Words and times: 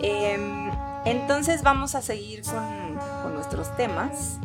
Em, 0.00 0.70
entonces 1.04 1.62
vamos 1.62 1.94
a 1.94 2.02
seguir 2.02 2.42
con, 2.42 3.34
nuestros 3.34 3.74
temas. 3.76 4.38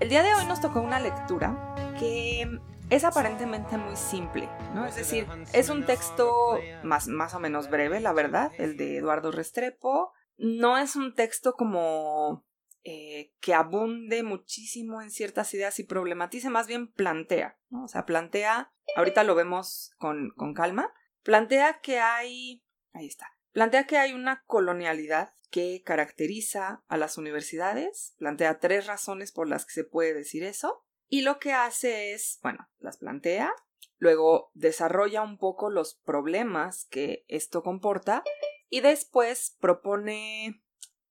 El 0.00 0.08
día 0.08 0.22
de 0.22 0.34
hoy 0.34 0.46
nos 0.46 0.60
tocó 0.60 0.80
una 0.80 1.00
lectura 1.00 1.74
que 1.98 2.58
es 2.90 3.04
aparentemente 3.04 3.76
muy 3.76 3.96
simple, 3.96 4.48
¿no? 4.74 4.86
Es 4.86 4.96
decir, 4.96 5.26
es 5.52 5.68
un 5.68 5.84
texto 5.84 6.58
más, 6.82 7.06
más 7.08 7.34
o 7.34 7.40
menos 7.40 7.70
breve, 7.70 8.00
la 8.00 8.12
verdad, 8.12 8.52
el 8.58 8.76
de 8.76 8.98
Eduardo 8.98 9.30
Restrepo. 9.30 10.12
No 10.36 10.78
es 10.78 10.96
un 10.96 11.14
texto 11.14 11.54
como 11.54 12.44
eh, 12.82 13.34
que 13.40 13.52
abunde 13.52 14.22
muchísimo 14.22 15.02
en 15.02 15.10
ciertas 15.10 15.52
ideas 15.52 15.78
y 15.78 15.84
problematice, 15.84 16.48
más 16.48 16.66
bien 16.66 16.90
plantea, 16.90 17.58
¿no? 17.68 17.84
O 17.84 17.88
sea, 17.88 18.06
plantea, 18.06 18.72
ahorita 18.96 19.22
lo 19.22 19.34
vemos 19.34 19.92
con, 19.98 20.30
con 20.30 20.54
calma, 20.54 20.90
plantea 21.22 21.80
que 21.80 22.00
hay, 22.00 22.64
ahí 22.94 23.06
está, 23.06 23.26
plantea 23.52 23.86
que 23.86 23.98
hay 23.98 24.12
una 24.12 24.42
colonialidad 24.46 25.34
que 25.50 25.82
caracteriza 25.84 26.84
a 26.88 26.96
las 26.96 27.18
universidades, 27.18 28.14
plantea 28.18 28.58
tres 28.60 28.86
razones 28.86 29.32
por 29.32 29.48
las 29.48 29.66
que 29.66 29.72
se 29.72 29.84
puede 29.84 30.14
decir 30.14 30.44
eso, 30.44 30.84
y 31.08 31.22
lo 31.22 31.38
que 31.38 31.52
hace 31.52 32.12
es, 32.12 32.38
bueno, 32.42 32.68
las 32.78 32.98
plantea, 32.98 33.52
luego 33.98 34.50
desarrolla 34.54 35.22
un 35.22 35.38
poco 35.38 35.68
los 35.68 35.94
problemas 35.94 36.86
que 36.86 37.24
esto 37.28 37.62
comporta 37.62 38.22
y 38.68 38.80
después 38.80 39.56
propone 39.60 40.62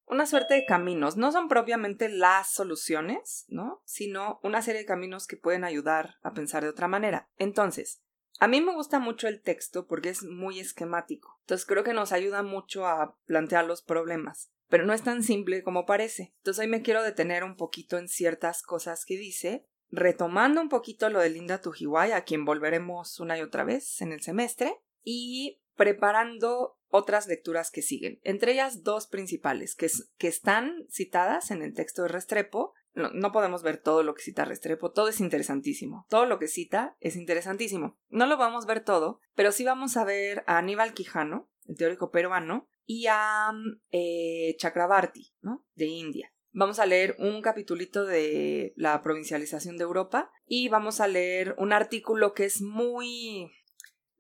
una 0.06 0.26
suerte 0.26 0.56
de 0.56 0.66
caminos. 0.66 1.18
No 1.18 1.32
son 1.32 1.50
propiamente 1.50 2.10
las 2.10 2.52
soluciones, 2.52 3.46
¿no? 3.50 3.82
Sino 3.86 4.40
una 4.42 4.62
serie 4.62 4.82
de 4.82 4.88
caminos 4.88 5.28
que 5.28 5.38
pueden 5.38 5.64
ayudar 5.64 6.16
a 6.24 6.34
pensar 6.34 6.64
de 6.64 6.70
otra 6.70 6.88
manera. 6.88 7.30
Entonces, 7.38 8.02
a 8.40 8.48
mí 8.48 8.62
me 8.62 8.74
gusta 8.74 9.00
mucho 9.00 9.28
el 9.28 9.42
texto 9.42 9.86
porque 9.86 10.10
es 10.10 10.24
muy 10.24 10.60
esquemático. 10.60 11.38
Entonces 11.42 11.68
creo 11.68 11.84
que 11.84 11.94
nos 11.94 12.12
ayuda 12.12 12.42
mucho 12.42 12.88
a 12.88 13.18
plantear 13.26 13.66
los 13.66 13.82
problemas. 13.82 14.52
Pero 14.70 14.86
no 14.86 14.94
es 14.94 15.02
tan 15.02 15.24
simple 15.24 15.64
como 15.64 15.86
parece. 15.86 16.34
Entonces 16.38 16.64
hoy 16.64 16.70
me 16.70 16.82
quiero 16.82 17.04
detener 17.04 17.44
un 17.44 17.56
poquito 17.56 17.98
en 17.98 18.08
ciertas 18.08 18.62
cosas 18.62 19.04
que 19.06 19.18
dice 19.18 19.66
retomando 19.92 20.62
un 20.62 20.70
poquito 20.70 21.10
lo 21.10 21.20
de 21.20 21.30
Linda 21.30 21.62
Tujiwai, 21.62 22.12
a 22.12 22.24
quien 22.24 22.46
volveremos 22.46 23.20
una 23.20 23.38
y 23.38 23.42
otra 23.42 23.64
vez 23.64 24.02
en 24.02 24.12
el 24.12 24.22
semestre, 24.22 24.76
y 25.04 25.62
preparando 25.76 26.78
otras 26.90 27.28
lecturas 27.28 27.72
que 27.72 27.82
siguen, 27.82 28.20
entre 28.24 28.54
ellas 28.54 28.84
dos 28.84 29.08
principales, 29.08 29.76
que, 29.76 29.90
que 30.18 30.28
están 30.28 30.86
citadas 30.90 31.52
en 31.52 31.62
el 31.62 31.74
texto 31.74 32.04
de 32.04 32.10
Restrepo. 32.10 32.74
No, 32.94 33.12
no, 33.12 33.32
podemos 33.32 33.64
ver 33.64 33.78
todo 33.78 34.04
lo 34.04 34.16
que 34.16 34.24
cita 34.24 34.46
Restrepo, 34.46 34.92
todo 34.92 35.10
es 35.10 35.20
interesantísimo. 35.20 36.06
Todo 36.10 36.26
lo 36.26 36.40
que 36.40 36.48
cita 36.48 36.98
es 37.00 37.16
interesantísimo. 37.16 37.98
No 38.10 38.26
lo 38.26 38.38
vamos 38.38 38.66
a 38.66 38.68
ver 38.68 38.84
todo, 38.84 39.22
pero 39.36 39.52
sí 39.52 39.64
vamos 39.64 39.96
a 39.98 40.04
ver 40.04 40.44
a 40.48 40.58
Aníbal 40.58 40.94
Quijano, 40.94 41.50
el 41.68 41.78
teórico 41.78 42.12
peruano, 42.12 42.70
y 42.86 43.06
a 43.08 43.52
eh, 43.92 44.56
Chakrabarti, 44.58 45.36
¿no? 45.42 45.64
De 45.76 45.86
India. 45.86 46.34
Vamos 46.52 46.80
a 46.80 46.88
leer 46.88 47.16
un 47.20 47.42
capitulito 47.44 48.06
de 48.06 48.74
la 48.76 49.02
provincialización 49.04 49.78
de 49.78 49.84
Europa 49.84 50.32
y 50.48 50.70
vamos 50.70 51.00
a 51.00 51.08
leer 51.08 51.54
un 51.60 51.72
artículo 51.72 52.34
que 52.34 52.46
es 52.46 52.62
muy... 52.62 53.52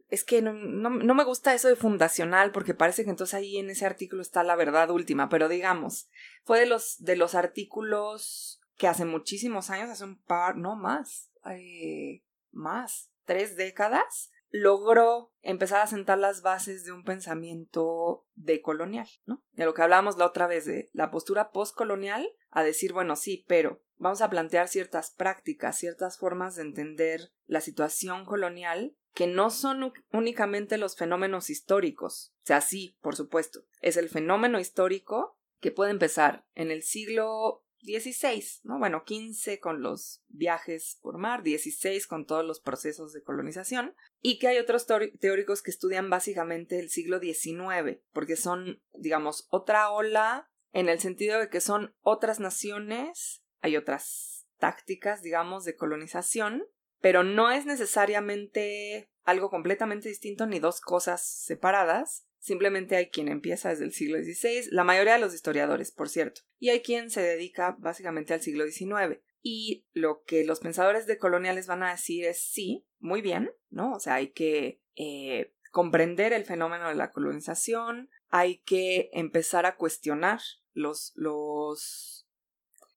Es 0.07 0.23
que 0.23 0.41
no, 0.41 0.53
no, 0.53 1.15
me 1.15 1.23
gusta 1.23 1.53
eso 1.53 1.67
de 1.67 1.75
fundacional 1.75 2.51
porque 2.51 2.73
parece 2.73 3.03
que 3.03 3.09
entonces 3.09 3.33
ahí 3.33 3.57
en 3.57 3.69
ese 3.69 3.85
artículo 3.85 4.21
está 4.21 4.43
la 4.43 4.55
verdad 4.55 4.89
última, 4.89 5.29
pero 5.29 5.49
digamos, 5.49 6.09
fue 6.43 6.59
de 6.59 6.65
los, 6.65 6.97
de 6.99 7.15
los 7.15 7.35
artículos 7.35 8.58
que 8.79 8.87
hace 8.87 9.03
muchísimos 9.03 9.69
años, 9.69 9.89
hace 9.89 10.05
un 10.05 10.23
par, 10.23 10.55
no 10.55 10.77
más, 10.77 11.29
eh, 11.45 12.23
más, 12.51 13.11
tres 13.25 13.57
décadas, 13.57 14.31
logró 14.51 15.33
empezar 15.41 15.81
a 15.81 15.87
sentar 15.87 16.17
las 16.17 16.41
bases 16.41 16.85
de 16.85 16.93
un 16.93 17.03
pensamiento 17.03 18.25
decolonial, 18.35 19.07
¿no? 19.25 19.43
De 19.51 19.65
lo 19.65 19.73
que 19.73 19.81
hablábamos 19.81 20.17
la 20.17 20.25
otra 20.25 20.47
vez 20.47 20.65
de 20.65 20.89
la 20.93 21.11
postura 21.11 21.51
postcolonial 21.51 22.27
a 22.51 22.63
decir, 22.63 22.93
bueno, 22.93 23.17
sí, 23.17 23.45
pero 23.49 23.83
vamos 23.97 24.21
a 24.21 24.29
plantear 24.29 24.69
ciertas 24.69 25.11
prácticas, 25.11 25.77
ciertas 25.77 26.17
formas 26.17 26.55
de 26.55 26.61
entender 26.61 27.33
la 27.47 27.59
situación 27.59 28.23
colonial 28.23 28.95
que 29.13 29.27
no 29.27 29.49
son 29.49 29.91
únicamente 30.13 30.77
los 30.77 30.95
fenómenos 30.95 31.49
históricos. 31.49 32.33
O 32.43 32.45
sea, 32.45 32.61
sí, 32.61 32.97
por 33.01 33.17
supuesto, 33.17 33.65
es 33.81 33.97
el 33.97 34.07
fenómeno 34.07 34.57
histórico 34.57 35.37
que 35.59 35.71
puede 35.71 35.91
empezar 35.91 36.47
en 36.55 36.71
el 36.71 36.81
siglo 36.81 37.65
16, 37.81 38.61
¿no? 38.63 38.79
Bueno, 38.79 39.03
15 39.03 39.59
con 39.59 39.81
los 39.81 40.23
viajes 40.27 40.99
por 41.01 41.17
mar, 41.17 41.43
16 41.43 42.07
con 42.07 42.25
todos 42.25 42.45
los 42.45 42.59
procesos 42.59 43.13
de 43.13 43.23
colonización, 43.23 43.95
y 44.21 44.39
que 44.39 44.47
hay 44.47 44.57
otros 44.57 44.85
teóricos 45.19 45.61
que 45.61 45.71
estudian 45.71 46.09
básicamente 46.09 46.79
el 46.79 46.89
siglo 46.89 47.19
XIX, 47.19 47.99
porque 48.11 48.35
son, 48.35 48.81
digamos, 48.93 49.47
otra 49.49 49.91
ola 49.91 50.49
en 50.71 50.89
el 50.89 50.99
sentido 50.99 51.39
de 51.39 51.49
que 51.49 51.61
son 51.61 51.95
otras 52.01 52.39
naciones, 52.39 53.43
hay 53.61 53.77
otras 53.77 54.47
tácticas, 54.57 55.21
digamos, 55.21 55.63
de 55.63 55.75
colonización, 55.75 56.65
pero 57.01 57.23
no 57.23 57.51
es 57.51 57.65
necesariamente 57.65 59.09
algo 59.23 59.49
completamente 59.49 60.09
distinto 60.09 60.45
ni 60.45 60.59
dos 60.59 60.81
cosas 60.81 61.25
separadas, 61.25 62.27
Simplemente 62.39 62.95
hay 62.95 63.09
quien 63.09 63.27
empieza 63.27 63.69
desde 63.69 63.83
el 63.83 63.91
siglo 63.91 64.17
XVI, 64.17 64.69
la 64.71 64.85
mayoría 64.85 65.13
de 65.13 65.19
los 65.19 65.33
historiadores, 65.33 65.91
por 65.91 66.09
cierto, 66.09 66.41
y 66.57 66.69
hay 66.69 66.81
quien 66.81 67.09
se 67.09 67.21
dedica 67.21 67.75
básicamente 67.79 68.33
al 68.33 68.41
siglo 68.41 68.65
XIX. 68.65 69.19
Y 69.41 69.85
lo 69.93 70.23
que 70.23 70.43
los 70.45 70.59
pensadores 70.59 71.05
decoloniales 71.05 71.67
van 71.67 71.83
a 71.83 71.91
decir 71.91 72.25
es 72.25 72.41
sí, 72.41 72.85
muy 72.99 73.21
bien, 73.21 73.51
¿no? 73.69 73.93
O 73.93 73.99
sea, 73.99 74.15
hay 74.15 74.31
que 74.31 74.81
eh, 74.95 75.53
comprender 75.71 76.33
el 76.33 76.45
fenómeno 76.45 76.87
de 76.89 76.95
la 76.95 77.11
colonización, 77.11 78.09
hay 78.29 78.59
que 78.59 79.09
empezar 79.13 79.65
a 79.65 79.75
cuestionar 79.75 80.39
los, 80.73 81.13
los, 81.15 82.27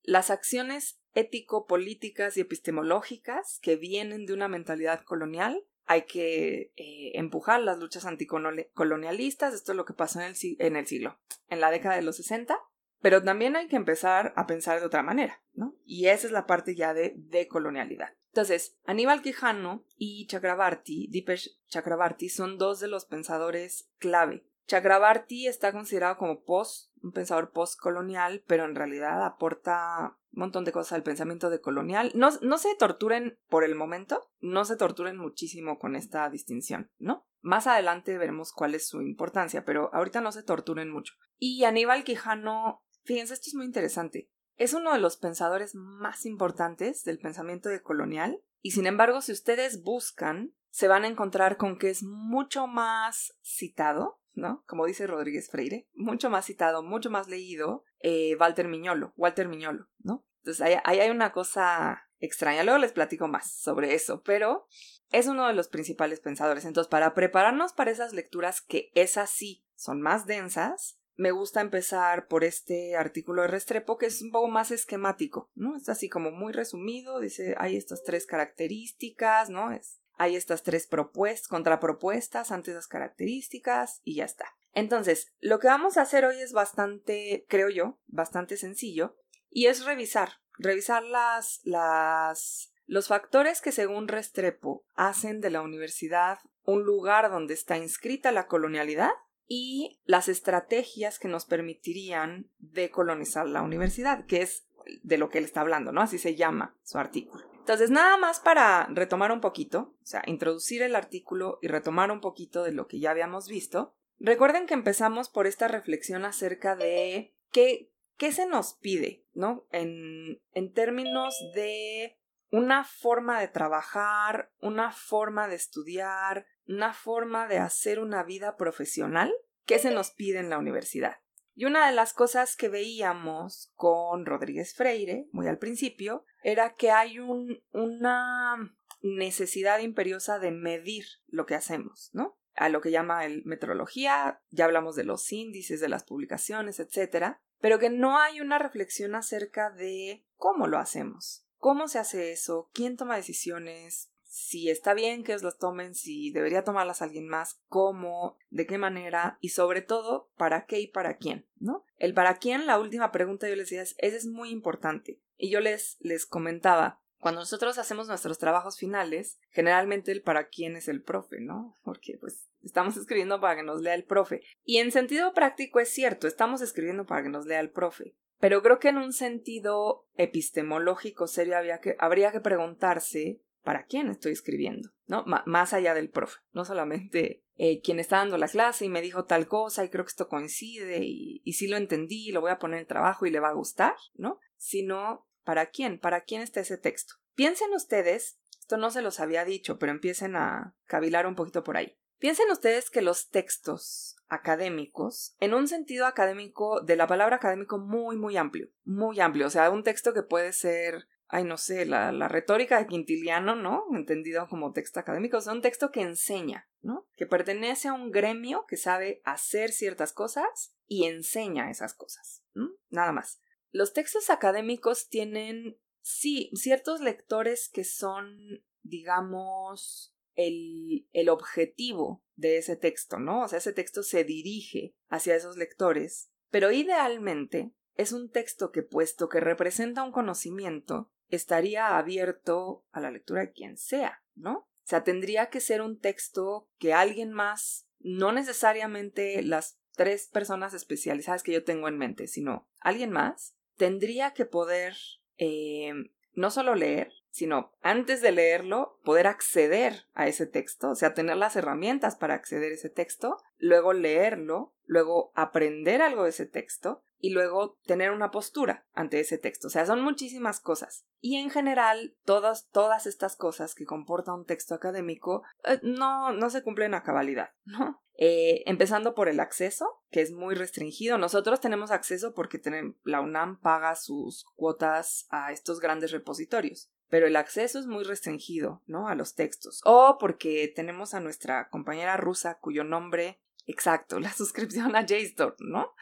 las 0.03 0.31
acciones 0.31 1.01
ético-políticas 1.15 2.37
y 2.37 2.41
epistemológicas 2.41 3.59
que 3.61 3.77
vienen 3.77 4.27
de 4.27 4.33
una 4.33 4.49
mentalidad 4.49 5.03
colonial 5.03 5.65
hay 5.93 6.03
que 6.03 6.73
eh, 6.77 7.13
empujar 7.15 7.61
las 7.61 7.79
luchas 7.79 8.07
anticolonialistas, 8.07 9.55
esto 9.55 9.73
es 9.73 9.77
lo 9.77 9.85
que 9.85 9.93
pasó 9.93 10.21
en 10.21 10.27
el, 10.27 10.37
en 10.59 10.77
el 10.77 10.87
siglo, 10.87 11.19
en 11.49 11.61
la 11.61 11.71
década 11.71 11.97
de 11.97 12.03
los 12.03 12.17
60, 12.17 12.59
pero 13.01 13.23
también 13.23 13.57
hay 13.57 13.69
que 13.69 13.77
empezar 13.77 14.33
a 14.37 14.47
pensar 14.47 14.81
de 14.81 14.87
otra 14.87 15.03
manera, 15.03 15.43
¿no? 15.53 15.77
Y 15.85 16.07
esa 16.07 16.27
es 16.27 16.33
la 16.33 16.47
parte 16.47 16.75
ya 16.75 16.95
de 16.95 17.15
decolonialidad. 17.17 18.15
Entonces, 18.29 18.79
Aníbal 18.85 19.21
Quijano 19.21 19.85
y 19.97 20.27
Chakrabarti, 20.27 21.09
Dipesh 21.11 21.51
Chakrabarti, 21.69 22.31
son 22.31 22.57
dos 22.57 22.81
de 22.81 22.89
los 22.89 23.05
pensadores 23.05 23.91
clave. 23.99 24.47
Chakrabarti 24.67 25.47
está 25.47 25.73
considerado 25.73 26.17
como 26.17 26.45
post, 26.45 26.91
un 27.03 27.13
pensador 27.13 27.51
postcolonial, 27.53 28.45
pero 28.47 28.65
en 28.65 28.75
realidad 28.75 29.25
aporta 29.25 30.19
un 30.33 30.41
montón 30.41 30.65
de 30.65 30.73
cosas 30.73 30.93
al 30.93 31.03
pensamiento 31.03 31.51
decolonial. 31.51 32.13
No, 32.15 32.31
no 32.41 32.59
se 32.59 32.75
torturen 32.77 33.39
por 33.49 33.65
el 33.65 33.75
momento, 33.75 34.31
no 34.41 34.65
se 34.65 34.77
torturen 34.77 35.17
muchísimo 35.17 35.79
con 35.79 35.97
esta 35.97 36.29
distinción, 36.31 36.91
¿no? 36.99 37.27
Más 37.41 37.67
adelante 37.67 38.17
veremos 38.19 38.53
cuál 38.53 38.75
es 38.75 38.89
su 38.89 39.03
importancia, 39.03 39.65
pero 39.65 39.93
ahorita 39.93 40.21
no 40.21 40.33
se 40.33 40.45
torturen 40.45 40.91
mucho. 40.91 41.15
Y 41.39 41.65
Aníbal 41.65 42.05
Quijano, 42.05 42.85
fíjense, 43.03 43.35
esto 43.35 43.49
es 43.49 43.55
muy 43.55 43.67
interesante. 43.67 44.31
Es 44.57 44.75
uno 44.75 44.93
de 44.93 45.01
los 45.01 45.17
pensadores 45.17 45.75
más 45.75 46.25
importantes 46.25 47.03
del 47.03 47.19
pensamiento 47.19 47.69
decolonial, 47.69 48.41
y 48.61 48.71
sin 48.71 48.87
embargo, 48.87 49.21
si 49.21 49.33
ustedes 49.33 49.83
buscan, 49.83 50.55
se 50.71 50.87
van 50.87 51.05
a 51.05 51.09
encontrar 51.09 51.57
con 51.57 51.79
que 51.79 51.91
es 51.91 52.05
mucho 52.05 52.69
más 52.69 53.37
citado, 53.43 54.22
¿no? 54.35 54.65
Como 54.67 54.87
dice 54.87 55.07
Rodríguez 55.07 55.51
Freire, 55.51 55.89
mucho 55.95 56.31
más 56.31 56.47
citado, 56.47 56.83
mucho 56.83 57.11
más 57.11 57.29
leído, 57.29 57.85
eh, 58.01 58.37
Walter 58.39 58.69
Miñolo, 58.69 59.13
Walter 59.17 59.49
Miñolo, 59.49 59.89
¿no? 59.99 60.25
Entonces 60.39 60.61
ahí, 60.61 61.01
hay 61.01 61.11
una 61.11 61.33
cosa 61.33 62.09
extraña. 62.19 62.65
Luego 62.65 62.79
les 62.79 62.93
platico 62.93 63.29
más 63.29 63.53
sobre 63.53 63.95
eso, 63.95 64.23
pero 64.23 64.67
es 65.11 65.27
uno 65.27 65.47
de 65.47 65.55
los 65.55 65.69
principales 65.69 66.21
pensadores. 66.21 66.65
Entonces, 66.65 66.89
para 66.91 67.15
prepararnos 67.15 67.73
para 67.73 67.91
esas 67.91 68.13
lecturas 68.13 68.61
que 68.61 68.91
esas 68.95 69.31
sí 69.31 69.65
son 69.77 70.01
más 70.01 70.27
densas, 70.27 70.99
me 71.15 71.31
gusta 71.31 71.61
empezar 71.61 72.27
por 72.27 72.43
este 72.43 72.97
artículo 72.97 73.43
de 73.43 73.49
Restrepo 73.49 73.99
que 73.99 74.07
es 74.07 74.23
un 74.23 74.31
poco 74.31 74.49
más 74.49 74.71
esquemático, 74.71 75.51
¿no? 75.55 75.77
Es 75.77 75.89
así 75.89 76.09
como 76.09 76.31
muy 76.31 76.53
resumido, 76.53 77.21
dice, 77.21 77.55
hay 77.59 77.77
estas 77.77 78.03
tres 78.03 78.27
características, 78.27 79.51
¿no? 79.51 79.73
Es, 79.73 80.02
hay 80.23 80.37
estas 80.37 80.63
tres 80.63 80.87
propuestas, 80.87 81.49
contrapropuestas 81.49 82.53
ante 82.53 82.71
esas 82.71 82.87
características 82.87 84.01
y 84.05 84.15
ya 84.15 84.25
está. 84.25 84.47
Entonces, 84.73 85.33
lo 85.41 85.59
que 85.59 85.67
vamos 85.67 85.97
a 85.97 86.03
hacer 86.03 86.25
hoy 86.25 86.41
es 86.41 86.53
bastante, 86.53 87.45
creo 87.49 87.69
yo, 87.69 87.99
bastante 88.07 88.57
sencillo 88.57 89.17
y 89.51 89.67
es 89.67 89.85
revisar, 89.85 90.41
revisar 90.59 91.03
las, 91.03 91.61
las, 91.65 92.73
los 92.87 93.09
factores 93.09 93.61
que 93.61 93.73
según 93.73 94.07
Restrepo 94.07 94.85
hacen 94.95 95.41
de 95.41 95.51
la 95.51 95.61
universidad 95.61 96.39
un 96.65 96.85
lugar 96.85 97.29
donde 97.29 97.55
está 97.55 97.77
inscrita 97.77 98.31
la 98.31 98.47
colonialidad 98.47 99.11
y 99.49 100.01
las 100.05 100.29
estrategias 100.29 101.19
que 101.19 101.27
nos 101.27 101.47
permitirían 101.47 102.49
decolonizar 102.61 103.49
la 103.49 103.63
universidad, 103.63 104.25
que 104.27 104.43
es 104.43 104.69
de 105.03 105.19
lo 105.19 105.31
que 105.31 105.39
él 105.39 105.45
está 105.45 105.63
hablando, 105.63 105.91
¿no? 105.91 106.01
Así 106.01 106.19
se 106.19 106.37
llama 106.37 106.77
su 106.85 106.99
artículo. 106.99 107.52
Entonces, 107.63 107.91
nada 107.91 108.17
más 108.17 108.39
para 108.39 108.87
retomar 108.91 109.33
un 109.33 109.41
poquito, 109.41 109.95
o 110.03 110.07
sea, 110.07 110.23
introducir 110.27 110.83
el 110.83 110.95
artículo 110.95 111.59
y 111.63 111.69
retomar 111.69 112.11
un 112.11 112.21
poquito 112.21 112.63
de 112.63 112.73
lo 112.73 112.87
que 112.87 113.01
ya 113.01 113.11
habíamos 113.11 113.49
visto, 113.49 113.97
Recuerden 114.25 114.67
que 114.67 114.75
empezamos 114.75 115.29
por 115.29 115.49
esta 115.49 115.67
reflexión 115.67 116.25
acerca 116.25 116.77
de 116.77 117.35
qué, 117.51 117.91
qué 118.17 118.31
se 118.31 118.47
nos 118.47 118.75
pide, 118.75 119.27
¿no? 119.35 119.67
En, 119.73 120.41
en 120.53 120.73
términos 120.73 121.35
de 121.57 122.21
una 122.53 122.85
forma 122.85 123.41
de 123.41 123.49
trabajar, 123.49 124.53
una 124.61 124.93
forma 124.93 125.49
de 125.49 125.57
estudiar, 125.57 126.47
una 126.69 126.93
forma 126.93 127.49
de 127.49 127.59
hacer 127.59 127.99
una 127.99 128.23
vida 128.23 128.57
profesional, 128.57 129.35
¿qué 129.67 129.81
se 129.81 129.91
nos 129.91 130.13
pide 130.13 130.39
en 130.39 130.51
la 130.51 130.59
universidad? 130.59 131.17
Y 131.57 131.65
una 131.65 131.89
de 131.89 131.93
las 131.93 132.13
cosas 132.13 132.55
que 132.55 132.69
veíamos 132.69 133.73
con 133.75 134.25
Rodríguez 134.25 134.73
Freire, 134.73 135.27
muy 135.33 135.49
al 135.49 135.59
principio, 135.59 136.25
era 136.43 136.75
que 136.75 136.91
hay 136.91 137.19
un, 137.19 137.63
una 137.73 138.75
necesidad 139.03 139.81
imperiosa 139.81 140.39
de 140.39 140.51
medir 140.51 141.05
lo 141.27 141.47
que 141.47 141.55
hacemos, 141.55 142.11
¿no? 142.13 142.39
A 142.55 142.69
lo 142.69 142.81
que 142.81 142.91
llama 142.91 143.25
el 143.25 143.45
metrología, 143.45 144.43
ya 144.51 144.67
hablamos 144.67 144.95
de 144.95 145.05
los 145.05 145.31
índices, 145.33 145.81
de 145.81 145.89
las 145.89 146.05
publicaciones, 146.05 146.81
etcétera, 146.81 147.43
pero 147.61 147.79
que 147.79 147.91
no 147.91 148.19
hay 148.19 148.41
una 148.41 148.59
reflexión 148.59 149.15
acerca 149.15 149.71
de 149.71 150.25
cómo 150.37 150.67
lo 150.67 150.79
hacemos, 150.79 151.47
cómo 151.57 151.89
se 151.89 151.99
hace 151.99 152.33
eso, 152.33 152.71
quién 152.73 152.97
toma 152.97 153.17
decisiones, 153.17 154.12
si 154.33 154.71
está 154.71 154.95
bien 154.95 155.25
que 155.25 155.35
os 155.35 155.43
las 155.43 155.59
tomen, 155.59 155.95
si 155.95 156.31
debería 156.31 156.65
tomarlas 156.65 157.03
alguien 157.03 157.29
más, 157.29 157.61
cómo, 157.69 158.39
de 158.49 158.67
qué 158.67 158.79
manera 158.79 159.37
y 159.43 159.51
sobre 159.51 159.83
todo 159.83 160.31
para 160.39 160.65
qué 160.65 160.81
y 160.81 160.87
para 160.87 161.19
quién, 161.19 161.47
¿no? 161.61 161.85
El 161.99 162.15
para 162.15 162.39
quién, 162.39 162.67
la 162.67 162.79
última 162.79 163.13
pregunta 163.13 163.47
yo 163.47 163.57
les 163.57 163.69
decía, 163.69 163.83
ese 163.83 164.17
es 164.17 164.25
muy 164.25 164.49
importante. 164.49 165.21
Y 165.37 165.51
yo 165.51 165.61
les, 165.61 165.99
les 166.01 166.25
comentaba, 166.25 167.03
cuando 167.19 167.43
nosotros 167.43 167.77
hacemos 167.77 168.09
nuestros 168.09 168.39
trabajos 168.39 168.79
finales, 168.79 169.39
generalmente 169.51 170.13
el 170.13 170.23
para 170.23 170.49
quién 170.49 170.77
es 170.77 170.89
el 170.89 171.03
profe, 171.03 171.39
¿no? 171.39 171.77
Porque 171.85 172.17
pues 172.19 172.49
estamos 172.63 172.97
escribiendo 172.97 173.39
para 173.39 173.57
que 173.57 173.63
nos 173.65 173.83
lea 173.83 173.95
el 173.95 174.05
profe. 174.05 174.41
Y 174.65 174.79
en 174.79 174.93
sentido 174.93 175.35
práctico 175.35 175.79
es 175.79 175.91
cierto, 175.91 176.27
estamos 176.27 176.63
escribiendo 176.63 177.05
para 177.05 177.23
que 177.23 177.29
nos 177.29 177.45
lea 177.45 177.61
el 177.61 177.71
profe. 177.71 178.17
Pero 178.41 178.63
creo 178.63 178.79
que 178.79 178.89
en 178.89 178.97
un 178.97 179.13
sentido 179.13 180.07
epistemológico 180.17 181.27
serio 181.27 181.57
que, 181.83 181.97
habría 181.99 182.33
que 182.33 182.41
preguntarse 182.41 183.43
para 183.63 183.87
quién 183.87 184.09
estoy 184.09 184.33
escribiendo, 184.33 184.91
¿no? 185.07 185.25
más 185.47 185.73
allá 185.73 185.95
del 185.95 186.11
profe, 186.11 186.41
no 186.53 186.65
solamente 186.65 187.45
eh, 187.57 187.81
quien 187.81 188.01
está 188.01 188.17
dando 188.17 188.39
la 188.39 188.49
clase 188.49 188.85
y 188.85 188.89
me 188.89 189.03
dijo 189.03 189.25
tal 189.25 189.47
cosa 189.47 189.85
y 189.85 189.89
creo 189.89 190.05
que 190.05 190.11
esto 190.11 190.29
coincide 190.29 191.05
y, 191.05 191.43
y 191.45 191.53
sí 191.55 191.69
lo 191.69 191.77
entendí, 191.77 192.33
lo 192.33 192.41
voy 192.41 192.51
a 192.51 192.59
poner 192.59 192.79
en 192.79 192.81
el 192.83 192.89
trabajo 192.89 193.27
y 193.27 193.31
le 193.31 193.41
va 193.41 193.49
a 193.49 193.55
gustar, 193.55 193.95
¿no? 194.15 194.41
Sino 194.57 195.29
para 195.45 195.67
quién, 195.67 195.99
para 195.99 196.23
quién 196.23 196.43
está 196.43 196.61
ese 196.61 196.79
texto. 196.79 197.15
Piensen 197.35 197.73
ustedes, 197.73 198.39
esto 198.59 198.77
no 198.77 198.91
se 198.91 199.03
los 199.03 199.21
había 199.21 199.45
dicho, 199.45 199.79
pero 199.79 199.93
empiecen 199.93 200.37
a 200.37 200.75
cavilar 200.87 201.27
un 201.27 201.35
poquito 201.35 201.63
por 201.63 201.77
ahí. 201.77 201.97
Piensen 202.19 202.51
ustedes 202.51 202.89
que 202.89 203.03
los 203.03 203.31
textos 203.31 204.17
académicos, 204.29 205.35
en 205.41 205.55
un 205.55 205.67
sentido 205.67 206.07
académico 206.07 206.81
de 206.81 206.97
la 206.97 207.07
palabra 207.07 207.37
académico 207.37 207.79
muy, 207.79 208.17
muy 208.17 208.37
amplio, 208.37 208.71
muy 208.85 209.21
amplio, 209.21 209.47
o 209.47 209.51
sea, 209.51 209.71
un 209.71 209.83
texto 209.83 210.15
que 210.15 210.23
puede 210.23 210.53
ser 210.53 211.09
ay, 211.33 211.45
no 211.45 211.57
sé, 211.57 211.87
la, 211.87 212.13
la, 212.13 212.29
retórica 212.29 212.79
de 212.79 212.87
Quintiliano, 212.87 213.57
¿no? 213.57 213.87
Entendido 213.95 214.47
como 214.49 214.73
texto 214.73 215.01
académico, 215.01 215.39
es 215.39 215.47
un 215.47 215.63
texto 215.63 215.91
que 215.91 216.03
enseña, 216.03 216.69
¿no? 216.83 217.09
Que 217.17 217.27
pertenece 217.27 217.89
a 217.89 217.95
un 217.95 218.11
gremio 218.11 218.67
que 218.69 218.77
sabe 218.77 219.23
hacer 219.25 219.73
ciertas 219.73 220.13
cosas 220.13 220.77
y 220.87 221.07
enseña 221.07 221.71
esas 221.71 221.95
cosas, 221.95 222.45
Nada 222.91 223.13
más. 223.13 223.41
Los 223.71 223.95
textos 223.95 224.29
académicos 224.29 225.09
tienen, 225.09 225.79
sí, 226.03 226.51
ciertos 226.53 227.01
lectores 227.01 227.71
que 227.73 227.85
son, 227.85 228.63
digamos, 228.83 230.15
el, 230.35 231.09
el 231.13 231.31
objetivo 231.31 232.23
de 232.37 232.59
ese 232.59 232.77
texto, 232.77 233.19
¿no? 233.19 233.45
O 233.45 233.49
sea, 233.49 233.57
ese 233.57 233.73
texto 233.73 234.03
se 234.03 234.25
dirige 234.25 234.95
hacia 235.09 235.35
esos 235.35 235.57
lectores, 235.57 236.31
pero 236.51 236.73
idealmente 236.73 237.73
es 237.95 238.13
un 238.13 238.31
texto 238.31 238.71
que, 238.73 238.83
puesto 238.83 239.29
que 239.29 239.41
representa 239.41 240.03
un 240.03 240.13
conocimiento, 240.13 241.12
estaría 241.37 241.97
abierto 241.97 242.85
a 242.93 243.01
la 243.01 243.11
lectura 243.11 243.43
de 243.43 243.53
quien 243.53 243.77
sea, 243.77 244.23
¿no? 244.35 244.53
O 244.53 244.87
sea, 244.87 245.05
tendría 245.05 245.47
que 245.51 245.61
ser 245.61 245.81
un 245.81 245.99
texto 245.99 246.69
que 246.79 246.93
alguien 246.93 247.33
más, 247.33 247.87
no 248.01 248.33
necesariamente 248.33 249.43
las 249.43 249.79
tres 249.95 250.29
personas 250.29 250.75
especializadas 250.75 251.43
que 251.43 251.53
yo 251.53 251.65
tengo 251.65 251.89
en 251.89 251.99
mente, 251.99 252.27
sino 252.27 252.69
alguien 252.81 253.11
más, 253.11 253.55
tendría 253.77 254.33
que 254.33 254.45
poder 254.45 254.97
eh, 255.39 255.93
no 256.35 256.51
solo 256.51 256.75
leer, 256.75 257.13
sino 257.31 257.73
antes 257.81 258.21
de 258.21 258.33
leerlo, 258.33 258.99
poder 259.05 259.27
acceder 259.27 260.07
a 260.15 260.27
ese 260.27 260.47
texto, 260.47 260.91
o 260.91 260.95
sea, 260.95 261.15
tener 261.15 261.37
las 261.37 261.57
herramientas 261.57 262.17
para 262.17 262.35
acceder 262.35 262.73
a 262.73 262.75
ese 262.75 262.91
texto, 262.91 263.39
luego 263.59 263.93
leerlo, 263.93 264.75
luego 264.85 265.33
aprender 265.35 266.03
algo 266.03 266.25
de 266.25 266.31
ese 266.31 266.47
texto 266.47 267.05
y 267.23 267.31
luego 267.31 267.79
tener 267.87 268.11
una 268.11 268.33
postura 268.33 268.85
ante 268.93 269.21
ese 269.21 269.39
texto. 269.39 269.69
O 269.69 269.71
sea, 269.71 269.87
son 269.87 270.03
muchísimas 270.03 270.59
cosas. 270.59 271.07
Y 271.21 271.37
en 271.37 271.51
general, 271.51 272.17
todas, 272.25 272.69
todas 272.71 273.07
estas 273.07 273.37
cosas 273.37 273.77
que 273.77 273.87
comporta 273.87 274.35
un 274.35 274.45
texto 274.45 274.75
académico 274.75 275.45
eh, 275.65 275.79
no, 275.85 276.33
no 276.33 276.51
se 276.51 276.65
cumplen 276.65 276.95
a 276.95 277.05
cabalidad, 277.05 277.51
¿no? 277.65 278.03
Eh, 278.19 278.65
empezando 278.67 279.15
por 279.15 279.29
el 279.29 279.39
acceso, 279.39 280.03
que 280.11 280.21
es 280.21 280.33
muy 280.33 280.57
restringido. 280.57 281.17
Nosotros 281.17 281.61
tenemos 281.61 281.93
acceso 281.93 282.35
porque 282.35 282.61
la 283.05 283.21
UNAM 283.21 283.61
paga 283.61 283.95
sus 283.95 284.45
cuotas 284.57 285.27
a 285.31 285.53
estos 285.53 285.81
grandes 285.81 286.11
repositorios 286.11 286.91
pero 287.09 287.27
el 287.27 287.37
acceso 287.37 287.79
es 287.79 287.85
muy 287.85 288.05
restringido, 288.05 288.81
¿no? 288.87 289.07
A 289.07 289.15
los 289.15 289.35
textos. 289.35 289.83
O 289.85 290.17
porque 290.19 290.73
tenemos 290.75 291.13
a 291.13 291.21
nuestra 291.21 291.69
compañera 291.69 292.17
rusa 292.17 292.59
cuyo 292.59 292.85
nombre 292.85 293.39
exacto, 293.67 294.19
la 294.21 294.33
suscripción 294.33 294.97
a 294.97 295.05
JSTOR, 295.07 295.57
¿no? 295.61 295.93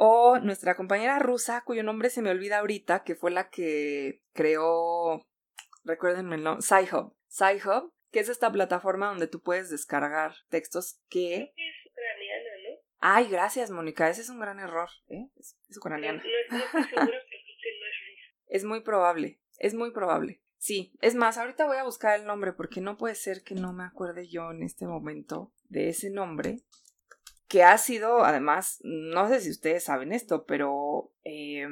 O 0.00 0.38
nuestra 0.38 0.76
compañera 0.76 1.18
rusa, 1.18 1.64
cuyo 1.64 1.82
nombre 1.82 2.08
se 2.08 2.22
me 2.22 2.30
olvida 2.30 2.60
ahorita, 2.60 3.02
que 3.02 3.16
fue 3.16 3.32
la 3.32 3.50
que 3.50 4.22
creó, 4.32 5.26
recuérdenme 5.82 6.36
el 6.36 6.44
nombre, 6.44 6.62
SciHub. 6.62 7.16
SciHub, 7.28 7.92
que 8.12 8.20
es 8.20 8.28
esta 8.28 8.52
plataforma 8.52 9.08
donde 9.08 9.26
tú 9.26 9.42
puedes 9.42 9.70
descargar 9.70 10.36
textos 10.50 11.00
que... 11.08 11.52
Es 11.56 11.90
ucraniana, 11.90 12.50
¿no? 12.62 12.76
Ay, 13.00 13.28
gracias, 13.28 13.72
Mónica, 13.72 14.08
ese 14.08 14.20
es 14.20 14.28
un 14.28 14.38
gran 14.38 14.60
error, 14.60 14.88
¿eh? 15.08 15.30
Es, 15.36 15.56
ucraniana. 15.76 16.22
No, 16.48 16.58
no, 16.58 16.64
no 16.74 17.04
no 17.06 17.12
es 17.12 17.24
Es 18.46 18.64
muy 18.64 18.82
probable, 18.82 19.40
es 19.58 19.74
muy 19.74 19.90
probable. 19.90 20.40
Sí, 20.58 20.92
es 21.00 21.16
más, 21.16 21.38
ahorita 21.38 21.66
voy 21.66 21.78
a 21.78 21.82
buscar 21.82 22.20
el 22.20 22.24
nombre 22.24 22.52
porque 22.52 22.80
no 22.80 22.98
puede 22.98 23.16
ser 23.16 23.42
que 23.42 23.56
no 23.56 23.72
me 23.72 23.82
acuerde 23.82 24.28
yo 24.28 24.52
en 24.52 24.62
este 24.62 24.86
momento 24.86 25.52
de 25.68 25.88
ese 25.88 26.10
nombre 26.10 26.62
que 27.48 27.62
ha 27.62 27.78
sido, 27.78 28.24
además, 28.24 28.78
no 28.82 29.28
sé 29.28 29.40
si 29.40 29.50
ustedes 29.50 29.84
saben 29.84 30.12
esto, 30.12 30.44
pero 30.44 31.12
eh, 31.24 31.66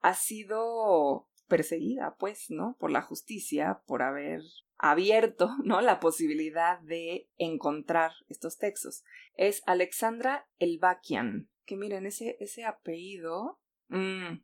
ha 0.00 0.14
sido 0.14 1.28
perseguida, 1.48 2.16
pues, 2.18 2.50
¿no? 2.50 2.76
Por 2.78 2.90
la 2.90 3.02
justicia, 3.02 3.82
por 3.86 4.02
haber 4.02 4.40
abierto, 4.76 5.50
¿no? 5.64 5.80
La 5.80 5.98
posibilidad 5.98 6.80
de 6.80 7.28
encontrar 7.38 8.12
estos 8.28 8.58
textos. 8.58 9.02
Es 9.34 9.62
Alexandra 9.66 10.46
Elbakian, 10.58 11.50
que 11.64 11.76
miren, 11.76 12.06
ese, 12.06 12.36
ese 12.40 12.64
apellido 12.64 13.60
mm, 13.88 14.42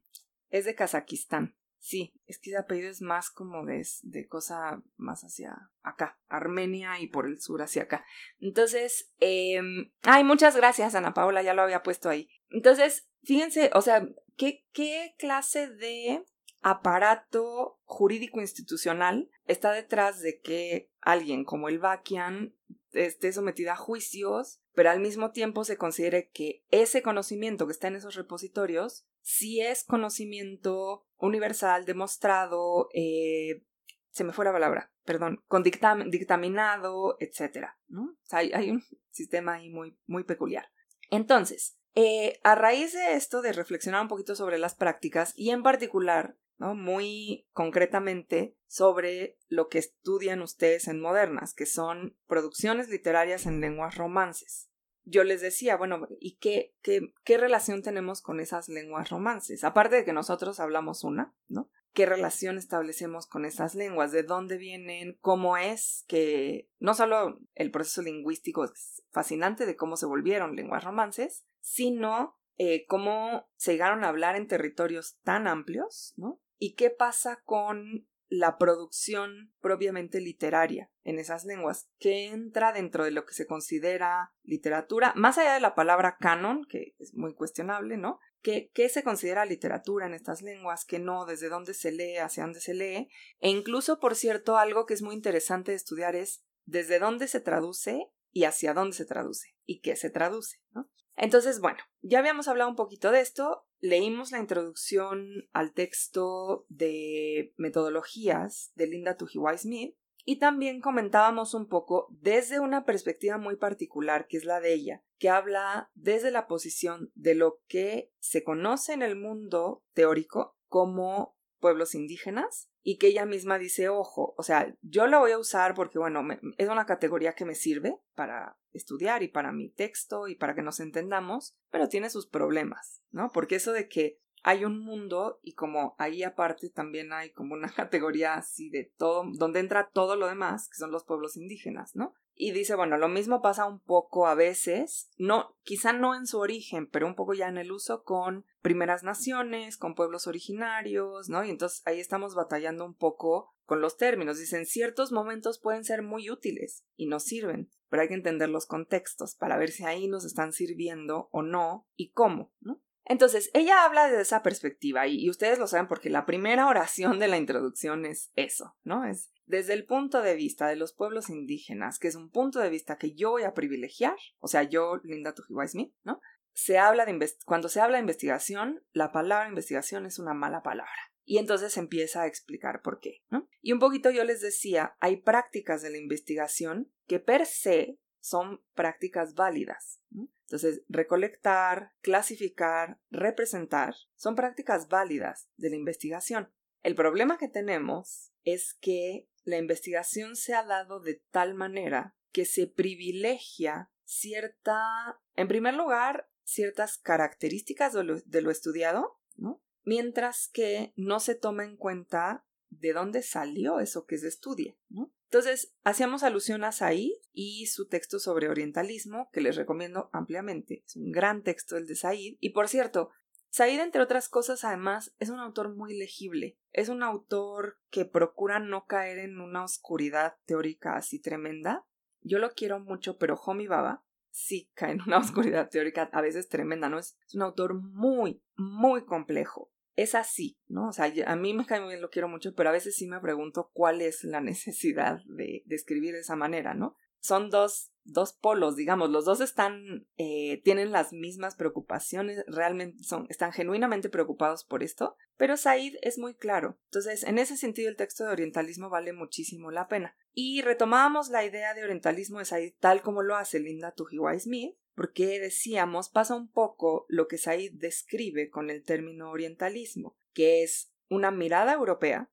es 0.48 0.64
de 0.64 0.74
Kazajistán. 0.74 1.56
Sí, 1.80 2.12
es 2.26 2.38
que 2.38 2.50
ese 2.50 2.58
apellido 2.58 2.90
es 2.90 3.00
más 3.00 3.30
como 3.30 3.64
de, 3.64 3.82
de 4.02 4.28
cosa 4.28 4.82
más 4.96 5.22
hacia 5.22 5.70
acá, 5.82 6.20
Armenia 6.28 7.00
y 7.00 7.06
por 7.06 7.26
el 7.26 7.40
sur 7.40 7.62
hacia 7.62 7.84
acá. 7.84 8.04
Entonces, 8.38 9.10
eh, 9.18 9.60
ay, 10.02 10.22
muchas 10.22 10.54
gracias, 10.54 10.94
Ana 10.94 11.14
Paula, 11.14 11.42
ya 11.42 11.54
lo 11.54 11.62
había 11.62 11.82
puesto 11.82 12.10
ahí. 12.10 12.28
Entonces, 12.50 13.08
fíjense, 13.22 13.70
o 13.72 13.80
sea, 13.80 14.06
¿qué, 14.36 14.66
qué 14.72 15.14
clase 15.18 15.68
de 15.68 16.22
aparato 16.60 17.80
jurídico 17.84 18.42
institucional 18.42 19.30
está 19.46 19.72
detrás 19.72 20.20
de 20.20 20.38
que 20.38 20.90
alguien 21.00 21.44
como 21.44 21.70
el 21.70 21.78
Bakian 21.78 22.54
esté 22.92 23.32
sometido 23.32 23.72
a 23.72 23.76
juicios, 23.76 24.60
pero 24.74 24.90
al 24.90 25.00
mismo 25.00 25.30
tiempo 25.30 25.64
se 25.64 25.78
considere 25.78 26.28
que 26.28 26.62
ese 26.70 27.02
conocimiento 27.02 27.66
que 27.66 27.72
está 27.72 27.88
en 27.88 27.96
esos 27.96 28.16
repositorios 28.16 29.06
sí 29.22 29.60
es 29.60 29.84
conocimiento 29.84 31.06
universal, 31.18 31.84
demostrado, 31.84 32.88
eh, 32.94 33.62
se 34.10 34.24
me 34.24 34.32
fue 34.32 34.44
la 34.44 34.52
palabra, 34.52 34.92
perdón, 35.04 35.42
con 35.46 35.62
dictaminado, 35.62 37.16
etcétera, 37.20 37.78
¿no? 37.88 38.16
hay, 38.30 38.70
un 38.70 38.82
sistema 39.10 39.54
ahí 39.54 39.70
muy, 39.70 39.98
muy 40.06 40.24
peculiar. 40.24 40.66
Entonces, 41.10 41.78
eh, 41.94 42.40
a 42.44 42.54
raíz 42.54 42.92
de 42.92 43.14
esto, 43.14 43.42
de 43.42 43.52
reflexionar 43.52 44.02
un 44.02 44.08
poquito 44.08 44.34
sobre 44.34 44.58
las 44.58 44.74
prácticas 44.74 45.32
y 45.36 45.50
en 45.50 45.62
particular, 45.62 46.36
¿no? 46.56 46.74
Muy 46.74 47.48
concretamente 47.52 48.56
sobre 48.66 49.38
lo 49.48 49.68
que 49.68 49.78
estudian 49.78 50.42
ustedes 50.42 50.86
en 50.86 51.00
Modernas, 51.00 51.54
que 51.54 51.66
son 51.66 52.16
producciones 52.26 52.88
literarias 52.88 53.46
en 53.46 53.60
lenguas 53.60 53.96
romances 53.96 54.69
yo 55.10 55.24
les 55.24 55.40
decía, 55.40 55.76
bueno, 55.76 56.06
¿y 56.20 56.36
qué, 56.36 56.74
qué, 56.82 57.12
qué 57.24 57.38
relación 57.38 57.82
tenemos 57.82 58.22
con 58.22 58.40
esas 58.40 58.68
lenguas 58.68 59.10
romances? 59.10 59.64
Aparte 59.64 59.96
de 59.96 60.04
que 60.04 60.12
nosotros 60.12 60.60
hablamos 60.60 61.04
una, 61.04 61.34
¿no? 61.48 61.70
qué 61.92 62.06
relación 62.06 62.56
establecemos 62.56 63.26
con 63.26 63.44
esas 63.44 63.74
lenguas, 63.74 64.12
de 64.12 64.22
dónde 64.22 64.56
vienen, 64.56 65.18
cómo 65.20 65.56
es 65.56 66.04
que 66.08 66.68
no 66.78 66.94
solo 66.94 67.40
el 67.54 67.70
proceso 67.70 68.02
lingüístico 68.02 68.64
es 68.64 69.02
fascinante 69.10 69.66
de 69.66 69.76
cómo 69.76 69.96
se 69.96 70.06
volvieron 70.06 70.56
lenguas 70.56 70.84
romances, 70.84 71.44
sino 71.60 72.38
eh, 72.58 72.86
cómo 72.86 73.48
se 73.56 73.72
llegaron 73.72 74.04
a 74.04 74.08
hablar 74.08 74.36
en 74.36 74.46
territorios 74.46 75.18
tan 75.22 75.46
amplios, 75.46 76.14
¿no? 76.16 76.40
Y 76.58 76.74
qué 76.74 76.90
pasa 76.90 77.42
con 77.44 78.06
la 78.30 78.58
producción 78.58 79.52
propiamente 79.60 80.20
literaria 80.20 80.88
en 81.02 81.18
esas 81.18 81.44
lenguas, 81.44 81.88
que 81.98 82.28
entra 82.28 82.72
dentro 82.72 83.04
de 83.04 83.10
lo 83.10 83.26
que 83.26 83.34
se 83.34 83.46
considera 83.46 84.32
literatura, 84.44 85.12
más 85.16 85.36
allá 85.36 85.54
de 85.54 85.60
la 85.60 85.74
palabra 85.74 86.16
canon, 86.18 86.64
que 86.64 86.94
es 87.00 87.12
muy 87.12 87.34
cuestionable, 87.34 87.96
¿no? 87.96 88.20
¿Qué, 88.40 88.70
¿Qué, 88.72 88.88
se 88.88 89.02
considera 89.02 89.44
literatura 89.44 90.06
en 90.06 90.14
estas 90.14 90.42
lenguas? 90.42 90.84
¿Qué 90.84 91.00
no? 91.00 91.26
¿Desde 91.26 91.48
dónde 91.48 91.74
se 91.74 91.90
lee? 91.90 92.16
¿Hacia 92.16 92.44
dónde 92.44 92.60
se 92.60 92.72
lee? 92.72 93.08
E 93.40 93.50
incluso, 93.50 93.98
por 93.98 94.14
cierto, 94.14 94.56
algo 94.56 94.86
que 94.86 94.94
es 94.94 95.02
muy 95.02 95.14
interesante 95.14 95.72
de 95.72 95.76
estudiar 95.76 96.14
es 96.14 96.44
desde 96.64 97.00
dónde 97.00 97.26
se 97.26 97.40
traduce 97.40 98.06
y 98.30 98.44
hacia 98.44 98.72
dónde 98.72 98.96
se 98.96 99.04
traduce 99.04 99.56
y 99.66 99.80
qué 99.80 99.96
se 99.96 100.08
traduce, 100.08 100.62
¿no? 100.70 100.88
Entonces, 101.16 101.60
bueno, 101.60 101.78
ya 102.00 102.20
habíamos 102.20 102.48
hablado 102.48 102.70
un 102.70 102.76
poquito 102.76 103.10
de 103.10 103.20
esto, 103.20 103.66
leímos 103.80 104.30
la 104.30 104.38
introducción 104.38 105.48
al 105.52 105.72
texto 105.72 106.66
de 106.68 107.54
metodologías 107.56 108.72
de 108.74 108.86
Linda 108.86 109.16
Tujiwai 109.16 109.58
Smith 109.58 109.96
y 110.24 110.38
también 110.38 110.80
comentábamos 110.80 111.54
un 111.54 111.66
poco 111.66 112.06
desde 112.10 112.60
una 112.60 112.84
perspectiva 112.84 113.38
muy 113.38 113.56
particular, 113.56 114.26
que 114.28 114.36
es 114.36 114.44
la 114.44 114.60
de 114.60 114.74
ella, 114.74 115.02
que 115.18 115.30
habla 115.30 115.90
desde 115.94 116.30
la 116.30 116.46
posición 116.46 117.10
de 117.14 117.34
lo 117.34 117.60
que 117.66 118.12
se 118.18 118.44
conoce 118.44 118.92
en 118.92 119.02
el 119.02 119.16
mundo 119.16 119.82
teórico 119.94 120.56
como 120.68 121.36
pueblos 121.58 121.94
indígenas 121.94 122.69
y 122.82 122.98
que 122.98 123.08
ella 123.08 123.26
misma 123.26 123.58
dice, 123.58 123.88
ojo, 123.88 124.34
o 124.36 124.42
sea, 124.42 124.74
yo 124.82 125.06
la 125.06 125.18
voy 125.18 125.32
a 125.32 125.38
usar 125.38 125.74
porque, 125.74 125.98
bueno, 125.98 126.26
es 126.56 126.68
una 126.68 126.86
categoría 126.86 127.34
que 127.34 127.44
me 127.44 127.54
sirve 127.54 127.98
para 128.14 128.56
estudiar 128.72 129.22
y 129.22 129.28
para 129.28 129.52
mi 129.52 129.70
texto 129.70 130.28
y 130.28 130.36
para 130.36 130.54
que 130.54 130.62
nos 130.62 130.80
entendamos, 130.80 131.56
pero 131.70 131.88
tiene 131.88 132.10
sus 132.10 132.26
problemas, 132.26 133.02
¿no? 133.10 133.30
Porque 133.32 133.56
eso 133.56 133.72
de 133.72 133.88
que 133.88 134.20
hay 134.42 134.64
un 134.64 134.78
mundo 134.78 135.40
y 135.42 135.52
como 135.52 135.94
ahí 135.98 136.22
aparte 136.22 136.70
también 136.70 137.12
hay 137.12 137.30
como 137.32 137.54
una 137.54 137.68
categoría 137.74 138.34
así 138.34 138.70
de 138.70 138.92
todo, 138.96 139.24
donde 139.34 139.60
entra 139.60 139.90
todo 139.92 140.16
lo 140.16 140.28
demás, 140.28 140.68
que 140.68 140.78
son 140.78 140.90
los 140.90 141.04
pueblos 141.04 141.36
indígenas, 141.36 141.94
¿no? 141.94 142.14
Y 142.42 142.52
dice, 142.52 142.74
bueno, 142.74 142.96
lo 142.96 143.08
mismo 143.10 143.42
pasa 143.42 143.66
un 143.66 143.80
poco 143.80 144.26
a 144.26 144.34
veces, 144.34 145.10
no, 145.18 145.58
quizá 145.62 145.92
no 145.92 146.14
en 146.14 146.26
su 146.26 146.38
origen, 146.38 146.86
pero 146.86 147.06
un 147.06 147.14
poco 147.14 147.34
ya 147.34 147.48
en 147.48 147.58
el 147.58 147.70
uso 147.70 148.02
con 148.02 148.46
primeras 148.62 149.02
naciones, 149.02 149.76
con 149.76 149.94
pueblos 149.94 150.26
originarios, 150.26 151.28
¿no? 151.28 151.44
Y 151.44 151.50
entonces 151.50 151.82
ahí 151.84 152.00
estamos 152.00 152.34
batallando 152.34 152.86
un 152.86 152.94
poco 152.94 153.54
con 153.66 153.82
los 153.82 153.98
términos. 153.98 154.38
Dicen, 154.38 154.64
ciertos 154.64 155.12
momentos 155.12 155.60
pueden 155.60 155.84
ser 155.84 156.00
muy 156.00 156.30
útiles 156.30 156.86
y 156.96 157.08
nos 157.08 157.24
sirven, 157.24 157.70
pero 157.90 158.00
hay 158.00 158.08
que 158.08 158.14
entender 158.14 158.48
los 158.48 158.64
contextos 158.64 159.34
para 159.34 159.58
ver 159.58 159.70
si 159.70 159.84
ahí 159.84 160.08
nos 160.08 160.24
están 160.24 160.54
sirviendo 160.54 161.28
o 161.32 161.42
no 161.42 161.86
y 161.94 162.12
cómo, 162.12 162.54
¿no? 162.60 162.80
Entonces, 163.04 163.50
ella 163.52 163.84
habla 163.84 164.06
desde 164.06 164.22
esa 164.22 164.42
perspectiva 164.42 165.06
y, 165.06 165.22
y, 165.22 165.28
ustedes 165.28 165.58
lo 165.58 165.66
saben 165.66 165.88
porque 165.88 166.08
la 166.08 166.24
primera 166.24 166.68
oración 166.68 167.18
de 167.18 167.28
la 167.28 167.36
introducción 167.36 168.06
es 168.06 168.30
eso, 168.34 168.76
¿no? 168.82 169.04
Es 169.04 169.30
desde 169.50 169.74
el 169.74 169.84
punto 169.84 170.22
de 170.22 170.36
vista 170.36 170.68
de 170.68 170.76
los 170.76 170.92
pueblos 170.92 171.28
indígenas, 171.28 171.98
que 171.98 172.08
es 172.08 172.14
un 172.14 172.30
punto 172.30 172.60
de 172.60 172.70
vista 172.70 172.98
que 172.98 173.14
yo 173.14 173.30
voy 173.30 173.42
a 173.42 173.52
privilegiar, 173.52 174.16
o 174.38 174.46
sea, 174.46 174.62
yo, 174.62 174.98
Linda 175.02 175.34
Tujiwai 175.34 175.68
Smith, 175.68 175.92
¿no? 176.04 176.20
Se 176.52 176.78
habla 176.78 177.04
de 177.04 177.30
cuando 177.44 177.68
se 177.68 177.80
habla 177.80 177.96
de 177.96 178.02
investigación, 178.02 178.82
la 178.92 179.10
palabra 179.12 179.48
investigación 179.48 180.06
es 180.06 180.18
una 180.18 180.34
mala 180.34 180.62
palabra. 180.62 180.92
Y 181.24 181.38
entonces 181.38 181.76
empieza 181.76 182.22
a 182.22 182.26
explicar 182.26 182.80
por 182.82 183.00
qué. 183.00 183.22
Y 183.60 183.72
un 183.72 183.78
poquito 183.78 184.10
yo 184.10 184.24
les 184.24 184.40
decía, 184.40 184.96
hay 185.00 185.16
prácticas 185.18 185.82
de 185.82 185.90
la 185.90 185.98
investigación 185.98 186.92
que 187.06 187.20
per 187.20 187.46
se 187.46 187.98
son 188.20 188.62
prácticas 188.74 189.34
válidas. 189.34 190.02
Entonces, 190.42 190.82
recolectar, 190.88 191.92
clasificar, 192.00 193.00
representar 193.10 193.94
son 194.16 194.34
prácticas 194.34 194.88
válidas 194.88 195.48
de 195.56 195.70
la 195.70 195.76
investigación. 195.76 196.52
El 196.82 196.94
problema 196.94 197.38
que 197.38 197.48
tenemos 197.48 198.32
es 198.44 198.74
que 198.74 199.28
la 199.50 199.58
investigación 199.58 200.36
se 200.36 200.54
ha 200.54 200.64
dado 200.64 201.00
de 201.00 201.22
tal 201.30 201.54
manera 201.54 202.16
que 202.32 202.44
se 202.44 202.66
privilegia 202.66 203.90
cierta, 204.04 205.20
en 205.36 205.48
primer 205.48 205.74
lugar, 205.74 206.28
ciertas 206.44 206.98
características 206.98 207.92
de 207.92 208.42
lo, 208.42 208.50
estudiado, 208.50 209.20
¿no? 209.36 209.62
Mientras 209.84 210.48
que 210.52 210.92
no 210.96 211.20
se 211.20 211.34
toma 211.34 211.64
en 211.64 211.76
cuenta 211.76 212.44
de 212.70 212.92
dónde 212.92 213.22
salió 213.22 213.80
eso 213.80 214.06
que 214.06 214.18
se 214.18 214.28
estudia, 214.28 214.76
¿no? 214.88 215.12
Entonces, 215.24 215.72
hacíamos 215.84 216.24
alusión 216.24 216.64
a 216.64 216.72
Said 216.72 217.12
y 217.32 217.66
su 217.66 217.86
texto 217.86 218.18
sobre 218.18 218.48
orientalismo, 218.48 219.30
que 219.32 219.40
les 219.40 219.54
recomiendo 219.54 220.10
ampliamente. 220.12 220.82
Es 220.84 220.96
un 220.96 221.12
gran 221.12 221.44
texto 221.44 221.76
el 221.76 221.86
de 221.86 221.94
Said. 221.94 222.36
Y 222.40 222.50
por 222.50 222.68
cierto, 222.68 223.10
Said, 223.50 223.80
entre 223.80 224.00
otras 224.00 224.28
cosas, 224.28 224.64
además, 224.64 225.14
es 225.18 225.28
un 225.28 225.40
autor 225.40 225.74
muy 225.74 225.96
legible. 225.96 226.56
Es 226.72 226.88
un 226.88 227.02
autor 227.02 227.78
que 227.90 228.04
procura 228.04 228.60
no 228.60 228.86
caer 228.86 229.18
en 229.18 229.40
una 229.40 229.64
oscuridad 229.64 230.36
teórica 230.46 230.96
así 230.96 231.18
tremenda. 231.20 231.84
Yo 232.22 232.38
lo 232.38 232.52
quiero 232.52 232.78
mucho, 232.78 233.18
pero 233.18 233.34
Homi 233.34 233.66
Baba 233.66 234.04
sí 234.30 234.70
cae 234.74 234.92
en 234.92 235.02
una 235.02 235.18
oscuridad 235.18 235.68
teórica 235.68 236.08
a 236.12 236.20
veces 236.20 236.48
tremenda, 236.48 236.88
¿no? 236.88 236.98
Es, 236.98 237.18
un 237.34 237.42
autor 237.42 237.74
muy, 237.74 238.42
muy 238.56 239.04
complejo 239.04 239.70
es 239.96 240.14
así, 240.14 240.58
¿no? 240.66 240.88
O 240.88 240.92
sea, 240.92 241.12
a 241.26 241.36
mí 241.36 241.52
me 241.52 241.66
cae 241.66 241.80
muy 241.80 241.90
bien, 241.90 242.00
lo 242.00 242.08
quiero 242.08 242.26
mucho, 242.26 242.54
pero 242.54 242.70
a 242.70 242.72
veces 242.72 242.96
sí 242.96 243.06
me 243.06 243.20
pregunto 243.20 243.70
cuál 243.74 244.00
es 244.00 244.24
la 244.24 244.40
necesidad 244.40 245.20
de, 245.26 245.62
de 245.66 245.74
escribir 245.76 246.14
de 246.14 246.20
esa 246.20 246.36
manera, 246.36 246.72
¿no? 246.72 246.96
Son 247.20 247.50
dos, 247.50 247.92
dos 248.04 248.32
polos, 248.32 248.76
digamos, 248.76 249.10
los 249.10 249.24
dos 249.24 249.40
están, 249.40 250.06
eh, 250.16 250.60
tienen 250.64 250.90
las 250.90 251.12
mismas 251.12 251.54
preocupaciones, 251.54 252.44
realmente 252.46 253.02
son, 253.02 253.26
están 253.28 253.52
genuinamente 253.52 254.08
preocupados 254.08 254.64
por 254.64 254.82
esto, 254.82 255.16
pero 255.36 255.56
Said 255.56 255.94
es 256.02 256.18
muy 256.18 256.34
claro. 256.34 256.78
Entonces, 256.86 257.24
en 257.24 257.38
ese 257.38 257.56
sentido, 257.56 257.88
el 257.88 257.96
texto 257.96 258.24
de 258.24 258.30
orientalismo 258.30 258.90
vale 258.90 259.12
muchísimo 259.12 259.70
la 259.70 259.88
pena. 259.88 260.16
Y 260.32 260.62
retomamos 260.62 261.28
la 261.28 261.44
idea 261.44 261.74
de 261.74 261.84
orientalismo 261.84 262.38
de 262.38 262.44
Said 262.44 262.74
tal 262.80 263.02
como 263.02 263.22
lo 263.22 263.36
hace 263.36 263.60
Linda 263.60 263.92
Tujiwai 263.92 264.40
Smith, 264.40 264.76
porque 264.94 265.38
decíamos 265.38 266.08
pasa 266.08 266.34
un 266.34 266.50
poco 266.50 267.06
lo 267.08 267.28
que 267.28 267.38
Said 267.38 267.72
describe 267.74 268.50
con 268.50 268.70
el 268.70 268.82
término 268.82 269.30
orientalismo, 269.30 270.16
que 270.32 270.62
es 270.62 270.92
una 271.08 271.30
mirada 271.30 271.72
europea 271.74 272.30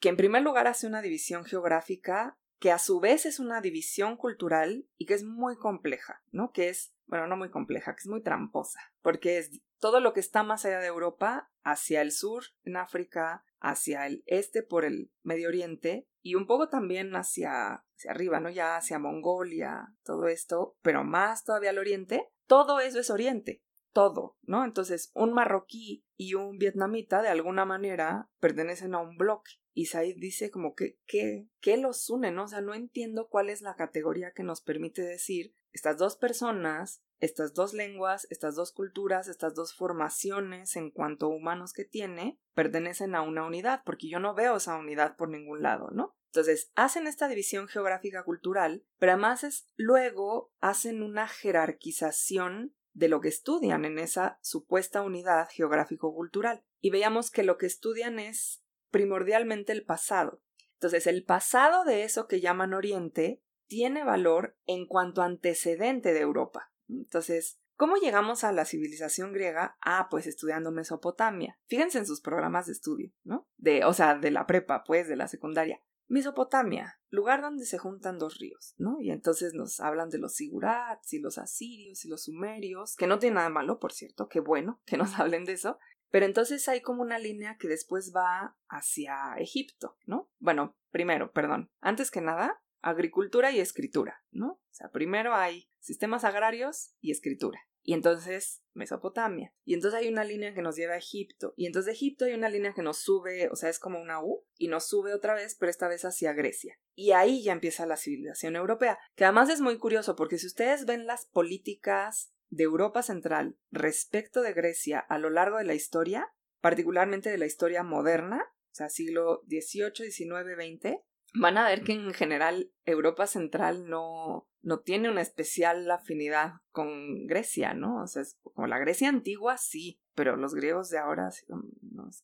que 0.00 0.08
en 0.08 0.16
primer 0.16 0.42
lugar 0.42 0.66
hace 0.66 0.86
una 0.86 1.02
división 1.02 1.44
geográfica 1.44 2.38
que 2.60 2.70
a 2.70 2.78
su 2.78 3.00
vez 3.00 3.26
es 3.26 3.40
una 3.40 3.60
división 3.60 4.16
cultural 4.16 4.86
y 4.98 5.06
que 5.06 5.14
es 5.14 5.24
muy 5.24 5.56
compleja, 5.56 6.22
¿no? 6.30 6.52
Que 6.52 6.68
es, 6.68 6.94
bueno, 7.06 7.26
no 7.26 7.36
muy 7.36 7.50
compleja, 7.50 7.94
que 7.94 8.00
es 8.00 8.06
muy 8.06 8.22
tramposa, 8.22 8.80
porque 9.00 9.38
es 9.38 9.62
todo 9.78 9.98
lo 10.00 10.12
que 10.12 10.20
está 10.20 10.42
más 10.42 10.66
allá 10.66 10.78
de 10.78 10.86
Europa, 10.86 11.50
hacia 11.62 12.02
el 12.02 12.12
sur, 12.12 12.44
en 12.64 12.76
África, 12.76 13.44
hacia 13.60 14.06
el 14.06 14.22
este 14.26 14.62
por 14.62 14.84
el 14.84 15.10
Medio 15.22 15.48
Oriente 15.48 16.06
y 16.20 16.34
un 16.34 16.46
poco 16.46 16.68
también 16.68 17.16
hacia, 17.16 17.82
hacia 17.96 18.10
arriba, 18.10 18.40
¿no? 18.40 18.50
Ya 18.50 18.76
hacia 18.76 18.98
Mongolia, 18.98 19.94
todo 20.04 20.28
esto, 20.28 20.76
pero 20.82 21.02
más 21.02 21.44
todavía 21.44 21.70
al 21.70 21.78
oriente, 21.78 22.28
todo 22.46 22.80
eso 22.80 23.00
es 23.00 23.08
oriente, 23.08 23.62
todo, 23.92 24.36
¿no? 24.42 24.64
Entonces, 24.64 25.10
un 25.14 25.32
marroquí 25.32 26.04
y 26.16 26.34
un 26.34 26.58
vietnamita 26.58 27.22
de 27.22 27.28
alguna 27.28 27.64
manera 27.64 28.30
pertenecen 28.40 28.94
a 28.94 28.98
un 28.98 29.16
bloque. 29.16 29.52
Y 29.72 29.86
Said 29.86 30.16
dice 30.18 30.50
como 30.50 30.74
que, 30.74 30.98
¿qué, 31.06 31.48
qué 31.60 31.76
los 31.76 32.08
une, 32.10 32.30
no? 32.30 32.44
O 32.44 32.48
sea, 32.48 32.60
no 32.60 32.74
entiendo 32.74 33.28
cuál 33.28 33.50
es 33.50 33.62
la 33.62 33.76
categoría 33.76 34.32
que 34.32 34.42
nos 34.42 34.60
permite 34.60 35.02
decir 35.02 35.54
estas 35.72 35.96
dos 35.96 36.16
personas, 36.16 37.02
estas 37.20 37.54
dos 37.54 37.74
lenguas, 37.74 38.26
estas 38.30 38.56
dos 38.56 38.72
culturas, 38.72 39.28
estas 39.28 39.54
dos 39.54 39.74
formaciones 39.74 40.74
en 40.76 40.90
cuanto 40.90 41.26
a 41.26 41.28
humanos 41.28 41.72
que 41.72 41.84
tiene, 41.84 42.40
pertenecen 42.54 43.14
a 43.14 43.22
una 43.22 43.44
unidad, 43.46 43.82
porque 43.84 44.08
yo 44.08 44.18
no 44.18 44.34
veo 44.34 44.56
esa 44.56 44.76
unidad 44.76 45.16
por 45.16 45.28
ningún 45.28 45.62
lado, 45.62 45.90
¿no? 45.92 46.16
Entonces, 46.30 46.70
hacen 46.76 47.06
esta 47.06 47.26
división 47.26 47.66
geográfica 47.66 48.22
cultural, 48.22 48.84
pero 48.98 49.12
además 49.12 49.42
es, 49.42 49.68
luego 49.76 50.52
hacen 50.60 51.02
una 51.02 51.26
jerarquización 51.26 52.74
de 53.00 53.08
lo 53.08 53.22
que 53.22 53.28
estudian 53.28 53.86
en 53.86 53.98
esa 53.98 54.38
supuesta 54.42 55.02
unidad 55.02 55.48
geográfico-cultural. 55.50 56.62
Y 56.80 56.90
veamos 56.90 57.30
que 57.30 57.42
lo 57.42 57.56
que 57.56 57.64
estudian 57.64 58.18
es 58.18 58.62
primordialmente 58.90 59.72
el 59.72 59.84
pasado. 59.84 60.42
Entonces, 60.74 61.06
el 61.06 61.24
pasado 61.24 61.84
de 61.84 62.04
eso 62.04 62.28
que 62.28 62.40
llaman 62.40 62.74
Oriente 62.74 63.42
tiene 63.66 64.04
valor 64.04 64.58
en 64.66 64.86
cuanto 64.86 65.22
antecedente 65.22 66.12
de 66.12 66.20
Europa. 66.20 66.72
Entonces, 66.88 67.58
¿cómo 67.74 67.96
llegamos 67.96 68.44
a 68.44 68.52
la 68.52 68.66
civilización 68.66 69.32
griega? 69.32 69.78
Ah, 69.80 70.08
pues 70.10 70.26
estudiando 70.26 70.70
Mesopotamia. 70.70 71.58
Fíjense 71.68 71.98
en 71.98 72.06
sus 72.06 72.20
programas 72.20 72.66
de 72.66 72.72
estudio, 72.72 73.12
¿no? 73.24 73.48
De, 73.56 73.84
o 73.86 73.94
sea, 73.94 74.18
de 74.18 74.30
la 74.30 74.46
prepa, 74.46 74.84
pues, 74.84 75.08
de 75.08 75.16
la 75.16 75.26
secundaria. 75.26 75.80
Mesopotamia, 76.10 76.98
lugar 77.08 77.40
donde 77.40 77.64
se 77.64 77.78
juntan 77.78 78.18
dos 78.18 78.38
ríos, 78.38 78.74
¿no? 78.78 79.00
Y 79.00 79.12
entonces 79.12 79.54
nos 79.54 79.78
hablan 79.78 80.10
de 80.10 80.18
los 80.18 80.34
sigurats 80.34 81.12
y 81.12 81.20
los 81.20 81.38
asirios 81.38 82.04
y 82.04 82.08
los 82.08 82.24
sumerios, 82.24 82.96
que 82.96 83.06
no 83.06 83.20
tiene 83.20 83.36
nada 83.36 83.48
malo, 83.48 83.78
por 83.78 83.92
cierto, 83.92 84.28
qué 84.28 84.40
bueno 84.40 84.82
que 84.86 84.96
nos 84.96 85.12
hablen 85.20 85.44
de 85.44 85.52
eso, 85.52 85.78
Pero 86.10 86.26
entonces 86.26 86.68
hay 86.68 86.80
como 86.80 87.02
una 87.02 87.20
línea 87.20 87.56
que 87.58 87.68
después 87.68 88.12
va 88.14 88.56
hacia 88.68 89.34
Egipto, 89.38 89.96
¿no? 90.04 90.28
Bueno, 90.40 90.76
primero, 90.90 91.30
perdón, 91.30 91.70
antes 91.80 92.10
que 92.10 92.20
nada, 92.20 92.60
agricultura 92.82 93.52
y 93.52 93.60
escritura, 93.60 94.24
¿no? 94.32 94.54
O 94.54 94.72
sea, 94.72 94.90
primero 94.90 95.36
hay 95.36 95.70
sistemas 95.78 96.24
agrarios 96.24 96.96
y 97.00 97.12
escritura. 97.12 97.60
Y 97.82 97.94
entonces 97.94 98.62
Mesopotamia. 98.74 99.52
Y 99.64 99.74
entonces 99.74 100.00
hay 100.00 100.08
una 100.08 100.24
línea 100.24 100.54
que 100.54 100.62
nos 100.62 100.76
lleva 100.76 100.94
a 100.94 100.98
Egipto. 100.98 101.54
Y 101.56 101.66
entonces 101.66 101.86
de 101.86 101.92
Egipto 101.92 102.24
hay 102.24 102.34
una 102.34 102.48
línea 102.48 102.74
que 102.74 102.82
nos 102.82 102.98
sube, 102.98 103.48
o 103.50 103.56
sea, 103.56 103.68
es 103.68 103.78
como 103.78 104.00
una 104.00 104.22
U, 104.22 104.44
y 104.56 104.68
nos 104.68 104.86
sube 104.86 105.14
otra 105.14 105.34
vez, 105.34 105.56
pero 105.58 105.70
esta 105.70 105.88
vez 105.88 106.04
hacia 106.04 106.32
Grecia. 106.32 106.78
Y 106.94 107.12
ahí 107.12 107.42
ya 107.42 107.52
empieza 107.52 107.86
la 107.86 107.96
civilización 107.96 108.56
europea, 108.56 108.98
que 109.14 109.24
además 109.24 109.50
es 109.50 109.60
muy 109.60 109.78
curioso 109.78 110.16
porque 110.16 110.38
si 110.38 110.46
ustedes 110.46 110.86
ven 110.86 111.06
las 111.06 111.26
políticas 111.26 112.32
de 112.48 112.64
Europa 112.64 113.02
Central 113.02 113.56
respecto 113.70 114.42
de 114.42 114.52
Grecia 114.52 114.98
a 114.98 115.18
lo 115.18 115.30
largo 115.30 115.58
de 115.58 115.64
la 115.64 115.74
historia, 115.74 116.28
particularmente 116.60 117.30
de 117.30 117.38
la 117.38 117.46
historia 117.46 117.82
moderna, 117.82 118.42
o 118.70 118.74
sea, 118.74 118.88
siglo 118.88 119.42
XVIII, 119.48 120.10
XIX, 120.10 120.54
XX, 120.56 120.98
van 121.34 121.58
a 121.58 121.68
ver 121.68 121.82
que 121.82 121.92
en 121.92 122.12
general 122.12 122.72
Europa 122.84 123.26
Central 123.26 123.88
no, 123.88 124.48
no 124.62 124.80
tiene 124.80 125.10
una 125.10 125.22
especial 125.22 125.90
afinidad 125.90 126.54
con 126.70 127.26
Grecia, 127.26 127.74
¿no? 127.74 128.02
O 128.02 128.06
sea, 128.06 128.22
es 128.22 128.38
como 128.42 128.66
la 128.66 128.78
Grecia 128.78 129.08
antigua 129.08 129.56
sí, 129.56 130.00
pero 130.14 130.36
los 130.36 130.54
griegos 130.54 130.90
de 130.90 130.98
ahora 130.98 131.28
es 131.28 131.46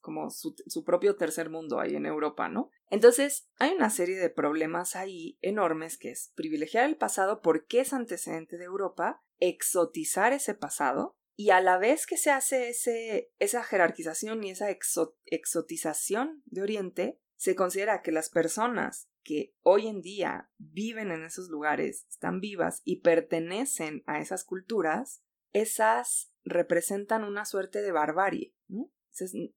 como 0.00 0.30
su, 0.30 0.54
propio 0.84 1.16
tercer 1.16 1.50
mundo 1.50 1.80
ahí 1.80 1.94
en 1.94 2.06
Europa, 2.06 2.48
¿no? 2.48 2.70
Entonces, 2.90 3.48
hay 3.58 3.72
una 3.72 3.90
serie 3.90 4.18
de 4.18 4.30
problemas 4.30 4.96
ahí 4.96 5.38
enormes 5.40 5.96
que 5.98 6.10
es 6.10 6.32
privilegiar 6.34 6.84
el 6.84 6.96
pasado 6.96 7.40
porque 7.40 7.80
es 7.80 7.92
antecedente 7.92 8.58
de 8.58 8.64
Europa, 8.64 9.22
exotizar 9.38 10.32
ese 10.32 10.54
pasado, 10.54 11.16
y 11.38 11.50
a 11.50 11.60
la 11.60 11.76
vez 11.78 12.06
que 12.06 12.16
se 12.16 12.30
hace 12.30 12.74
esa 13.38 13.62
jerarquización 13.62 14.42
y 14.42 14.50
esa 14.50 14.68
exotización 15.26 16.42
de 16.46 16.62
Oriente, 16.62 17.20
se 17.36 17.54
considera 17.54 18.02
que 18.02 18.12
las 18.12 18.30
personas 18.30 19.08
que 19.22 19.54
hoy 19.62 19.88
en 19.88 20.00
día 20.00 20.50
viven 20.58 21.10
en 21.10 21.24
esos 21.24 21.48
lugares, 21.48 22.06
están 22.08 22.40
vivas 22.40 22.80
y 22.84 23.00
pertenecen 23.00 24.02
a 24.06 24.20
esas 24.20 24.44
culturas, 24.44 25.22
esas 25.52 26.32
representan 26.44 27.24
una 27.24 27.44
suerte 27.44 27.82
de 27.82 27.92
barbarie, 27.92 28.54
¿no? 28.68 28.90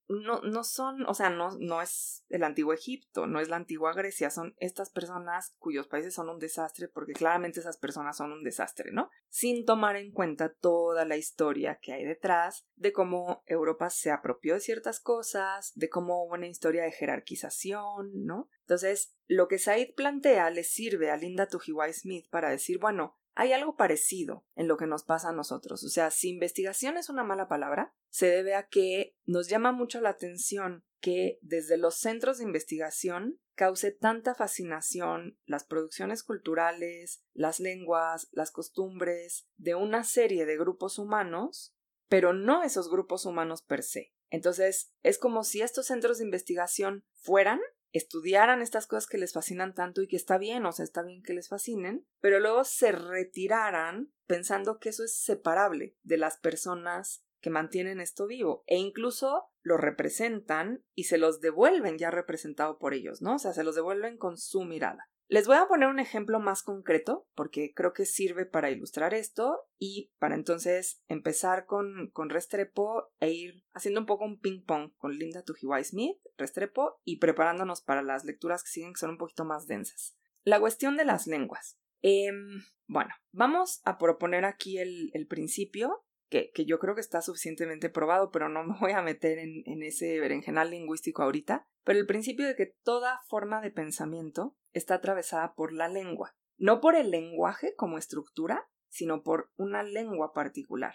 No, 0.08 0.42
no 0.42 0.64
son, 0.64 1.06
o 1.08 1.14
sea, 1.14 1.30
no, 1.30 1.50
no 1.60 1.82
es 1.82 2.24
el 2.30 2.44
antiguo 2.44 2.74
Egipto, 2.74 3.28
no 3.28 3.40
es 3.40 3.50
la 3.50 3.58
antigua 3.58 3.94
Grecia, 3.94 4.30
son 4.30 4.56
estas 4.58 4.90
personas 4.90 5.56
cuyos 5.58 5.88
países 5.88 6.14
son 6.14 6.30
un 6.30 6.40
desastre, 6.40 6.88
porque 6.88 7.14
claramente 7.14 7.60
esas 7.60 7.78
personas 7.78 8.18
son 8.18 8.32
un 8.32 8.44
desastre, 8.44 8.92
¿no? 8.92 9.10
Sin 9.28 9.66
tomar 9.66 9.96
en 9.96 10.12
cuenta 10.12 10.54
toda 10.54 11.06
la 11.06 11.18
historia 11.18 11.80
que 11.82 11.94
hay 11.94 12.06
detrás 12.06 12.66
de 12.76 12.94
cómo 12.94 13.44
Europa 13.46 13.90
se 13.90 14.12
apropió 14.12 14.56
de 14.56 14.62
ciertas 14.62 15.00
cosas, 15.00 15.72
de 15.76 15.90
cómo 15.90 16.24
hubo 16.24 16.34
una 16.36 16.48
historia 16.48 16.84
de 16.84 16.92
jerarquización, 16.92 18.26
¿no? 18.26 18.50
Entonces, 18.62 19.16
lo 19.28 19.48
que 19.48 19.60
Said 19.60 19.94
plantea 19.96 20.50
le 20.50 20.64
sirve 20.64 21.12
a 21.12 21.18
Linda 21.18 21.48
Tujiwai 21.48 21.94
Smith 21.94 22.28
para 22.30 22.50
decir, 22.50 22.80
bueno, 22.80 23.19
hay 23.36 23.54
algo 23.54 23.76
parecido 23.76 24.46
en 24.56 24.68
lo 24.68 24.78
que 24.78 24.88
nos 24.88 25.04
pasa 25.04 25.30
a 25.30 25.34
nosotros. 25.34 25.84
O 25.84 25.90
sea, 25.90 26.12
si 26.12 26.30
investigación 26.30 26.98
es 26.98 27.10
una 27.10 27.24
mala 27.24 27.48
palabra, 27.48 27.94
se 28.10 28.28
debe 28.28 28.56
a 28.56 28.68
que 28.68 29.16
nos 29.26 29.48
llama 29.48 29.72
mucho 29.72 30.02
la 30.02 30.10
atención 30.10 30.84
que 31.00 31.40
desde 31.42 31.78
los 31.78 31.98
centros 31.98 32.38
de 32.38 32.44
investigación 32.44 33.40
cause 33.56 33.92
tanta 33.92 34.36
fascinación 34.36 35.38
las 35.46 35.64
producciones 35.64 36.24
culturales, 36.24 37.24
las 37.34 37.60
lenguas, 37.60 38.28
las 38.32 38.52
costumbres 38.52 39.48
de 39.58 39.76
una 39.76 40.04
serie 40.04 40.46
de 40.46 40.58
grupos 40.58 40.98
humanos, 40.98 41.76
pero 42.08 42.34
no 42.34 42.64
esos 42.64 42.90
grupos 42.90 43.26
humanos 43.26 43.62
per 43.62 43.84
se. 43.84 44.14
Entonces, 44.30 44.94
es 45.02 45.18
como 45.18 45.44
si 45.44 45.62
estos 45.62 45.88
centros 45.88 46.20
de 46.20 46.26
investigación 46.26 47.04
fueran 47.14 47.60
estudiaran 47.92 48.62
estas 48.62 48.88
cosas 48.88 49.08
que 49.08 49.18
les 49.18 49.34
fascinan 49.34 49.74
tanto 49.74 50.02
y 50.02 50.08
que 50.08 50.16
está 50.16 50.38
bien, 50.38 50.66
o 50.66 50.72
sea, 50.72 50.84
está 50.84 51.02
bien 51.02 51.24
que 51.24 51.34
les 51.34 51.48
fascinen, 51.48 52.06
pero 52.20 52.40
luego 52.40 52.64
se 52.64 52.92
retiraran 52.92 54.12
pensando 54.28 54.80
que 54.80 54.90
eso 54.90 55.04
es 55.04 55.16
separable 55.16 55.96
de 56.04 56.18
las 56.18 56.38
personas 56.38 57.24
que 57.42 57.50
mantienen 57.50 58.00
esto 58.00 58.28
vivo 58.28 58.64
e 58.68 58.78
incluso 58.78 59.46
lo 59.62 59.78
representan 59.78 60.84
y 60.96 61.06
se 61.06 61.18
los 61.18 61.42
devuelven 61.42 61.98
ya 61.98 62.12
representado 62.12 62.78
por 62.78 62.94
ellos, 62.94 63.22
¿no? 63.22 63.36
O 63.36 63.40
sea, 63.40 63.54
se 63.54 63.64
los 63.64 63.76
devuelven 63.76 64.18
con 64.18 64.38
su 64.38 64.64
mirada. 64.64 65.10
Les 65.32 65.46
voy 65.46 65.58
a 65.58 65.68
poner 65.68 65.90
un 65.90 66.00
ejemplo 66.00 66.40
más 66.40 66.64
concreto 66.64 67.28
porque 67.36 67.72
creo 67.76 67.94
que 67.94 68.08
sirve 68.08 68.48
para 68.48 68.72
ilustrar 68.72 69.14
esto 69.14 69.60
y 69.78 70.12
para 70.18 70.34
entonces 70.34 71.04
empezar 71.08 71.68
con, 71.68 72.10
con 72.14 72.32
Restrepo 72.32 73.12
e 73.20 73.30
ir 73.30 73.64
haciendo 73.72 74.00
un 74.00 74.08
poco 74.08 74.26
un 74.26 74.40
ping 74.40 74.64
pong 74.66 74.92
con 74.98 75.16
Linda 75.16 75.44
Tujiwai 75.44 75.84
Smith, 75.84 76.18
Restrepo 76.36 77.00
y 77.04 77.20
preparándonos 77.20 77.82
para 77.82 78.02
las 78.02 78.26
lecturas 78.26 78.64
que 78.64 78.72
siguen 78.72 78.94
que 78.94 79.02
son 79.02 79.12
un 79.12 79.18
poquito 79.20 79.46
más 79.46 79.68
densas. 79.68 80.18
La 80.46 80.60
cuestión 80.60 80.98
de 80.98 81.06
las 81.06 81.28
lenguas. 81.28 81.78
Em, 82.02 82.64
bueno, 82.88 83.14
vamos 83.32 83.82
a 83.84 84.00
proponer 84.00 84.46
aquí 84.46 84.80
el, 84.80 85.12
el 85.14 85.28
principio 85.28 86.06
que, 86.30 86.52
que, 86.52 86.66
yo 86.66 86.80
creo 86.80 86.96
que 86.96 87.02
está 87.02 87.22
suficientemente 87.22 87.90
probado, 87.90 88.32
pero 88.32 88.50
no 88.50 88.64
me 88.64 88.78
voy 88.80 88.92
a 88.92 89.02
meter 89.02 89.40
en, 89.40 89.64
en 89.66 89.84
ese 89.84 90.20
berenjenal 90.20 90.72
lingüístico 90.72 91.24
ahorita, 91.24 91.68
pero 91.84 92.00
el 92.00 92.06
principio 92.06 92.48
de 92.48 92.56
que 92.56 92.76
toda 92.84 93.22
forma 93.28 93.62
de 93.62 93.72
pensamiento 93.72 94.56
está 94.74 94.96
atravesada 94.96 95.54
por 95.56 95.74
la 95.74 95.88
lengua, 95.88 96.36
no 96.58 96.82
por 96.82 96.96
el 96.96 97.12
lenguaje 97.12 97.74
como 97.76 97.98
estructura, 97.98 98.70
sino 98.90 99.24
por 99.24 99.52
una 99.58 99.84
lengua 99.84 100.34
particular. 100.34 100.94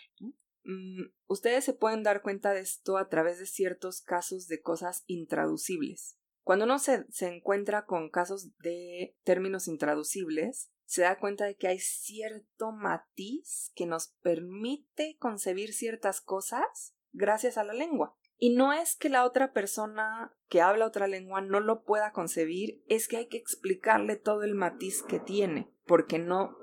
Mm, 0.64 1.12
ustedes 1.27 1.64
se 1.64 1.75
pueden 1.75 2.03
dar 2.03 2.23
cuenta 2.23 2.53
de 2.53 2.61
esto 2.61 2.97
a 2.97 3.09
través 3.09 3.38
de 3.38 3.47
ciertos 3.47 4.03
casos 4.03 4.47
de 4.47 4.61
cosas 4.61 5.05
intraducibles. 5.07 6.18
Cuando 6.42 6.66
uno 6.66 6.79
se, 6.79 7.07
se 7.11 7.27
encuentra 7.29 7.87
con 7.87 8.11
casos 8.11 8.51
de 8.59 9.16
términos 9.25 9.68
intraducibles, 9.68 10.70
se 10.87 11.03
da 11.03 11.18
cuenta 11.18 11.44
de 11.44 11.57
que 11.57 11.68
hay 11.68 11.79
cierto 11.79 12.73
matiz 12.73 13.73
que 13.75 13.87
nos 13.87 14.09
permite 14.23 15.16
concebir 15.18 15.73
ciertas 15.73 16.20
cosas 16.20 16.94
gracias 17.12 17.59
a 17.59 17.64
la 17.64 17.73
lengua. 17.73 18.16
Y 18.37 18.55
no 18.55 18.73
es 18.73 18.97
que 18.97 19.09
la 19.09 19.25
otra 19.25 19.53
persona 19.53 20.35
que 20.49 20.61
habla 20.61 20.87
otra 20.87 21.07
lengua 21.07 21.40
no 21.40 21.61
lo 21.61 21.85
pueda 21.85 22.12
concebir, 22.12 22.83
es 22.88 23.09
que 23.09 23.16
hay 23.16 23.29
que 23.29 23.38
explicarle 23.38 24.16
todo 24.16 24.42
el 24.42 24.55
matiz 24.55 25.03
que 25.03 25.20
tiene, 25.20 25.73
porque 25.87 26.18
no 26.18 26.57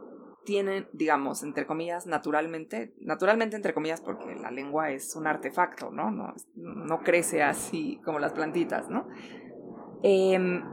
tiene, 0.44 0.88
digamos, 0.92 1.44
entre 1.44 1.66
comillas, 1.66 2.08
naturalmente, 2.08 2.94
naturalmente 3.00 3.56
entre 3.56 3.74
comillas, 3.74 4.02
porque 4.02 4.36
la 4.36 4.52
lengua 4.52 4.92
es 4.92 5.16
un 5.16 5.28
artefacto, 5.28 5.92
¿no? 5.92 6.12
No, 6.12 6.34
no 6.56 7.00
crece 7.00 7.42
así 7.44 8.02
como 8.04 8.20
las 8.20 8.34
plantitas, 8.34 8.90
¿no? 8.90 9.08
Em, 10.04 10.64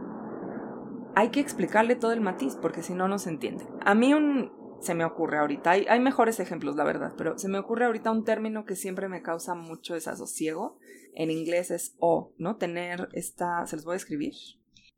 hay 1.15 1.31
que 1.31 1.41
explicarle 1.41 1.97
todo 1.97 2.13
el 2.13 2.21
matiz, 2.21 2.57
porque 2.61 2.83
si 2.83 2.95
no, 2.95 3.09
no 3.09 3.19
se 3.19 3.31
entiende. 3.31 3.67
A 3.81 3.95
mí 3.95 4.15
un, 4.15 4.53
se 4.81 4.95
me 4.95 5.05
ocurre 5.05 5.39
ahorita, 5.39 5.71
hay, 5.71 5.87
hay, 5.89 6.01
mejores 6.01 6.41
ejemplos, 6.41 6.77
la 6.77 6.85
verdad, 6.85 7.15
pero 7.17 7.39
se 7.39 7.49
me 7.49 7.59
ocurre 7.59 7.87
ahorita 7.87 8.11
un 8.11 8.25
término 8.25 8.65
que 8.65 8.77
siempre 8.77 9.09
me 9.09 9.23
causa 9.23 9.55
mucho 9.55 9.95
desasosiego. 9.95 10.79
En 11.15 11.31
inglés 11.31 11.71
es 11.71 11.97
o, 11.99 12.33
¿no? 12.39 12.57
Tener 12.57 13.09
esta, 13.13 13.67
se 13.67 13.77
los 13.77 13.85
voy 13.85 13.95
a 13.95 13.97
escribir, 13.97 14.35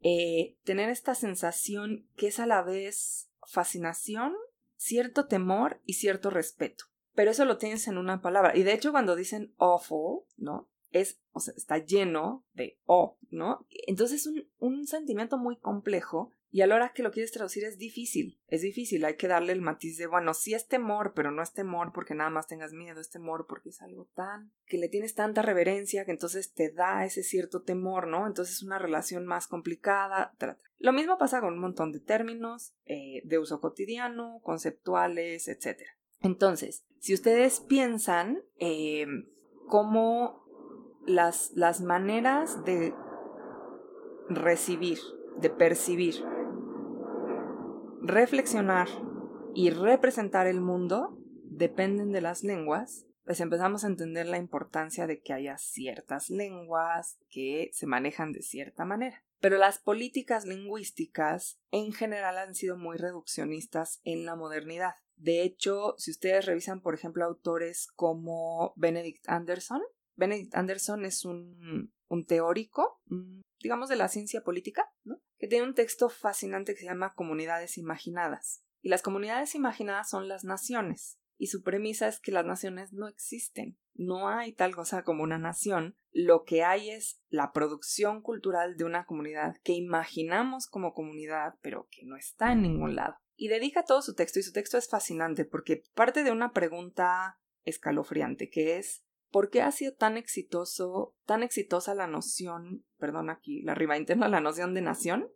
eh, 0.03 0.57
tener 0.65 0.91
esta 0.91 1.15
sensación 1.15 2.07
que 2.17 2.29
es 2.29 2.41
a 2.41 2.47
la 2.47 2.63
vez 2.63 3.31
fascinación, 3.47 4.35
cierto 4.77 5.27
temor 5.27 5.81
y 5.85 5.95
cierto 5.95 6.31
respeto. 6.31 6.85
Pero 7.15 7.33
eso 7.33 7.45
lo 7.45 7.59
tienes 7.59 7.87
en 7.89 7.99
una 7.99 8.23
palabra. 8.23 8.57
Y 8.57 8.63
de 8.63 8.73
hecho, 8.73 8.93
cuando 8.93 9.17
dicen 9.17 9.55
awful, 9.59 10.23
¿no? 10.37 10.70
Es, 10.91 11.21
o 11.33 11.41
sea, 11.41 11.55
está 11.57 11.79
lleno 11.79 12.45
de 12.55 12.79
o, 12.85 13.19
¿no? 13.31 13.67
Entonces 13.87 14.21
es 14.21 14.27
un, 14.27 14.49
un 14.59 14.87
sentimiento 14.87 15.39
muy 15.39 15.57
complejo 15.57 16.33
y 16.53 16.63
a 16.63 16.67
la 16.67 16.75
hora 16.75 16.93
que 16.93 17.05
lo 17.05 17.13
quieres 17.13 17.31
traducir 17.31 17.63
es 17.65 17.79
difícil, 17.79 18.41
es 18.49 18.63
difícil, 18.63 19.05
hay 19.05 19.17
que 19.17 19.29
darle 19.29 19.53
el 19.53 19.61
matiz 19.61 19.97
de, 19.99 20.09
bueno, 20.09 20.35
sí 20.35 20.53
es 20.53 20.67
temor, 20.67 21.13
pero 21.15 21.31
no 21.31 21.43
es 21.43 21.53
temor 21.53 21.93
porque 21.93 22.15
nada 22.15 22.31
más 22.31 22.49
tengas 22.49 22.73
miedo, 22.73 23.01
es 23.01 23.09
temor 23.09 23.47
porque 23.49 23.69
es 23.69 23.81
algo 23.83 24.09
tan, 24.17 24.53
que 24.67 24.77
le 24.77 24.89
tienes 24.89 25.15
tanta 25.15 25.43
reverencia 25.43 26.05
que 26.05 26.11
entonces 26.11 26.53
te 26.53 26.73
da 26.73 27.05
ese 27.05 27.23
cierto 27.23 27.63
temor, 27.63 28.09
¿no? 28.09 28.27
Entonces 28.27 28.57
es 28.57 28.63
una 28.65 28.81
relación 28.81 29.27
más 29.27 29.47
complicada. 29.47 30.35
Lo 30.79 30.93
mismo 30.93 31.19
pasa 31.19 31.41
con 31.41 31.55
un 31.55 31.61
montón 31.61 31.93
de 31.93 32.01
términos 32.01 32.75
eh, 32.85 33.23
de 33.25 33.39
uso 33.39 33.61
cotidiano, 33.61 34.41
conceptuales, 34.43 35.47
etc. 35.47 35.83
Entonces, 36.21 36.85
si 36.99 37.15
ustedes 37.15 37.61
piensan 37.61 38.43
eh, 38.59 39.07
cómo 39.69 40.40
las, 41.15 41.53
las 41.55 41.81
maneras 41.81 42.65
de 42.65 42.95
recibir, 44.29 44.99
de 45.39 45.51
percibir 45.51 46.25
reflexionar 48.03 48.89
y 49.55 49.71
representar 49.71 50.47
el 50.47 50.61
mundo 50.61 51.17
dependen 51.45 52.13
de 52.13 52.21
las 52.21 52.43
lenguas, 52.43 53.07
pues 53.25 53.41
empezamos 53.41 53.85
a 53.85 53.89
entender 53.89 54.27
la 54.27 54.39
importancia 54.39 55.07
de 55.07 55.21
que 55.21 55.33
haya 55.33 55.59
ciertas 55.59 56.31
lenguas 56.31 57.19
que 57.29 57.71
se 57.73 57.87
manejan 57.87 58.33
de 58.33 58.43
cierta 58.43 58.85
manera. 58.85 59.23
Pero 59.41 59.57
las 59.59 59.79
políticas 59.79 60.45
lingüísticas 60.45 61.61
en 61.71 61.93
general 61.93 62.39
han 62.39 62.55
sido 62.55 62.77
muy 62.77 62.99
reduccionistas 62.99 64.01
en 64.05 64.27
la 64.27 64.37
modernidad. 64.37 64.95
De 65.17 65.43
hecho, 65.43 65.95
si 65.99 66.11
ustedes 66.11 66.47
revisan, 66.47 66.81
por 66.81 66.95
ejemplo, 66.95 67.25
autores 67.25 67.89
como 67.95 68.73
Benedict 68.77 69.29
Anderson, 69.29 69.83
Benedict 70.21 70.55
Anderson 70.55 71.07
es 71.07 71.25
un, 71.25 71.93
teórico, 72.29 73.01
digamos, 73.59 73.89
de 73.89 73.97
la 73.97 74.09
ciencia 74.09 74.43
política, 74.43 74.93
que 75.39 75.49
tiene 75.49 75.67
un 75.67 75.75
texto 75.75 76.11
fascinante 76.11 76.75
que 76.75 76.81
se 76.81 76.87
llama 76.87 77.15
Comunidades 77.15 77.79
Imaginadas. 77.79 78.63
Y 78.83 78.91
las 78.91 79.01
comunidades 79.01 79.55
imaginadas 79.55 80.11
son 80.11 80.29
las 80.29 80.45
naciones. 80.45 81.19
Y 81.39 81.47
su 81.47 81.63
premisa 81.63 82.07
es 82.07 82.21
que 82.21 82.33
las 82.33 82.45
naciones 82.45 82.93
no 82.93 83.09
existen. 83.09 83.79
No 83.95 84.29
hay 84.29 84.53
tal 84.53 84.75
cosa 84.75 85.05
como 85.05 85.23
una 85.23 85.39
nación. 85.39 85.97
Lo 86.13 86.45
que 86.45 86.65
hay 86.65 86.91
es 86.91 87.23
la 87.31 87.53
producción 87.53 88.21
cultural 88.21 88.77
de 88.77 88.85
una 88.85 89.07
comunidad 89.07 89.57
que 89.63 89.73
imaginamos 89.73 90.67
como 90.67 90.93
comunidad, 90.93 91.55
pero 91.63 91.89
que 91.91 92.05
no 92.05 92.17
está 92.17 92.53
en 92.53 92.61
ningún 92.61 92.95
lado. 92.95 93.17
Y 93.37 93.49
dedica 93.49 93.85
todo 93.85 94.03
su 94.03 94.15
texto, 94.15 94.39
y 94.39 94.43
su 94.43 94.53
texto 94.53 94.77
es 94.77 94.91
fascinante 94.91 95.47
porque 95.47 95.83
parte 95.95 96.25
de 96.25 96.31
una 96.31 96.53
pregunta 96.53 97.41
escalofriante, 97.65 98.51
que 98.51 98.77
es 98.77 99.03
¿por 99.31 99.51
qué 99.51 99.63
ha 99.63 99.71
sido 99.73 99.95
tan 99.95 100.17
exitoso, 100.17 101.15
tan 101.27 101.43
exitosa 101.43 101.95
la 101.95 102.07
noción, 102.07 102.85
perdón 102.99 103.31
aquí, 103.31 103.63
la 103.63 103.75
riba 103.75 103.97
interna, 103.97 104.29
la 104.29 104.41
noción 104.41 104.75
de 104.75 104.83
nación? 104.83 105.31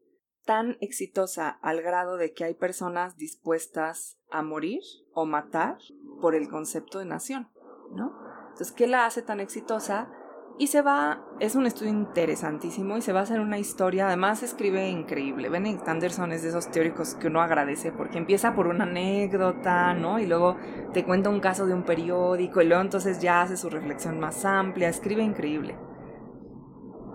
tan 0.45 0.77
exitosa 0.81 1.49
al 1.49 1.81
grado 1.83 2.17
de 2.17 2.33
que 2.33 2.45
hay 2.45 2.55
personas 2.55 3.17
dispuestas 3.17 4.19
a 4.31 4.43
morir 4.43 4.83
o 5.13 5.25
matar 5.27 5.79
por 6.21 6.35
el 6.35 6.49
concepto 6.49 6.99
de 6.99 7.07
nación, 7.07 7.51
¿no? 7.93 8.13
Entonces, 8.51 8.73
¿qué 8.73 8.87
la 8.87 9.07
hace 9.07 9.23
tan 9.23 9.41
exitosa? 9.41 10.11
Y 10.57 10.69
se 10.69 10.83
va, 10.83 11.27
es 11.41 11.57
un 11.57 11.67
estudio 11.67 11.91
interesantísimo 11.91 12.97
y 12.97 13.03
se 13.03 13.13
va 13.13 13.21
a 13.21 13.23
hacer 13.25 13.41
una 13.41 13.59
historia, 13.59 14.07
además 14.07 14.45
escribe 14.45 14.89
increíble. 14.89 15.49
Benedict 15.49 15.89
Anderson 15.89 16.31
es 16.31 16.43
de 16.43 16.51
esos 16.51 16.71
teóricos 16.71 17.17
que 17.17 17.27
uno 17.27 17.43
agradece 17.43 17.91
porque 17.91 18.19
empieza 18.19 18.55
por 18.55 18.69
una 18.69 18.85
anécdota, 18.85 19.95
¿no? 19.95 20.21
Y 20.21 20.27
luego 20.27 20.57
te 20.93 21.05
cuenta 21.05 21.29
un 21.29 21.41
caso 21.41 21.67
de 21.67 21.75
un 21.75 21.83
periódico 21.83 22.63
y 22.63 22.67
luego 22.67 22.83
entonces 22.83 23.21
ya 23.21 23.43
hace 23.43 23.57
su 23.57 23.69
reflexión 23.69 24.21
más 24.21 24.45
amplia, 24.45 24.89
escribe 24.89 25.25
increíble. 25.25 25.77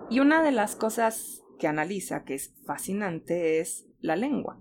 Y 0.10 0.20
una 0.20 0.44
de 0.44 0.52
las 0.52 0.76
cosas 0.76 1.42
que 1.58 1.68
analiza, 1.68 2.26
que 2.26 2.34
es 2.34 2.54
fascinante, 2.66 3.62
es 3.62 3.88
la 4.02 4.18
lengua. 4.18 4.60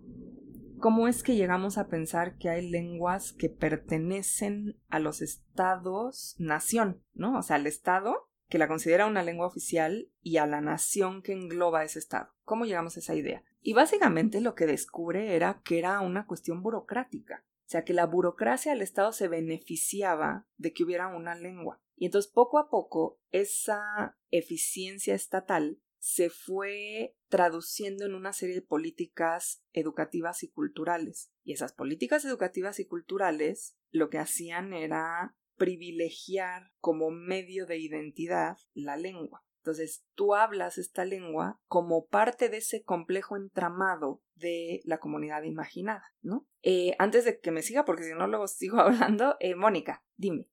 ¿Cómo 0.79 1.09
es 1.09 1.25
que 1.25 1.35
llegamos 1.35 1.79
a 1.79 1.89
pensar 1.89 2.37
que 2.37 2.49
hay 2.49 2.71
lenguas 2.71 3.33
que 3.33 3.49
pertenecen 3.49 4.79
a 4.89 5.01
los 5.01 5.21
estados 5.21 6.37
nación, 6.39 7.03
¿no? 7.15 7.37
O 7.37 7.43
sea, 7.43 7.57
al 7.57 7.67
estado 7.67 8.28
que 8.49 8.59
la 8.59 8.69
considera 8.69 9.07
una 9.07 9.23
lengua 9.23 9.47
oficial 9.47 10.11
y 10.23 10.39
a 10.39 10.47
la 10.47 10.61
nación 10.61 11.23
que 11.23 11.33
engloba 11.33 11.85
ese 11.85 11.99
estado. 11.99 12.35
¿Cómo 12.45 12.65
llegamos 12.65 12.97
a 12.97 13.01
esa 13.01 13.15
idea? 13.15 13.45
Y 13.61 13.75
básicamente 13.75 14.41
lo 14.41 14.55
que 14.55 14.67
descubre 14.67 15.35
era 15.37 15.61
que 15.65 15.79
era 15.79 16.01
una 16.01 16.27
cuestión 16.27 16.63
burocrática. 16.63 17.45
O 17.67 17.71
sea, 17.71 17.85
que 17.85 17.93
la 17.93 18.07
burocracia 18.07 18.73
del 18.73 18.81
Estado 18.81 19.13
se 19.13 19.29
beneficiaba 19.29 20.47
de 20.57 20.73
que 20.73 20.85
hubiera 20.85 21.09
una 21.09 21.35
lengua. 21.35 21.83
Y 21.97 22.07
entonces 22.07 22.33
poco 22.33 22.59
a 22.59 22.71
poco 22.71 23.21
esa 23.31 24.17
eficiencia 24.31 25.15
estatal 25.15 25.79
se 25.99 26.31
fue 26.31 27.17
traduciendo 27.29 28.07
en 28.07 28.15
una 28.15 28.33
serie 28.33 28.55
de 28.55 28.63
políticas 28.63 29.63
educativas 29.75 30.43
y 30.45 30.49
culturales. 30.49 31.31
Y 31.45 31.53
esas 31.53 31.75
políticas 31.75 32.25
educativas 32.25 32.81
y 32.81 32.87
culturales 32.87 33.77
lo 33.91 34.09
que 34.09 34.19
hacían 34.19 34.73
era 34.73 35.37
privilegiar 35.59 36.71
como 36.81 37.11
medio 37.11 37.67
de 37.67 37.79
identidad 37.79 38.57
la 38.75 38.97
lengua. 38.97 39.45
Entonces, 39.59 40.07
tú 40.15 40.35
hablas 40.35 40.79
esta 40.79 41.05
lengua 41.05 41.61
como 41.67 42.09
parte 42.09 42.49
de 42.49 42.57
ese 42.59 42.85
complejo 42.85 43.37
entramado 43.37 44.23
de 44.35 44.81
la 44.85 44.97
comunidad 44.99 45.43
imaginada, 45.43 46.05
¿no? 46.23 46.49
Eh, 46.63 46.95
antes 46.99 47.27
de 47.27 47.39
que 47.41 47.51
me 47.51 47.61
siga, 47.61 47.85
porque 47.85 48.05
si 48.05 48.15
no 48.15 48.27
luego 48.29 48.47
sigo 48.49 48.79
hablando, 48.81 49.37
eh, 49.41 49.55
Mónica, 49.55 50.03
dime. 50.17 50.49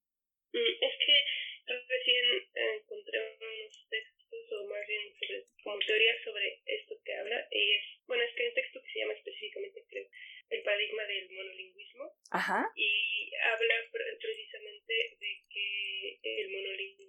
Mm, 0.52 0.76
es 0.82 0.96
que 1.00 1.16
recién 1.72 2.26
encontré 2.82 3.20
unos 3.40 3.88
textos, 3.90 4.52
o 4.52 4.68
más 4.68 4.84
bien 4.88 5.04
como 5.64 5.80
teoría 5.80 6.12
sobre 6.26 6.62
esto 6.66 6.96
que 7.06 7.16
habla, 7.16 7.48
y 7.52 7.72
es, 7.72 7.86
bueno, 8.08 8.24
es 8.24 8.36
que 8.36 8.44
hay 8.44 8.50
un 8.50 8.56
texto 8.56 8.82
que 8.82 8.92
se 8.92 9.00
llama 9.00 9.14
específicamente, 9.14 9.86
creo, 9.88 10.08
el 10.50 10.64
paradigma 10.64 11.04
del 11.06 11.30
monolingüismo, 11.32 12.12
Ajá. 12.32 12.72
y 12.76 13.34
habla 13.36 13.76
precisamente 14.20 14.94
de 15.20 15.44
que 15.50 16.20
el 16.24 16.50
monolingüismo 16.50 17.06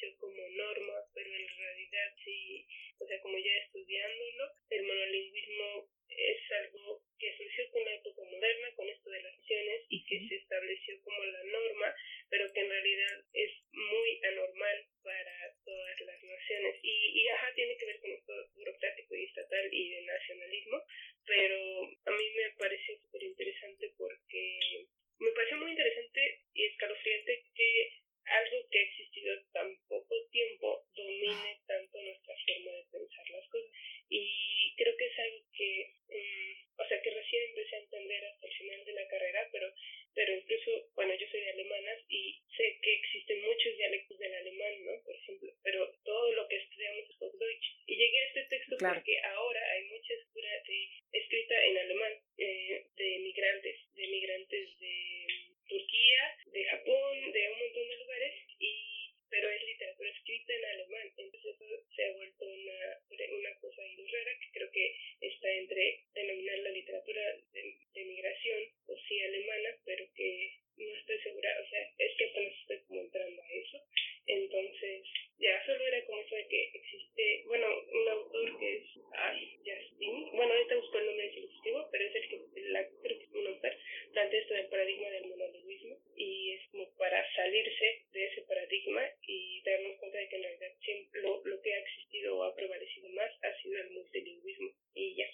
se 0.00 0.14
como 0.16 0.48
norma, 0.50 0.94
pero 1.14 1.34
en 1.34 1.48
realidad 1.48 2.14
sí, 2.24 2.66
o 2.98 3.06
sea, 3.06 3.20
como 3.20 3.38
ya 3.38 3.56
estudiándolo, 3.64 4.52
el 4.70 4.82
monolingüismo 4.82 5.88
es 6.08 6.52
algo 6.52 7.02
que 7.18 7.36
surgió 7.36 7.70
con 7.70 7.84
la 7.84 7.94
época 7.94 8.22
moderna, 8.22 8.74
con 8.76 8.88
esto 8.88 9.10
de 9.10 9.22
las 9.22 9.36
naciones, 9.38 9.82
y 9.88 10.04
que 10.04 10.28
se 10.28 10.36
estableció 10.36 11.00
como 11.02 11.24
la 11.24 11.42
norma, 11.44 11.94
pero 12.28 12.52
que 12.52 12.60
en 12.60 12.70
realidad 12.70 13.24
es 13.32 13.50
muy 13.72 14.20
anormal 14.24 14.86
para 15.02 15.54
todas 15.64 16.00
las 16.00 16.22
naciones. 16.22 16.76
Y, 16.82 17.20
y 17.20 17.28
ajá, 17.28 17.52
tiene 17.54 17.76
que 17.76 17.86
ver 17.86 18.00
con 18.00 18.12
esto 18.12 18.32
burocrático 18.54 19.14
y 19.14 19.24
estatal 19.24 19.68
y 19.72 19.90
de 19.90 20.02
nacionalismo, 20.02 20.82
pero 21.26 21.58
a 22.06 22.10
mí 22.10 22.24
me 22.36 22.50
pareció 22.58 22.98
súper 23.00 23.22
interesante 23.22 23.92
porque 23.96 24.86
me 25.18 25.30
pareció 25.32 25.56
muy 25.58 25.70
interesante 25.70 26.40
y 26.54 26.64
escalofriante 26.64 27.44
que 27.54 27.92
algo 28.26 28.68
que 28.70 28.78
ha 28.78 28.82
existido 28.82 29.42
tan 29.52 29.76
poco 29.88 30.14
tiempo 30.30 30.86
domine 30.94 31.60
tanto 31.66 32.00
nuestra 32.00 32.34
forma 32.46 32.72
de 32.72 32.84
pensar 32.90 33.30
las 33.30 33.48
cosas. 33.48 33.70
Y 34.08 34.74
creo 34.76 34.96
que 34.96 35.06
es 35.06 35.18
algo 35.18 35.44
que, 35.56 35.90
mm, 36.08 36.80
o 36.80 36.88
sea, 36.88 37.02
que 37.02 37.10
recién 37.10 37.42
empecé 37.50 37.76
a 37.76 37.80
entender 37.80 38.24
hasta 38.24 38.46
el 38.46 38.54
final 38.54 38.84
de 38.84 38.92
la 38.92 39.08
carrera, 39.08 39.48
pero 39.52 39.74
pero 40.14 40.32
incluso, 40.32 40.70
bueno, 40.94 41.12
yo 41.14 41.26
soy 41.28 41.40
de 41.40 41.50
alemanas 41.50 41.98
y 42.08 42.40
sé 42.56 42.78
que 42.80 42.94
existen 42.94 43.42
muchos 43.42 43.76
dialectos 43.76 44.18
del 44.18 44.34
alemán, 44.34 44.84
¿no? 44.84 45.02
Por 45.02 45.14
ejemplo, 45.16 45.52
pero 45.62 45.92
todo 46.04 46.32
lo 46.32 46.46
que 46.46 46.56
estudiamos 46.56 47.10
es 47.10 47.16
Hochdeutsch. 47.20 47.66
Y 47.86 47.96
llegué 47.96 48.18
a 48.18 48.26
este 48.28 48.44
texto 48.44 48.76
porque 48.78 49.18
ahora 49.20 49.72
hay 49.72 49.84
mucha 49.86 50.14
escritura 50.14 50.50
de, 50.68 50.88
escrita 51.18 51.64
en 51.64 51.78
alemán 51.78 52.12
eh, 52.38 52.86
de 52.96 53.18
migrantes, 53.18 53.76
de 53.94 54.06
migrantes 54.06 54.78
de 54.78 55.26
Turquía, 55.68 56.36
de 56.46 56.64
Japón, 56.64 57.32
de 57.32 57.50
un 57.50 57.58
montón 57.58 57.88
de 57.88 57.96
lugares, 57.96 58.34
y 58.60 58.94
pero 59.30 59.50
es 59.50 59.64
literatura 59.64 60.10
escrita 60.10 60.54
en 60.54 60.64
alemán. 60.64 61.12
Entonces 61.16 61.54
eso 61.56 61.86
se 61.96 62.04
ha 62.04 62.12
vuelto 62.12 62.46
una, 62.46 63.00
una 63.10 63.54
cosa 63.58 63.82
muy 63.96 64.06
rara 64.06 64.30
que 64.38 64.50
creo 64.52 64.70
que 64.70 64.96
está 65.20 65.50
entre 65.50 66.04
denominar 66.14 66.58
la 66.58 66.70
literatura 66.70 67.22
de, 67.52 67.74
de 67.94 68.04
migración 68.04 68.60
o 68.86 68.96
sí 69.08 69.20
alemana, 69.20 69.70
pero 69.84 70.04
que 70.14 70.58
no 70.76 70.94
estoy 70.96 71.18
segura, 71.20 71.50
o 71.64 71.68
sea, 71.68 71.88
es 71.98 72.16
que 72.16 72.24
apenas 72.24 72.52
estoy 72.60 72.78
como 72.86 73.00
entrando 73.00 73.42
a 73.42 73.52
eso. 73.52 73.78
Entonces, 74.26 75.02
ya 75.38 75.66
solo 75.66 75.86
era 75.86 76.04
como 76.06 76.20
eso 76.20 76.34
de 76.34 76.48
que 76.48 76.70
existe, 76.74 77.42
bueno, 77.46 77.66
un 77.92 78.08
autor 78.08 78.58
que 78.58 78.76
es, 78.76 78.84
ay, 79.12 79.58
Justin, 79.58 80.30
bueno, 80.32 80.52
ahorita 80.52 80.76
busco 80.76 80.98
el 80.98 81.06
nombre 81.06 81.30
del 81.30 81.44
escribo, 81.44 81.88
pero 81.92 82.04
es 82.04 82.14
el 82.14 82.28
que, 82.28 82.40
la, 82.70 82.88
creo 83.02 83.18
que 83.18 83.24
es 83.24 83.32
un 83.32 83.46
autor, 83.46 83.76
plantea 84.12 84.40
esto 84.40 84.54
del 84.54 84.68
paradigma 84.68 85.10
del 85.10 85.26
monolingüismo 85.26 85.98
y 86.16 86.52
es 86.52 86.68
como 86.70 86.96
para 86.96 87.34
salirse 87.34 88.02
de 88.12 88.26
ese 88.26 88.42
paradigma 88.42 89.02
y 89.26 89.62
darnos 89.62 89.98
cuenta 89.98 90.18
de 90.18 90.28
que 90.28 90.36
en 90.36 90.42
realidad 90.42 90.72
siempre 90.82 91.20
lo, 91.20 91.44
lo 91.44 91.60
que 91.60 91.74
ha 91.74 91.78
existido 91.78 92.38
o 92.38 92.44
ha 92.44 92.54
prevalecido 92.54 93.08
más 93.10 93.30
ha 93.42 93.62
sido 93.62 93.78
el 93.78 93.90
multilingüismo 93.90 94.70
y 94.94 95.16
ya. 95.16 95.28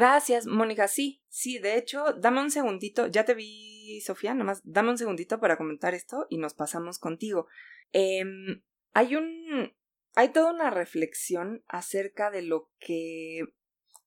Gracias, 0.00 0.46
Mónica. 0.46 0.88
Sí, 0.88 1.22
sí, 1.28 1.58
de 1.58 1.76
hecho, 1.76 2.14
dame 2.14 2.40
un 2.40 2.50
segundito. 2.50 3.08
Ya 3.08 3.26
te 3.26 3.34
vi, 3.34 4.00
Sofía, 4.00 4.32
nomás 4.32 4.62
dame 4.64 4.88
un 4.88 4.96
segundito 4.96 5.38
para 5.40 5.58
comentar 5.58 5.92
esto 5.92 6.26
y 6.30 6.38
nos 6.38 6.54
pasamos 6.54 6.98
contigo. 6.98 7.48
Eh, 7.92 8.24
hay 8.94 9.14
un. 9.14 9.74
Hay 10.14 10.30
toda 10.30 10.54
una 10.54 10.70
reflexión 10.70 11.62
acerca 11.68 12.30
de 12.30 12.40
lo 12.40 12.70
que. 12.78 13.42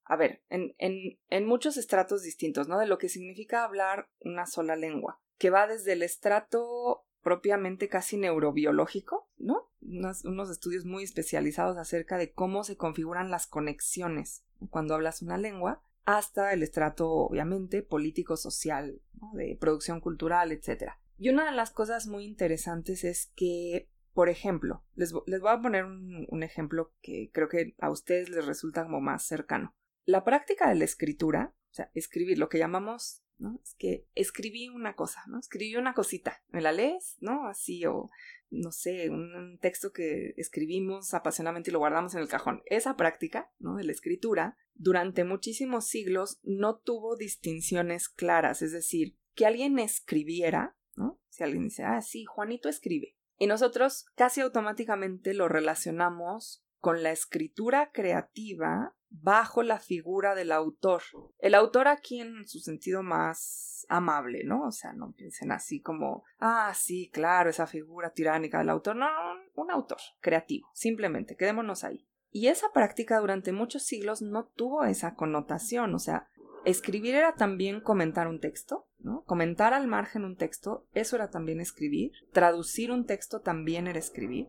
A 0.02 0.16
ver, 0.16 0.42
en, 0.48 0.74
en, 0.78 1.20
en 1.28 1.46
muchos 1.46 1.76
estratos 1.76 2.22
distintos, 2.22 2.66
¿no? 2.66 2.76
De 2.80 2.86
lo 2.86 2.98
que 2.98 3.08
significa 3.08 3.62
hablar 3.62 4.10
una 4.18 4.46
sola 4.46 4.74
lengua, 4.74 5.20
que 5.38 5.50
va 5.50 5.68
desde 5.68 5.92
el 5.92 6.02
estrato 6.02 7.06
propiamente 7.22 7.88
casi 7.88 8.16
neurobiológico, 8.16 9.30
¿no? 9.38 9.70
Unos, 9.80 10.24
unos, 10.24 10.50
estudios 10.50 10.86
muy 10.86 11.04
especializados 11.04 11.78
acerca 11.78 12.18
de 12.18 12.32
cómo 12.32 12.64
se 12.64 12.76
configuran 12.76 13.30
las 13.30 13.46
conexiones 13.46 14.44
cuando 14.70 14.94
hablas 14.94 15.22
una 15.22 15.38
lengua, 15.38 15.82
hasta 16.04 16.52
el 16.52 16.62
estrato, 16.62 17.10
obviamente, 17.10 17.82
político-social, 17.82 19.00
de 19.32 19.56
producción 19.60 20.00
cultural, 20.00 20.52
etc. 20.52 20.92
Y 21.18 21.30
una 21.30 21.46
de 21.46 21.56
las 21.56 21.70
cosas 21.70 22.06
muy 22.06 22.24
interesantes 22.24 23.04
es 23.04 23.32
que, 23.34 23.88
por 24.12 24.28
ejemplo, 24.28 24.84
les, 24.94 25.12
les 25.26 25.40
voy 25.40 25.50
a 25.50 25.60
poner 25.60 25.84
un, 25.84 26.26
un 26.28 26.42
ejemplo 26.42 26.92
que 27.00 27.30
creo 27.32 27.48
que 27.48 27.74
a 27.78 27.90
ustedes 27.90 28.28
les 28.28 28.46
resulta 28.46 28.84
como 28.84 29.00
más 29.00 29.24
cercano. 29.24 29.74
La 30.04 30.24
práctica 30.24 30.68
de 30.68 30.74
la 30.74 30.84
escritura, 30.84 31.54
o 31.70 31.74
sea, 31.74 31.90
escribir, 31.94 32.38
lo 32.38 32.48
que 32.48 32.58
llamamos 32.58 33.24
¿no? 33.38 33.60
Es 33.62 33.74
que 33.78 34.06
escribí 34.14 34.68
una 34.68 34.94
cosa, 34.94 35.22
¿no? 35.26 35.38
Escribí 35.38 35.76
una 35.76 35.94
cosita, 35.94 36.42
¿me 36.48 36.60
la 36.60 36.72
lees? 36.72 37.16
¿No? 37.20 37.46
Así, 37.46 37.84
o 37.86 38.10
no 38.50 38.70
sé, 38.70 39.10
un 39.10 39.58
texto 39.60 39.92
que 39.92 40.34
escribimos 40.36 41.14
apasionadamente 41.14 41.70
y 41.70 41.72
lo 41.72 41.78
guardamos 41.80 42.14
en 42.14 42.20
el 42.20 42.28
cajón. 42.28 42.62
Esa 42.66 42.96
práctica, 42.96 43.50
¿no? 43.58 43.76
De 43.76 43.84
la 43.84 43.92
escritura, 43.92 44.56
durante 44.74 45.24
muchísimos 45.24 45.86
siglos 45.86 46.40
no 46.42 46.76
tuvo 46.76 47.16
distinciones 47.16 48.08
claras, 48.08 48.62
es 48.62 48.72
decir, 48.72 49.16
que 49.34 49.46
alguien 49.46 49.78
escribiera, 49.78 50.76
¿no? 50.94 51.20
Si 51.28 51.42
alguien 51.42 51.64
dice, 51.64 51.84
ah, 51.84 52.00
sí, 52.00 52.24
Juanito 52.24 52.68
escribe, 52.68 53.16
Y 53.36 53.46
nosotros 53.46 54.06
casi 54.14 54.40
automáticamente 54.40 55.34
lo 55.34 55.48
relacionamos 55.48 56.64
con 56.78 57.02
la 57.02 57.12
escritura 57.12 57.90
creativa 57.92 58.94
bajo 59.08 59.62
la 59.62 59.78
figura 59.78 60.34
del 60.34 60.52
autor. 60.52 61.02
El 61.38 61.54
autor 61.54 61.88
aquí 61.88 62.20
en 62.20 62.46
su 62.46 62.60
sentido 62.60 63.02
más 63.02 63.86
amable, 63.88 64.44
¿no? 64.44 64.66
O 64.66 64.72
sea, 64.72 64.92
no 64.92 65.12
piensen 65.12 65.52
así 65.52 65.80
como, 65.80 66.24
ah, 66.38 66.72
sí, 66.74 67.10
claro, 67.12 67.50
esa 67.50 67.66
figura 67.66 68.12
tiránica 68.12 68.58
del 68.58 68.70
autor. 68.70 68.96
No, 68.96 69.06
no, 69.06 69.40
un 69.54 69.70
autor 69.70 69.98
creativo, 70.20 70.68
simplemente, 70.74 71.36
quedémonos 71.36 71.84
ahí. 71.84 72.06
Y 72.34 72.48
esa 72.48 72.72
práctica 72.72 73.20
durante 73.20 73.52
muchos 73.52 73.84
siglos 73.84 74.20
no 74.20 74.46
tuvo 74.46 74.82
esa 74.82 75.14
connotación, 75.14 75.94
o 75.94 76.00
sea, 76.00 76.28
escribir 76.64 77.14
era 77.14 77.36
también 77.36 77.80
comentar 77.80 78.26
un 78.26 78.40
texto, 78.40 78.88
¿no? 78.98 79.22
Comentar 79.22 79.72
al 79.72 79.86
margen 79.86 80.24
un 80.24 80.34
texto, 80.34 80.84
eso 80.94 81.14
era 81.14 81.30
también 81.30 81.60
escribir. 81.60 82.10
Traducir 82.32 82.90
un 82.90 83.06
texto 83.06 83.40
también 83.40 83.86
era 83.86 84.00
escribir. 84.00 84.48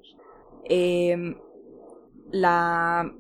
Em, 0.64 1.38
la 2.32 3.14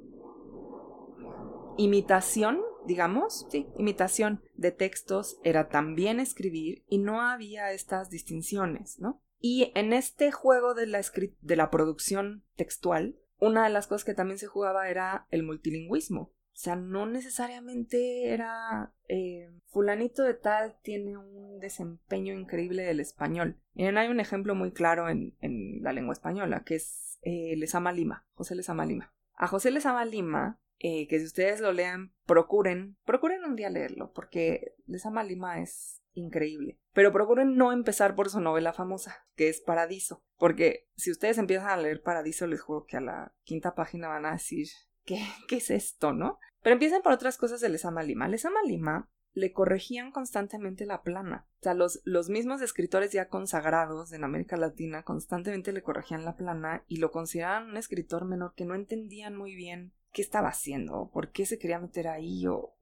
imitación, 1.78 2.60
digamos, 2.88 3.45
sí, 3.51 3.67
imitación 3.78 4.41
de 4.56 4.71
textos 4.71 5.38
era 5.43 5.69
también 5.69 6.19
escribir 6.19 6.84
y 6.89 6.97
no 6.97 7.21
había 7.21 7.71
estas 7.71 8.10
distinciones, 8.10 8.99
¿no? 8.99 9.21
Y 9.39 9.71
en 9.75 9.93
este 9.93 10.32
juego 10.32 10.73
de 10.73 10.88
la, 10.88 11.01
de 11.41 11.56
la 11.56 11.69
producción 11.69 12.43
textual, 12.56 13.15
una 13.45 13.63
de 13.65 13.69
las 13.69 13.88
cosas 13.88 14.05
que 14.05 14.13
también 14.13 14.38
se 14.38 14.47
jugaba 14.47 14.89
era 14.89 15.27
el 15.31 15.43
multilingüismo. 15.43 16.21
O 16.21 16.58
sea, 16.58 16.77
no 16.77 17.05
necesariamente 17.05 18.29
era 18.29 18.93
eh, 19.10 19.51
fulanito 19.67 20.23
de 20.23 20.36
tal 20.36 20.77
tiene 20.81 21.17
un 21.17 21.60
desempeño 21.60 22.34
increíble 22.34 22.84
del 22.84 23.01
español. 23.01 23.60
Miren, 23.73 23.97
hay 23.97 24.08
un 24.08 24.21
ejemplo 24.21 24.55
muy 24.55 24.71
claro 24.71 25.10
en, 25.10 25.36
la 25.81 25.91
lengua 25.91 26.13
española, 26.13 26.63
que 26.65 26.75
es 26.75 27.19
eh, 27.23 27.55
Lesama 27.58 27.91
Lima, 27.91 28.25
José 28.36 28.55
Lesama 28.55 28.86
Lima. 28.86 29.13
A 29.34 29.47
José 29.47 29.69
Lesama 29.69 30.05
Lima 30.05 30.62
eh, 30.80 31.08
que 31.08 31.20
si 31.20 31.26
ustedes 31.26 31.62
lo 31.62 31.72
lean, 31.72 32.14
procuren, 32.26 32.98
procuren 33.06 33.44
un 33.44 33.56
día 33.56 33.70
leerlo, 33.70 34.12
porque 34.14 34.74
Lesama 34.86 35.24
Lima 35.24 35.62
es 35.62 36.02
increíble. 36.14 36.80
Pero 36.94 37.12
procuren 37.12 37.56
no 37.56 37.72
empezar 37.72 38.16
por 38.16 38.30
su 38.30 38.40
novela 38.40 38.74
famosa, 38.74 39.26
que 39.36 39.50
es 39.50 39.62
Paradiso, 39.62 40.24
porque 40.38 40.88
si 40.96 41.12
ustedes 41.12 41.38
empiezan 41.38 41.70
a 41.70 41.78
leer 41.78 42.02
Paradiso, 42.02 42.48
les 42.48 42.62
juro 42.62 42.86
que 42.86 42.98
a 42.98 43.02
la 43.02 43.34
quinta 43.44 43.76
página 43.76 44.08
van 44.08 44.26
a 44.26 44.34
decir, 44.34 44.68
¿qué, 45.04 45.22
qué 45.48 45.58
es 45.58 45.70
esto, 45.70 46.14
no? 46.14 46.40
Pero 46.62 46.74
empiecen 46.74 47.02
por 47.02 47.14
otras 47.14 47.38
cosas 47.38 47.62
de 47.62 47.70
Lesama 47.70 48.02
Lima. 48.02 48.28
Lesama 48.28 48.60
Lima 48.66 49.10
le 49.34 49.52
corregían 49.52 50.12
constantemente 50.12 50.86
la 50.86 51.04
plana. 51.04 51.46
O 51.60 51.64
sea, 51.64 51.74
los, 51.74 52.02
los 52.06 52.30
mismos 52.30 52.62
escritores 52.62 53.12
ya 53.12 53.28
consagrados 53.28 54.14
en 54.14 54.24
América 54.24 54.56
Latina 54.56 55.04
constantemente 55.04 55.74
le 55.74 55.84
corregían 55.84 56.26
la 56.26 56.38
plana 56.38 56.86
y 56.88 56.98
lo 56.98 57.12
consideraban 57.12 57.70
un 57.70 57.78
escritor 57.78 58.26
menor 58.26 58.54
que 58.56 58.66
no 58.66 58.76
entendían 58.76 59.36
muy 59.36 59.54
bien 59.54 59.94
qué 60.15 60.21
estaba 60.21 60.47
haciendo, 60.47 61.10
por 61.13 61.32
qué 61.32 61.45
se 61.45 61.60
quería 61.60 61.78
meter 61.78 62.08
ahí 62.08 62.47
o. 62.47 62.73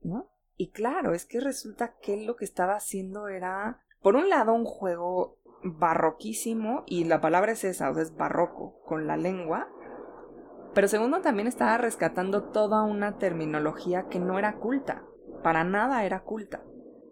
Y 0.56 0.70
claro, 0.70 1.14
es 1.14 1.26
que 1.26 1.40
resulta 1.40 1.96
que 2.00 2.24
lo 2.24 2.36
que 2.36 2.44
estaba 2.44 2.76
haciendo 2.76 3.26
era, 3.26 3.82
por 4.00 4.14
un 4.14 4.30
lado, 4.30 4.54
un 4.54 4.64
juego 4.64 5.40
barroquísimo, 5.64 6.84
y 6.86 7.04
la 7.04 7.20
palabra 7.20 7.52
es 7.52 7.64
esa, 7.64 7.90
o 7.90 7.94
sea, 7.94 8.04
es 8.04 8.14
barroco, 8.14 8.80
con 8.86 9.08
la 9.08 9.16
lengua, 9.16 9.68
pero 10.74 10.86
segundo, 10.86 11.22
también 11.22 11.48
estaba 11.48 11.76
rescatando 11.76 12.44
toda 12.44 12.84
una 12.84 13.18
terminología 13.18 14.06
que 14.08 14.20
no 14.20 14.38
era 14.38 14.56
culta, 14.58 15.04
para 15.42 15.64
nada 15.64 16.04
era 16.04 16.22
culta. 16.22 16.62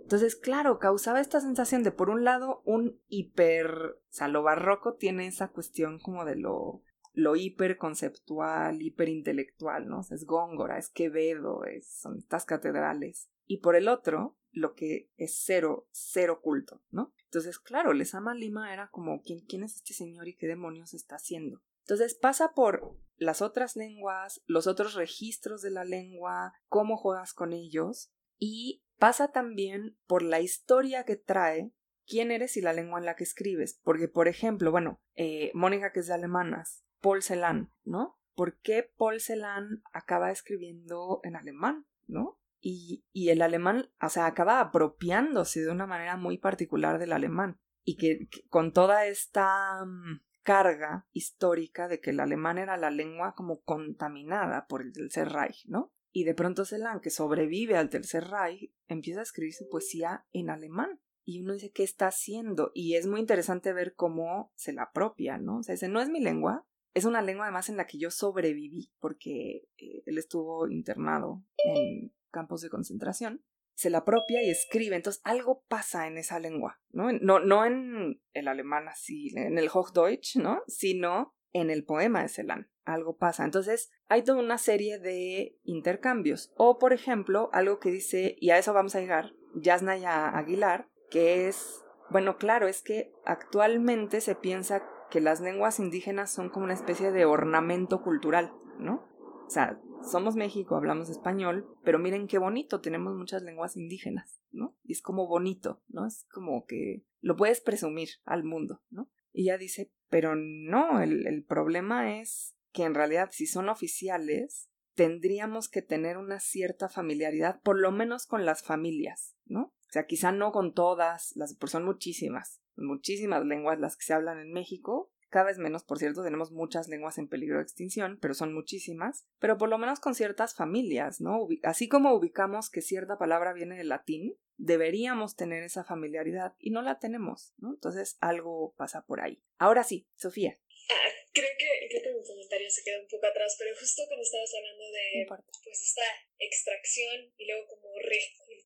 Entonces, 0.03 0.37
claro, 0.37 0.79
causaba 0.79 1.21
esta 1.21 1.41
sensación 1.41 1.83
de, 1.83 1.91
por 1.91 2.11
un 2.11 2.23
lado, 2.23 2.63
un 2.65 3.01
hiper, 3.09 3.67
o 3.67 4.13
sea, 4.13 4.29
lo 4.29 4.45
barroco 4.45 4.95
tiene 4.95 5.27
esa 5.27 5.49
cuestión 5.49 5.99
como 5.99 6.25
de 6.25 6.37
lo 6.37 6.83
lo 7.13 7.37
hiperconceptual, 7.37 8.81
hiperintelectual, 8.81 9.89
¿no? 9.89 10.01
es 10.01 10.25
Góngora, 10.25 10.79
es 10.79 10.89
Quevedo, 10.89 11.65
es, 11.65 11.87
son 12.01 12.19
estas 12.19 12.45
catedrales. 12.45 13.29
Y 13.47 13.59
por 13.59 13.77
el 13.77 13.89
otro, 13.89 14.39
lo 14.51 14.75
que 14.75 15.11
es 15.17 15.43
cero, 15.45 15.89
cero 15.91 16.41
culto, 16.43 16.83
¿no? 16.91 17.13
Entonces, 17.25 17.59
claro, 17.59 17.93
Lesama 17.93 18.35
Lima 18.35 18.73
era 18.73 18.89
como, 18.91 19.23
¿quién, 19.23 19.41
¿quién 19.41 19.63
es 19.63 19.77
este 19.77 19.95
señor 19.95 20.29
y 20.29 20.37
qué 20.37 20.47
demonios 20.47 20.95
está 20.95 21.17
haciendo? 21.17 21.61
Entonces 21.81 22.15
pasa 22.15 22.53
por 22.55 22.97
las 23.17 23.43
otras 23.43 23.77
lenguas, 23.77 24.43
los 24.47 24.67
otros 24.67 24.95
registros 24.95 25.63
de 25.63 25.71
la 25.71 25.85
lengua, 25.85 26.53
cómo 26.69 26.97
juegas 26.97 27.35
con 27.35 27.53
ellos, 27.53 28.13
y 28.39 28.85
pasa 28.99 29.33
también 29.33 29.99
por 30.07 30.23
la 30.23 30.41
historia 30.41 31.05
que 31.05 31.17
trae 31.17 31.73
quién 32.07 32.31
eres 32.31 32.57
y 32.57 32.61
la 32.61 32.73
lengua 32.73 32.99
en 32.99 33.07
la 33.07 33.17
que 33.17 33.25
escribes. 33.25 33.81
Porque, 33.83 34.09
por 34.09 34.29
ejemplo, 34.29 34.71
bueno, 34.71 35.01
eh, 35.15 35.51
Mónica, 35.55 35.93
que 35.93 36.01
es 36.01 36.07
de 36.07 36.15
alemanas, 36.15 36.85
Paul 37.03 37.23
Celan, 37.23 37.71
¿no? 37.85 38.19
¿Por 38.35 38.57
qué 38.61 38.91
Paul 38.97 39.21
Celan 39.21 39.83
acaba 39.93 40.31
escribiendo 40.31 41.21
en 41.25 41.37
alemán, 41.37 41.87
¿no? 42.07 42.39
Y, 42.61 43.05
y, 43.13 43.31
el 43.31 43.43
alemán, 43.43 43.91
o 44.01 44.09
sea, 44.09 44.27
acaba 44.27 44.61
apropiándose 44.61 45.63
de 45.63 45.71
una 45.71 45.87
manera 45.87 46.17
muy 46.17 46.39
particular 46.39 46.99
del 46.99 47.13
alemán. 47.13 47.59
Y 47.85 47.97
que, 47.97 48.29
con 48.49 48.73
toda 48.73 49.07
esta 49.07 49.85
mm, 49.85 50.21
carga 50.43 51.07
histórica 51.13 51.89
de 51.89 52.01
que 52.01 52.11
el 52.11 52.21
alemán 52.21 52.59
era 52.59 52.77
la 52.77 52.91
lengua 52.91 53.35
como 53.35 53.63
contaminada 53.63 54.67
por 54.69 54.83
el 54.83 54.93
Tercer 54.93 55.31
Reich, 55.31 55.67
¿no? 55.67 55.93
Y 56.13 56.25
de 56.25 56.35
pronto 56.35 56.65
Celan, 56.65 57.01
que 57.01 57.11
sobrevive 57.11 57.77
al 57.77 57.91
Tercer 57.91 58.29
Reich, 58.29 58.73
empieza 58.87 59.21
a 59.21 59.25
escribir 59.25 59.55
su 59.55 59.69
poesía 59.69 60.25
en 60.33 60.51
alemán. 60.51 61.01
Y 61.25 61.41
uno 61.43 61.55
dice, 61.55 61.71
¿qué 61.71 61.83
está 61.85 62.09
haciendo? 62.09 62.71
Y 62.75 62.95
es 62.95 63.07
muy 63.07 63.21
interesante 63.21 63.73
ver 63.73 63.95
cómo 63.95 64.53
se 64.55 64.73
la 64.73 64.85
apropia, 64.85 65.39
¿no? 65.39 65.59
O 65.59 65.63
sea, 65.63 65.75
dice, 65.75 65.89
no 65.89 66.01
es 66.01 66.09
mi 66.11 66.21
lengua, 66.21 66.67
es 66.95 67.05
una 67.05 67.23
lengua 67.23 67.47
además 67.47 67.69
en 67.69 67.77
la 67.77 67.87
que 67.87 67.99
yo 67.99 68.11
sobreviví 68.11 68.93
porque 69.01 69.69
eh, 69.79 70.03
él 70.07 70.19
estuvo 70.19 70.69
internado 70.69 71.43
en 71.65 72.13
campos 72.31 72.63
de 72.63 72.71
concentración. 72.71 73.45
Se 73.75 73.89
la 73.91 73.99
apropia 73.99 74.43
y 74.43 74.51
escribe, 74.51 74.97
entonces 74.97 75.23
algo 75.25 75.65
pasa 75.67 76.07
en 76.07 76.19
esa 76.19 76.39
lengua, 76.39 76.81
¿no? 76.91 77.11
No, 77.13 77.41
no 77.41 77.65
en 77.65 78.21
el 78.33 78.49
alemán 78.49 78.87
así, 78.89 79.33
en 79.35 79.59
el 79.59 79.71
Hochdeutsch, 79.73 80.37
¿no? 80.37 80.63
Sino 80.67 81.35
en 81.53 81.71
el 81.71 81.85
poema 81.85 82.23
de 82.23 82.29
Celan. 82.29 82.71
Algo 82.85 83.17
pasa. 83.17 83.45
Entonces, 83.45 83.91
hay 84.09 84.25
toda 84.25 84.41
una 84.41 84.59
serie 84.59 84.99
de 84.99 85.57
intercambios. 85.63 86.53
O, 86.57 86.79
por 86.79 86.93
ejemplo, 86.93 87.49
algo 87.53 87.79
que 87.79 87.91
dice, 87.91 88.37
y 88.41 88.51
a 88.51 88.59
eso 88.59 88.73
vamos 88.73 88.95
a 88.95 89.01
llegar, 89.01 89.33
Yasnaya 89.55 90.29
Aguilar, 90.37 90.91
que 91.11 91.49
es, 91.49 91.83
bueno, 92.11 92.37
claro, 92.39 92.69
es 92.69 92.83
que 92.83 93.13
actualmente 93.25 94.21
se 94.21 94.35
piensa 94.35 94.83
que 95.13 95.21
las 95.21 95.43
lenguas 95.43 95.79
indígenas 95.79 96.33
son 96.33 96.49
como 96.49 96.65
una 96.65 96.73
especie 96.73 97.13
de 97.13 97.27
ornamento 97.27 98.03
cultural, 98.03 98.51
¿no? 98.79 99.07
O 99.47 99.51
sea, 99.51 99.79
somos 100.11 100.37
México, 100.37 100.75
hablamos 100.75 101.11
español, 101.11 101.69
pero 101.85 101.99
miren 101.99 102.27
qué 102.27 102.39
bonito, 102.39 102.81
tenemos 102.81 103.15
muchas 103.15 103.43
lenguas 103.43 103.77
indígenas, 103.77 104.41
¿no? 104.53 104.75
Y 104.83 104.93
es 104.93 105.03
como 105.03 105.27
bonito, 105.27 105.83
¿no? 105.89 106.07
Es 106.07 106.27
como 106.33 106.65
que 106.65 107.05
lo 107.21 107.37
puedes 107.37 107.61
presumir 107.61 108.09
al 108.25 108.43
mundo, 108.43 108.81
¿no? 108.89 109.11
Y 109.35 109.43
ella 109.43 109.59
dice, 109.59 109.93
pero 110.09 110.35
no, 110.35 111.03
el, 111.03 111.27
el 111.27 111.45
problema 111.45 112.19
es 112.19 112.57
que 112.73 112.85
en 112.85 112.95
realidad 112.95 113.29
si 113.33 113.47
son 113.47 113.69
oficiales, 113.69 114.71
tendríamos 114.95 115.69
que 115.69 115.83
tener 115.83 116.17
una 116.17 116.41
cierta 116.41 116.89
familiaridad, 116.89 117.61
por 117.61 117.79
lo 117.79 117.93
menos 117.93 118.27
con 118.27 118.47
las 118.47 118.63
familias, 118.63 119.37
¿no? 119.45 119.65
O 119.65 119.93
sea, 119.93 120.07
quizá 120.07 120.33
no 120.33 120.53
con 120.53 120.73
todas, 120.73 121.37
las, 121.37 121.55
porque 121.55 121.73
son 121.73 121.85
muchísimas, 121.85 122.62
muchísimas 122.77 123.45
lenguas 123.45 123.79
las 123.79 123.97
que 123.97 124.05
se 124.05 124.15
hablan 124.15 124.39
en 124.39 124.53
México, 124.53 125.13
cada 125.33 125.47
vez 125.47 125.57
menos, 125.57 125.83
por 125.83 125.99
cierto, 125.99 126.23
tenemos 126.23 126.53
muchas 126.53 126.89
lenguas 126.89 127.17
en 127.17 127.27
peligro 127.27 127.57
de 127.57 127.63
extinción, 127.63 128.19
pero 128.21 128.35
son 128.35 128.53
muchísimas, 128.53 129.25
pero 129.39 129.57
por 129.57 129.71
lo 129.71 129.79
menos 129.79 129.99
con 129.99 130.15
ciertas 130.15 130.55
familias, 130.55 131.23
¿no? 131.23 131.49
Así 131.63 131.89
como 131.89 132.13
ubicamos 132.13 132.69
que 132.69 132.83
cierta 132.83 133.17
palabra 133.17 133.55
viene 133.55 133.79
del 133.79 133.89
latín, 133.89 134.37
deberíamos 134.59 135.35
tener 135.35 135.65
esa 135.65 135.85
familiaridad 135.85 136.55
y 136.59 136.69
no 136.69 136.83
la 136.83 136.99
tenemos, 136.99 137.55
¿no? 137.57 137.71
Entonces 137.71 138.19
algo 138.21 138.75
pasa 138.77 139.07
por 139.07 139.23
ahí. 139.23 139.43
Ahora 139.57 139.85
sí, 139.85 140.07
Sofía. 140.17 140.61
Ah, 140.91 141.09
creo 141.33 141.49
que, 141.59 141.89
creo 141.89 142.03
que 142.03 142.13
mi 142.13 142.27
comentario 142.27 142.71
se 142.71 142.85
queda 142.85 143.01
un 143.01 143.09
poco 143.09 143.27
atrás, 143.27 143.57
pero 143.59 143.75
justo 143.75 144.03
cuando 144.09 144.23
estabas 144.23 144.53
hablando 144.55 144.85
de 144.85 145.27
pues 145.65 145.83
esta 145.83 146.05
extracción 146.39 147.33
y 147.39 147.47
luego 147.47 147.69
como 147.69 147.89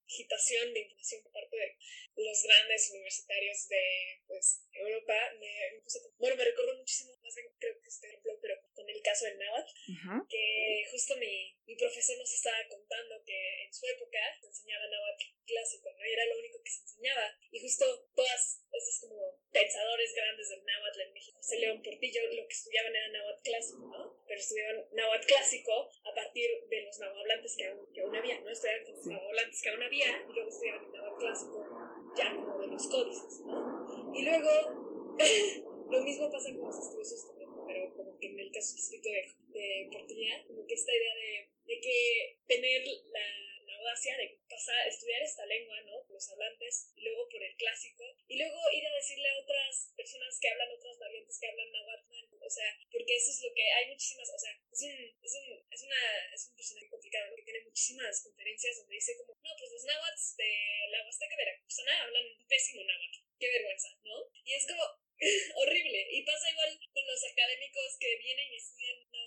regitación 0.07 0.73
de 0.73 0.81
información 0.81 1.23
por 1.23 1.33
parte 1.33 1.57
de 1.57 2.25
los 2.25 2.43
grandes 2.43 2.91
universitarios 2.91 3.69
de 3.69 4.23
pues, 4.27 4.63
Europa, 4.73 5.15
me, 5.39 5.83
bueno, 6.19 6.37
me 6.37 6.45
recuerdo 6.45 6.77
muchísimo, 6.79 7.13
más 7.23 7.35
bien 7.35 7.49
creo 7.59 7.81
que 7.81 7.89
este 7.89 8.07
ejemplo, 8.09 8.39
pero 8.41 8.66
el 8.89 9.03
caso 9.03 9.25
del 9.27 9.39
náhuatl, 9.39 9.73
que 10.29 10.85
justo 10.91 11.17
mi, 11.17 11.57
mi 11.67 11.77
profesor 11.77 12.17
nos 12.19 12.33
estaba 12.33 12.59
contando 12.69 13.23
que 13.25 13.65
en 13.65 13.73
su 13.73 13.87
época 13.87 14.19
se 14.41 14.47
enseñaba 14.47 14.87
náhuatl 14.87 15.25
clásico, 15.47 15.91
¿no? 15.93 16.05
Y 16.05 16.13
era 16.13 16.27
lo 16.27 16.39
único 16.39 16.63
que 16.63 16.71
se 16.71 16.83
enseñaba. 16.83 17.31
Y 17.51 17.61
justo 17.61 17.85
todas 18.15 18.63
estos 18.73 19.01
como 19.01 19.41
pensadores 19.53 20.15
grandes 20.15 20.49
del 20.49 20.65
náhuatl 20.65 21.01
en 21.01 21.13
México, 21.13 21.39
José 21.39 21.59
León 21.59 21.83
Portillo, 21.83 22.21
lo 22.33 22.47
que 22.47 22.55
estudiaban 22.55 22.95
era 22.95 23.09
náhuatl 23.09 23.43
clásico, 23.43 23.87
¿no? 23.87 24.25
Pero 24.27 24.41
estudiaban 24.41 24.85
náhuatl 24.93 25.27
clásico 25.27 25.91
a 26.05 26.15
partir 26.15 26.51
de 26.69 26.81
los 26.83 26.99
náhuatl 26.99 27.57
que 27.57 27.67
aún, 27.67 27.93
que 27.93 28.01
aún 28.01 28.17
había, 28.17 28.41
¿no? 28.41 28.51
Estudiaban 28.51 28.85
con 28.85 28.97
los 28.97 29.07
náhuatl 29.07 29.63
que 29.63 29.69
aún 29.71 29.83
había 29.83 30.11
y 30.29 30.33
luego 30.33 30.49
estudiaban 30.49 30.85
el 30.85 30.93
náhuatl 30.93 31.19
clásico 31.19 31.59
ya 32.17 32.31
como 32.35 32.59
de 32.59 32.67
los 32.69 32.87
códices, 32.89 33.41
¿no? 33.45 34.13
Y 34.15 34.23
luego 34.25 34.87
Lo 35.91 36.03
mismo 36.03 36.31
pasa 36.31 36.51
con 36.53 36.67
los 36.67 37.27
también, 37.27 37.36
pero 37.67 37.93
como 37.95 38.19
que 38.19 38.27
en 38.27 38.41
el 38.41 38.53
caso 38.53 38.77
específico 38.77 39.09
de, 39.11 39.59
de 39.59 39.89
Portilla, 39.93 40.45
como 40.47 40.67
que 40.67 40.75
esta 40.75 40.93
idea 40.93 41.15
de, 41.15 41.49
de 41.67 41.81
que 41.81 42.39
tener 42.47 42.83
la 43.13 43.56
de 43.95 44.39
pasar, 44.49 44.89
estudiar 44.89 45.23
esta 45.23 45.47
lengua, 45.47 45.81
¿no? 45.83 46.05
Los 46.09 46.29
hablantes, 46.31 46.91
y 46.97 47.03
luego 47.03 47.29
por 47.29 47.43
el 47.43 47.57
clásico, 47.57 48.05
y 48.27 48.37
luego 48.37 48.59
ir 48.73 48.87
a 48.87 48.95
decirle 48.95 49.29
a 49.29 49.39
otras 49.39 49.93
personas 49.97 50.39
que 50.41 50.49
hablan 50.49 50.71
otras 50.71 50.99
variantes 50.99 51.39
que 51.39 51.47
hablan 51.47 51.71
náhuatl, 51.71 52.37
o 52.41 52.51
sea, 52.51 52.79
porque 52.91 53.17
eso 53.17 53.31
es 53.31 53.43
lo 53.43 53.55
que 53.55 53.71
hay 53.71 53.87
muchísimas, 53.89 54.29
o 54.31 54.39
sea, 54.39 54.53
es 54.73 54.83
un, 54.83 54.93
es 55.23 55.35
un, 55.35 55.67
es 55.71 55.83
una, 55.83 56.03
es 56.35 56.49
un 56.49 56.57
personaje 56.57 56.89
complicado, 56.89 57.31
¿no? 57.31 57.37
Que 57.37 57.43
tiene 57.43 57.65
muchísimas 57.65 58.23
conferencias 58.23 58.77
donde 58.79 58.95
dice 58.95 59.17
como, 59.19 59.39
no, 59.43 59.51
pues 59.59 59.71
los 59.71 59.85
náhuatl 59.85 60.37
de 60.37 60.53
la 60.91 61.05
Huasteca 61.05 61.37
Veracruzana 61.37 62.03
hablan 62.03 62.27
pésimo 62.49 62.83
náhuatl, 62.83 63.19
qué 63.39 63.49
vergüenza, 63.49 63.89
¿no? 64.03 64.31
Y 64.45 64.53
es 64.55 64.67
como, 64.67 64.83
horrible. 65.57 66.07
Y 66.11 66.23
pasa 66.23 66.51
igual 66.51 66.79
con 66.93 67.07
los 67.07 67.25
académicos 67.25 67.97
que 67.99 68.17
vienen 68.19 68.53
y 68.53 68.57
estudian 68.57 68.99
náhuatl 69.11 69.26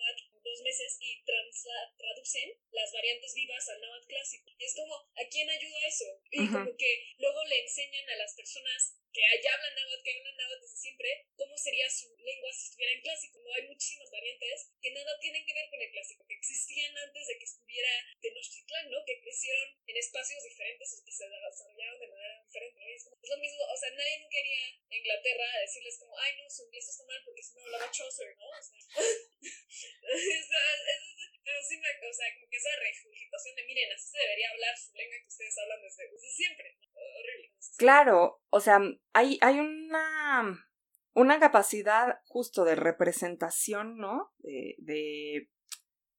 dos 0.49 0.61
meses 0.61 0.97
y 0.99 1.23
traducen 1.23 2.57
las 2.71 2.91
variantes 2.91 3.33
vivas 3.35 3.69
al 3.69 3.81
náhuatl 3.81 4.07
clásico. 4.07 4.51
Y 4.57 4.65
es 4.65 4.75
como, 4.75 4.95
¿a 4.95 5.23
quién 5.29 5.49
ayuda 5.49 5.87
eso? 5.87 6.09
Y 6.31 6.47
como 6.49 6.75
que 6.75 6.91
luego 7.17 7.43
le 7.45 7.61
enseñan 7.61 8.09
a 8.09 8.15
las 8.17 8.33
personas 8.33 8.95
que 9.13 9.21
ya 9.21 9.53
hablan 9.53 9.75
náhuatl, 9.75 10.03
que 10.03 10.11
hablan 10.11 10.37
náhuatl 10.37 10.61
desde 10.61 10.77
siempre, 10.77 11.09
cómo 11.35 11.57
sería 11.57 11.89
su 11.89 12.09
lengua 12.17 12.53
si 12.53 12.65
estuviera 12.65 12.93
en 12.93 13.01
clásico. 13.01 13.39
No 13.39 13.53
hay 13.53 13.63
muchísimas 13.63 14.11
variantes 14.11 14.69
que 14.81 14.91
nada 14.91 15.19
tienen 15.19 15.45
que 15.45 15.53
ver 15.53 15.69
con 15.69 15.81
el 15.81 15.91
clásico, 15.91 16.25
que 16.27 16.35
existían 16.35 16.97
antes 16.97 17.27
de 17.27 17.37
que 17.37 17.45
estuviera 17.45 17.89
Tenochtitlán, 18.21 18.91
¿no? 18.91 18.97
Que 19.05 19.21
crecieron 19.21 19.69
en 19.87 19.97
espacios 19.97 20.43
diferentes 20.43 20.93
y 20.93 21.05
que 21.05 21.11
se 21.11 21.25
desarrollaron 21.29 21.99
de 21.99 22.07
Es, 22.49 23.05
lo 23.05 23.37
mismo, 23.37 23.61
o 23.61 23.77
sea, 23.77 23.91
nadie 23.91 24.17
nunca 24.19 24.39
iría 24.39 24.73
a 24.89 24.95
Inglaterra 24.95 25.59
decirles 25.61 25.99
como, 25.99 26.17
ay, 26.17 26.35
no, 26.37 26.49
su 26.49 26.63
inglés 26.65 26.89
está 26.89 27.05
mal 27.05 27.21
porque 27.23 27.43
si 27.43 27.53
no 27.55 27.61
hablaba 27.61 27.91
Chaucer, 27.91 28.35
¿no? 28.37 28.49
O 28.49 28.61
sea, 28.61 28.79
pero 31.45 31.61
sí 31.61 31.77
me, 31.77 31.89
o 32.09 32.13
sea, 32.13 32.33
como 32.33 32.49
que 32.49 32.57
esa 32.57 32.69
regurgitación 32.79 33.55
de, 33.55 33.63
miren, 33.65 33.93
así 33.93 34.09
se 34.09 34.17
debería 34.17 34.49
hablar 34.49 34.75
su 34.77 34.91
lengua 34.95 35.17
que 35.21 35.27
ustedes 35.27 35.57
hablan 35.59 35.79
desde, 35.81 36.09
siempre, 36.17 36.79
horrible. 36.93 37.53
Claro, 37.77 38.41
o 38.49 38.59
sea, 38.59 38.79
hay, 39.13 39.37
hay 39.41 39.59
una, 39.59 40.67
una 41.13 41.39
capacidad 41.39 42.19
justo 42.25 42.65
de 42.65 42.73
representación, 42.75 43.97
¿no? 43.97 44.33
De, 44.39 44.73
de 44.79 45.49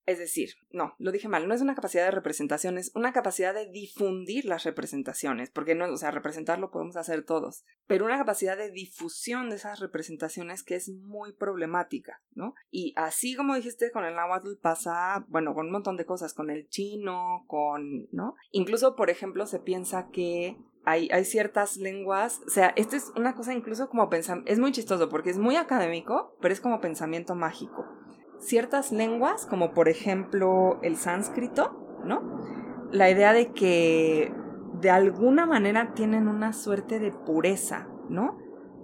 es 0.07 0.19
decir, 0.19 0.55
no, 0.71 0.95
lo 0.99 1.13
dije 1.13 1.29
mal, 1.29 1.47
no 1.47 1.55
es 1.55 1.61
una 1.61 1.75
capacidad 1.75 2.05
de 2.05 2.11
representación, 2.11 2.79
es 2.79 2.91
una 2.95 3.13
capacidad 3.13 3.55
de 3.55 3.71
difundir 3.71 4.45
las 4.45 4.65
representaciones, 4.65 5.51
porque 5.51 5.75
no, 5.75 5.93
o 5.93 5.97
sea, 5.97 6.11
representarlo 6.11 6.71
podemos 6.71 6.97
hacer 6.97 7.25
todos, 7.25 7.65
pero 7.87 8.07
una 8.07 8.19
capacidad 8.19 8.57
de 8.57 8.71
difusión 8.71 9.51
de 9.51 9.57
esas 9.57 9.81
representaciones 9.81 10.63
que 10.63 10.75
es 10.75 10.89
muy 10.89 11.33
problemática, 11.33 12.23
¿no? 12.35 12.55
Y 12.71 12.93
así 12.97 13.35
como 13.37 13.55
dijiste 13.55 13.91
con 13.91 14.05
el 14.05 14.15
náhuatl 14.15 14.57
pasa, 14.61 15.25
bueno, 15.29 15.55
con 15.55 15.67
un 15.67 15.73
montón 15.73 15.97
de 15.97 16.07
cosas, 16.07 16.35
con 16.35 16.51
el 16.51 16.69
chino, 16.69 17.45
con, 17.47 18.09
¿no? 18.11 18.35
Incluso, 18.51 18.97
por 18.97 19.11
ejemplo, 19.11 19.47
se 19.47 19.61
piensa 19.61 20.09
que 20.11 20.57
hay, 20.85 21.09
hay, 21.13 21.25
ciertas 21.25 21.77
lenguas, 21.77 22.41
o 22.47 22.51
sea, 22.51 22.73
esto 22.75 22.97
es 22.97 23.13
una 23.15 23.35
cosa 23.35 23.53
incluso 23.53 23.89
como 23.91 24.09
pensamiento, 24.09 24.51
es 24.51 24.59
muy 24.59 24.73
chistoso 24.73 25.09
porque 25.11 25.31
es 25.31 25.39
muy 25.39 25.57
académico, 25.57 26.37
pero 26.41 26.55
es 26.55 26.61
como 26.61 26.81
pensamiento 26.81 27.35
mágico 27.35 27.85
ciertas 28.40 28.90
lenguas, 28.92 29.46
como 29.46 29.72
por 29.72 29.88
ejemplo 29.88 30.81
el 30.83 30.96
sánscrito, 30.96 32.00
¿no? 32.05 32.88
La 32.90 33.11
idea 33.11 33.33
de 33.33 33.53
que 33.53 34.33
de 34.81 34.90
alguna 34.90 35.46
manera 35.46 35.92
tienen 35.94 36.26
una 36.26 36.53
suerte 36.53 36.98
de 36.98 37.12
pureza, 37.12 37.88
¿no? 38.09 38.38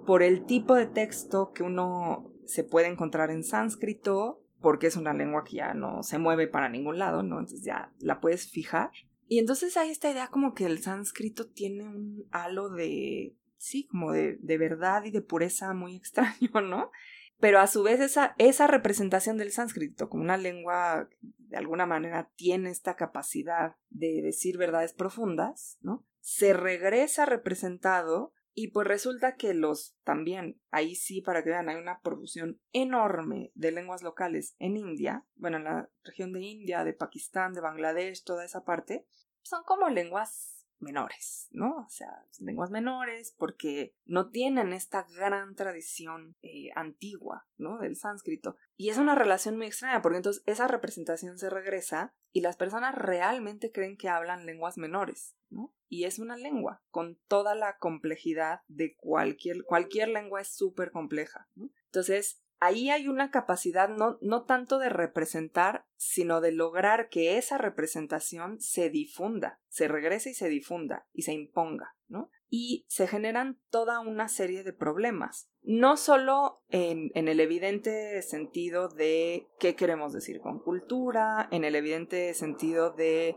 Por 0.05 0.23
el 0.23 0.45
tipo 0.45 0.75
de 0.75 0.85
texto 0.85 1.51
que 1.53 1.63
uno 1.63 2.31
se 2.45 2.63
puede 2.63 2.87
encontrar 2.87 3.29
en 3.31 3.43
sánscrito, 3.43 4.41
porque 4.61 4.87
es 4.87 4.95
una 4.95 5.13
lengua 5.13 5.43
que 5.43 5.57
ya 5.57 5.73
no 5.73 6.03
se 6.03 6.17
mueve 6.17 6.47
para 6.47 6.69
ningún 6.69 6.97
lado, 6.97 7.23
¿no? 7.23 7.39
Entonces 7.39 7.63
ya 7.63 7.91
la 7.99 8.19
puedes 8.19 8.49
fijar. 8.49 8.91
Y 9.27 9.39
entonces 9.39 9.75
hay 9.75 9.89
esta 9.89 10.09
idea 10.09 10.27
como 10.27 10.53
que 10.53 10.65
el 10.65 10.79
sánscrito 10.79 11.49
tiene 11.49 11.83
un 11.83 12.25
halo 12.31 12.69
de, 12.69 13.35
sí, 13.57 13.87
como 13.87 14.13
de, 14.13 14.37
de 14.39 14.57
verdad 14.57 15.03
y 15.03 15.11
de 15.11 15.21
pureza 15.21 15.73
muy 15.73 15.95
extraño, 15.97 16.61
¿no? 16.61 16.91
Pero 17.39 17.59
a 17.59 17.67
su 17.67 17.83
vez 17.83 17.99
esa, 17.99 18.35
esa 18.37 18.67
representación 18.67 19.37
del 19.37 19.51
sánscrito 19.51 20.09
como 20.09 20.23
una 20.23 20.37
lengua 20.37 21.09
de 21.19 21.57
alguna 21.57 21.85
manera 21.85 22.31
tiene 22.35 22.69
esta 22.69 22.95
capacidad 22.95 23.75
de 23.89 24.21
decir 24.21 24.57
verdades 24.57 24.93
profundas, 24.93 25.77
¿no? 25.81 26.05
Se 26.19 26.53
regresa 26.53 27.25
representado 27.25 28.33
y 28.53 28.69
pues 28.69 28.87
resulta 28.87 29.35
que 29.35 29.53
los 29.53 29.95
también, 30.03 30.59
ahí 30.71 30.95
sí, 30.95 31.21
para 31.21 31.43
que 31.43 31.51
vean, 31.51 31.69
hay 31.69 31.75
una 31.75 32.01
profusión 32.01 32.59
enorme 32.73 33.51
de 33.53 33.71
lenguas 33.71 34.01
locales 34.01 34.55
en 34.57 34.77
India, 34.77 35.25
bueno, 35.35 35.57
en 35.57 35.65
la 35.65 35.89
región 36.03 36.33
de 36.33 36.41
India, 36.41 36.83
de 36.83 36.93
Pakistán, 36.93 37.53
de 37.53 37.61
Bangladesh, 37.61 38.23
toda 38.23 38.43
esa 38.43 38.65
parte, 38.65 39.05
son 39.43 39.63
como 39.63 39.89
lenguas 39.89 40.56
menores, 40.79 41.47
¿no? 41.51 41.85
O 41.85 41.89
sea, 41.89 42.25
lenguas 42.39 42.69
menores 42.71 43.33
porque 43.37 43.95
no 44.05 44.29
tienen 44.29 44.73
esta 44.73 45.07
gran 45.15 45.55
tradición 45.55 46.35
eh, 46.41 46.69
antigua, 46.75 47.47
¿no? 47.57 47.79
Del 47.79 47.95
sánscrito. 47.95 48.55
Y 48.75 48.89
es 48.89 48.97
una 48.97 49.15
relación 49.15 49.57
muy 49.57 49.67
extraña 49.67 50.01
porque 50.01 50.17
entonces 50.17 50.43
esa 50.45 50.67
representación 50.67 51.37
se 51.37 51.49
regresa 51.49 52.13
y 52.31 52.41
las 52.41 52.57
personas 52.57 52.95
realmente 52.95 53.71
creen 53.71 53.97
que 53.97 54.09
hablan 54.09 54.45
lenguas 54.45 54.77
menores, 54.77 55.35
¿no? 55.49 55.73
Y 55.89 56.03
es 56.03 56.19
una 56.19 56.37
lengua 56.37 56.83
con 56.91 57.17
toda 57.27 57.55
la 57.55 57.77
complejidad 57.77 58.61
de 58.67 58.95
cualquier, 58.95 59.63
cualquier 59.63 60.09
lengua 60.09 60.41
es 60.41 60.49
súper 60.49 60.91
compleja, 60.91 61.49
¿no? 61.55 61.69
Entonces, 61.85 62.43
ahí 62.59 62.89
hay 62.89 63.07
una 63.07 63.31
capacidad 63.31 63.89
no, 63.89 64.17
no 64.21 64.43
tanto 64.43 64.79
de 64.79 64.89
representar, 64.89 65.85
sino 65.95 66.41
de 66.41 66.51
lograr 66.51 67.09
que 67.09 67.37
esa 67.37 67.57
representación 67.57 68.59
se 68.59 68.89
difunda, 68.89 69.59
se 69.67 69.87
regrese 69.87 70.31
y 70.31 70.33
se 70.33 70.49
difunda 70.49 71.07
y 71.13 71.23
se 71.23 71.33
imponga, 71.33 71.95
¿no? 72.07 72.29
Y 72.49 72.85
se 72.87 73.07
generan 73.07 73.59
toda 73.69 73.99
una 73.99 74.29
serie 74.29 74.63
de 74.63 74.73
problemas, 74.73 75.49
no 75.61 75.97
solo 75.97 76.63
en, 76.69 77.11
en 77.13 77.27
el 77.27 77.39
evidente 77.39 78.21
sentido 78.21 78.87
de 78.87 79.47
qué 79.59 79.75
queremos 79.75 80.13
decir 80.13 80.39
con 80.39 80.59
cultura, 80.59 81.49
en 81.51 81.65
el 81.65 81.75
evidente 81.75 82.33
sentido 82.33 82.91
de 82.91 83.35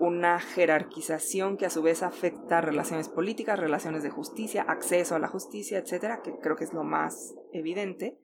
una 0.00 0.40
jerarquización 0.40 1.58
que 1.58 1.66
a 1.66 1.70
su 1.70 1.82
vez 1.82 2.02
afecta 2.02 2.62
relaciones 2.62 3.08
políticas, 3.10 3.58
relaciones 3.58 4.02
de 4.02 4.08
justicia, 4.08 4.62
acceso 4.62 5.14
a 5.14 5.18
la 5.18 5.28
justicia, 5.28 5.78
etcétera, 5.78 6.22
que 6.22 6.32
creo 6.38 6.56
que 6.56 6.64
es 6.64 6.72
lo 6.72 6.84
más 6.84 7.34
evidente, 7.52 8.18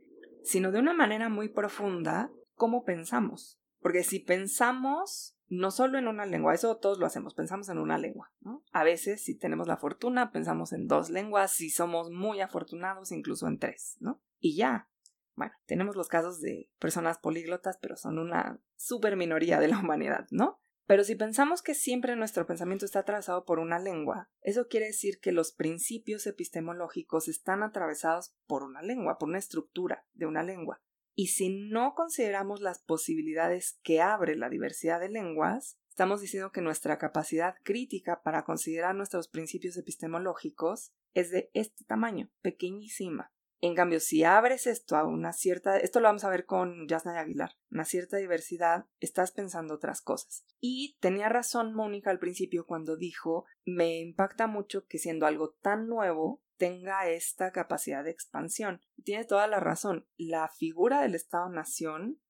sino 0.47 0.71
de 0.71 0.79
una 0.79 0.95
manera 0.95 1.29
muy 1.29 1.49
profunda 1.49 2.31
cómo 2.55 2.85
pensamos. 2.85 3.59
Porque 3.81 4.05
si 4.05 4.21
pensamos 4.21 5.37
no 5.49 5.71
solo 5.71 5.99
en 5.99 6.07
una 6.07 6.25
lengua, 6.25 6.55
eso 6.55 6.77
todos 6.77 6.99
lo 6.99 7.07
hacemos, 7.07 7.35
pensamos 7.35 7.69
en 7.69 7.79
una 7.79 7.99
lengua. 7.99 8.33
A 8.73 8.85
veces, 8.85 9.23
si 9.23 9.37
tenemos 9.37 9.67
la 9.67 9.77
fortuna, 9.77 10.31
pensamos 10.31 10.73
en 10.73 10.87
dos 10.87 11.11
lenguas, 11.11 11.53
si 11.53 11.69
somos 11.71 12.11
muy 12.11 12.41
afortunados, 12.41 13.13
incluso 13.13 13.47
en 13.49 13.59
tres, 13.59 13.97
¿no? 14.01 14.21
Y 14.39 14.57
ya. 14.57 14.89
Bueno, 15.35 15.53
tenemos 15.67 15.97
los 15.97 16.09
casos 16.09 16.41
de 16.41 16.71
personas 16.79 17.19
políglotas, 17.19 17.79
pero 17.81 17.97
son 17.97 18.19
una 18.19 18.61
super 18.77 19.17
minoría 19.17 19.59
de 19.61 19.69
la 19.69 19.79
humanidad, 19.79 20.27
¿no? 20.31 20.61
Pero 20.87 21.03
si 21.03 21.17
pensamos 21.17 21.63
que 21.63 21.75
siempre 21.75 22.15
nuestro 22.15 22.47
pensamiento 22.47 22.85
está 22.85 23.01
atravesado 23.01 23.45
por 23.45 23.59
una 23.59 23.81
lengua, 23.81 24.31
eso 24.41 24.69
quiere 24.69 24.87
decir 24.87 25.19
que 25.21 25.33
los 25.33 25.53
principios 25.53 26.27
epistemológicos 26.27 27.27
están 27.27 27.65
atravesados 27.65 28.37
por 28.47 28.63
una 28.63 28.83
lengua, 28.83 29.19
por 29.19 29.29
una 29.29 29.39
estructura 29.39 30.07
de 30.15 30.27
una 30.27 30.45
lengua. 30.45 30.81
Y 31.15 31.29
si 31.29 31.69
no 31.71 31.95
consideramos 31.95 32.61
las 32.61 32.79
posibilidades 32.79 33.81
que 33.83 34.01
abre 34.01 34.37
la 34.37 34.49
diversidad 34.49 35.01
de 35.01 35.09
lenguas, 35.09 35.79
estamos 35.89 36.21
diciendo 36.21 36.53
que 36.53 36.61
nuestra 36.61 36.99
capacidad 36.99 37.57
crítica 37.65 38.23
para 38.23 38.45
considerar 38.45 38.95
nuestros 38.95 39.27
principios 39.27 39.77
epistemológicos 39.77 40.93
es 41.15 41.31
de 41.31 41.51
este 41.55 41.85
tamaño, 41.85 42.31
pequeñísima. 42.43 43.33
En 43.61 43.75
cambio, 43.75 44.01
si 44.01 44.23
abres 44.23 44.67
esto 44.67 44.97
a 44.97 45.05
una 45.05 45.33
cierta, 45.33 45.79
esto 45.79 46.01
lo 46.01 46.09
vamos 46.09 46.25
a 46.25 46.31
ver 46.31 46.45
con 46.45 46.87
Yasna 46.89 47.19
Aguilar, 47.19 47.53
una 47.71 47.85
cierta 47.85 48.19
diversidad, 48.19 48.85
estás 49.01 49.33
pensando 49.33 49.75
otras 49.75 50.03
cosas. 50.03 50.45
Y 50.61 50.97
tenía 51.01 51.29
razón 51.29 51.75
Mónica 51.75 52.11
al 52.11 52.19
principio 52.19 52.67
cuando 52.67 52.97
dijo, 52.97 53.47
me 53.65 53.99
impacta 53.99 54.47
mucho 54.47 54.87
que 54.87 54.99
siendo 54.99 55.27
algo 55.27 55.51
tan 55.63 55.89
nuevo 55.89 56.43
tenga 56.59 57.09
esta 57.09 57.51
capacidad 57.53 58.05
de 58.05 58.11
expansión. 58.11 58.81
Tiene 59.05 59.25
toda 59.25 59.47
la 59.47 59.61
razón. 59.61 60.07
La 60.17 60.49
figura 60.49 61.03
del 61.03 61.15
Estado-Nación, 61.15 62.21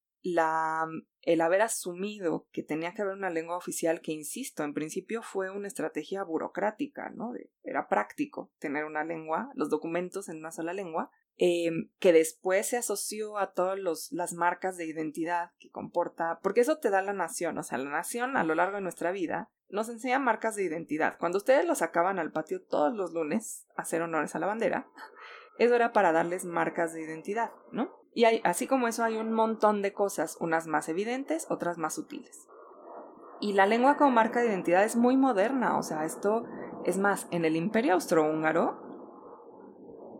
el 1.21 1.41
haber 1.41 1.61
asumido 1.61 2.47
que 2.51 2.63
tenía 2.63 2.93
que 2.93 3.01
haber 3.01 3.15
una 3.15 3.29
lengua 3.29 3.57
oficial 3.57 4.01
que, 4.01 4.11
insisto, 4.11 4.63
en 4.63 4.73
principio 4.73 5.21
fue 5.21 5.49
una 5.49 5.67
estrategia 5.67 6.23
burocrática, 6.23 7.09
¿no? 7.11 7.33
era 7.63 7.87
práctico 7.87 8.51
tener 8.59 8.85
una 8.85 9.03
lengua, 9.03 9.51
los 9.55 9.69
documentos 9.69 10.29
en 10.29 10.37
una 10.37 10.51
sola 10.51 10.73
lengua, 10.73 11.11
Em, 11.39 11.91
que 11.99 12.13
después 12.13 12.67
se 12.67 12.77
asoció 12.77 13.37
a 13.37 13.53
todas 13.53 13.77
las 14.11 14.33
marcas 14.33 14.75
de 14.75 14.85
identidad 14.87 15.51
que 15.59 15.69
comporta, 15.69 16.39
porque 16.41 16.61
eso 16.61 16.79
te 16.79 16.89
da 16.89 17.03
la 17.03 17.13
nación, 17.13 17.59
o 17.59 17.63
sea, 17.63 17.77
la 17.77 17.91
nación 17.91 18.37
a 18.37 18.43
lo 18.43 18.55
largo 18.55 18.77
de 18.77 18.81
nuestra 18.81 19.11
vida 19.11 19.51
nos 19.69 19.87
enseña 19.89 20.17
marcas 20.17 20.55
de 20.55 20.63
identidad. 20.63 21.17
Cuando 21.19 21.37
ustedes 21.37 21.65
los 21.65 21.77
sacaban 21.79 22.17
al 22.17 22.31
patio 22.31 22.63
todos 22.63 22.91
los 22.91 23.13
lunes 23.13 23.67
a 23.75 23.83
hacer 23.83 24.01
honores 24.01 24.33
a 24.33 24.39
la 24.39 24.47
bandera, 24.47 24.87
Eso 25.57 25.75
era 25.75 25.91
para 25.91 26.11
darles 26.11 26.45
marcas 26.45 26.93
de 26.93 27.01
identidad, 27.01 27.51
¿no? 27.71 27.89
Y 28.13 28.25
así 28.43 28.67
como 28.67 28.87
eso 28.87 29.03
hay 29.03 29.17
un 29.17 29.33
montón 29.33 29.81
de 29.81 29.93
cosas, 29.93 30.37
unas 30.39 30.67
más 30.67 30.89
evidentes, 30.89 31.47
otras 31.49 31.77
más 31.77 31.95
sutiles. 31.95 32.47
Y 33.39 33.53
la 33.53 33.67
lengua 33.67 33.97
como 33.97 34.11
marca 34.11 34.39
de 34.39 34.47
identidad 34.47 34.83
es 34.83 34.95
muy 34.95 35.17
moderna, 35.17 35.77
o 35.77 35.83
sea, 35.83 36.05
esto 36.05 36.45
es 36.85 36.97
más, 36.97 37.27
en 37.31 37.45
el 37.45 37.55
imperio 37.55 37.93
austrohúngaro 37.93 38.86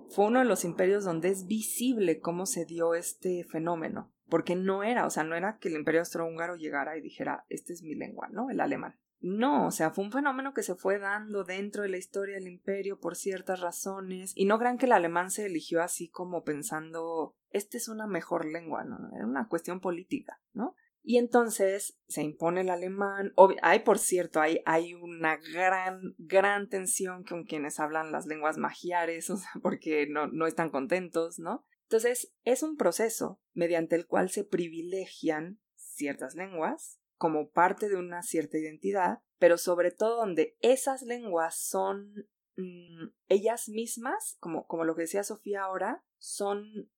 fue 0.09 0.25
uno 0.25 0.39
de 0.39 0.45
los 0.45 0.63
imperios 0.65 1.03
donde 1.03 1.29
es 1.29 1.47
visible 1.47 2.19
cómo 2.19 2.45
se 2.45 2.65
dio 2.65 2.95
este 2.95 3.43
fenómeno, 3.43 4.11
porque 4.29 4.55
no 4.55 4.83
era, 4.83 5.05
o 5.05 5.09
sea, 5.09 5.23
no 5.23 5.35
era 5.35 5.57
que 5.57 5.69
el 5.69 5.75
imperio 5.75 6.01
austrohúngaro 6.01 6.55
llegara 6.55 6.97
y 6.97 7.01
dijera, 7.01 7.45
esta 7.49 7.73
es 7.73 7.81
mi 7.83 7.95
lengua, 7.95 8.27
¿no? 8.31 8.49
El 8.49 8.59
alemán. 8.59 8.99
No, 9.19 9.65
o 9.65 9.71
sea, 9.71 9.89
fue 9.89 10.03
un 10.03 10.11
fenómeno 10.11 10.53
que 10.53 10.61
se 10.61 10.75
fue 10.75 10.99
dando 10.99 11.43
dentro 11.43 11.81
de 11.81 11.89
la 11.89 11.97
historia 11.97 12.35
del 12.35 12.47
imperio 12.47 12.99
por 12.99 13.15
ciertas 13.15 13.61
razones, 13.61 14.31
y 14.35 14.45
no 14.45 14.59
crean 14.59 14.77
que 14.77 14.85
el 14.85 14.91
alemán 14.91 15.31
se 15.31 15.45
eligió 15.45 15.81
así 15.81 16.07
como 16.09 16.43
pensando, 16.43 17.35
esta 17.49 17.77
es 17.77 17.87
una 17.87 18.05
mejor 18.05 18.45
lengua, 18.45 18.83
no, 18.83 18.97
era 19.15 19.25
una 19.25 19.47
cuestión 19.47 19.79
política, 19.79 20.39
¿no? 20.53 20.75
Y 21.09 21.19
entonces 21.19 21.97
se 22.09 22.21
impone 22.21 22.59
el 22.59 22.69
alemán. 22.69 23.31
hay, 23.61 23.79
por 23.79 23.97
cierto, 23.97 24.41
hay, 24.41 24.61
hay 24.65 24.93
una 24.93 25.37
gran, 25.37 26.01
gran 26.17 26.67
tensión 26.67 27.23
con 27.23 27.45
quienes 27.45 27.79
hablan 27.79 28.11
las 28.11 28.25
lenguas 28.25 28.57
magiares, 28.57 29.29
o 29.29 29.37
sea, 29.37 29.49
porque 29.61 30.05
no, 30.09 30.27
no 30.27 30.47
están 30.47 30.69
contentos, 30.69 31.39
¿no? 31.39 31.65
Entonces, 31.83 32.33
es 32.43 32.61
un 32.61 32.75
proceso 32.75 33.39
mediante 33.53 33.95
el 33.95 34.05
cual 34.05 34.29
se 34.29 34.43
privilegian 34.43 35.61
ciertas 35.75 36.35
lenguas 36.35 36.99
como 37.15 37.51
parte 37.51 37.87
de 37.87 37.95
una 37.95 38.21
cierta 38.21 38.57
identidad, 38.57 39.19
pero 39.39 39.57
sobre 39.57 39.91
todo 39.91 40.17
donde 40.17 40.57
esas 40.59 41.03
lenguas 41.03 41.57
son 41.57 42.27
mm, 42.57 43.13
ellas 43.29 43.69
mismas, 43.69 44.35
como, 44.41 44.67
como 44.67 44.83
lo 44.83 44.93
que 44.93 45.03
decía 45.03 45.23
Sofía 45.23 45.63
ahora, 45.63 46.03
son 46.17 46.91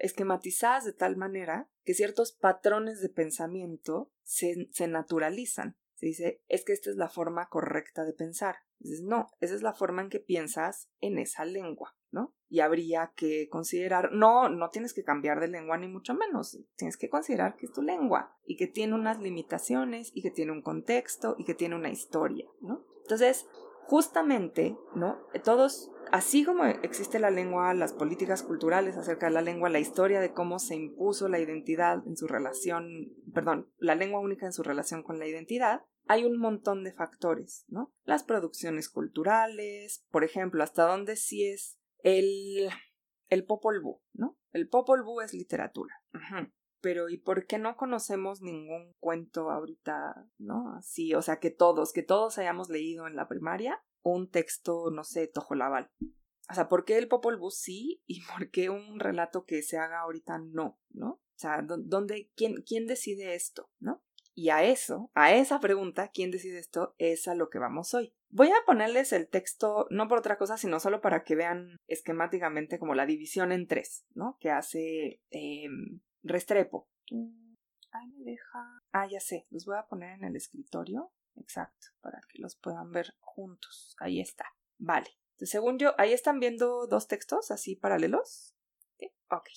esquematizadas 0.00 0.84
de 0.84 0.92
tal 0.92 1.16
manera 1.16 1.70
que 1.84 1.94
ciertos 1.94 2.32
patrones 2.32 3.00
de 3.00 3.08
pensamiento 3.08 4.12
se, 4.22 4.68
se 4.72 4.88
naturalizan. 4.88 5.76
Se 5.94 6.06
dice, 6.06 6.42
es 6.48 6.64
que 6.64 6.72
esta 6.72 6.88
es 6.88 6.96
la 6.96 7.10
forma 7.10 7.48
correcta 7.48 8.04
de 8.04 8.14
pensar. 8.14 8.56
No, 9.02 9.28
esa 9.40 9.54
es 9.54 9.62
la 9.62 9.74
forma 9.74 10.00
en 10.00 10.08
que 10.08 10.20
piensas 10.20 10.88
en 11.00 11.18
esa 11.18 11.44
lengua, 11.44 11.94
¿no? 12.10 12.34
Y 12.48 12.60
habría 12.60 13.12
que 13.14 13.48
considerar, 13.50 14.10
no, 14.12 14.48
no 14.48 14.70
tienes 14.70 14.94
que 14.94 15.04
cambiar 15.04 15.40
de 15.40 15.48
lengua 15.48 15.76
ni 15.76 15.88
mucho 15.88 16.14
menos, 16.14 16.58
tienes 16.76 16.96
que 16.96 17.10
considerar 17.10 17.56
que 17.56 17.66
es 17.66 17.72
tu 17.72 17.82
lengua 17.82 18.34
y 18.46 18.56
que 18.56 18.66
tiene 18.66 18.94
unas 18.94 19.20
limitaciones 19.20 20.10
y 20.14 20.22
que 20.22 20.30
tiene 20.30 20.52
un 20.52 20.62
contexto 20.62 21.36
y 21.38 21.44
que 21.44 21.54
tiene 21.54 21.76
una 21.76 21.90
historia, 21.90 22.46
¿no? 22.62 22.86
Entonces, 23.02 23.46
justamente, 23.90 24.78
¿no? 24.94 25.18
Todos 25.42 25.90
Así 26.12 26.44
como 26.44 26.64
existe 26.64 27.20
la 27.20 27.30
lengua, 27.30 27.72
las 27.72 27.92
políticas 27.92 28.42
culturales 28.42 28.96
acerca 28.96 29.26
de 29.26 29.32
la 29.32 29.42
lengua, 29.42 29.68
la 29.68 29.78
historia 29.78 30.20
de 30.20 30.32
cómo 30.32 30.58
se 30.58 30.74
impuso 30.74 31.28
la 31.28 31.38
identidad 31.38 32.02
en 32.04 32.16
su 32.16 32.26
relación, 32.26 33.12
perdón, 33.32 33.70
la 33.78 33.94
lengua 33.94 34.18
única 34.18 34.44
en 34.44 34.52
su 34.52 34.64
relación 34.64 35.04
con 35.04 35.20
la 35.20 35.28
identidad, 35.28 35.82
hay 36.08 36.24
un 36.24 36.36
montón 36.36 36.82
de 36.82 36.92
factores, 36.92 37.64
¿no? 37.68 37.92
Las 38.02 38.24
producciones 38.24 38.88
culturales, 38.88 40.04
por 40.10 40.24
ejemplo, 40.24 40.64
hasta 40.64 40.84
dónde 40.84 41.14
sí 41.14 41.46
es 41.46 41.78
el, 42.02 42.70
el 43.28 43.44
Popol 43.44 43.80
Vuh, 43.80 44.00
¿no? 44.12 44.36
El 44.50 44.68
Popol 44.68 45.04
Vuh 45.04 45.20
es 45.20 45.32
literatura. 45.32 45.94
Pero 46.80 47.08
¿y 47.08 47.18
por 47.18 47.46
qué 47.46 47.58
no 47.58 47.76
conocemos 47.76 48.40
ningún 48.40 48.94
cuento 49.00 49.50
ahorita, 49.50 50.26
¿no? 50.38 50.74
Así, 50.76 51.14
o 51.14 51.22
sea, 51.22 51.38
que 51.38 51.50
todos, 51.50 51.92
que 51.92 52.02
todos 52.02 52.38
hayamos 52.38 52.70
leído 52.70 53.06
en 53.06 53.16
la 53.16 53.28
primaria 53.28 53.82
un 54.02 54.30
texto, 54.30 54.90
no 54.90 55.04
sé, 55.04 55.26
tojolabal. 55.26 55.90
O 56.50 56.54
sea, 56.54 56.68
¿por 56.68 56.84
qué 56.84 56.98
el 56.98 57.08
Popol 57.08 57.36
Vuh 57.36 57.50
sí 57.50 58.02
y 58.06 58.20
por 58.32 58.50
qué 58.50 58.70
un 58.70 58.98
relato 58.98 59.44
que 59.44 59.62
se 59.62 59.78
haga 59.78 60.00
ahorita 60.00 60.38
no, 60.38 60.78
¿no? 60.90 61.10
O 61.10 61.38
sea, 61.40 61.62
¿dónde, 61.62 62.30
quién, 62.36 62.62
quién 62.66 62.86
decide 62.86 63.34
esto, 63.34 63.70
no? 63.78 64.02
Y 64.34 64.50
a 64.50 64.62
eso, 64.62 65.10
a 65.14 65.34
esa 65.34 65.58
pregunta, 65.60 66.10
¿quién 66.12 66.30
decide 66.30 66.58
esto? 66.58 66.94
Es 66.98 67.28
a 67.28 67.34
lo 67.34 67.50
que 67.50 67.58
vamos 67.58 67.94
hoy. 67.94 68.14
Voy 68.28 68.48
a 68.48 68.64
ponerles 68.64 69.12
el 69.12 69.28
texto, 69.28 69.86
no 69.90 70.06
por 70.06 70.18
otra 70.18 70.38
cosa, 70.38 70.56
sino 70.56 70.78
solo 70.80 71.00
para 71.00 71.24
que 71.24 71.34
vean 71.34 71.78
esquemáticamente 71.88 72.78
como 72.78 72.94
la 72.94 73.06
división 73.06 73.52
en 73.52 73.66
tres, 73.66 74.04
¿no? 74.14 74.36
Que 74.38 74.50
hace 74.50 75.20
em, 75.30 76.00
Restrepo. 76.22 76.88
Ay, 77.92 78.08
me 78.08 78.24
deja. 78.24 78.82
Ah, 78.92 79.06
ya 79.10 79.20
sé, 79.20 79.46
los 79.50 79.64
voy 79.64 79.76
a 79.76 79.86
poner 79.86 80.18
en 80.18 80.24
el 80.24 80.36
escritorio 80.36 81.12
Exacto, 81.36 81.88
para 82.00 82.20
que 82.28 82.38
los 82.38 82.56
puedan 82.56 82.92
ver 82.92 83.14
juntos. 83.20 83.94
Ahí 83.98 84.20
está. 84.20 84.44
Vale. 84.78 85.08
Entonces, 85.32 85.50
según 85.50 85.78
yo, 85.78 85.94
ahí 85.98 86.12
están 86.12 86.40
viendo 86.40 86.86
dos 86.86 87.08
textos 87.08 87.50
así 87.50 87.76
paralelos. 87.76 88.54
¿Sí? 88.98 89.10
Ok. 89.30 89.48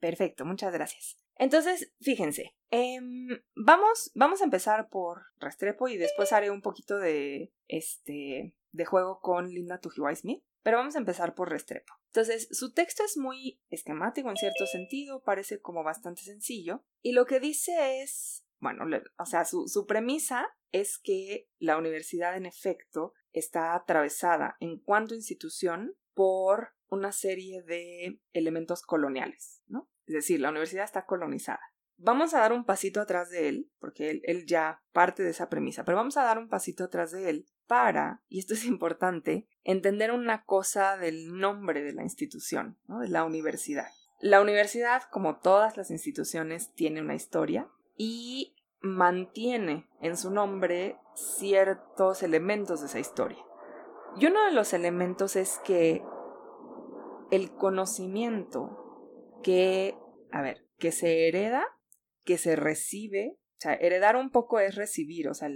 Perfecto, 0.00 0.44
muchas 0.44 0.72
gracias. 0.72 1.16
Entonces, 1.36 1.92
fíjense, 2.00 2.54
em, 2.70 3.28
vamos, 3.56 4.12
vamos 4.14 4.40
a 4.40 4.44
empezar 4.44 4.88
por 4.88 5.22
Restrepo 5.36 5.88
y 5.88 5.96
después 5.96 6.32
haré 6.32 6.50
un 6.50 6.62
poquito 6.62 6.98
de, 6.98 7.52
este, 7.66 8.54
de 8.72 8.84
juego 8.84 9.20
con 9.20 9.48
Linda 9.48 9.80
Tujiwai 9.80 10.14
Smith, 10.14 10.44
pero 10.64 10.78
vamos 10.78 10.96
a 10.96 10.98
empezar 10.98 11.34
por 11.34 11.50
Restrepo. 11.50 11.92
Entonces, 12.06 12.48
su 12.50 12.72
texto 12.72 13.04
es 13.04 13.16
muy 13.16 13.62
esquemático 13.68 14.30
en 14.30 14.36
cierto 14.36 14.66
sentido, 14.66 15.22
parece 15.22 15.60
como 15.60 15.84
bastante 15.84 16.22
sencillo, 16.22 16.82
y 17.02 17.12
lo 17.12 17.26
que 17.26 17.38
dice 17.38 18.02
es, 18.02 18.44
bueno, 18.58 18.84
o 19.18 19.26
sea, 19.26 19.44
su, 19.44 19.68
su 19.68 19.86
premisa 19.86 20.48
es 20.72 20.98
que 20.98 21.48
la 21.58 21.76
universidad 21.76 22.36
en 22.36 22.46
efecto 22.46 23.12
está 23.32 23.74
atravesada 23.74 24.56
en 24.58 24.78
cuanto 24.78 25.14
institución 25.14 25.94
por 26.14 26.70
una 26.88 27.12
serie 27.12 27.62
de 27.62 28.20
elementos 28.32 28.82
coloniales, 28.82 29.62
¿no? 29.66 29.90
Es 30.06 30.14
decir, 30.14 30.40
la 30.40 30.50
universidad 30.50 30.84
está 30.84 31.04
colonizada. 31.04 31.60
Vamos 31.96 32.32
a 32.34 32.40
dar 32.40 32.52
un 32.52 32.64
pasito 32.64 33.00
atrás 33.00 33.30
de 33.30 33.48
él, 33.48 33.70
porque 33.78 34.22
él, 34.24 34.46
ya 34.46 34.82
parte 34.92 35.22
de 35.22 35.30
esa 35.30 35.48
premisa, 35.48 35.84
pero 35.84 35.98
vamos 35.98 36.16
a 36.16 36.24
dar 36.24 36.38
un 36.38 36.48
pasito 36.48 36.84
atrás 36.84 37.12
de 37.12 37.28
él 37.28 37.46
para, 37.66 38.22
y 38.28 38.38
esto 38.38 38.54
es 38.54 38.64
importante, 38.66 39.48
entender 39.64 40.12
una 40.12 40.44
cosa 40.44 40.96
del 40.96 41.38
nombre 41.38 41.82
de 41.82 41.92
la 41.92 42.02
institución, 42.02 42.78
¿no? 42.86 43.00
de 43.00 43.08
la 43.08 43.24
universidad. 43.24 43.88
La 44.20 44.40
universidad, 44.40 45.02
como 45.10 45.38
todas 45.38 45.76
las 45.76 45.90
instituciones, 45.90 46.72
tiene 46.74 47.02
una 47.02 47.14
historia 47.14 47.68
y 47.96 48.56
mantiene 48.80 49.88
en 50.00 50.16
su 50.16 50.30
nombre 50.30 50.98
ciertos 51.14 52.22
elementos 52.22 52.80
de 52.80 52.86
esa 52.86 53.00
historia. 53.00 53.44
Y 54.16 54.26
uno 54.26 54.44
de 54.44 54.52
los 54.52 54.72
elementos 54.72 55.36
es 55.36 55.58
que 55.64 56.02
el 57.30 57.50
conocimiento 57.52 59.40
que, 59.42 59.96
a 60.30 60.42
ver, 60.42 60.66
que 60.78 60.92
se 60.92 61.28
hereda, 61.28 61.64
que 62.24 62.38
se 62.38 62.56
recibe, 62.56 63.36
o 63.36 63.60
sea, 63.60 63.74
heredar 63.74 64.16
un 64.16 64.30
poco 64.30 64.60
es 64.60 64.74
recibir, 64.74 65.28
o 65.28 65.34
sea, 65.34 65.48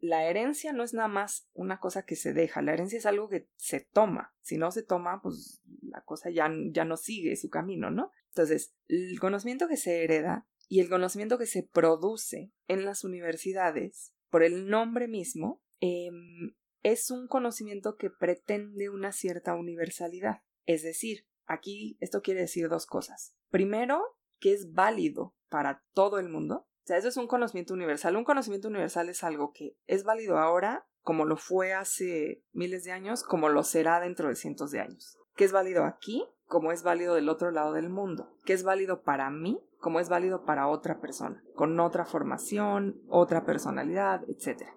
la 0.00 0.24
herencia 0.24 0.72
no 0.72 0.84
es 0.84 0.94
nada 0.94 1.08
más 1.08 1.48
una 1.54 1.80
cosa 1.80 2.04
que 2.04 2.16
se 2.16 2.32
deja, 2.32 2.62
la 2.62 2.72
herencia 2.72 2.98
es 2.98 3.06
algo 3.06 3.28
que 3.28 3.48
se 3.56 3.80
toma, 3.80 4.34
si 4.40 4.56
no 4.56 4.70
se 4.70 4.82
toma, 4.82 5.20
pues 5.22 5.60
la 5.82 6.02
cosa 6.02 6.30
ya, 6.30 6.50
ya 6.70 6.84
no 6.84 6.96
sigue 6.96 7.36
su 7.36 7.50
camino, 7.50 7.90
¿no? 7.90 8.12
Entonces, 8.28 8.74
el 8.86 9.18
conocimiento 9.18 9.68
que 9.68 9.76
se 9.76 10.04
hereda 10.04 10.46
y 10.68 10.80
el 10.80 10.88
conocimiento 10.88 11.38
que 11.38 11.46
se 11.46 11.62
produce 11.62 12.52
en 12.68 12.84
las 12.84 13.02
universidades 13.02 14.12
por 14.30 14.42
el 14.42 14.68
nombre 14.68 15.08
mismo 15.08 15.62
em, 15.80 16.54
es 16.82 17.10
un 17.10 17.26
conocimiento 17.26 17.96
que 17.96 18.10
pretende 18.10 18.90
una 18.90 19.12
cierta 19.12 19.54
universalidad. 19.54 20.42
Es 20.66 20.82
decir, 20.82 21.26
aquí 21.46 21.96
esto 22.00 22.22
quiere 22.22 22.42
decir 22.42 22.68
dos 22.68 22.86
cosas. 22.86 23.34
Primero, 23.50 24.02
que 24.38 24.52
es 24.52 24.72
válido 24.72 25.34
para 25.48 25.84
todo 25.94 26.18
el 26.18 26.28
mundo. 26.28 26.68
Sea, 26.88 26.96
eso 26.96 27.08
es 27.08 27.18
un 27.18 27.26
conocimiento 27.26 27.74
universal. 27.74 28.16
Un 28.16 28.24
conocimiento 28.24 28.68
universal 28.68 29.10
es 29.10 29.22
algo 29.22 29.52
que 29.52 29.76
es 29.86 30.04
válido 30.04 30.38
ahora, 30.38 30.86
como 31.02 31.26
lo 31.26 31.36
fue 31.36 31.74
hace 31.74 32.42
miles 32.52 32.82
de 32.84 32.92
años, 32.92 33.24
como 33.24 33.50
lo 33.50 33.62
será 33.62 34.00
dentro 34.00 34.30
de 34.30 34.36
cientos 34.36 34.70
de 34.70 34.80
años. 34.80 35.18
Que 35.36 35.44
es 35.44 35.52
válido 35.52 35.84
aquí, 35.84 36.24
como 36.46 36.72
es 36.72 36.82
válido 36.82 37.14
del 37.14 37.28
otro 37.28 37.50
lado 37.50 37.74
del 37.74 37.90
mundo. 37.90 38.32
Que 38.46 38.54
es 38.54 38.62
válido 38.62 39.02
para 39.02 39.28
mí, 39.28 39.60
como 39.76 40.00
es 40.00 40.08
válido 40.08 40.46
para 40.46 40.66
otra 40.66 40.98
persona, 40.98 41.44
con 41.54 41.78
otra 41.78 42.06
formación, 42.06 43.02
otra 43.06 43.44
personalidad, 43.44 44.22
etc. 44.26 44.68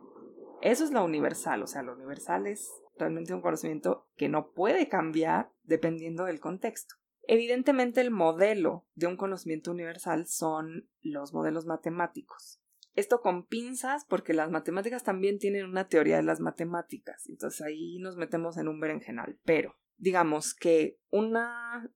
Eso 0.61 0.83
es 0.83 0.91
lo 0.91 1.05
universal, 1.05 1.63
o 1.63 1.67
sea, 1.67 1.81
lo 1.81 1.93
universal 1.93 2.45
es 2.45 2.73
realmente 2.97 3.33
un 3.33 3.41
conocimiento 3.41 4.05
que 4.17 4.27
no 4.27 4.51
puede 4.51 4.89
cambiar 4.89 5.49
dependiendo 5.63 6.25
del 6.25 6.41
contexto. 6.41 6.95
Evidentemente 7.23 8.01
el 8.01 8.11
modelo 8.11 8.87
de 8.95 9.07
un 9.07 9.17
conocimiento 9.17 9.71
universal 9.71 10.27
son 10.27 10.89
los 11.01 11.33
modelos 11.33 11.65
matemáticos. 11.65 12.61
Esto 12.93 13.21
con 13.21 13.45
pinzas 13.45 14.05
porque 14.05 14.33
las 14.33 14.51
matemáticas 14.51 15.03
también 15.03 15.39
tienen 15.39 15.65
una 15.65 15.87
teoría 15.87 16.17
de 16.17 16.23
las 16.23 16.41
matemáticas, 16.41 17.27
entonces 17.29 17.61
ahí 17.61 17.99
nos 17.99 18.17
metemos 18.17 18.57
en 18.57 18.67
un 18.67 18.81
berenjenal, 18.81 19.39
pero 19.45 19.77
digamos 19.97 20.53
que 20.53 20.99
una 21.09 21.93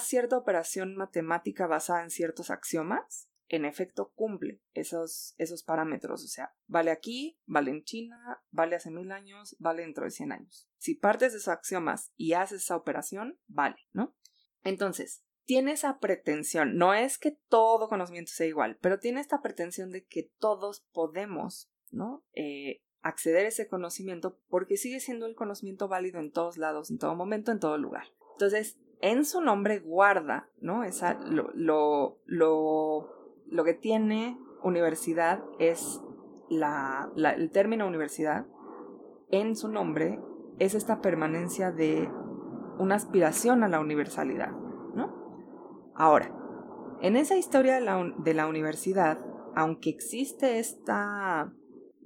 cierta 0.00 0.38
operación 0.38 0.96
matemática 0.96 1.66
basada 1.66 2.02
en 2.02 2.10
ciertos 2.10 2.50
axiomas 2.50 3.28
en 3.48 3.64
efecto 3.64 4.12
cumple 4.14 4.60
esos, 4.74 5.34
esos 5.38 5.62
parámetros. 5.62 6.22
O 6.24 6.28
sea, 6.28 6.54
vale 6.66 6.90
aquí, 6.90 7.38
vale 7.46 7.70
en 7.70 7.82
China, 7.82 8.42
vale 8.50 8.76
hace 8.76 8.90
mil 8.90 9.10
años, 9.10 9.56
vale 9.58 9.82
dentro 9.82 10.04
de 10.04 10.10
100 10.10 10.32
años. 10.32 10.68
Si 10.76 10.94
partes 10.94 11.32
de 11.32 11.38
esos 11.38 11.48
axiomas 11.48 12.12
y 12.16 12.34
haces 12.34 12.62
esa 12.62 12.76
operación, 12.76 13.38
vale, 13.46 13.76
¿no? 13.92 14.14
Entonces, 14.68 15.24
tiene 15.44 15.72
esa 15.72 15.98
pretensión, 15.98 16.76
no 16.76 16.92
es 16.92 17.16
que 17.16 17.38
todo 17.48 17.88
conocimiento 17.88 18.30
sea 18.32 18.46
igual, 18.46 18.76
pero 18.82 18.98
tiene 18.98 19.20
esta 19.20 19.40
pretensión 19.40 19.90
de 19.90 20.04
que 20.04 20.30
todos 20.38 20.86
podemos, 20.92 21.70
¿no? 21.90 22.22
Eh, 22.34 22.82
acceder 23.00 23.46
a 23.46 23.48
ese 23.48 23.66
conocimiento 23.66 24.38
porque 24.48 24.76
sigue 24.76 25.00
siendo 25.00 25.24
el 25.24 25.34
conocimiento 25.34 25.88
válido 25.88 26.20
en 26.20 26.32
todos 26.32 26.58
lados, 26.58 26.90
en 26.90 26.98
todo 26.98 27.14
momento, 27.14 27.50
en 27.50 27.60
todo 27.60 27.78
lugar. 27.78 28.08
Entonces, 28.32 28.78
en 29.00 29.24
su 29.24 29.40
nombre 29.40 29.78
guarda, 29.78 30.50
¿no? 30.60 30.84
Esa, 30.84 31.14
lo, 31.14 31.50
lo, 31.54 32.18
lo, 32.26 33.64
que 33.64 33.72
tiene 33.74 34.38
universidad 34.62 35.42
es 35.58 36.00
la, 36.50 37.10
el 37.16 37.50
término 37.50 37.86
universidad, 37.86 38.46
en 39.30 39.56
su 39.56 39.68
nombre 39.68 40.20
es 40.58 40.74
esta 40.74 41.00
permanencia 41.00 41.70
de 41.70 42.10
una 42.78 42.94
aspiración 42.94 43.62
a 43.62 43.68
la 43.68 43.80
universalidad, 43.80 44.52
¿no? 44.94 45.92
Ahora, 45.94 46.34
en 47.00 47.16
esa 47.16 47.36
historia 47.36 47.74
de 47.74 47.80
la, 47.80 48.14
de 48.18 48.34
la 48.34 48.46
universidad, 48.46 49.18
aunque 49.54 49.90
existe 49.90 50.58
esta 50.58 51.52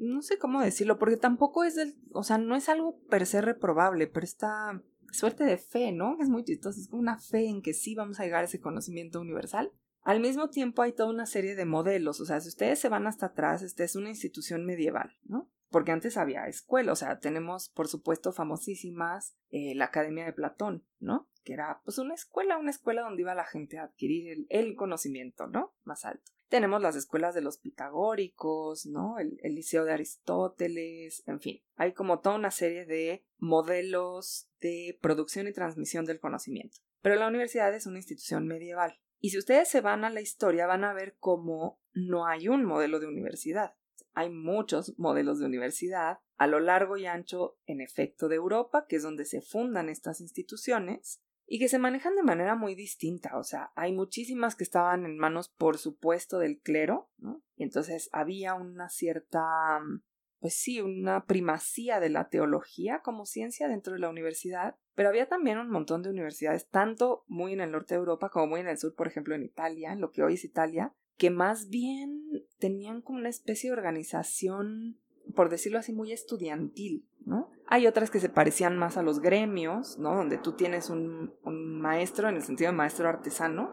no 0.03 0.23
sé 0.23 0.39
cómo 0.39 0.61
decirlo, 0.61 0.99
porque 0.99 1.16
tampoco 1.16 1.64
es 1.64 1.77
del, 1.77 1.95
o 2.12 2.25
sea, 2.25 2.39
no 2.39 2.57
es 2.57 2.68
algo 2.68 2.99
per 3.09 3.25
se 3.27 3.41
reprobable, 3.41 4.09
pero 4.09 4.25
esta 4.25 4.83
suerte 5.12 5.45
de 5.45 5.59
fe, 5.59 5.93
¿no? 5.93 6.16
Es 6.20 6.29
muy 6.29 6.45
chistoso, 6.45 6.81
es 6.81 6.89
como 6.89 7.03
una 7.03 7.18
fe 7.18 7.49
en 7.49 7.62
que 7.62 7.73
sí 7.75 7.95
vamos 7.95 8.18
a 8.18 8.25
llegar 8.25 8.43
a 8.43 8.47
ese 8.47 8.61
conocimiento 8.61 9.20
universal. 9.20 9.70
Al 10.03 10.20
mismo 10.20 10.51
tiempo 10.51 10.83
hay 10.83 10.93
toda 10.93 11.11
una 11.11 11.27
serie 11.27 11.55
de 11.55 11.64
modelos, 11.64 12.20
o 12.20 12.25
sea, 12.25 12.41
si 12.41 12.49
ustedes 12.49 12.81
se 12.81 12.89
van 12.89 13.07
hasta 13.07 13.27
atrás, 13.27 13.62
esta 13.62 13.85
es 13.85 13.95
una 13.95 14.09
institución 14.09 14.64
medieval, 14.64 15.16
¿no? 15.25 15.49
Porque 15.73 15.91
antes 15.91 16.16
había 16.16 16.47
escuela, 16.47 16.93
o 16.93 16.97
sea, 16.97 17.18
tenemos 17.18 17.70
por 17.70 17.89
supuesto 17.89 18.33
famosísimas 18.33 19.35
eh, 19.51 19.75
la 19.75 19.87
Academia 19.87 20.25
de 20.25 20.33
Platón, 20.33 20.87
¿no? 21.01 21.29
Que 21.43 21.55
era 21.55 21.81
pues 21.85 21.99
una 21.99 22.14
escuela, 22.14 22.59
una 22.59 22.70
escuela 22.70 23.03
donde 23.03 23.23
iba 23.23 23.35
la 23.35 23.45
gente 23.45 23.79
a 23.79 23.85
adquirir 23.85 24.31
el, 24.31 24.47
el 24.51 24.77
conocimiento, 24.77 25.49
¿no? 25.49 25.75
Más 25.83 26.05
alto. 26.05 26.31
Tenemos 26.53 26.83
las 26.83 26.97
escuelas 26.97 27.35
de 27.35 27.41
los 27.41 27.57
pitagóricos, 27.57 28.85
¿no? 28.85 29.18
El, 29.18 29.39
liceo 29.43 29.87
de 29.87 29.95
Aristóteles, 29.95 31.27
en 31.27 31.41
fin. 31.41 31.62
Hay 31.77 31.95
como 31.95 32.20
toda 32.20 32.37
una 32.37 32.51
serie 32.51 32.85
de 32.85 33.25
modelos 33.39 34.51
de 34.61 34.99
producción 35.01 35.49
y 35.49 35.55
transmisión 35.55 36.05
del 36.05 36.20
conocimiento. 36.20 36.77
Pero 37.01 37.14
la 37.14 37.29
universidad 37.29 37.75
es 37.75 37.87
una 37.87 38.01
institución 38.01 38.47
medieval. 38.47 39.01
Y 39.18 39.31
si 39.31 39.39
ustedes 39.39 39.70
se 39.70 39.81
van 39.81 40.05
a 40.05 40.11
la 40.11 40.20
historia, 40.20 40.66
van 40.66 40.85
a 40.85 40.93
ver 40.93 41.16
cómo 41.18 41.81
no 41.95 42.27
hay 42.27 42.49
un 42.49 42.66
modelo 42.66 43.01
de 43.01 43.07
universidad. 43.07 43.75
Hay 44.15 44.31
muchos 44.31 44.99
modelos 44.99 45.39
de 45.39 45.47
universidad 45.47 46.19
a 46.37 46.47
lo 46.47 46.61
largo 46.61 46.97
y 46.97 47.07
ancho, 47.07 47.57
en 47.67 47.81
efecto, 47.81 48.29
de 48.29 48.37
Europa, 48.37 48.87
que 48.89 48.97
es 48.97 49.03
donde 49.03 49.25
se 49.25 49.41
fundan 49.41 49.89
estas 49.89 50.21
instituciones, 50.21 51.23
y 51.47 51.59
que 51.59 51.69
se 51.69 51.79
manejan 51.79 52.17
de 52.17 52.23
manera 52.23 52.55
muy 52.55 52.75
distinta. 52.75 53.37
O 53.39 53.45
sea, 53.45 53.73
hay 53.75 53.93
muchísimas 53.93 54.57
que 54.57 54.65
estaban 54.65 55.05
en 55.05 55.19
manos, 55.19 55.51
por 55.51 55.77
supuesto, 55.77 56.39
del 56.39 56.61
clero. 56.61 57.11
Y 57.57 57.65
entonces 57.65 58.09
había 58.13 58.55
una 58.55 58.89
cierta, 58.89 59.81
pues 60.41 60.55
sí, 60.55 60.81
una 60.81 61.27
primacía 61.27 62.01
de 62.01 62.09
la 62.09 62.29
teología 62.29 63.03
como 63.03 63.27
ciencia 63.27 63.69
dentro 63.69 63.93
de 63.93 63.99
la 63.99 64.09
universidad, 64.09 64.77
pero 64.95 65.11
había 65.11 65.29
también 65.29 65.59
un 65.59 65.71
montón 65.71 66.03
de 66.03 66.11
universidades, 66.11 66.69
tanto 66.69 67.25
muy 67.27 67.53
en 67.53 67.61
el 67.61 67.71
norte 67.71 67.95
de 67.95 67.99
Europa 67.99 68.31
como 68.31 68.47
muy 68.47 68.61
en 68.61 68.69
el 68.69 68.79
sur, 68.79 68.95
por 68.95 69.07
ejemplo, 69.07 69.35
en 69.35 69.43
Italia, 69.43 69.93
en 69.93 70.01
lo 70.01 70.11
que 70.11 70.23
hoy 70.23 70.35
es 70.35 70.45
Italia, 70.45 70.95
que 71.17 71.31
más 71.31 71.69
bien 71.69 72.23
tenían 72.59 73.03
como 73.03 73.19
una 73.19 73.29
especie 73.29 73.71
de 73.71 73.77
organización, 73.77 74.99
por 75.35 75.49
decirlo 75.51 75.79
así, 75.79 75.93
muy 75.93 76.13
estudiantil, 76.13 77.07
¿no? 77.25 77.51
Hay 77.67 77.87
otras 77.87 78.11
que 78.11 78.21
se 78.21 78.29
parecían 78.29 78.77
más 78.77 78.97
a 78.97 79.03
los 79.03 79.21
gremios, 79.21 79.99
¿no? 79.99 80.15
Donde 80.15 80.39
tú 80.39 80.53
tienes 80.53 80.91
un, 80.91 81.33
maestro 81.45 82.29
en 82.29 82.37
el 82.37 82.43
sentido 82.43 82.71
de 82.71 82.77
maestro 82.77 83.09
artesano, 83.09 83.73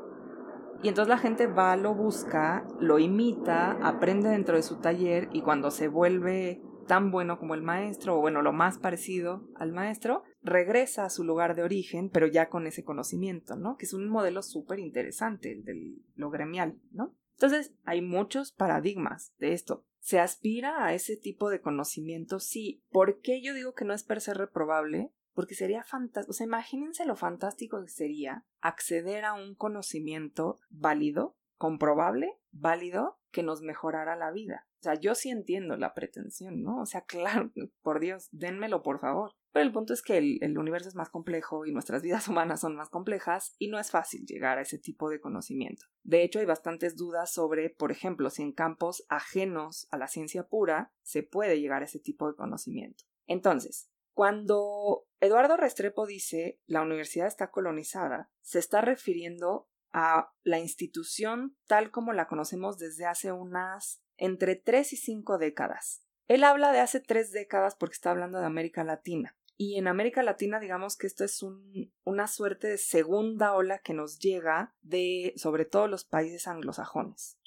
y 0.82 0.88
entonces 0.88 1.10
la 1.10 1.18
gente 1.18 1.48
va, 1.48 1.76
lo 1.76 1.94
busca, 1.94 2.66
lo 2.80 3.00
imita, 3.00 3.72
aprende 3.86 4.30
dentro 4.30 4.56
de 4.56 4.64
su 4.64 4.78
taller 4.78 5.28
y 5.34 5.42
cuando 5.42 5.72
se 5.72 5.90
vuelve 5.90 6.62
tan 6.88 7.12
bueno 7.12 7.38
como 7.38 7.54
el 7.54 7.62
maestro, 7.62 8.18
o 8.18 8.22
bueno, 8.22 8.42
lo 8.42 8.54
más 8.54 8.80
parecido 8.80 9.48
al 9.56 9.74
maestro, 9.74 10.24
regresa 10.42 11.06
a 11.06 11.10
su 11.10 11.24
lugar 11.24 11.56
de 11.56 11.64
origen, 11.64 12.10
pero 12.10 12.28
ya 12.28 12.50
con 12.50 12.66
ese 12.66 12.84
conocimiento, 12.84 13.56
¿no? 13.58 13.78
Que 13.78 13.86
es 13.86 13.94
un 13.94 14.10
modelo 14.10 14.42
súper 14.42 14.80
interesante, 14.80 15.52
el 15.52 15.64
de 15.66 15.98
lo 16.16 16.32
gremial, 16.32 16.80
¿no? 16.92 17.14
Entonces, 17.42 17.74
hay 17.86 18.02
muchos 18.02 18.52
paradigmas 18.52 19.34
de 19.38 19.54
esto. 19.54 19.86
¿Se 20.02 20.20
aspira 20.20 20.84
a 20.84 20.94
ese 20.94 21.16
tipo 21.16 21.50
de 21.50 21.62
conocimiento? 21.62 22.42
Sí. 22.42 22.84
¿Por 22.90 23.22
qué 23.22 23.42
yo 23.42 23.54
digo 23.54 23.74
que 23.74 23.86
no 23.86 23.94
es 23.94 24.04
per 24.04 24.20
se 24.20 24.34
reprobable? 24.34 25.14
Porque 25.34 25.56
sería 25.56 25.86
fantástico. 25.86 26.32
O 26.32 26.34
sea, 26.34 26.46
imagínense 26.46 27.06
lo 27.06 27.16
fantástico 27.16 27.82
que 27.82 27.88
sería 27.88 28.46
acceder 28.60 29.24
a 29.24 29.32
un 29.32 29.56
conocimiento 29.56 30.60
válido, 30.70 31.38
comprobable, 31.56 32.38
válido, 32.52 33.22
que 33.32 33.42
nos 33.42 33.62
mejorara 33.62 34.18
la 34.18 34.32
vida. 34.32 34.68
O 34.80 34.84
sea, 34.84 34.96
yo 34.96 35.16
sí 35.16 35.30
entiendo 35.30 35.78
la 35.78 35.94
pretensión, 35.94 36.62
¿no? 36.62 36.82
O 36.82 36.86
sea, 36.86 37.02
claro, 37.06 37.52
por 37.82 38.02
Dios, 38.02 38.28
dénmelo, 38.34 38.84
por 38.84 39.00
favor. 39.00 39.32
Pero 39.52 39.66
el 39.66 39.72
punto 39.72 39.94
es 39.94 40.02
que 40.02 40.18
el, 40.18 40.58
universo 40.58 40.90
es 40.90 40.96
más 40.96 41.10
complejo 41.10 41.66
y 41.66 41.72
nuestras 41.72 42.02
vidas 42.02 42.28
humanas 42.30 42.62
son 42.62 42.76
más 42.76 42.90
complejas 42.90 43.56
y 43.58 43.68
no 43.68 43.80
es 43.80 43.92
fácil 43.92 44.26
llegar 44.26 44.58
a 44.58 44.62
ese 44.62 44.78
tipo 44.78 45.10
de 45.10 45.20
conocimiento. 45.20 45.86
De 46.04 46.24
hecho, 46.24 46.40
hay 46.40 46.46
bastantes 46.46 46.96
dudas 46.96 47.32
sobre, 47.32 47.70
por 47.70 47.92
ejemplo, 47.92 48.30
si 48.30 48.44
en 48.44 48.52
campos 48.52 49.06
ajenos 49.10 49.88
a 49.92 49.98
la 49.98 50.08
ciencia 50.08 50.48
pura 50.48 50.94
se 51.02 51.24
puede 51.24 51.60
llegar 51.60 51.82
a 51.82 51.86
ese 51.86 52.00
tipo 52.00 52.28
de 52.28 52.36
conocimiento. 52.36 53.06
Entonces, 53.26 53.90
cuando 54.14 55.08
Eduardo 55.22 55.56
Restrepo 55.56 56.06
dice 56.06 56.60
la 56.66 56.82
universidad 56.82 57.28
está 57.28 57.52
colonizada, 57.52 58.30
se 58.42 58.60
está 58.60 58.82
refiriendo 58.82 59.70
a 59.92 60.34
la 60.44 60.60
institución 60.60 61.58
tal 61.68 61.90
como 61.92 62.14
la 62.14 62.28
conocemos 62.28 62.78
desde 62.78 63.06
hace 63.06 63.32
unas 63.32 64.04
entre 64.18 64.56
tres 64.56 64.94
y 64.94 64.98
cinco 64.98 65.38
décadas. 65.38 66.04
Él 66.28 66.44
habla 66.44 66.72
de 66.72 66.80
hace 66.80 67.00
tres 67.00 67.32
décadas 67.32 67.76
porque 67.76 67.94
está 67.94 68.12
hablando 68.12 68.40
de 68.40 68.46
América 68.46 68.84
Latina. 68.84 69.36
Y 69.62 69.78
en 69.78 69.90
América 69.90 70.24
Latina, 70.24 70.58
digamos 70.58 70.96
que 70.96 71.06
esto 71.06 71.26
es 71.26 71.44
un, 71.44 71.92
una 72.06 72.28
suerte 72.28 72.70
de 72.70 72.78
segunda 72.78 73.54
ola 73.54 73.80
que 73.80 73.94
nos 73.94 74.18
llega 74.18 74.74
de, 74.82 75.34
sobre 75.36 75.66
todo, 75.66 75.90
los 75.90 76.06
países 76.06 76.48
anglosajones. 76.48 77.38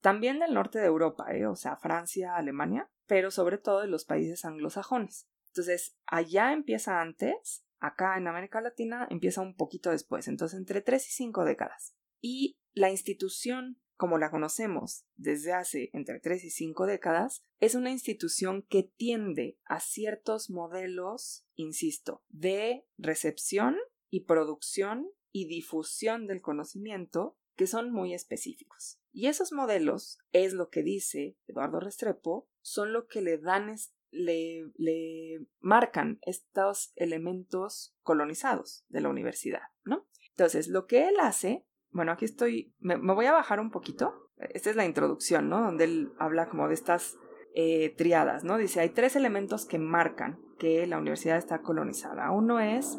También 0.00 0.38
del 0.38 0.54
norte 0.54 0.78
de 0.78 0.86
Europa, 0.86 1.26
¿eh? 1.30 1.44
o 1.44 1.56
sea, 1.56 1.76
Francia, 1.76 2.36
Alemania, 2.36 2.90
pero 3.06 3.30
sobre 3.30 3.58
todo 3.58 3.82
de 3.82 3.88
los 3.88 4.06
países 4.06 4.46
anglosajones. 4.46 5.28
Entonces, 5.48 5.94
allá 6.06 6.54
empieza 6.54 7.02
antes, 7.02 7.66
acá 7.80 8.16
en 8.16 8.28
América 8.28 8.62
Latina 8.62 9.06
empieza 9.10 9.42
un 9.42 9.54
poquito 9.54 9.90
después, 9.90 10.26
entonces 10.26 10.58
entre 10.58 10.80
tres 10.80 11.06
y 11.08 11.10
cinco 11.10 11.44
décadas. 11.44 11.94
Y 12.22 12.56
la 12.72 12.88
institución 12.88 13.78
como 13.98 14.16
la 14.16 14.30
conocemos 14.30 15.04
desde 15.16 15.52
hace 15.52 15.90
entre 15.92 16.20
3 16.20 16.44
y 16.44 16.50
5 16.50 16.86
décadas, 16.86 17.44
es 17.58 17.74
una 17.74 17.90
institución 17.90 18.62
que 18.62 18.84
tiende 18.84 19.58
a 19.64 19.80
ciertos 19.80 20.50
modelos, 20.50 21.44
insisto, 21.56 22.22
de 22.28 22.86
recepción 22.96 23.76
y 24.08 24.20
producción 24.20 25.10
y 25.32 25.48
difusión 25.48 26.28
del 26.28 26.40
conocimiento 26.40 27.36
que 27.56 27.66
son 27.66 27.90
muy 27.90 28.14
específicos. 28.14 29.00
Y 29.12 29.26
esos 29.26 29.52
modelos, 29.52 30.18
es 30.30 30.52
lo 30.52 30.70
que 30.70 30.84
dice 30.84 31.36
Eduardo 31.48 31.80
Restrepo, 31.80 32.48
son 32.62 32.92
lo 32.92 33.08
que 33.08 33.20
le 33.20 33.38
dan, 33.38 33.74
le, 34.12 34.70
le 34.76 35.44
marcan 35.58 36.20
estos 36.22 36.92
elementos 36.94 37.96
colonizados 38.02 38.84
de 38.88 39.00
la 39.00 39.08
universidad, 39.08 39.62
¿no? 39.84 40.06
Entonces, 40.30 40.68
lo 40.68 40.86
que 40.86 41.08
él 41.08 41.16
hace 41.20 41.66
bueno, 41.90 42.12
aquí 42.12 42.24
estoy, 42.24 42.74
me, 42.80 42.96
voy 42.96 43.26
a 43.26 43.32
bajar 43.32 43.60
un 43.60 43.70
poquito. 43.70 44.30
Esta 44.38 44.70
es 44.70 44.76
la 44.76 44.84
introducción, 44.84 45.48
¿no? 45.48 45.62
Donde 45.62 45.84
él 45.84 46.12
habla 46.18 46.48
como 46.48 46.68
de 46.68 46.74
estas 46.74 47.16
eh, 47.54 47.94
triadas, 47.96 48.44
¿no? 48.44 48.56
Dice, 48.56 48.80
hay 48.80 48.90
tres 48.90 49.16
elementos 49.16 49.66
que 49.66 49.78
marcan 49.78 50.38
que 50.58 50.86
la 50.86 50.98
universidad 50.98 51.38
está 51.38 51.60
colonizada. 51.60 52.30
Uno 52.30 52.60
es 52.60 52.98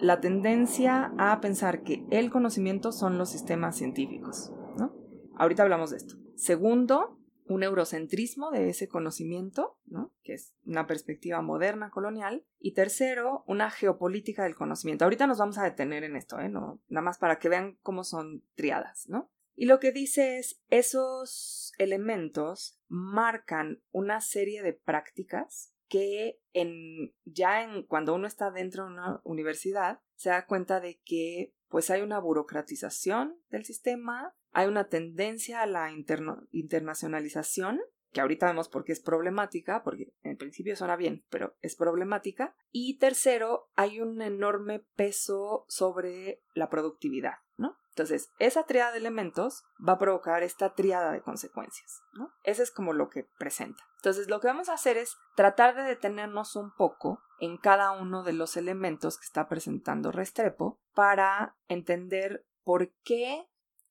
la 0.00 0.20
tendencia 0.20 1.12
a 1.18 1.40
pensar 1.40 1.82
que 1.82 2.04
el 2.10 2.30
conocimiento 2.30 2.92
son 2.92 3.18
los 3.18 3.30
sistemas 3.30 3.76
científicos, 3.76 4.52
¿no? 4.76 4.94
Ahorita 5.36 5.62
hablamos 5.62 5.90
de 5.90 5.96
esto. 5.96 6.16
Segundo, 6.36 7.18
un 7.46 7.62
eurocentrismo 7.62 8.50
de 8.50 8.68
ese 8.68 8.88
conocimiento, 8.88 9.78
¿no? 9.86 10.12
que 10.22 10.34
es 10.34 10.54
una 10.64 10.86
perspectiva 10.86 11.42
moderna 11.42 11.90
colonial, 11.90 12.44
y 12.58 12.72
tercero, 12.72 13.44
una 13.46 13.70
geopolítica 13.70 14.44
del 14.44 14.54
conocimiento. 14.54 15.04
Ahorita 15.04 15.26
nos 15.26 15.38
vamos 15.38 15.58
a 15.58 15.64
detener 15.64 16.04
en 16.04 16.16
esto, 16.16 16.38
¿eh? 16.38 16.48
no, 16.48 16.80
nada 16.88 17.04
más 17.04 17.18
para 17.18 17.38
que 17.38 17.48
vean 17.48 17.78
cómo 17.82 18.04
son 18.04 18.44
triadas, 18.54 19.08
¿no? 19.08 19.30
Y 19.54 19.66
lo 19.66 19.80
que 19.80 19.92
dice 19.92 20.38
es, 20.38 20.62
esos 20.70 21.72
elementos 21.78 22.80
marcan 22.88 23.82
una 23.90 24.20
serie 24.20 24.62
de 24.62 24.72
prácticas 24.72 25.74
que 25.88 26.40
en, 26.54 27.14
ya 27.24 27.62
en, 27.62 27.82
cuando 27.82 28.14
uno 28.14 28.26
está 28.26 28.50
dentro 28.50 28.84
de 28.84 28.92
una 28.92 29.20
universidad 29.24 30.00
se 30.16 30.30
da 30.30 30.46
cuenta 30.46 30.80
de 30.80 31.00
que 31.04 31.54
pues 31.72 31.88
hay 31.88 32.02
una 32.02 32.20
burocratización 32.20 33.40
del 33.48 33.64
sistema, 33.64 34.34
hay 34.52 34.68
una 34.68 34.88
tendencia 34.88 35.62
a 35.62 35.66
la 35.66 35.90
internacionalización, 35.90 37.80
que 38.12 38.20
ahorita 38.20 38.46
vemos 38.46 38.68
por 38.68 38.84
qué 38.84 38.92
es 38.92 39.00
problemática, 39.00 39.82
porque 39.82 40.12
en 40.22 40.36
principio 40.36 40.76
suena 40.76 40.96
bien, 40.96 41.24
pero 41.30 41.56
es 41.62 41.74
problemática. 41.74 42.54
Y 42.70 42.98
tercero, 42.98 43.70
hay 43.74 44.02
un 44.02 44.20
enorme 44.20 44.80
peso 44.96 45.64
sobre 45.66 46.42
la 46.52 46.68
productividad, 46.68 47.36
¿no? 47.56 47.78
Entonces, 47.88 48.28
esa 48.38 48.64
triada 48.64 48.92
de 48.92 48.98
elementos 48.98 49.64
va 49.86 49.94
a 49.94 49.98
provocar 49.98 50.42
esta 50.42 50.74
triada 50.74 51.10
de 51.10 51.22
consecuencias, 51.22 52.02
¿no? 52.12 52.34
Eso 52.42 52.62
es 52.62 52.70
como 52.70 52.92
lo 52.92 53.08
que 53.08 53.26
presenta. 53.38 53.82
Entonces, 53.96 54.28
lo 54.28 54.40
que 54.40 54.48
vamos 54.48 54.68
a 54.68 54.74
hacer 54.74 54.98
es 54.98 55.16
tratar 55.36 55.74
de 55.74 55.84
detenernos 55.84 56.54
un 56.54 56.74
poco 56.74 57.22
en 57.42 57.56
cada 57.56 57.90
uno 57.90 58.22
de 58.22 58.32
los 58.32 58.56
elementos 58.56 59.18
que 59.18 59.24
está 59.24 59.48
presentando 59.48 60.12
Restrepo 60.12 60.80
para 60.94 61.56
entender 61.66 62.46
por 62.62 62.92
qué 63.02 63.48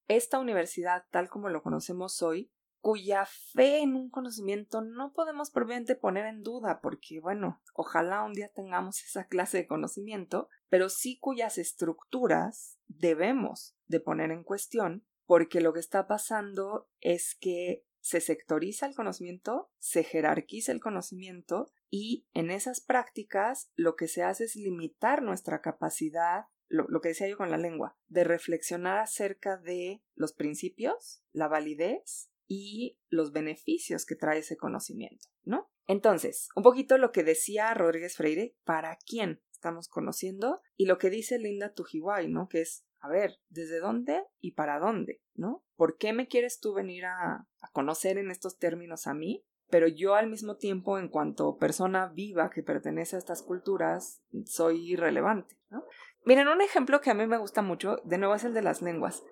esta 0.07 0.39
universidad, 0.39 1.03
tal 1.11 1.27
como 1.27 1.49
lo 1.49 1.61
conocemos 1.61 2.21
hoy, 2.21 2.49
cuya 2.79 3.25
fe 3.25 3.79
en 3.79 3.97
un 3.97 4.09
conocimiento 4.09 4.79
no 4.79 5.11
podemos 5.11 5.51
propiamente 5.51 5.95
poner 5.95 6.27
en 6.27 6.43
duda, 6.43 6.79
porque 6.79 7.19
bueno, 7.19 7.61
ojalá 7.73 8.23
un 8.23 8.31
día 8.31 8.47
tengamos 8.47 9.03
esa 9.03 9.25
clase 9.27 9.57
de 9.57 9.67
conocimiento, 9.67 10.47
pero 10.69 10.87
sí 10.87 11.19
cuyas 11.19 11.57
estructuras 11.57 12.79
debemos 12.87 13.75
de 13.87 13.99
poner 13.99 14.31
en 14.31 14.45
cuestión, 14.45 15.05
porque 15.25 15.59
lo 15.59 15.73
que 15.73 15.81
está 15.81 16.07
pasando 16.07 16.87
es 17.01 17.35
que 17.35 17.85
se 17.99 18.21
sectoriza 18.21 18.85
el 18.85 18.95
conocimiento, 18.95 19.69
se 19.77 20.05
jerarquiza 20.05 20.71
el 20.71 20.79
conocimiento 20.79 21.69
y 21.91 22.25
en 22.33 22.49
esas 22.49 22.81
prácticas 22.81 23.71
lo 23.75 23.95
que 23.95 24.07
se 24.07 24.23
hace 24.23 24.45
es 24.45 24.55
limitar 24.55 25.21
nuestra 25.21 25.61
capacidad 25.61 26.45
lo, 26.69 26.85
lo, 26.87 27.01
que 27.01 27.09
decía 27.09 27.27
yo 27.27 27.35
con 27.35 27.51
la 27.51 27.57
lengua, 27.57 27.97
de 28.07 28.23
reflexionar 28.23 28.99
acerca 28.99 29.57
de 29.57 30.01
los 30.15 30.31
principios, 30.31 31.21
la 31.33 31.49
validez 31.49 32.31
y 32.47 32.97
los 33.09 33.33
beneficios 33.33 34.05
que 34.05 34.15
trae 34.15 34.39
ese 34.39 34.55
conocimiento, 34.55 35.27
¿no? 35.43 35.69
Entonces, 35.85 36.47
un 36.55 36.63
poquito 36.63 36.97
lo 36.97 37.11
que 37.11 37.23
decía 37.23 37.73
Rodríguez 37.73 38.15
Freire, 38.15 38.55
¿para 38.63 38.97
quién 39.05 39.41
estamos 39.51 39.89
conociendo? 39.89 40.61
Y 40.77 40.85
lo 40.85 40.97
que 40.97 41.09
dice 41.09 41.39
Linda 41.39 41.73
Tujiwai, 41.73 42.29
¿no? 42.29 42.47
Que 42.47 42.61
es, 42.61 42.85
a 42.99 43.09
ver, 43.09 43.39
¿desde 43.49 43.79
dónde 43.79 44.23
y 44.39 44.51
para 44.51 44.79
dónde? 44.79 45.21
¿No? 45.33 45.65
¿Por 45.75 45.97
qué 45.97 46.13
me 46.13 46.27
quieres 46.27 46.59
tú 46.59 46.73
venir 46.73 47.05
a, 47.05 47.47
a 47.61 47.71
conocer 47.73 48.17
en 48.17 48.31
estos 48.31 48.57
términos 48.57 49.07
a 49.07 49.13
mí? 49.13 49.45
Pero 49.71 49.87
yo 49.87 50.15
al 50.15 50.29
mismo 50.29 50.57
tiempo, 50.57 50.99
en 50.99 51.07
cuanto 51.07 51.57
persona 51.57 52.07
viva 52.07 52.49
que 52.49 52.61
pertenece 52.61 53.15
a 53.15 53.19
estas 53.19 53.41
culturas, 53.41 54.21
soy 54.45 54.91
irrelevante, 54.91 55.55
¿no? 55.69 55.83
Miren, 56.25 56.49
un 56.49 56.61
ejemplo 56.61 57.01
que 57.01 57.09
a 57.09 57.15
mí 57.15 57.25
me 57.25 57.39
gusta 57.39 57.61
mucho, 57.63 57.97
de 58.03 58.17
nuevo 58.19 58.35
es 58.35 58.43
el 58.43 58.53
de 58.53 58.61
las 58.61 58.81
lenguas. 58.81 59.23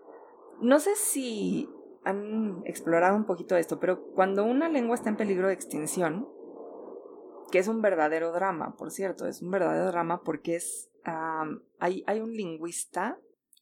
No 0.61 0.79
sé 0.79 0.95
si 0.95 1.69
han 2.03 2.63
explorado 2.65 3.15
un 3.15 3.25
poquito 3.25 3.55
esto, 3.55 3.79
pero 3.79 4.01
cuando 4.13 4.43
una 4.43 4.69
lengua 4.69 4.95
está 4.95 5.09
en 5.09 5.17
peligro 5.17 5.47
de 5.47 5.53
extinción, 5.53 6.27
que 7.51 7.59
es 7.59 7.67
un 7.67 7.81
verdadero 7.81 8.31
drama, 8.31 8.75
por 8.75 8.91
cierto, 8.91 9.27
es 9.27 9.41
un 9.41 9.51
verdadero 9.51 9.87
drama 9.87 10.21
porque 10.23 10.55
es, 10.55 10.89
hay, 11.79 12.03
hay 12.07 12.19
un 12.19 12.33
lingüista, 12.33 13.19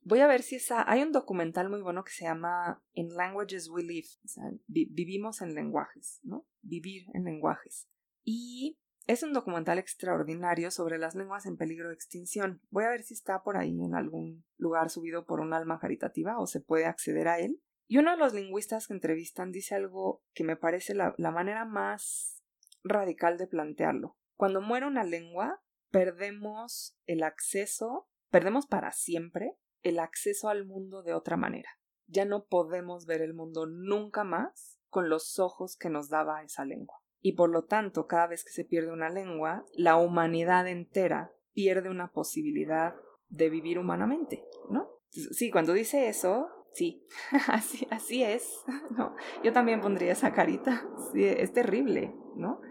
voy 0.08 0.22
a 0.22 0.28
ver 0.28 0.41
si 0.41 0.55
esa, 0.55 0.89
hay 0.89 1.03
un 1.03 1.12
documental 1.12 1.70
muy 1.70 1.82
bueno 1.82 2.03
que 2.05 2.14
se 2.14 2.24
llama 2.24 2.82
In 2.93 3.10
Languages 3.10 3.70
We 3.70 3.84
Live, 3.84 4.08
o 4.24 4.28
sea, 4.28 4.43
vivimos 4.68 5.41
en 5.41 5.53
lenguajes, 5.53 6.22
¿no? 6.24 6.47
Vivir 6.62 7.08
en 7.14 7.26
lenguajes. 7.26 7.89
Y 8.24 8.80
es 9.05 9.24
un 9.24 9.34
documental 9.34 9.80
extraordinario 9.80 10.72
sobre 10.72 10.97
las 10.97 11.14
lenguas 11.14 11.45
en 11.45 11.58
peligro 11.58 11.89
de 11.89 11.95
extinción. 11.95 12.62
Voy 12.70 12.86
a 12.86 12.89
ver 12.89 13.03
si 13.03 13.14
está 13.14 13.43
por 13.43 13.58
ahí 13.58 13.84
en 13.84 13.95
algún 13.95 14.45
lugar 14.58 14.89
subido 14.89 15.26
por 15.26 15.41
un 15.41 15.53
alma 15.53 15.78
caritativa 15.80 16.39
o 16.39 16.47
se 16.47 16.62
puede 16.62 16.86
acceder 16.86 17.28
a 17.28 17.39
él. 17.39 17.62
Y 17.88 17.97
uno 17.97 18.12
de 18.12 18.18
los 18.18 18.34
lingüistas 18.34 18.88
que 18.88 18.93
entrevistan 18.93 19.51
dice 19.51 19.76
algo 19.76 20.24
que 20.34 20.45
me 20.45 20.55
parece 20.55 20.93
la, 20.93 21.14
manera 21.18 21.66
más 21.66 22.41
radical 22.84 23.38
de 23.38 23.47
plantearlo. 23.47 24.18
Cuando 24.36 24.62
muere 24.62 24.88
una 24.88 25.03
lengua, 25.03 25.62
perdemos 25.89 26.97
el 27.05 27.24
acceso, 27.24 28.10
perdemos 28.30 28.68
para 28.68 28.91
siempre 28.91 29.58
el 29.84 30.00
acceso 30.00 30.50
al 30.50 30.66
mundo 30.66 31.04
de 31.04 31.14
otra 31.14 31.38
manera. 31.38 31.70
Ya 32.08 32.26
no 32.26 32.46
podemos 32.46 33.06
ver 33.06 33.22
el 33.22 33.34
mundo 33.34 33.66
nunca 33.66 34.24
más 34.24 34.80
con 34.90 35.10
los 35.10 35.40
ojos 35.40 35.76
que 35.78 35.90
nos 35.90 36.10
daba 36.10 36.44
esa 36.44 36.66
lengua. 36.66 37.02
Y 37.22 37.34
por 37.34 37.50
lo 37.50 37.66
tanto, 37.66 38.08
cada 38.08 38.28
vez 38.28 38.44
que 38.44 38.52
se 38.52 38.64
pierde 38.64 38.92
una 38.92 39.10
lengua, 39.10 39.66
la 39.74 39.98
humanidad 39.98 40.68
entera 40.68 41.34
pierde 41.54 41.90
una 41.90 42.12
posibilidad 42.12 42.96
de 43.30 43.50
vivir 43.50 43.80
humanamente, 43.80 44.46
¿no? 44.70 44.90
Sí, 45.10 45.52
cuando 45.52 45.74
dice 45.74 46.08
eso, 46.08 46.50
Sí, 46.78 47.04
así, 47.48 47.88
así 47.90 48.24
es. 48.24 48.64
No, 48.96 49.16
yo 49.44 49.52
también 49.52 49.82
pondría 49.82 50.12
esa 50.12 50.32
carita. 50.32 50.86
Sí, 51.12 51.24
es 51.24 51.52
terrible, 51.52 52.14
¿no? 52.36 52.62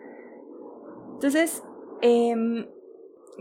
Entonces, 1.14 1.64
em, 2.02 2.68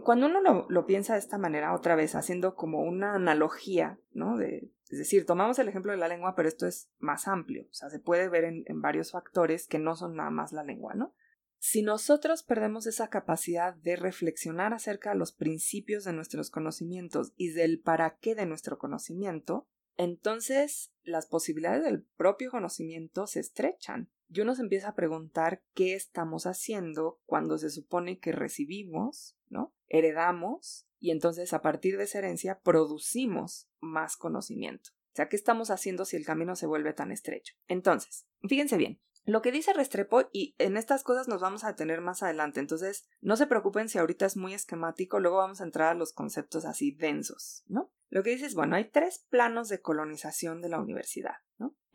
cuando 0.03 0.27
uno 0.27 0.65
lo, 0.69 0.85
piensa 0.85 1.13
de 1.13 1.19
esta 1.19 1.37
manera, 1.37 1.73
otra 1.73 1.95
vez, 1.95 2.15
haciendo 2.15 2.55
como 2.55 2.83
una 2.83 3.15
analogía, 3.15 3.99
¿no? 4.11 4.37
De, 4.37 4.71
es 4.89 4.97
decir, 4.97 5.25
tomamos 5.25 5.59
el 5.59 5.67
ejemplo 5.67 5.91
de 5.91 5.97
la 5.97 6.07
lengua, 6.07 6.35
pero 6.35 6.47
esto 6.47 6.67
es 6.67 6.89
más 6.99 7.27
amplio. 7.27 7.63
O 7.69 7.73
sea, 7.73 7.89
se 7.89 7.99
puede 7.99 8.29
ver 8.29 8.43
en, 8.43 8.63
en 8.67 8.81
varios 8.81 9.11
factores 9.11 9.67
que 9.67 9.79
no 9.79 9.95
son 9.95 10.15
nada 10.15 10.29
más 10.29 10.51
la 10.51 10.63
lengua, 10.63 10.93
¿no? 10.93 11.13
Si 11.57 11.81
nosotros 11.81 12.43
perdemos 12.43 12.85
esa 12.85 13.09
capacidad 13.09 13.73
de 13.73 13.95
reflexionar 13.95 14.73
acerca 14.73 15.11
de 15.11 15.17
los 15.17 15.31
principios 15.31 16.03
de 16.03 16.13
nuestros 16.13 16.51
conocimientos 16.51 17.33
y 17.37 17.49
del 17.49 17.79
para 17.79 18.17
qué 18.17 18.35
de 18.35 18.45
nuestro 18.45 18.77
conocimiento, 18.77 19.67
entonces 19.97 20.93
las 21.03 21.25
posibilidades 21.25 21.83
del 21.83 22.03
propio 22.03 22.51
conocimiento 22.51 23.27
se 23.27 23.39
estrechan 23.39 24.09
y 24.29 24.41
uno 24.41 24.55
se 24.55 24.61
empieza 24.61 24.89
a 24.89 24.95
preguntar 24.95 25.63
qué 25.73 25.93
estamos 25.95 26.45
haciendo 26.45 27.19
cuando 27.25 27.57
se 27.57 27.69
supone 27.69 28.19
que 28.19 28.31
recibimos, 28.31 29.37
¿no? 29.49 29.73
Heredamos 29.87 30.87
y 30.99 31.11
entonces 31.11 31.53
a 31.53 31.61
partir 31.61 31.97
de 31.97 32.05
esa 32.05 32.19
herencia 32.19 32.59
producimos 32.61 33.69
más 33.79 34.17
conocimiento. 34.17 34.91
O 34.91 35.15
sea, 35.15 35.29
¿qué 35.29 35.35
estamos 35.35 35.69
haciendo 35.71 36.03
si 36.03 36.17
el 36.17 36.25
camino 36.25 36.55
se 36.55 36.65
vuelve 36.65 36.93
tan 36.93 37.11
estrecho? 37.11 37.55
Entonces, 37.67 38.27
fíjense 38.43 38.75
bien, 38.77 38.99
lo 39.25 39.41
que 39.41 39.51
dice 39.51 39.73
Restrepo, 39.73 40.29
y 40.31 40.55
en 40.59 40.77
estas 40.77 41.03
cosas 41.03 41.27
nos 41.27 41.41
vamos 41.41 41.63
a 41.63 41.69
detener 41.69 41.99
más 41.99 42.21
adelante, 42.21 42.59
entonces 42.59 43.07
no 43.21 43.35
se 43.37 43.47
preocupen 43.47 43.89
si 43.89 43.97
ahorita 43.97 44.27
es 44.27 44.37
muy 44.37 44.53
esquemático, 44.53 45.19
luego 45.19 45.37
vamos 45.37 45.61
a 45.61 45.63
entrar 45.63 45.89
a 45.89 45.97
los 45.97 46.13
conceptos 46.13 46.63
así 46.63 46.91
densos, 46.91 47.63
¿no? 47.65 47.91
Lo 48.09 48.21
que 48.21 48.29
dice 48.29 48.45
es, 48.45 48.53
bueno, 48.53 48.75
hay 48.75 48.91
tres 48.91 49.25
planos 49.29 49.67
de 49.67 49.81
colonización 49.81 50.61
de 50.61 50.69
la 50.69 50.79
universidad, 50.79 51.37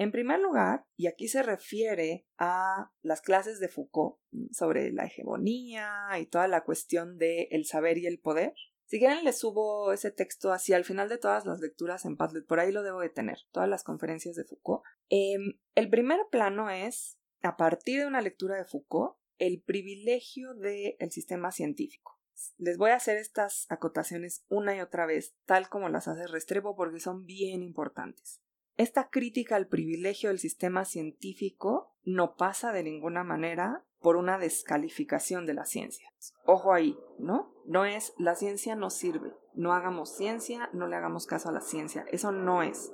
En 0.00 0.12
primer 0.12 0.40
lugar, 0.40 0.86
y 0.96 1.08
aquí 1.08 1.28
se 1.28 1.42
refiere 1.42 2.26
a 2.38 2.90
las 3.02 3.20
clases 3.20 3.61
de 3.61 3.68
Foucault 3.68 4.18
sobre 4.50 4.92
la 4.92 5.04
hegemonía 5.04 6.08
y 6.18 6.24
toda 6.24 6.48
la 6.48 6.64
cuestión 6.64 7.18
del 7.18 7.48
el 7.50 7.66
saber 7.66 7.98
y 7.98 8.06
el 8.06 8.18
poder. 8.18 8.54
Si 8.86 8.98
quieren, 8.98 9.24
les 9.24 9.38
subo 9.38 9.92
ese 9.92 10.11
texto 10.11 10.52
así 10.52 10.72
al 10.72 10.84
final 10.84 11.11
de 11.11 11.18
todas 11.18 11.44
las 11.44 11.61
lecturas 11.61 12.06
en 12.06 12.16
Padlet, 12.16 12.46
por 12.46 12.61
ahí 12.61 12.72
lo 12.72 12.82
debo 12.82 13.00
de 13.00 13.11
tener, 13.11 13.40
todas 13.52 13.68
las 13.68 13.84
conferencias 13.84 14.36
de 14.36 14.44
Foucault. 14.44 14.82
Em, 15.11 15.58
el 15.74 15.90
primer 15.90 16.20
plano 16.30 16.70
es, 16.70 17.18
a 17.42 17.58
partir 17.58 18.00
de 18.00 18.06
una 18.06 18.22
lectura 18.22 18.56
de 18.56 18.64
Foucault, 18.64 19.18
el 19.36 19.62
privilegio 19.62 20.54
del 20.54 21.11
sistema 21.11 21.52
científico. 21.52 22.18
Les 22.56 22.78
voy 22.78 22.92
a 22.92 22.96
hacer 22.96 23.18
estas 23.18 23.66
acotaciones 23.68 24.46
una 24.48 24.74
y 24.74 24.80
otra 24.80 25.04
vez, 25.04 25.36
tal 25.44 25.68
como 25.68 25.90
las 25.90 26.08
hace 26.08 26.26
Restrepo, 26.26 26.74
porque 26.74 27.00
son 27.00 27.26
bien 27.26 27.62
importantes. 27.62 28.40
Esta 28.81 29.11
crítica 29.11 29.57
al 29.57 29.66
privilegio 29.66 30.31
del 30.31 30.39
sistema 30.39 30.87
científico 30.87 31.93
no 32.03 32.35
pasa 32.37 32.72
de 32.72 32.83
ninguna 32.83 33.24
manera 33.24 33.85
por 34.01 34.16
una 34.16 34.39
descalificación 34.39 35.45
de 35.45 35.53
la 35.53 35.66
ciencia. 35.66 36.09
Ojo 36.47 36.72
ahí, 36.72 36.99
¿no? 37.18 37.53
No 37.66 37.85
es 37.85 38.14
la 38.16 38.35
ciencia 38.37 38.76
no 38.76 38.89
sirve, 38.89 39.35
no 39.53 39.74
hagamos 39.74 40.16
ciencia, 40.16 40.70
no 40.72 40.87
le 40.87 40.97
hagamos 40.97 41.26
caso 41.26 41.51
a 41.51 41.53
la 41.53 41.61
ciencia, 41.61 42.07
eso 42.11 42.33
no 42.33 42.62
es. 42.62 42.91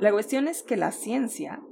La 0.00 0.10
cuestión 0.10 0.48
es 0.48 0.64
que 0.64 0.76
la 0.76 0.90
ciencia, 0.90 1.62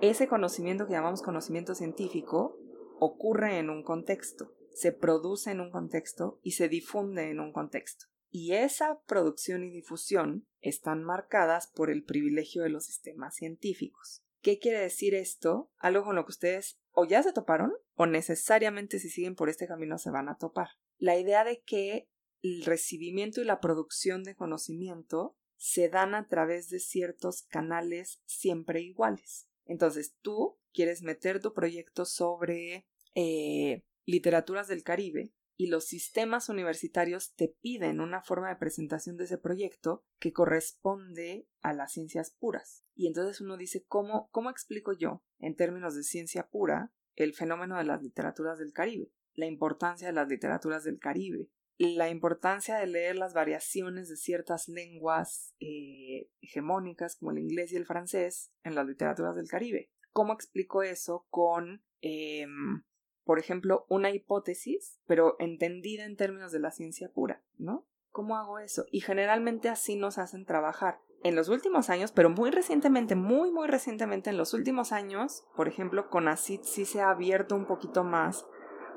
ese 0.00 0.26
conocimiento 0.26 0.88
que 0.88 0.94
llamamos 0.94 1.22
conocimiento 1.22 1.76
científico, 1.76 2.58
ocurre 2.98 3.60
en 3.60 3.70
un 3.70 3.84
contexto 3.84 4.50
se 4.74 4.92
produce 4.92 5.52
en 5.52 5.60
un 5.60 5.70
contexto 5.70 6.40
y 6.42 6.52
se 6.52 6.68
difunde 6.68 7.30
en 7.30 7.40
un 7.40 7.52
contexto. 7.52 8.06
Y 8.36 8.54
esa 8.54 9.00
producción 9.06 9.62
y 9.62 9.70
difusión 9.70 10.44
están 10.60 11.04
marcadas 11.04 11.68
por 11.68 11.88
el 11.88 12.02
privilegio 12.02 12.64
de 12.64 12.68
los 12.68 12.84
sistemas 12.84 13.36
científicos. 13.36 14.24
¿Qué 14.42 14.58
quiere 14.58 14.80
decir 14.80 15.14
esto? 15.14 15.70
Algo 15.78 16.02
con 16.02 16.16
lo 16.16 16.24
que 16.24 16.32
ustedes 16.32 16.80
o 16.90 17.04
ya 17.04 17.22
se 17.22 17.32
toparon 17.32 17.72
o 17.94 18.06
necesariamente 18.06 18.98
si 18.98 19.08
siguen 19.08 19.36
por 19.36 19.50
este 19.50 19.68
camino 19.68 19.98
se 19.98 20.10
van 20.10 20.28
a 20.28 20.36
topar. 20.36 20.70
La 20.98 21.16
idea 21.16 21.44
de 21.44 21.62
que 21.62 22.08
el 22.42 22.64
recibimiento 22.64 23.40
y 23.40 23.44
la 23.44 23.60
producción 23.60 24.24
de 24.24 24.34
conocimiento 24.34 25.36
se 25.56 25.88
dan 25.88 26.16
a 26.16 26.26
través 26.26 26.68
de 26.70 26.80
ciertos 26.80 27.42
canales 27.42 28.20
siempre 28.24 28.82
iguales. 28.82 29.46
Entonces 29.64 30.16
tú 30.22 30.58
quieres 30.72 31.02
meter 31.02 31.40
tu 31.40 31.52
proyecto 31.52 32.04
sobre 32.04 32.84
eh, 33.14 33.84
literaturas 34.06 34.66
del 34.66 34.82
Caribe 34.82 35.32
y 35.56 35.68
los 35.68 35.86
sistemas 35.86 36.48
universitarios 36.48 37.34
te 37.34 37.48
piden 37.60 38.00
una 38.00 38.22
forma 38.22 38.48
de 38.48 38.56
presentación 38.56 39.16
de 39.16 39.24
ese 39.24 39.38
proyecto 39.38 40.04
que 40.18 40.32
corresponde 40.32 41.48
a 41.62 41.72
las 41.72 41.92
ciencias 41.92 42.30
puras. 42.30 42.84
Y 42.94 43.06
entonces 43.06 43.40
uno 43.40 43.56
dice, 43.56 43.84
¿cómo, 43.86 44.28
cómo 44.30 44.50
explico 44.50 44.92
yo, 44.92 45.22
en 45.38 45.54
términos 45.54 45.94
de 45.94 46.02
ciencia 46.02 46.48
pura, 46.48 46.92
el 47.14 47.34
fenómeno 47.34 47.78
de 47.78 47.84
las 47.84 48.02
literaturas 48.02 48.58
del 48.58 48.72
Caribe? 48.72 49.12
La 49.34 49.46
importancia 49.46 50.08
de 50.08 50.14
las 50.14 50.28
literaturas 50.28 50.84
del 50.84 50.98
Caribe, 50.98 51.48
la 51.78 52.08
importancia 52.08 52.76
de 52.76 52.86
leer 52.86 53.16
las 53.16 53.34
variaciones 53.34 54.08
de 54.08 54.16
ciertas 54.16 54.68
lenguas 54.68 55.54
eh, 55.58 56.28
hegemónicas 56.40 57.16
como 57.16 57.32
el 57.32 57.38
inglés 57.38 57.72
y 57.72 57.76
el 57.76 57.86
francés 57.86 58.52
en 58.62 58.74
las 58.74 58.86
literaturas 58.86 59.34
del 59.36 59.48
Caribe. 59.48 59.90
¿Cómo 60.12 60.32
explico 60.32 60.84
eso 60.84 61.26
con 61.30 61.84
em, 62.00 62.84
por 63.24 63.38
ejemplo, 63.38 63.86
una 63.88 64.10
hipótesis, 64.10 65.00
pero 65.06 65.36
entendida 65.38 66.04
en 66.04 66.16
términos 66.16 66.52
de 66.52 66.60
la 66.60 66.70
ciencia 66.70 67.10
pura, 67.12 67.42
¿no? 67.58 67.86
¿Cómo 68.10 68.36
hago 68.36 68.58
eso? 68.58 68.84
Y 68.92 69.00
generalmente 69.00 69.68
así 69.68 69.96
nos 69.96 70.18
hacen 70.18 70.44
trabajar. 70.44 71.00
En 71.24 71.34
los 71.34 71.48
últimos 71.48 71.88
años, 71.90 72.12
pero 72.12 72.30
muy 72.30 72.50
recientemente, 72.50 73.16
muy, 73.16 73.50
muy 73.50 73.66
recientemente, 73.66 74.30
en 74.30 74.36
los 74.36 74.52
últimos 74.52 74.92
años, 74.92 75.46
por 75.56 75.68
ejemplo, 75.68 76.10
con 76.10 76.28
ACID 76.28 76.60
sí 76.62 76.84
se 76.84 77.00
ha 77.00 77.10
abierto 77.10 77.56
un 77.56 77.66
poquito 77.66 78.04
más 78.04 78.46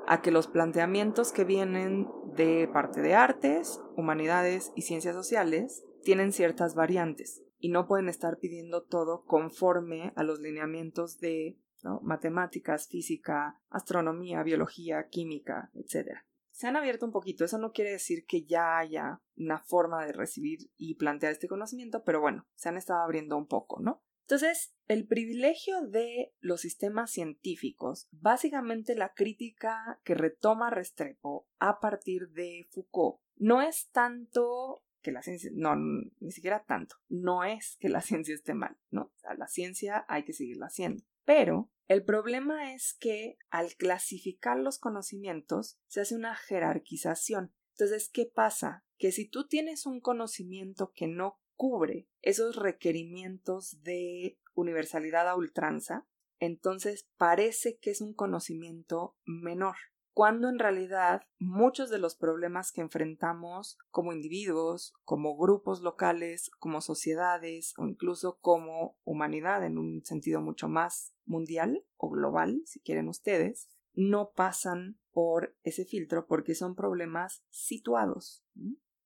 a 0.06 0.22
que 0.22 0.30
los 0.30 0.46
planteamientos 0.46 1.32
que 1.32 1.44
vienen 1.44 2.08
de 2.36 2.68
parte 2.72 3.00
de 3.00 3.14
artes, 3.14 3.80
humanidades 3.96 4.72
y 4.74 4.82
ciencias 4.82 5.14
sociales 5.14 5.84
tienen 6.02 6.32
ciertas 6.32 6.74
variantes 6.74 7.42
y 7.58 7.70
no 7.70 7.86
pueden 7.86 8.08
estar 8.08 8.38
pidiendo 8.38 8.82
todo 8.82 9.24
conforme 9.24 10.12
a 10.16 10.22
los 10.22 10.40
lineamientos 10.40 11.18
de 11.18 11.58
matemáticas, 12.02 12.88
física, 12.88 13.60
astronomía, 13.70 14.42
biología, 14.42 15.08
química, 15.08 15.70
etc. 15.74 16.18
Se 16.50 16.66
han 16.66 16.76
abierto 16.76 17.06
un 17.06 17.12
poquito, 17.12 17.44
eso 17.44 17.58
no 17.58 17.72
quiere 17.72 17.92
decir 17.92 18.24
que 18.26 18.44
ya 18.44 18.78
haya 18.78 19.20
una 19.36 19.60
forma 19.60 20.04
de 20.04 20.12
recibir 20.12 20.70
y 20.76 20.96
plantear 20.96 21.32
este 21.32 21.48
conocimiento, 21.48 22.02
pero 22.04 22.20
bueno, 22.20 22.46
se 22.54 22.68
han 22.68 22.76
estado 22.76 23.02
abriendo 23.02 23.36
un 23.36 23.46
poco, 23.46 23.80
¿no? 23.80 24.02
Entonces, 24.28 24.74
el 24.88 25.06
privilegio 25.06 25.80
de 25.80 26.34
los 26.40 26.60
sistemas 26.60 27.10
científicos, 27.10 28.08
básicamente 28.10 28.94
la 28.94 29.14
crítica 29.14 30.00
que 30.04 30.14
retoma 30.14 30.68
Restrepo 30.68 31.48
a 31.58 31.80
partir 31.80 32.28
de 32.32 32.66
Foucault, 32.70 33.20
no 33.36 33.62
es 33.62 33.88
tanto 33.90 34.82
que 35.00 35.12
la 35.12 35.22
ciencia, 35.22 35.50
no, 35.54 35.76
ni 35.76 36.30
siquiera 36.30 36.64
tanto, 36.64 36.96
no 37.08 37.42
es 37.42 37.78
que 37.80 37.88
la 37.88 38.00
ciencia 38.02 38.34
esté 38.34 38.52
mal, 38.52 38.76
¿no? 38.90 39.04
O 39.04 39.18
sea, 39.18 39.32
la 39.32 39.48
ciencia 39.48 40.04
hay 40.08 40.24
que 40.24 40.34
seguirla 40.34 40.66
haciendo. 40.66 41.02
Pero 41.28 41.70
el 41.88 42.06
problema 42.06 42.72
es 42.72 42.94
que 42.98 43.36
al 43.50 43.74
clasificar 43.74 44.58
los 44.58 44.78
conocimientos 44.78 45.78
se 45.86 46.00
hace 46.00 46.14
una 46.14 46.34
jerarquización. 46.34 47.52
Entonces, 47.72 48.08
¿qué 48.08 48.24
pasa? 48.24 48.86
Que 48.96 49.12
si 49.12 49.28
tú 49.28 49.46
tienes 49.46 49.84
un 49.84 50.00
conocimiento 50.00 50.90
que 50.94 51.06
no 51.06 51.38
cubre 51.54 52.08
esos 52.22 52.56
requerimientos 52.56 53.82
de 53.82 54.38
universalidad 54.54 55.28
a 55.28 55.36
ultranza, 55.36 56.08
entonces 56.40 57.10
parece 57.18 57.76
que 57.76 57.90
es 57.90 58.00
un 58.00 58.14
conocimiento 58.14 59.14
menor 59.26 59.76
cuando 60.18 60.48
en 60.48 60.58
realidad 60.58 61.22
muchos 61.38 61.90
de 61.90 62.00
los 62.00 62.16
problemas 62.16 62.72
que 62.72 62.80
enfrentamos 62.80 63.78
como 63.92 64.12
individuos, 64.12 64.92
como 65.04 65.36
grupos 65.36 65.80
locales, 65.80 66.50
como 66.58 66.80
sociedades 66.80 67.72
o 67.76 67.86
incluso 67.86 68.40
como 68.40 68.98
humanidad 69.04 69.64
en 69.64 69.78
un 69.78 70.04
sentido 70.04 70.40
mucho 70.40 70.68
más 70.68 71.14
mundial 71.24 71.84
o 71.96 72.10
global, 72.10 72.62
si 72.66 72.80
quieren 72.80 73.06
ustedes, 73.06 73.68
no 73.92 74.32
pasan 74.34 74.98
por 75.12 75.56
ese 75.62 75.84
filtro 75.84 76.26
porque 76.26 76.56
son 76.56 76.74
problemas 76.74 77.44
situados. 77.50 78.44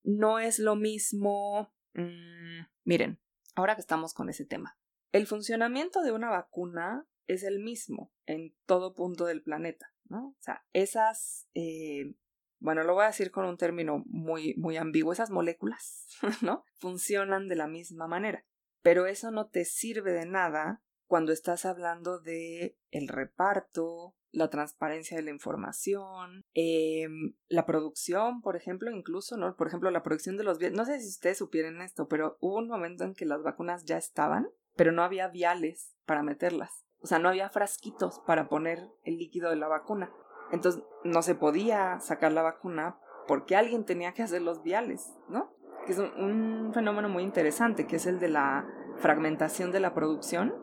No 0.02 0.38
es 0.38 0.58
lo 0.58 0.76
mismo... 0.76 1.74
Mm, 1.92 2.64
miren, 2.84 3.20
ahora 3.54 3.74
que 3.74 3.82
estamos 3.82 4.14
con 4.14 4.30
ese 4.30 4.46
tema, 4.46 4.78
el 5.12 5.26
funcionamiento 5.26 6.00
de 6.00 6.12
una 6.12 6.30
vacuna 6.30 7.06
es 7.26 7.42
el 7.42 7.58
mismo 7.58 8.14
en 8.24 8.56
todo 8.64 8.94
punto 8.94 9.26
del 9.26 9.42
planeta. 9.42 9.91
O 10.11 10.36
sea, 10.40 10.64
esas, 10.72 11.48
eh, 11.55 12.14
bueno, 12.59 12.84
lo 12.84 12.94
voy 12.94 13.05
a 13.05 13.09
decir 13.09 13.30
con 13.30 13.44
un 13.44 13.57
término 13.57 14.03
muy, 14.07 14.55
muy 14.57 14.76
ambiguo, 14.76 15.12
esas 15.12 15.30
moléculas, 15.30 16.09
¿no? 16.42 16.64
Funcionan 16.78 17.48
de 17.48 17.57
la 17.57 17.66
misma 17.66 18.07
manera. 18.07 18.44
Pero 18.82 19.07
eso 19.07 19.30
no 19.30 19.48
te 19.48 19.64
sirve 19.64 20.12
de 20.12 20.26
nada 20.26 20.82
cuando 21.07 21.32
estás 21.32 21.66
hablando 21.66 22.20
de 22.20 22.76
el 22.90 23.09
reparto, 23.09 24.16
la 24.32 24.48
transparencia 24.48 25.16
de 25.16 25.22
la 25.22 25.30
información, 25.30 26.42
em, 26.55 27.34
la 27.48 27.66
producción, 27.66 28.40
por 28.40 28.57
ejemplo, 28.57 28.90
incluso, 28.90 29.36
¿no? 29.36 29.55
Por 29.57 29.68
ejemplo, 29.68 29.90
la 29.90 30.03
producción 30.03 30.36
de 30.36 30.44
los 30.44 30.59
viales. 30.59 30.76
No 30.76 30.86
sé 30.86 31.00
si 31.00 31.09
ustedes 31.09 31.38
supieran 31.38 31.82
esto, 31.82 32.09
pero 32.09 32.38
hubo 32.40 32.57
un 32.57 32.68
momento 32.68 33.05
en 33.05 33.14
que 33.14 33.26
las 33.26 33.42
vacunas 33.42 33.84
ya 33.84 33.98
estaban, 33.98 34.48
pero 34.74 34.90
no 34.90 35.03
había 35.03 35.28
viales 35.28 35.94
para 36.07 36.22
meterlas. 36.22 36.86
O 37.03 37.07
sea, 37.07 37.18
no 37.18 37.28
había 37.28 37.50
frasquitos 37.50 38.20
para 38.20 38.48
poner 38.48 38.90
el 39.05 39.18
líquido 39.18 39.50
de 39.50 39.57
la 39.57 39.68
vacuna. 39.68 40.11
Entonces 40.53 40.82
no 41.05 41.22
se 41.22 41.34
podía 41.34 41.98
sacar 42.00 42.32
la 42.32 42.42
vacuna 42.42 42.98
porque 43.26 43.57
alguien 43.57 43.84
tenía 43.84 44.12
que 44.12 44.22
hacer 44.22 44.42
los 44.42 44.62
viales, 44.62 45.12
¿no? 45.28 45.53
Que 45.86 45.92
es 45.92 45.98
un, 45.98 46.70
fenómeno 46.74 47.09
muy 47.09 47.22
interesante, 47.22 47.86
que 47.86 47.96
es 47.96 48.07
el 48.07 48.20
de 48.20 48.28
la 48.28 48.66
fragmentación 48.98 49.72
de 49.72 49.80
la 49.80 49.94
producción. 49.94 50.55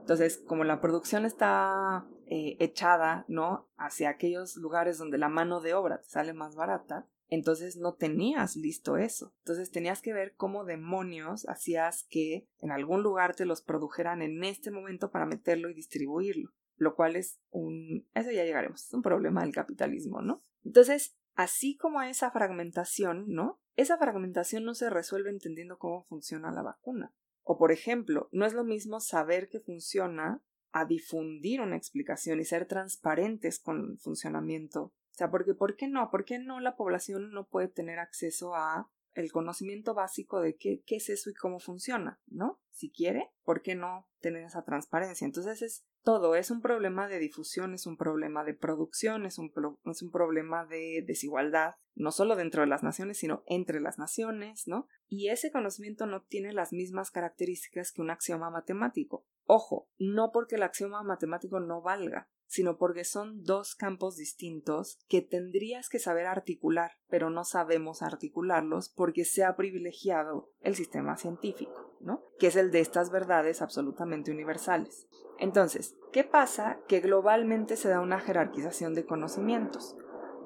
Entonces, 0.00 0.42
como 0.46 0.64
la 0.64 0.80
producción 0.80 1.24
está 1.24 2.06
eh, 2.26 2.56
echada, 2.60 3.24
¿no? 3.26 3.68
Hacia 3.76 4.10
aquellos 4.10 4.56
lugares 4.56 4.98
donde 4.98 5.18
la 5.18 5.28
mano 5.28 5.60
de 5.60 5.74
obra 5.74 6.00
sale 6.04 6.34
más 6.34 6.54
barata, 6.54 7.06
entonces 7.34 7.76
no 7.76 7.94
tenías 7.94 8.56
listo 8.56 8.96
eso. 8.96 9.34
Entonces 9.38 9.70
tenías 9.70 10.02
que 10.02 10.12
ver 10.12 10.34
cómo 10.36 10.64
demonios 10.64 11.48
hacías 11.48 12.06
que 12.08 12.48
en 12.60 12.70
algún 12.70 13.02
lugar 13.02 13.34
te 13.34 13.46
los 13.46 13.62
produjeran 13.62 14.22
en 14.22 14.42
este 14.44 14.70
momento 14.70 15.10
para 15.10 15.26
meterlo 15.26 15.70
y 15.70 15.74
distribuirlo. 15.74 16.50
Lo 16.76 16.94
cual 16.94 17.16
es 17.16 17.40
un... 17.50 18.06
Eso 18.14 18.30
ya 18.30 18.44
llegaremos. 18.44 18.84
Es 18.84 18.92
un 18.94 19.02
problema 19.02 19.42
del 19.42 19.52
capitalismo, 19.52 20.22
¿no? 20.22 20.42
Entonces, 20.64 21.16
así 21.34 21.76
como 21.76 22.02
esa 22.02 22.30
fragmentación, 22.30 23.26
¿no? 23.28 23.60
Esa 23.76 23.98
fragmentación 23.98 24.64
no 24.64 24.74
se 24.74 24.90
resuelve 24.90 25.30
entendiendo 25.30 25.78
cómo 25.78 26.04
funciona 26.04 26.52
la 26.52 26.62
vacuna. 26.62 27.14
O, 27.42 27.58
por 27.58 27.72
ejemplo, 27.72 28.28
no 28.32 28.46
es 28.46 28.54
lo 28.54 28.64
mismo 28.64 29.00
saber 29.00 29.48
que 29.48 29.60
funciona 29.60 30.42
a 30.72 30.84
difundir 30.84 31.60
una 31.60 31.76
explicación 31.76 32.40
y 32.40 32.44
ser 32.44 32.66
transparentes 32.66 33.60
con 33.60 33.92
el 33.92 33.98
funcionamiento 33.98 34.92
o 35.14 35.16
sea, 35.16 35.30
porque 35.30 35.54
¿por 35.54 35.76
qué 35.76 35.86
no? 35.86 36.10
¿Por 36.10 36.24
qué 36.24 36.40
no 36.40 36.58
la 36.58 36.74
población 36.74 37.30
no 37.30 37.46
puede 37.46 37.68
tener 37.68 38.00
acceso 38.00 38.56
a 38.56 38.90
el 39.14 39.30
conocimiento 39.30 39.94
básico 39.94 40.40
de 40.40 40.56
qué, 40.56 40.82
qué 40.84 40.96
es 40.96 41.08
eso 41.08 41.30
y 41.30 41.34
cómo 41.34 41.60
funciona, 41.60 42.20
¿no? 42.26 42.60
Si 42.70 42.90
quiere, 42.90 43.30
¿por 43.44 43.62
qué 43.62 43.76
no 43.76 44.08
tener 44.18 44.42
esa 44.42 44.64
transparencia? 44.64 45.24
Entonces 45.24 45.62
es 45.62 45.86
todo, 46.02 46.34
es 46.34 46.50
un 46.50 46.60
problema 46.60 47.06
de 47.06 47.20
difusión, 47.20 47.74
es 47.74 47.86
un 47.86 47.96
problema 47.96 48.42
de 48.42 48.54
producción, 48.54 49.24
es 49.24 49.38
un, 49.38 49.52
es 49.84 50.02
un 50.02 50.10
problema 50.10 50.66
de 50.66 51.04
desigualdad, 51.06 51.76
no 51.94 52.10
solo 52.10 52.34
dentro 52.34 52.62
de 52.62 52.66
las 52.66 52.82
naciones, 52.82 53.18
sino 53.18 53.44
entre 53.46 53.80
las 53.80 53.98
naciones, 53.98 54.66
¿no? 54.66 54.88
Y 55.06 55.28
ese 55.28 55.52
conocimiento 55.52 56.06
no 56.06 56.22
tiene 56.22 56.52
las 56.52 56.72
mismas 56.72 57.12
características 57.12 57.92
que 57.92 58.02
un 58.02 58.10
axioma 58.10 58.50
matemático. 58.50 59.24
Ojo, 59.46 59.88
no 59.96 60.32
porque 60.32 60.56
el 60.56 60.64
axioma 60.64 61.04
matemático 61.04 61.60
no 61.60 61.82
valga, 61.82 62.28
sino 62.54 62.76
porque 62.76 63.02
son 63.02 63.42
dos 63.42 63.74
campos 63.74 64.14
distintos 64.16 65.00
que 65.08 65.22
tendrías 65.22 65.88
que 65.88 65.98
saber 65.98 66.26
articular, 66.26 66.92
pero 67.08 67.28
no 67.28 67.44
sabemos 67.44 68.00
articularlos 68.00 68.90
porque 68.90 69.24
se 69.24 69.42
ha 69.42 69.56
privilegiado 69.56 70.52
el 70.60 70.76
sistema 70.76 71.16
científico, 71.16 71.96
¿no? 72.00 72.22
Que 72.38 72.46
es 72.46 72.54
el 72.54 72.70
de 72.70 72.78
estas 72.78 73.10
verdades 73.10 73.60
absolutamente 73.60 74.30
universales. 74.30 75.08
Entonces, 75.40 75.96
¿qué 76.12 76.22
pasa? 76.22 76.78
Que 76.86 77.00
globalmente 77.00 77.76
se 77.76 77.88
da 77.88 78.00
una 78.00 78.20
jerarquización 78.20 78.94
de 78.94 79.04
conocimientos. 79.04 79.96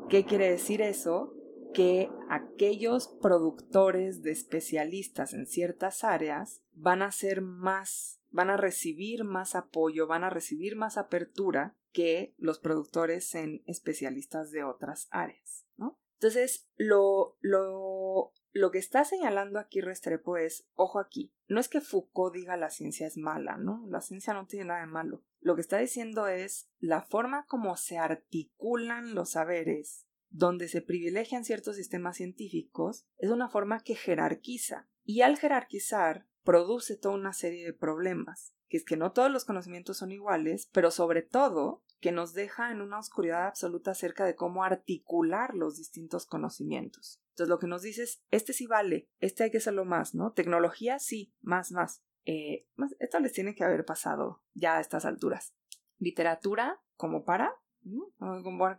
¿Qué 0.09 0.25
quiere 0.25 0.49
decir 0.51 0.81
eso? 0.81 1.35
Que 1.75 2.09
aquellos 2.31 3.09
productores 3.21 4.23
de 4.23 4.31
especialistas 4.31 5.35
en 5.35 5.45
ciertas 5.45 6.05
áreas 6.05 6.63
van 6.73 7.03
a 7.03 7.13
ser 7.13 7.43
más, 7.43 8.23
van 8.31 8.49
a 8.49 8.57
recibir 8.57 9.25
más 9.25 9.55
apoyo, 9.55 10.07
van 10.07 10.25
a 10.25 10.31
recibir 10.31 10.75
más 10.75 10.97
apertura 10.97 11.75
que 11.93 12.35
los 12.39 12.59
productores 12.59 13.35
en 13.35 13.63
especialistas 13.67 14.51
de 14.51 14.65
otras 14.65 15.09
áreas, 15.11 15.67
¿no? 15.77 15.99
Entonces, 16.15 16.69
lo, 16.77 17.37
lo, 17.41 18.33
lo 18.53 18.71
que 18.71 18.79
está 18.79 19.05
señalando 19.05 19.59
aquí 19.59 19.81
Restrepo 19.81 20.37
es, 20.37 20.67
ojo 20.75 20.99
aquí, 20.99 21.33
no 21.47 21.61
es 21.61 21.69
que 21.69 21.81
Foucault 21.81 22.35
diga 22.35 22.57
la 22.57 22.71
ciencia 22.71 23.07
es 23.07 23.17
mala, 23.17 23.57
¿no? 23.57 23.87
La 23.89 24.01
ciencia 24.01 24.35
no 24.35 24.47
tiene 24.47 24.67
nada 24.67 24.81
de 24.81 24.87
malo. 24.87 25.23
Lo 25.41 25.55
que 25.55 25.61
está 25.61 25.79
diciendo 25.79 26.27
es 26.27 26.69
la 26.81 27.03
forma 27.03 27.47
como 27.47 27.77
se 27.77 27.99
articulan 27.99 29.15
los 29.15 29.31
saberes, 29.31 30.07
donde 30.31 30.69
se 30.69 30.83
privilegian 30.83 31.45
ciertos 31.45 31.77
sistemas 31.77 32.17
científicos, 32.17 33.07
es 33.19 33.31
una 33.31 33.49
forma 33.49 33.83
que 33.83 33.95
jerarquiza. 33.95 34.89
Y 35.05 35.23
al 35.23 35.39
jerarquizar, 35.39 36.27
produce 36.49 36.97
toda 36.97 37.15
una 37.15 37.35
serie 37.35 37.67
de 37.67 37.75
problemas, 37.75 38.55
que 38.69 38.79
es 38.79 38.85
que 38.87 38.97
no 38.97 39.13
todos 39.13 39.31
los 39.31 39.45
conocimientos 39.45 39.99
son 39.99 40.13
iguales, 40.13 40.71
pero 40.73 40.91
sobre 40.91 41.21
todo 41.21 41.85
que 42.01 42.11
nos 42.11 42.33
deja 42.33 42.73
en 42.73 42.81
una 42.81 42.99
oscuridad 42.99 43.49
absoluta 43.49 43.91
acerca 43.91 44.25
de 44.25 44.35
cómo 44.35 44.65
articular 44.65 45.55
los 45.55 45.77
distintos 45.77 46.25
conocimientos. 46.25 47.21
Entonces 47.33 47.51
lo 47.51 47.59
que 47.59 47.67
nos 47.67 47.83
dice 47.83 48.05
es, 48.05 48.23
este 48.31 48.55
sí 48.55 48.67
vale, 48.67 49.11
este 49.19 49.45
hay 49.45 49.51
que 49.51 49.59
hacerlo 49.59 49.85
más, 49.85 50.15
¿no? 50.15 50.33
Tecnología 50.33 50.99
sí, 50.99 51.35
más, 51.43 51.71
más. 51.71 52.03
Eh, 52.25 52.67
esto 52.99 53.21
les 53.21 53.35
tiene 53.35 53.55
que 53.55 53.65
haber 53.65 53.85
pasado 53.85 54.43
ya 54.55 54.79
a 54.79 54.81
estas 54.81 55.05
alturas. 55.05 55.55
Literatura, 55.99 56.81
como 56.97 57.27
para, 57.27 57.57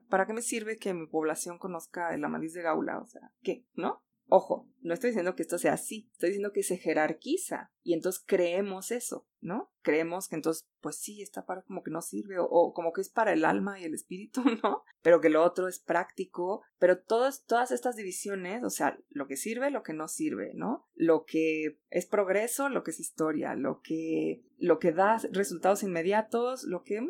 ¿para 0.10 0.26
qué 0.26 0.34
me 0.34 0.42
sirve 0.42 0.78
que 0.78 0.96
mi 0.96 1.06
población 1.06 1.60
conozca 1.60 2.16
el 2.16 2.26
Amadís 2.26 2.54
de 2.54 2.64
Gaula? 2.64 2.98
O 2.98 3.06
sea, 3.06 3.32
¿qué? 3.44 3.64
¿No? 3.76 4.04
Ojo, 4.32 4.70
no 4.82 4.94
estoy 4.94 5.10
diciendo 5.10 5.36
que 5.36 5.42
esto 5.42 5.58
sea 5.58 5.74
así, 5.74 6.08
estoy 6.12 6.30
diciendo 6.30 6.54
que 6.54 6.62
se 6.62 6.78
jerarquiza 6.78 7.72
y 7.82 7.94
entonces 7.94 8.24
creemos 8.24 8.92
eso, 8.92 9.28
¿no? 9.42 9.72
Creemos 9.82 10.28
que 10.28 10.36
entonces, 10.36 10.68
pues 10.82 10.98
sí, 10.98 11.24
esta 11.24 11.48
parte 11.48 11.66
como 11.66 11.82
que 11.82 11.90
no 11.90 12.04
sirve 12.04 12.36
o, 12.40 12.72
como 12.74 12.94
que 12.94 13.02
es 13.02 13.10
para 13.10 13.34
el 13.34 13.44
alma 13.44 13.80
y 13.80 13.86
el 13.86 13.96
espíritu, 13.96 14.44
¿no? 14.64 14.84
Pero 15.02 15.20
que 15.20 15.30
lo 15.30 15.44
otro 15.44 15.68
es 15.68 15.80
práctico, 15.80 16.62
pero 16.78 17.00
todas, 17.00 17.44
todas 17.46 17.72
estas 17.72 17.96
divisiones, 17.96 18.64
o 18.64 18.70
sea, 18.70 19.00
lo 19.10 19.26
que 19.26 19.36
sirve, 19.36 19.72
lo 19.72 19.82
que 19.82 19.94
no 19.94 20.08
sirve, 20.08 20.52
¿no? 20.54 20.88
Lo 20.94 21.26
que 21.26 21.80
es 21.90 22.06
progreso, 22.06 22.70
lo 22.70 22.84
que 22.84 22.92
es 22.92 23.00
historia, 23.00 23.56
lo 23.56 23.82
que, 23.82 24.44
lo 24.60 24.78
que 24.78 24.92
da 24.92 25.18
resultados 25.32 25.82
inmediatos, 25.82 26.66
lo 26.66 26.84
que 26.84 27.02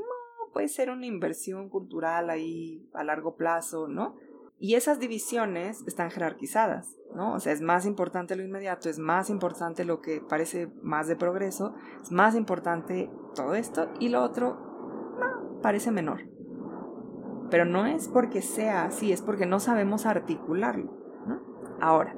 puede 0.53 0.67
ser 0.67 0.89
una 0.89 1.05
inversión 1.05 1.69
cultural 1.69 2.29
ahí 2.29 2.89
a 2.93 3.03
largo 3.03 3.35
plazo, 3.35 3.87
¿no? 3.87 4.15
Y 4.59 4.75
esas 4.75 4.99
divisiones 4.99 5.83
están 5.87 6.11
jerarquizadas, 6.11 6.97
¿no? 7.15 7.33
O 7.33 7.39
sea, 7.39 7.53
es 7.53 7.61
más 7.61 7.85
importante 7.85 8.35
lo 8.35 8.43
inmediato, 8.43 8.89
es 8.89 8.99
más 8.99 9.29
importante 9.29 9.85
lo 9.85 10.01
que 10.01 10.19
parece 10.19 10.67
más 10.81 11.07
de 11.07 11.15
progreso, 11.15 11.73
es 12.03 12.11
más 12.11 12.35
importante 12.35 13.09
todo 13.35 13.55
esto 13.55 13.89
y 13.99 14.09
lo 14.09 14.21
otro 14.21 15.59
parece 15.61 15.91
menor. 15.91 16.29
Pero 17.49 17.65
no 17.65 17.85
es 17.85 18.09
porque 18.09 18.41
sea 18.41 18.83
así, 18.83 19.13
es 19.13 19.21
porque 19.21 19.45
no 19.45 19.59
sabemos 19.59 20.05
articularlo. 20.05 20.97
Ahora, 21.79 22.17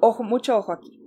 ojo, 0.00 0.22
mucho 0.22 0.56
ojo 0.56 0.72
aquí. 0.72 1.00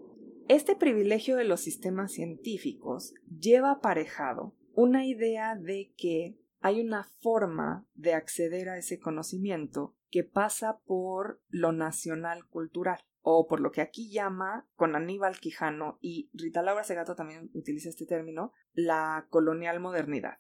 Este 0.48 0.76
privilegio 0.76 1.36
de 1.36 1.46
los 1.46 1.62
sistemas 1.62 2.12
científicos 2.12 3.16
lleva 3.40 3.72
aparejado 3.72 4.54
una 4.76 5.06
idea 5.06 5.56
de 5.56 5.92
que 5.98 6.38
hay 6.64 6.80
una 6.80 7.04
forma 7.04 7.86
de 7.94 8.14
acceder 8.14 8.70
a 8.70 8.78
ese 8.78 8.98
conocimiento 8.98 9.98
que 10.10 10.24
pasa 10.24 10.80
por 10.86 11.44
lo 11.50 11.74
nacional 11.74 12.48
cultural 12.48 13.04
o 13.22 13.48
por 13.48 13.60
lo 13.60 13.74
que 13.74 13.82
aquí 13.82 14.10
llama, 14.10 14.66
con 14.76 14.96
Aníbal 14.96 15.42
Quijano 15.42 15.98
y 16.02 16.30
Rita 16.34 16.62
Laura 16.62 16.86
Segato 16.86 17.16
también 17.16 17.52
utiliza 17.54 17.90
este 17.90 18.06
término, 18.06 18.54
la 18.72 19.28
colonial 19.30 19.82
modernidad. 19.82 20.40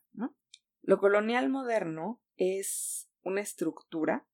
Lo 0.81 0.97
colonial 0.97 1.49
moderno 1.49 2.21
es 2.37 3.09
una 3.21 3.41
estructura 3.41 4.25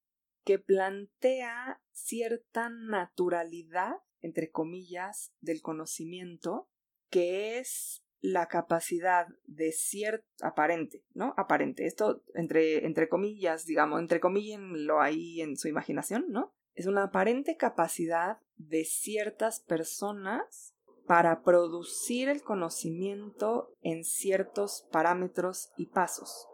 que 0.44 0.60
plantea 0.60 1.82
cierta 1.92 2.70
naturalidad, 2.70 3.96
entre 4.22 4.52
comillas, 4.52 5.34
del 5.42 5.64
conocimiento, 5.64 6.70
que 7.10 7.58
es 7.58 8.04
la 8.22 8.48
capacidad 8.48 9.28
de 9.46 9.72
cierto 9.72 10.26
aparente, 10.42 11.04
¿no? 11.14 11.34
Aparente. 11.38 11.86
Esto 11.86 12.22
entre, 12.34 12.86
entre 12.86 13.08
comillas, 13.08 13.66
digamos, 13.66 14.00
entre 14.00 14.20
comillas 14.20 14.60
lo 14.62 15.02
ahí 15.02 15.42
en 15.42 15.56
su 15.56 15.68
imaginación, 15.68 16.26
¿no? 16.30 16.54
Es 16.76 16.86
una 16.86 17.04
aparente 17.04 17.58
capacidad 17.58 18.40
de 18.58 18.86
ciertas 18.86 19.62
personas 19.62 20.76
para 21.08 21.42
producir 21.42 22.30
el 22.30 22.44
conocimiento 22.44 23.74
en 23.82 24.04
ciertos 24.04 24.88
parámetros 24.92 25.72
y 25.76 25.88
pasos. 25.88 26.48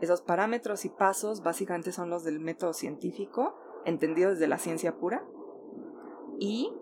Esos 0.00 0.22
parámetros 0.22 0.84
y 0.84 0.88
pasos 0.88 1.42
básicamente 1.42 1.92
son 1.92 2.08
los 2.08 2.24
del 2.24 2.40
método 2.40 2.72
científico, 2.72 3.58
entendido 3.84 4.30
desde 4.30 4.46
la 4.46 4.58
ciencia 4.58 4.96
pura, 4.96 5.26
y 6.38 6.72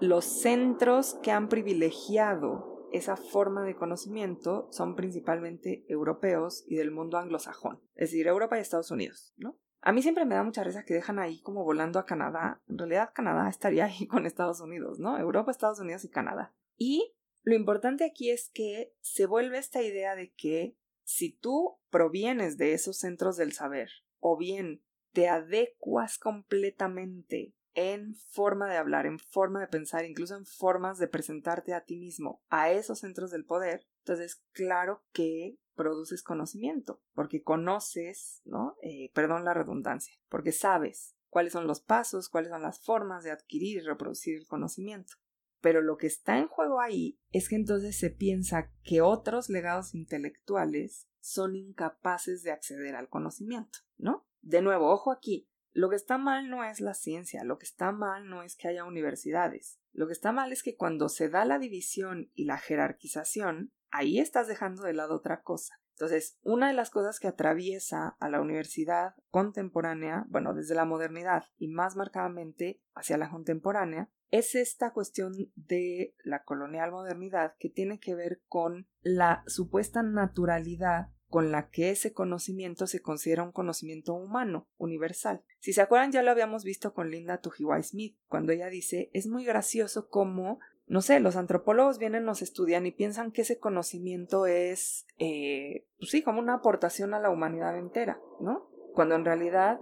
los 0.00 0.24
centros 0.24 1.14
que 1.22 1.30
han 1.30 1.48
privilegiado 1.48 2.75
esa 2.96 3.16
forma 3.16 3.64
de 3.64 3.76
conocimiento 3.76 4.68
son 4.72 4.96
principalmente 4.96 5.84
europeos 5.88 6.64
y 6.66 6.76
del 6.76 6.90
mundo 6.90 7.18
anglosajón, 7.18 7.80
es 7.94 8.10
decir, 8.10 8.26
Europa 8.26 8.58
y 8.58 8.60
Estados 8.60 8.90
Unidos, 8.90 9.32
¿no? 9.36 9.58
A 9.80 9.92
mí 9.92 10.02
siempre 10.02 10.24
me 10.24 10.34
da 10.34 10.42
mucha 10.42 10.64
risa 10.64 10.84
que 10.84 10.94
dejan 10.94 11.20
ahí 11.20 11.40
como 11.42 11.62
volando 11.62 12.00
a 12.00 12.06
Canadá. 12.06 12.60
En 12.68 12.76
realidad 12.76 13.12
Canadá 13.14 13.48
estaría 13.48 13.84
ahí 13.84 14.06
con 14.08 14.26
Estados 14.26 14.60
Unidos, 14.60 14.98
¿no? 14.98 15.16
Europa, 15.16 15.52
Estados 15.52 15.78
Unidos 15.78 16.04
y 16.04 16.10
Canadá. 16.10 16.54
Y 16.76 17.14
lo 17.42 17.54
importante 17.54 18.04
aquí 18.04 18.30
es 18.30 18.50
que 18.52 18.92
se 19.00 19.26
vuelve 19.26 19.58
esta 19.58 19.82
idea 19.82 20.16
de 20.16 20.32
que 20.32 20.76
si 21.04 21.32
tú 21.38 21.78
provienes 21.88 22.58
de 22.58 22.72
esos 22.72 22.98
centros 22.98 23.36
del 23.36 23.52
saber 23.52 23.90
o 24.18 24.36
bien 24.36 24.82
te 25.12 25.28
adecuas 25.28 26.18
completamente 26.18 27.54
en 27.76 28.14
forma 28.14 28.68
de 28.68 28.78
hablar, 28.78 29.06
en 29.06 29.18
forma 29.18 29.60
de 29.60 29.68
pensar, 29.68 30.04
incluso 30.04 30.34
en 30.34 30.46
formas 30.46 30.98
de 30.98 31.08
presentarte 31.08 31.74
a 31.74 31.84
ti 31.84 31.96
mismo 31.96 32.42
a 32.48 32.72
esos 32.72 33.00
centros 33.00 33.30
del 33.30 33.44
poder, 33.44 33.86
entonces 33.98 34.42
claro 34.52 35.04
que 35.12 35.58
produces 35.76 36.22
conocimiento, 36.22 37.02
porque 37.12 37.42
conoces, 37.42 38.40
¿no? 38.44 38.76
Eh, 38.82 39.12
perdón 39.12 39.44
la 39.44 39.52
redundancia, 39.52 40.14
porque 40.28 40.52
sabes 40.52 41.14
cuáles 41.28 41.52
son 41.52 41.66
los 41.66 41.80
pasos, 41.82 42.30
cuáles 42.30 42.50
son 42.50 42.62
las 42.62 42.80
formas 42.80 43.22
de 43.22 43.30
adquirir 43.30 43.76
y 43.76 43.86
reproducir 43.86 44.38
el 44.38 44.46
conocimiento. 44.46 45.14
Pero 45.60 45.82
lo 45.82 45.98
que 45.98 46.06
está 46.06 46.38
en 46.38 46.48
juego 46.48 46.80
ahí 46.80 47.18
es 47.30 47.48
que 47.48 47.56
entonces 47.56 47.98
se 47.98 48.08
piensa 48.08 48.72
que 48.82 49.02
otros 49.02 49.50
legados 49.50 49.94
intelectuales 49.94 51.08
son 51.20 51.56
incapaces 51.56 52.42
de 52.42 52.52
acceder 52.52 52.94
al 52.94 53.08
conocimiento, 53.08 53.80
¿no? 53.98 54.26
De 54.40 54.62
nuevo, 54.62 54.90
ojo 54.90 55.10
aquí, 55.10 55.50
lo 55.76 55.90
que 55.90 55.96
está 55.96 56.16
mal 56.16 56.48
no 56.48 56.64
es 56.64 56.80
la 56.80 56.94
ciencia, 56.94 57.44
lo 57.44 57.58
que 57.58 57.66
está 57.66 57.92
mal 57.92 58.30
no 58.30 58.42
es 58.42 58.56
que 58.56 58.66
haya 58.66 58.86
universidades. 58.86 59.78
Lo 59.92 60.06
que 60.06 60.14
está 60.14 60.32
mal 60.32 60.50
es 60.50 60.62
que 60.62 60.74
cuando 60.74 61.10
se 61.10 61.28
da 61.28 61.44
la 61.44 61.58
división 61.58 62.30
y 62.34 62.46
la 62.46 62.56
jerarquización, 62.56 63.74
ahí 63.90 64.18
estás 64.18 64.48
dejando 64.48 64.84
de 64.84 64.94
lado 64.94 65.14
otra 65.14 65.42
cosa. 65.42 65.78
Entonces, 65.90 66.38
una 66.40 66.68
de 66.68 66.72
las 66.72 66.88
cosas 66.88 67.20
que 67.20 67.28
atraviesa 67.28 68.16
a 68.20 68.30
la 68.30 68.40
universidad 68.40 69.16
contemporánea, 69.30 70.24
bueno, 70.28 70.54
desde 70.54 70.74
la 70.74 70.86
modernidad 70.86 71.44
y 71.58 71.68
más 71.68 71.94
marcadamente 71.94 72.80
hacia 72.94 73.18
la 73.18 73.28
contemporánea, 73.28 74.08
es 74.30 74.54
esta 74.54 74.94
cuestión 74.94 75.34
de 75.56 76.14
la 76.24 76.42
colonial 76.44 76.90
modernidad 76.90 77.54
que 77.58 77.68
tiene 77.68 78.00
que 78.00 78.14
ver 78.14 78.40
con 78.48 78.88
la 79.02 79.44
supuesta 79.46 80.02
naturalidad 80.02 81.10
con 81.28 81.50
la 81.50 81.68
que 81.68 81.90
ese 81.90 82.12
conocimiento 82.12 82.86
se 82.86 83.00
considera 83.00 83.42
un 83.42 83.52
conocimiento 83.52 84.14
humano, 84.14 84.68
universal. 84.78 85.42
Si 85.58 85.72
se 85.72 85.82
acuerdan, 85.82 86.12
ya 86.12 86.22
lo 86.22 86.30
habíamos 86.30 86.64
visto 86.64 86.94
con 86.94 87.10
Linda 87.10 87.40
Tujiwai 87.40 87.82
Smith, 87.82 88.16
cuando 88.28 88.52
ella 88.52 88.68
dice, 88.68 89.10
es 89.12 89.26
muy 89.26 89.44
gracioso 89.44 90.08
cómo, 90.08 90.60
no 90.86 91.02
sé, 91.02 91.20
los 91.20 91.36
antropólogos 91.36 91.98
vienen, 91.98 92.24
nos 92.24 92.42
estudian 92.42 92.86
y 92.86 92.92
piensan 92.92 93.32
que 93.32 93.42
ese 93.42 93.58
conocimiento 93.58 94.46
es, 94.46 95.06
eh, 95.18 95.86
pues 95.98 96.10
sí, 96.10 96.22
como 96.22 96.38
una 96.38 96.54
aportación 96.54 97.14
a 97.14 97.20
la 97.20 97.30
humanidad 97.30 97.76
entera, 97.76 98.20
¿no? 98.40 98.68
Cuando 98.94 99.14
en 99.16 99.24
realidad 99.24 99.80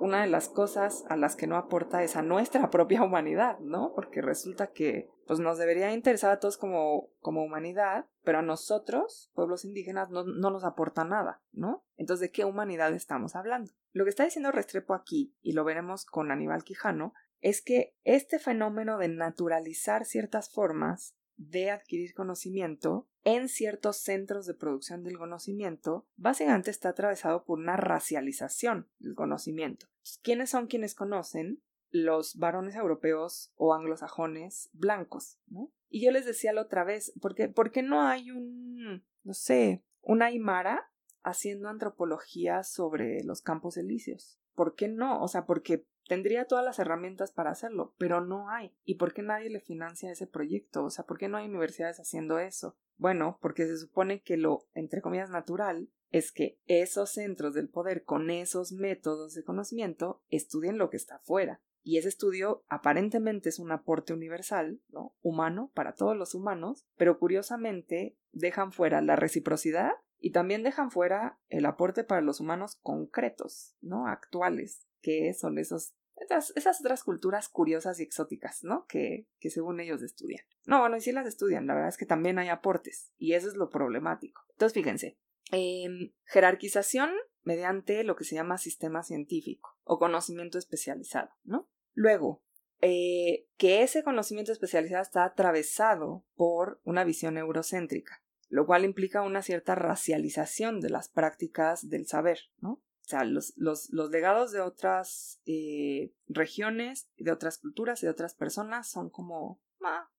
una 0.00 0.22
de 0.22 0.26
las 0.26 0.48
cosas 0.48 1.04
a 1.08 1.16
las 1.16 1.36
que 1.36 1.46
no 1.46 1.56
aporta 1.56 2.02
es 2.02 2.16
a 2.16 2.22
nuestra 2.22 2.70
propia 2.70 3.02
humanidad, 3.02 3.58
¿no? 3.60 3.92
Porque 3.94 4.22
resulta 4.22 4.68
que 4.68 5.10
pues 5.26 5.38
nos 5.38 5.58
debería 5.58 5.92
interesar 5.92 6.32
a 6.32 6.40
todos 6.40 6.56
como, 6.56 7.10
como 7.20 7.44
humanidad, 7.44 8.06
pero 8.24 8.38
a 8.38 8.42
nosotros, 8.42 9.30
pueblos 9.34 9.64
indígenas, 9.64 10.10
no, 10.10 10.24
no 10.24 10.50
nos 10.50 10.64
aporta 10.64 11.04
nada, 11.04 11.40
¿no? 11.52 11.84
Entonces, 11.96 12.20
¿de 12.20 12.32
qué 12.32 12.44
humanidad 12.44 12.92
estamos 12.94 13.36
hablando? 13.36 13.70
Lo 13.92 14.04
que 14.04 14.10
está 14.10 14.24
diciendo 14.24 14.50
Restrepo 14.50 14.94
aquí, 14.94 15.36
y 15.40 15.52
lo 15.52 15.62
veremos 15.62 16.04
con 16.04 16.32
Aníbal 16.32 16.64
Quijano, 16.64 17.12
es 17.40 17.62
que 17.62 17.94
este 18.04 18.38
fenómeno 18.38 18.98
de 18.98 19.08
naturalizar 19.08 20.04
ciertas 20.04 20.50
formas 20.50 21.14
de 21.40 21.70
adquirir 21.70 22.12
conocimiento 22.12 23.08
en 23.24 23.48
ciertos 23.48 23.96
centros 23.96 24.46
de 24.46 24.52
producción 24.52 25.02
del 25.02 25.16
conocimiento, 25.16 26.06
básicamente 26.16 26.70
está 26.70 26.90
atravesado 26.90 27.44
por 27.44 27.58
una 27.58 27.76
racialización 27.76 28.90
del 28.98 29.14
conocimiento. 29.14 29.86
¿Quiénes 30.22 30.50
son 30.50 30.66
quienes 30.66 30.94
conocen? 30.94 31.62
Los 31.90 32.36
varones 32.36 32.76
europeos 32.76 33.52
o 33.56 33.74
anglosajones 33.74 34.68
blancos, 34.74 35.38
¿no? 35.46 35.72
Y 35.88 36.04
yo 36.04 36.12
les 36.12 36.26
decía 36.26 36.52
la 36.52 36.62
otra 36.62 36.84
vez, 36.84 37.12
¿por 37.20 37.34
qué, 37.34 37.48
¿por 37.48 37.72
qué 37.72 37.82
no 37.82 38.02
hay 38.02 38.30
un, 38.30 39.04
no 39.24 39.34
sé, 39.34 39.82
una 40.02 40.26
aymara 40.26 40.92
haciendo 41.22 41.68
antropología 41.68 42.62
sobre 42.64 43.24
los 43.24 43.40
campos 43.40 43.76
elíseos? 43.78 44.38
¿Por 44.54 44.74
qué 44.74 44.88
no? 44.88 45.22
O 45.22 45.26
sea, 45.26 45.46
porque 45.46 45.86
Tendría 46.10 46.46
todas 46.46 46.64
las 46.64 46.80
herramientas 46.80 47.30
para 47.30 47.52
hacerlo, 47.52 47.94
pero 47.96 48.20
no 48.20 48.50
hay. 48.50 48.74
¿Y 48.84 48.96
por 48.96 49.14
qué 49.14 49.22
nadie 49.22 49.48
le 49.48 49.60
financia 49.60 50.10
ese 50.10 50.26
proyecto? 50.26 50.82
O 50.82 50.90
sea, 50.90 51.06
¿por 51.06 51.18
qué 51.18 51.28
no 51.28 51.36
hay 51.36 51.46
universidades 51.46 52.00
haciendo 52.00 52.40
eso? 52.40 52.76
Bueno, 52.96 53.38
porque 53.40 53.64
se 53.68 53.76
supone 53.76 54.20
que 54.20 54.36
lo, 54.36 54.66
entre 54.74 55.02
comillas, 55.02 55.30
natural 55.30 55.88
es 56.10 56.32
que 56.32 56.58
esos 56.66 57.10
centros 57.10 57.54
del 57.54 57.68
poder 57.68 58.02
con 58.02 58.28
esos 58.28 58.72
métodos 58.72 59.34
de 59.34 59.44
conocimiento 59.44 60.20
estudien 60.30 60.78
lo 60.78 60.90
que 60.90 60.96
está 60.96 61.14
afuera. 61.14 61.60
Y 61.84 61.98
ese 61.98 62.08
estudio 62.08 62.64
aparentemente 62.66 63.48
es 63.48 63.60
un 63.60 63.70
aporte 63.70 64.12
universal, 64.12 64.80
¿no? 64.88 65.14
Humano, 65.22 65.70
para 65.74 65.94
todos 65.94 66.16
los 66.16 66.34
humanos, 66.34 66.88
pero 66.96 67.20
curiosamente 67.20 68.16
dejan 68.32 68.72
fuera 68.72 69.00
la 69.00 69.14
reciprocidad 69.14 69.92
y 70.18 70.32
también 70.32 70.64
dejan 70.64 70.90
fuera 70.90 71.38
el 71.50 71.66
aporte 71.66 72.02
para 72.02 72.20
los 72.20 72.40
humanos 72.40 72.80
concretos, 72.82 73.76
¿no? 73.80 74.08
Actuales, 74.08 74.88
que 75.00 75.32
son 75.34 75.58
esos 75.58 75.94
esas, 76.20 76.80
otras 76.80 77.02
culturas 77.02 77.48
curiosas 77.48 77.98
y 78.00 78.02
exóticas, 78.02 78.62
¿no? 78.62 78.86
Que, 78.86 79.26
que 79.38 79.50
según 79.50 79.80
ellos 79.80 80.02
estudian. 80.02 80.44
No, 80.66 80.80
bueno, 80.80 80.96
y 80.96 81.00
sí 81.00 81.12
las 81.12 81.26
estudian, 81.26 81.66
la 81.66 81.74
verdad 81.74 81.88
es 81.88 81.96
que 81.96 82.06
también 82.06 82.38
hay 82.38 82.48
aportes, 82.48 83.12
y 83.18 83.32
eso 83.32 83.48
es 83.48 83.54
lo 83.54 83.70
problemático. 83.70 84.42
Entonces, 84.52 84.74
fíjense, 84.74 85.18
em, 85.50 86.12
jerarquización 86.24 87.10
mediante 87.42 88.04
lo 88.04 88.16
que 88.16 88.24
se 88.24 88.34
llama 88.34 88.58
sistema 88.58 89.02
científico 89.02 89.78
o 89.84 89.98
conocimiento 89.98 90.58
especializado, 90.58 91.30
¿no? 91.44 91.68
Luego, 91.94 92.42
eh, 92.82 93.46
que 93.56 93.82
ese 93.82 94.02
conocimiento 94.02 94.52
especializado 94.52 95.02
está 95.02 95.24
atravesado 95.24 96.24
por 96.34 96.80
una 96.84 97.04
visión 97.04 97.36
eurocéntrica, 97.36 98.22
lo 98.48 98.66
cual 98.66 98.84
implica 98.84 99.22
una 99.22 99.42
cierta 99.42 99.74
racialización 99.74 100.80
de 100.80 100.90
las 100.90 101.08
prácticas 101.08 101.88
del 101.88 102.06
saber, 102.06 102.40
¿no? 102.60 102.82
O 103.10 103.16
sea, 103.18 103.24
los, 103.24 103.54
los, 103.56 103.90
los 103.90 104.10
legados 104.10 104.52
de 104.52 104.60
otras 104.60 105.40
eh, 105.44 106.12
regiones, 106.28 107.08
de 107.18 107.32
otras 107.32 107.58
culturas, 107.58 108.00
de 108.00 108.08
otras 108.08 108.34
personas 108.34 108.88
son 108.88 109.10
como 109.10 109.60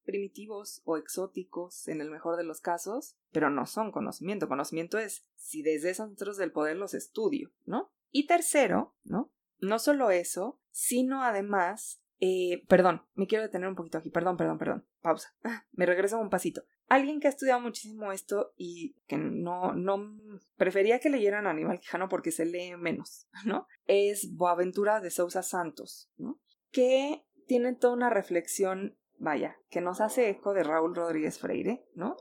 primitivos 0.04 0.82
o 0.84 0.98
exóticos 0.98 1.88
en 1.88 2.02
el 2.02 2.12
mejor 2.12 2.36
de 2.36 2.44
los 2.44 2.60
casos, 2.60 3.16
pero 3.32 3.50
no 3.50 3.66
son 3.66 3.94
conocimiento. 3.94 4.50
Conocimiento 4.50 4.98
es 4.98 5.24
si 5.36 5.62
desde 5.62 5.92
esos 5.92 6.10
centros 6.10 6.36
del 6.36 6.52
poder 6.52 6.76
los 6.76 6.94
estudio, 6.94 7.50
¿no? 7.66 7.94
Y 8.12 8.28
tercero, 8.28 8.94
¿no? 9.06 9.32
No 9.60 9.80
solo 9.80 10.12
eso, 10.12 10.60
sino 10.72 11.24
además, 11.24 12.04
eh, 12.20 12.66
perdón, 12.68 13.04
me 13.14 13.26
quiero 13.26 13.44
detener 13.44 13.70
un 13.70 13.76
poquito 13.76 14.00
aquí, 14.00 14.10
perdón, 14.10 14.36
perdón, 14.36 14.58
perdón, 14.58 14.86
pausa, 15.00 15.34
me 15.72 15.86
regreso 15.86 16.20
un 16.20 16.30
pasito. 16.30 16.64
Alguien 16.92 17.22
que 17.22 17.28
ha 17.28 17.30
estudiado 17.30 17.62
muchísimo 17.62 18.12
esto 18.12 18.52
y 18.58 18.98
que 19.08 19.16
no, 19.16 19.74
no, 19.74 20.20
prefería 20.58 21.00
que 21.00 21.10
leyeran 21.10 21.48
Aníbal 21.48 21.80
Quijano 21.80 22.10
porque 22.10 22.32
se 22.32 22.46
lee 22.46 22.76
menos, 22.76 23.30
¿no? 23.46 23.66
Es 23.86 24.36
Boaventura 24.36 25.00
de 25.00 25.10
Sousa 25.10 25.42
Santos, 25.42 26.12
¿no? 26.18 26.42
Que 26.70 27.24
tiene 27.48 27.76
toda 27.76 27.94
una 27.94 28.10
reflexión 28.10 28.98
vaya, 29.20 29.56
que 29.70 29.80
nos 29.80 30.02
hace 30.02 30.30
eco 30.30 30.54
de 30.54 30.64
Raúl 30.64 30.94
Rodríguez 30.94 31.40
Freire, 31.40 31.86
¿no? 31.94 32.18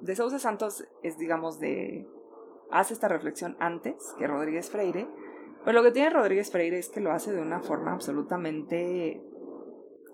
de 0.00 0.16
Sousa 0.16 0.38
Santos 0.38 0.86
es, 1.02 1.18
digamos, 1.18 1.58
de... 1.58 2.06
hace 2.70 2.94
esta 2.94 3.08
reflexión 3.08 3.58
antes 3.60 3.96
que 4.18 4.26
Rodríguez 4.26 4.70
Freire, 4.70 5.06
pero 5.66 5.72
lo 5.72 5.82
que 5.82 5.90
tiene 5.92 6.08
Rodríguez 6.08 6.50
Freire 6.50 6.78
es 6.78 6.88
que 6.88 7.00
lo 7.00 7.12
hace 7.12 7.32
de 7.32 7.42
una 7.42 7.60
forma 7.60 7.92
absolutamente 7.92 9.20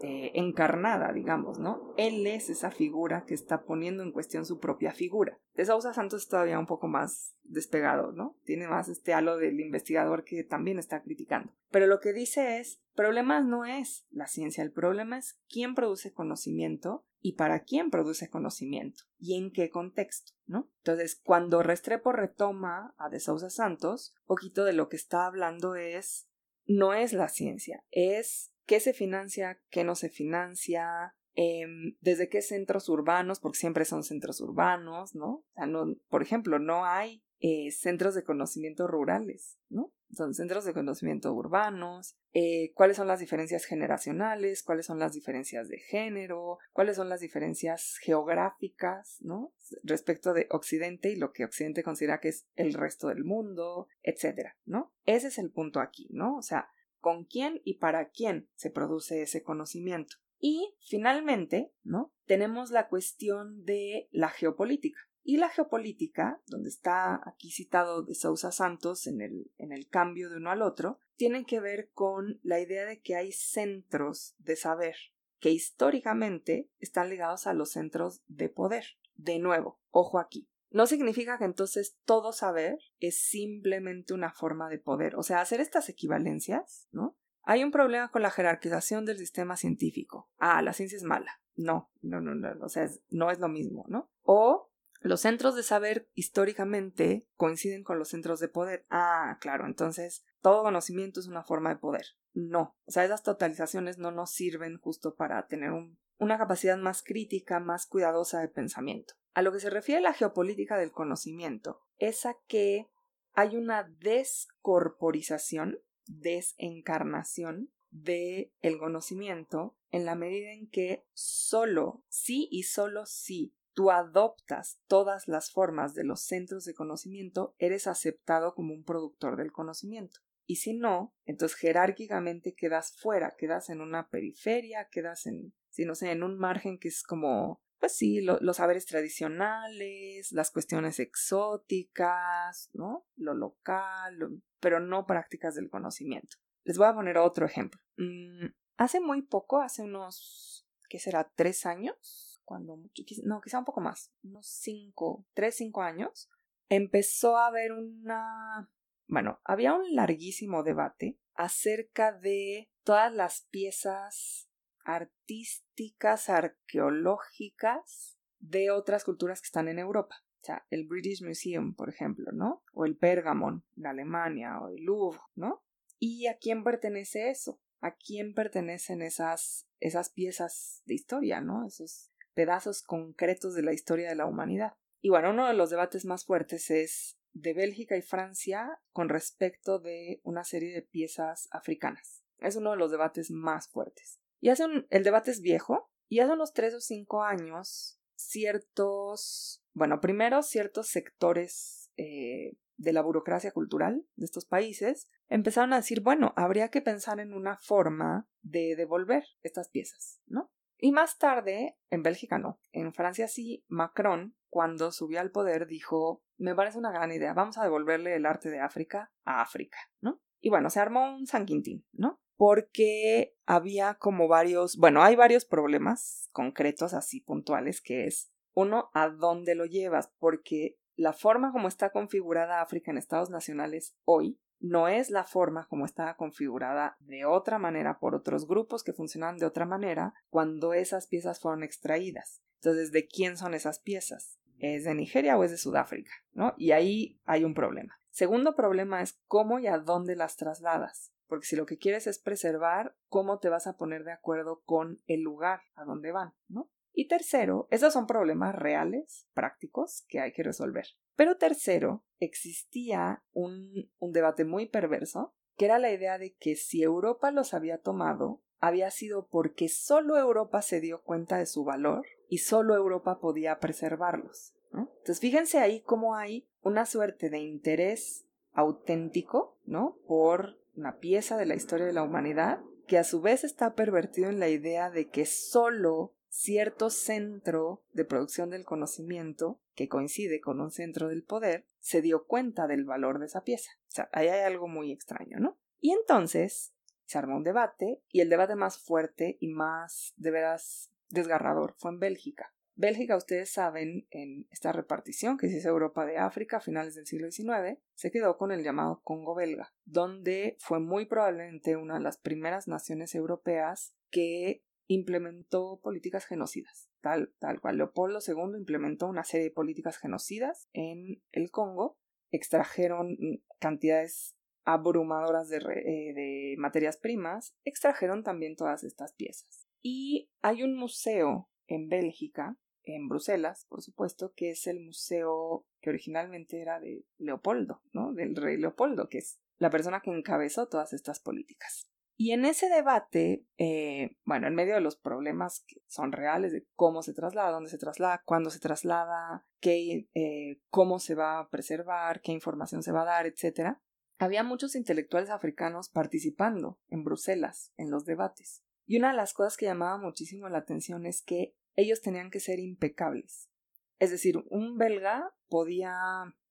eh, 0.07 0.33
encarnada, 0.35 1.15
digamos, 1.15 1.59
¿no? 1.59 1.95
Él 1.97 2.27
es 2.27 2.51
esa 2.51 2.71
figura 2.71 3.25
que 3.27 3.33
está 3.33 3.65
poniendo 3.65 4.03
en 4.03 4.13
cuestión 4.13 4.45
su 4.45 4.61
propia 4.61 4.93
figura. 4.93 5.39
De 5.55 5.65
Sousa 5.65 5.95
Santos 5.95 6.25
es 6.25 6.29
todavía 6.29 6.59
un 6.59 6.67
poco 6.67 6.89
más 6.89 7.35
despegado, 7.43 8.13
¿no? 8.13 8.37
Tiene 8.45 8.69
más 8.69 8.91
este 8.91 9.15
halo 9.15 9.39
del 9.39 9.59
investigador 9.61 10.25
que 10.25 10.45
también 10.45 10.79
está 10.79 11.03
criticando. 11.03 11.55
Pero 11.71 11.87
lo 11.87 12.01
que 12.01 12.13
dice 12.13 12.59
es, 12.59 12.83
problema 12.95 13.41
no 13.41 13.65
es 13.65 14.07
la 14.11 14.27
ciencia, 14.27 14.63
el 14.63 14.73
problema 14.73 15.17
es 15.17 15.41
quién 15.49 15.75
produce 15.75 16.13
conocimiento 16.13 17.07
y 17.23 17.37
para 17.37 17.61
quién 17.61 17.89
produce 17.89 18.29
conocimiento 18.29 19.05
y 19.19 19.39
en 19.39 19.53
qué 19.53 19.71
contexto, 19.71 20.33
¿no? 20.45 20.69
Entonces, 20.81 21.19
cuando 21.25 21.63
Restrepo 21.63 22.13
retoma 22.13 22.95
a 22.99 23.09
De 23.09 23.21
Sousa 23.21 23.49
Santos, 23.49 24.15
poquito 24.27 24.65
de 24.65 24.75
lo 24.75 24.91
que 24.91 24.97
está 24.97 25.25
hablando 25.25 25.77
es 25.77 26.29
no 26.67 26.95
es 26.95 27.13
la 27.13 27.29
ciencia, 27.29 27.85
es 27.91 28.53
qué 28.67 28.81
se 28.81 28.93
financia, 28.93 29.61
qué 29.71 29.85
no 29.85 29.95
se 29.95 30.09
financia, 30.09 31.15
em, 31.35 31.97
desde 32.01 32.29
qué 32.29 32.43
centros 32.43 32.89
urbanos, 32.89 33.41
porque 33.41 33.59
siempre 33.59 33.85
son 33.85 34.03
centros 34.03 34.41
urbanos, 34.41 35.15
¿no? 35.15 35.35
O 35.35 35.45
sea, 35.55 35.67
no 35.67 35.97
por 36.09 36.23
ejemplo, 36.23 36.59
no 36.59 36.85
hay 36.85 37.23
eh, 37.41 37.71
centros 37.73 38.15
de 38.15 38.25
conocimiento 38.25 38.87
rurales, 38.87 39.59
¿no? 39.69 39.93
Son 40.15 40.35
centros 40.35 40.65
de 40.65 40.75
conocimiento 40.75 41.33
urbanos, 41.33 42.17
eh, 42.33 42.73
cuáles 42.75 42.97
son 42.97 43.09
las 43.09 43.21
diferencias 43.21 43.65
generacionales, 43.65 44.63
cuáles 44.63 44.87
son 44.87 44.99
las 44.99 45.13
diferencias 45.13 45.69
de 45.69 45.79
género, 45.79 46.59
cuáles 46.73 46.97
son 46.97 47.09
las 47.09 47.21
diferencias 47.21 47.99
geográficas, 48.01 49.19
¿no? 49.21 49.55
Respecto 49.83 50.33
de 50.33 50.47
Occidente 50.51 51.11
y 51.11 51.17
lo 51.17 51.33
que 51.33 51.45
Occidente 51.45 51.83
considera 51.83 52.21
que 52.21 52.29
es 52.29 52.47
el 52.55 52.75
resto 52.75 53.09
del 53.09 53.25
mundo, 53.25 53.89
etcétera, 54.03 54.57
¿no? 54.65 54.93
Ese 55.05 55.29
es 55.29 55.39
el 55.39 55.51
punto 55.51 55.81
aquí, 55.81 56.09
¿no? 56.11 56.37
O 56.37 56.43
sea, 56.43 56.69
con 57.01 57.25
quién 57.25 57.61
y 57.65 57.75
para 57.75 58.09
quién 58.09 58.49
se 58.55 58.71
produce 58.71 59.23
ese 59.23 59.43
conocimiento. 59.43 60.17
Y 60.39 60.75
finalmente, 60.81 61.73
¿no? 61.83 62.13
Tenemos 62.27 62.71
la 62.71 62.89
cuestión 62.89 63.65
de 63.65 64.09
la 64.11 64.29
geopolítica. 64.29 65.01
Y 65.27 65.39
la 65.39 65.49
geopolítica, 65.49 66.43
donde 66.47 66.69
está 66.69 67.23
aquí 67.27 67.51
citado 67.51 68.03
de 68.03 68.15
Sousa 68.15 68.53
Santos 68.53 69.07
en 69.07 69.23
el, 69.23 69.51
en 69.57 69.73
el 69.73 69.89
cambio 69.89 70.29
de 70.29 70.37
uno 70.37 70.51
al 70.51 70.61
otro, 70.61 70.99
tiene 71.17 71.47
que 71.47 71.61
ver 71.61 71.91
con 71.93 72.39
la 72.43 72.61
idea 72.61 72.85
de 72.85 73.01
que 73.01 73.17
hay 73.17 73.33
centros 73.33 74.35
de 74.39 74.55
saber 74.55 74.97
que 75.41 75.51
históricamente 75.51 76.71
están 76.79 77.09
ligados 77.09 77.47
a 77.47 77.55
los 77.55 77.73
centros 77.73 78.23
de 78.29 78.51
poder. 78.51 78.85
De 79.17 79.39
nuevo, 79.39 79.81
ojo 79.91 80.19
aquí, 80.19 80.49
no 80.71 80.87
significa 80.87 81.39
que 81.39 81.45
entonces 81.45 81.97
todo 82.05 82.33
saber 82.33 82.79
es 82.99 83.17
simplemente 83.17 84.13
una 84.13 84.33
forma 84.33 84.69
de 84.69 84.79
poder. 84.79 85.15
O 85.17 85.23
sea, 85.23 85.41
hacer 85.41 85.61
estas 85.61 85.89
equivalencias, 85.89 86.89
¿no? 86.91 87.17
Hay 87.45 87.63
un 87.63 87.71
problema 87.71 88.11
con 88.11 88.23
la 88.23 88.31
jerarquización 88.31 89.05
del 89.05 89.19
sistema 89.19 89.57
científico. 89.57 90.29
Ah, 90.39 90.63
la 90.63 90.73
ciencia 90.73 90.97
es 90.97 91.05
mala. 91.05 91.41
No, 91.57 91.93
no, 92.03 92.21
no, 92.21 92.35
no, 92.35 92.49
o 92.65 92.69
sea, 92.69 92.89
no 93.11 93.31
es 93.31 93.39
lo 93.39 93.49
mismo, 93.49 93.85
¿no? 93.89 94.11
O 94.23 94.73
los 95.05 95.21
centros 95.21 95.55
de 95.55 95.63
saber 95.63 96.09
históricamente 96.15 97.29
coinciden 97.37 97.85
con 97.85 97.99
los 97.99 98.09
centros 98.09 98.41
de 98.41 98.49
poder. 98.49 98.87
Ah, 98.89 99.37
claro, 99.39 99.67
entonces 99.67 100.25
todo 100.41 100.63
conocimiento 100.63 101.21
es 101.21 101.27
una 101.27 101.45
forma 101.45 101.69
de 101.69 101.77
poder. 101.77 102.07
No, 102.33 102.75
o 102.87 102.91
sea, 102.91 103.05
esas 103.05 103.23
totalizaciones 103.23 103.99
no 103.99 104.11
nos 104.13 104.33
sirven 104.33 104.79
justo 104.79 105.15
para 105.15 105.47
tener 105.47 105.73
una 106.17 106.39
capacidad 106.39 106.79
más 106.79 107.03
crítica, 107.03 107.61
más 107.61 107.85
cuidadosa 107.87 108.41
de 108.41 108.49
pensamiento. 108.49 109.13
A 109.35 109.43
lo 109.43 109.53
que 109.53 109.61
se 109.61 109.69
refiere 109.69 110.01
la 110.01 110.15
geopolítica 110.15 110.79
del 110.79 110.91
conocimiento 110.91 111.83
es 111.99 112.25
a 112.25 112.39
que 112.49 112.89
hay 113.35 113.57
una 113.57 113.83
descorporización, 113.83 115.81
desencarnación 116.07 117.71
de 117.91 118.55
el 118.63 118.79
conocimiento 118.79 119.77
en 119.91 120.07
la 120.07 120.15
medida 120.15 120.51
en 120.51 120.67
que 120.67 121.05
solo, 121.13 122.03
sí 122.09 122.49
y 122.51 122.63
solo 122.63 123.05
si 123.05 123.55
tú 123.75 123.91
adoptas 123.91 124.81
todas 124.87 125.29
las 125.29 125.51
formas 125.51 125.95
de 125.95 126.05
los 126.05 126.23
centros 126.23 126.65
de 126.65 126.75
conocimiento, 126.75 127.55
eres 127.59 127.87
aceptado 127.87 128.55
como 128.55 128.73
un 128.73 128.85
productor 128.85 129.37
del 129.37 129.53
conocimiento. 129.53 130.21
Y 130.47 130.57
si 130.57 130.75
no, 130.75 131.15
entonces 131.25 131.57
jerárquicamente 131.59 132.55
quedas 132.55 132.95
fuera, 132.97 133.35
quedas 133.37 133.71
en 133.71 133.81
una 133.81 134.09
periferia, 134.09 134.89
quedas 134.91 135.27
en, 135.27 135.55
si 135.71 135.85
no 135.85 135.95
sé, 135.95 136.11
en 136.11 136.23
un 136.23 136.39
margen 136.39 136.79
que 136.79 136.89
es 136.89 137.03
como 137.03 137.63
pues 137.85 137.99
sí, 137.99 138.23
los 138.23 138.57
saberes 138.57 138.87
tradicionales, 138.87 140.33
las 140.33 140.51
cuestiones 140.51 140.99
exóticas, 141.01 142.71
¿no? 142.73 143.07
Lo 143.15 143.35
local, 143.35 144.41
pero 144.59 144.81
no 144.81 145.05
prácticas 145.05 145.55
del 145.55 145.69
conocimiento. 145.69 146.39
Les 146.63 146.79
voy 146.79 146.87
a 146.87 146.95
poner 146.95 147.19
otro 147.19 147.45
ejemplo. 147.45 147.79
Mm, 147.99 148.47
hace 148.79 149.01
muy 149.01 149.21
poco, 149.21 149.61
hace 149.61 149.83
unos, 149.83 150.67
¿qué 150.89 150.99
será? 150.99 151.31
¿Tres 151.35 151.67
años? 151.67 152.24
Cuando 152.45 152.77
mucho, 152.77 153.03
no, 153.25 153.41
quizá 153.41 153.59
un 153.59 153.65
poco 153.65 153.81
más, 153.81 154.13
unos 154.23 154.47
cinco, 154.47 155.27
tres, 155.35 155.57
cinco 155.57 155.83
años, 155.83 156.31
empezó 156.69 157.37
a 157.37 157.47
haber 157.47 157.73
una, 157.73 158.71
bueno, 159.07 159.41
había 159.45 159.75
un 159.75 159.95
larguísimo 159.95 160.63
debate 160.63 161.19
acerca 161.35 162.13
de 162.13 162.71
todas 162.85 163.13
las 163.13 163.47
piezas 163.51 164.49
artísticas, 164.85 166.29
arqueológicas 166.29 168.19
de 168.39 168.71
otras 168.71 169.05
culturas 169.05 169.41
que 169.41 169.47
están 169.47 169.69
en 169.69 169.79
Europa. 169.79 170.17
O 170.43 170.45
sea, 170.45 170.67
el 170.69 170.87
British 170.87 171.25
Museum, 171.25 171.75
por 171.75 171.89
ejemplo, 171.89 172.31
¿no? 172.33 172.63
O 172.73 172.85
el 172.85 172.99
Pergamon, 172.99 173.65
en 173.77 173.87
Alemania, 173.87 174.61
o 174.61 174.69
el 174.69 174.85
Louvre, 174.85 175.21
¿no? 175.35 175.65
¿Y 175.99 176.27
a 176.27 176.37
quién 176.37 176.63
pertenece 176.63 177.31
eso? 177.31 177.61
¿A 177.81 177.95
quién 177.97 178.35
pertenecen 178.35 179.01
esas, 179.01 179.67
esas 179.81 180.11
piezas 180.11 180.83
de 180.85 180.95
historia, 180.95 181.41
¿no? 181.41 181.67
Esos 181.67 182.13
pedazos 182.35 182.83
concretos 182.83 183.55
de 183.55 183.63
la 183.63 183.73
historia 183.73 184.09
de 184.09 184.17
la 184.17 184.27
humanidad. 184.27 184.75
Y 185.01 185.11
bueno, 185.11 185.31
uno 185.31 185.47
de 185.47 185.55
los 185.55 185.71
debates 185.71 186.05
más 186.05 186.25
fuertes 186.25 186.71
es 186.71 187.17
de 187.33 187.53
Bélgica 187.53 187.97
y 187.97 188.03
Francia 188.03 188.81
con 188.93 189.09
respecto 189.09 189.79
de 189.79 190.21
una 190.23 190.45
serie 190.45 190.73
de 190.73 190.83
piezas 190.83 191.49
africanas. 191.51 192.25
Es 192.39 192.57
uno 192.57 192.73
de 192.73 192.77
los 192.77 192.91
debates 192.91 193.31
más 193.31 193.69
fuertes. 193.69 194.21
Y 194.41 194.51
hace 194.51 194.65
el 194.91 195.05
debate 195.05 195.31
es 195.31 195.41
viejo, 195.41 195.91
y 196.09 196.21
hace 196.21 196.33
unos 196.33 196.53
tres 196.53 196.75
o 196.75 196.81
cinco 196.81 197.23
años, 197.23 197.99
ciertos, 198.15 199.63
bueno, 199.73 200.01
primero 200.01 200.43
ciertos 200.43 200.89
sectores 200.89 201.91
eh, 201.97 202.57
de 202.77 202.93
la 202.93 203.03
burocracia 203.03 203.53
cultural 203.53 204.07
de 204.17 204.27
estos 204.27 204.45
países, 204.45 205.09
empezaron 205.29 205.73
a 205.73 205.77
decir, 205.77 206.03
bueno, 206.03 206.33
habría 206.37 206.69
que 206.69 206.83
pensar 206.83 207.21
en 207.21 207.33
una 207.33 207.59
forma 207.59 208.29
de 208.43 208.77
devolver 208.77 209.25
estas 209.43 209.69
piezas, 209.71 210.21
¿no? 210.27 210.53
Y 210.79 210.93
más 210.93 211.19
tarde, 211.19 211.79
en 211.91 212.03
Bélgica 212.03 212.39
no, 212.39 212.61
en 212.73 212.93
Francia 212.93 213.29
sí, 213.29 213.65
Macron, 213.69 214.37
cuando 214.49 214.93
subió 214.93 215.21
al 215.21 215.31
poder, 215.31 215.67
dijo, 215.67 216.23
me 216.37 216.55
parece 216.55 216.79
una 216.79 216.93
gran 216.93 217.13
idea, 217.13 217.33
vamos 217.33 217.59
a 217.59 217.65
devolverle 217.65 218.15
el 218.15 218.27
arte 218.27 218.51
de 218.51 218.61
África 218.61 219.13
a 219.25 219.41
África, 219.41 219.79
¿no? 220.01 220.21
Y 220.41 220.51
bueno, 220.51 220.71
se 220.71 220.81
armó 220.81 221.15
un 221.15 221.27
San 221.27 221.47
Quintín, 221.47 221.87
¿no? 221.93 222.21
Porque 222.37 223.35
había 223.47 223.95
como 223.95 224.29
varios, 224.29 224.77
bueno, 224.77 225.03
hay 225.03 225.17
varios 225.17 225.45
problemas 225.45 226.29
concretos 226.33 226.93
así 226.93 227.21
puntuales, 227.21 227.81
que 227.81 228.07
es, 228.07 228.33
uno, 228.53 228.91
¿a 228.93 229.09
dónde 229.09 229.55
lo 229.55 229.65
llevas? 229.65 230.13
Porque 230.19 230.77
la 230.97 231.13
forma 231.13 231.51
como 231.53 231.69
está 231.69 231.91
configurada 231.91 232.61
África 232.61 232.91
en 232.91 232.99
estados 232.99 233.31
nacionales 233.31 233.97
hoy 234.05 234.39
no 234.65 234.89
es 234.89 235.11
la 235.11 235.25
forma 235.25 235.67
como 235.69 235.85
estaba 235.85 236.17
configurada 236.17 236.97
de 237.01 237.27
otra 237.27 237.59
manera 237.59 237.99
por 237.99 238.15
otros 238.15 238.49
grupos 238.49 238.83
que 238.83 238.95
funcionan 238.95 239.37
de 239.37 239.45
otra 239.45 239.67
manera 239.67 240.15
cuando 240.31 240.73
esas 240.73 241.07
piezas 241.07 241.39
fueron 241.39 241.63
extraídas. 241.63 242.41
Entonces, 242.57 242.91
¿de 242.91 243.07
quién 243.07 243.37
son 243.37 243.53
esas 243.53 243.79
piezas? 243.79 244.39
¿Es 244.59 244.85
de 244.85 244.95
Nigeria 244.95 245.37
o 245.37 245.45
es 245.45 245.51
de 245.51 245.59
Sudáfrica? 245.59 246.13
¿No? 246.33 246.55
Y 246.57 246.71
ahí 246.71 247.21
hay 247.27 247.45
un 247.45 247.53
problema. 247.53 247.99
Segundo 248.09 248.57
problema 248.57 249.03
es 249.03 249.21
cómo 249.27 249.59
y 249.59 249.67
a 249.67 249.77
dónde 249.77 250.17
las 250.17 250.37
trasladas. 250.37 251.13
Porque 251.27 251.47
si 251.47 251.57
lo 251.57 251.67
que 251.67 251.77
quieres 251.77 252.07
es 252.07 252.19
preservar, 252.19 252.97
¿cómo 253.09 253.41
te 253.41 253.51
vas 253.51 253.67
a 253.67 253.77
poner 253.77 254.05
de 254.05 254.13
acuerdo 254.13 254.63
con 254.65 255.03
el 255.07 255.21
lugar 255.21 255.61
a 255.75 255.85
donde 255.85 256.11
van? 256.11 256.33
¿No? 256.49 256.71
Y 256.95 257.09
tercero, 257.09 257.67
esos 257.71 257.93
son 257.93 258.07
problemas 258.07 258.55
reales, 258.55 259.27
prácticos, 259.35 260.05
que 260.09 260.21
hay 260.21 260.33
que 260.33 260.45
resolver. 260.45 260.87
Pero 261.17 261.37
tercero, 261.37 262.05
existía 262.21 263.25
un, 263.33 263.91
debate 264.01 264.45
muy 264.45 264.67
perverso, 264.67 265.35
que 265.57 265.65
era 265.65 265.81
la 265.81 265.93
idea 265.93 266.19
de 266.19 266.35
que 266.35 266.55
si 266.55 266.83
Europa 266.83 267.33
los 267.33 267.53
había 267.53 267.79
tomado, 267.79 268.43
había 268.61 268.91
sido 268.93 269.27
porque 269.27 269.69
solo 269.69 270.17
Europa 270.17 270.63
se 270.63 270.81
dio 270.81 271.03
cuenta 271.03 271.39
de 271.39 271.47
su 271.47 271.65
valor 271.65 272.07
y 272.29 272.39
solo 272.39 272.77
Europa 272.77 273.19
podía 273.19 273.59
preservarlos. 273.59 274.55
Entonces, 274.73 275.21
fíjense 275.21 275.59
ahí 275.59 275.81
cómo 275.81 276.17
hay 276.17 276.49
una 276.63 276.87
suerte 276.87 277.29
de 277.29 277.39
interés 277.41 278.25
auténtico, 278.53 279.59
¿no? 279.65 279.99
Por 280.07 280.59
una 280.77 280.99
pieza 280.99 281.37
de 281.37 281.47
la 281.47 281.55
historia 281.55 281.87
de 281.87 281.93
la 281.93 282.03
humanidad, 282.03 282.61
que 282.87 282.99
a 282.99 283.05
su 283.05 283.21
vez 283.21 283.45
está 283.45 283.75
pervertido 283.75 284.29
en 284.29 284.41
la 284.41 284.49
idea 284.49 284.91
de 284.91 285.09
que 285.09 285.27
solo 285.27 286.13
cierto 286.35 286.91
centro 286.91 287.85
de 287.93 288.05
producción 288.05 288.51
del 288.51 288.65
conocimiento, 288.65 289.61
que 289.75 289.89
coincide 289.89 290.41
con 290.41 290.61
un 290.61 290.73
centro 290.73 291.09
del 291.09 291.23
poder, 291.23 291.65
se 291.79 292.03
dio 292.03 292.27
cuenta 292.27 292.67
del 292.67 292.85
valor 292.85 293.21
de 293.21 293.27
esa 293.27 293.45
pieza. 293.45 293.71
O 293.87 293.93
sea, 293.93 294.09
ahí 294.13 294.27
hay 294.27 294.41
algo 294.41 294.67
muy 294.67 294.91
extraño, 294.91 295.39
¿no? 295.39 295.57
Y 295.81 295.93
entonces 295.93 296.75
se 297.05 297.19
armó 297.19 297.37
un 297.37 297.45
debate, 297.45 298.03
y 298.09 298.21
el 298.21 298.31
debate 298.31 298.57
más 298.57 298.79
fuerte 298.79 299.37
y 299.39 299.49
más 299.49 300.13
de 300.17 300.33
veras 300.33 300.91
desgarrador 301.09 301.75
fue 301.79 301.93
en 301.93 302.01
Bélgica. 302.01 302.53
Bélgica, 302.75 303.17
ustedes 303.17 303.53
saben, 303.53 304.09
en 304.11 304.49
esta 304.51 304.73
repartición 304.73 305.39
que 305.39 305.49
se 305.49 305.59
hizo 305.59 305.69
Europa 305.69 306.05
de 306.05 306.19
África 306.19 306.57
a 306.57 306.61
finales 306.61 306.97
del 306.97 307.07
siglo 307.07 307.31
XIX, 307.31 307.79
se 307.95 308.11
quedó 308.11 308.37
con 308.37 308.51
el 308.51 308.65
llamado 308.65 309.01
Congo 309.05 309.37
belga, 309.37 309.73
donde 309.85 310.57
fue 310.59 310.81
muy 310.81 311.07
probablemente 311.07 311.77
una 311.77 311.95
de 311.95 312.01
las 312.01 312.19
primeras 312.19 312.67
naciones 312.67 313.15
europeas 313.15 313.95
que 314.11 314.65
implementó 314.87 315.81
políticas 315.83 316.27
genocidas. 316.27 316.91
Tal, 317.01 317.33
tal 317.39 317.61
cual 317.61 317.79
Leopoldo 317.79 318.19
II 318.27 318.59
implementó 318.59 319.07
una 319.07 319.25
serie 319.25 319.45
de 319.45 319.53
políticas 319.53 319.99
genocidas 319.99 320.69
en 320.73 321.23
el 321.33 321.51
Congo, 321.51 321.99
extrajeron 322.31 323.17
cantidades 323.59 324.37
abrumadoras 324.65 325.49
de, 325.49 325.59
eh, 325.59 326.15
de 326.15 326.55
materias 326.59 326.97
primas, 326.97 327.55
extrajeron 327.65 328.23
también 328.23 328.57
todas 328.57 328.85
estas 328.85 329.13
piezas. 329.13 329.69
Y 329.83 330.31
hay 330.41 330.63
un 330.63 330.77
museo 330.77 331.51
en 331.67 331.89
Bélgica, 331.89 332.57
en 332.85 333.09
Bruselas, 333.09 333.67
por 333.69 333.83
supuesto, 333.83 334.33
que 334.35 334.51
es 334.51 334.67
el 334.67 334.81
museo 334.81 335.67
que 335.81 335.91
originalmente 335.91 336.61
era 336.61 336.81
de 336.81 337.05
Leopoldo, 337.19 337.83
¿no? 337.93 338.13
Del 338.13 338.37
rey 338.37 338.57
Leopoldo, 338.57 339.09
que 339.09 339.19
es 339.19 339.41
la 339.59 339.71
persona 339.71 340.01
que 340.01 340.11
encabezó 340.11 340.69
todas 340.69 340.93
estas 340.93 341.21
políticas. 341.21 341.89
Y 342.17 342.31
en 342.31 342.45
ese 342.45 342.69
debate, 342.69 343.45
eh, 343.59 344.17
bueno, 344.25 344.47
en 344.47 344.55
medio 344.55 344.75
de 344.75 344.81
los 344.81 344.97
problemas 344.97 345.65
que 345.67 345.83
son 345.89 346.13
reales 346.13 346.53
de 346.53 346.65
cómo 346.77 347.03
se 347.03 347.13
traslada, 347.13 347.51
dónde 347.51 347.71
se 347.71 347.79
traslada, 347.79 348.23
cuándo 348.25 348.51
se 348.51 348.61
traslada, 348.61 349.45
qué, 349.61 350.09
eh, 350.15 350.61
cómo 350.71 351.01
se 351.01 351.17
va 351.17 351.41
a 351.41 351.49
preservar, 351.51 352.21
qué 352.21 352.31
información 352.31 352.83
se 352.85 352.93
va 352.93 353.03
a 353.03 353.07
dar, 353.07 353.27
etc., 353.27 353.79
había 354.19 354.45
muchos 354.45 354.77
intelectuales 354.77 355.29
africanos 355.29 355.89
participando 355.89 356.79
en 356.89 357.03
Bruselas 357.03 357.73
en 357.77 357.91
los 357.91 358.05
debates. 358.05 358.63
Y 358.87 358.97
una 358.97 359.11
de 359.11 359.17
las 359.17 359.35
cosas 359.35 359.57
que 359.57 359.67
llamaba 359.67 359.99
muchísimo 359.99 360.49
la 360.49 360.59
atención 360.59 361.07
es 361.07 361.21
que 361.21 361.57
ellos 361.75 362.01
tenían 362.01 362.31
que 362.31 362.39
ser 362.39 362.61
impecables. 362.61 363.51
Es 363.99 364.13
decir, 364.13 364.45
un 364.51 364.79
belga 364.79 365.35
podía 365.49 365.97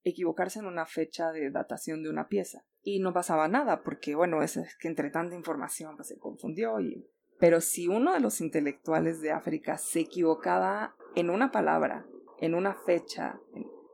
equivocarse 0.04 0.60
en 0.60 0.66
una 0.66 0.86
fecha 0.86 1.32
de 1.32 1.52
datación 1.52 2.04
de 2.04 2.10
una 2.10 2.28
pieza, 2.28 2.66
y 2.84 3.00
no 3.00 3.14
pasaba 3.14 3.48
nada 3.48 3.82
porque 3.82 4.14
bueno 4.14 4.44
es 4.44 4.60
que 4.80 4.88
entre 4.88 5.10
tanta 5.10 5.36
información 5.36 5.96
pues, 5.96 6.10
se 6.10 6.20
confundió 6.20 6.80
y 6.80 7.08
pero 7.40 7.62
si 7.62 7.88
uno 7.88 8.14
de 8.14 8.20
los 8.20 8.42
intelectuales 8.42 9.22
de 9.22 9.32
África 9.32 9.78
se 9.78 10.02
equivocaba 10.02 10.96
en 11.16 11.30
una 11.30 11.52
palabra 11.52 12.06
en 12.40 12.54
una 12.54 12.76
fecha 12.76 13.40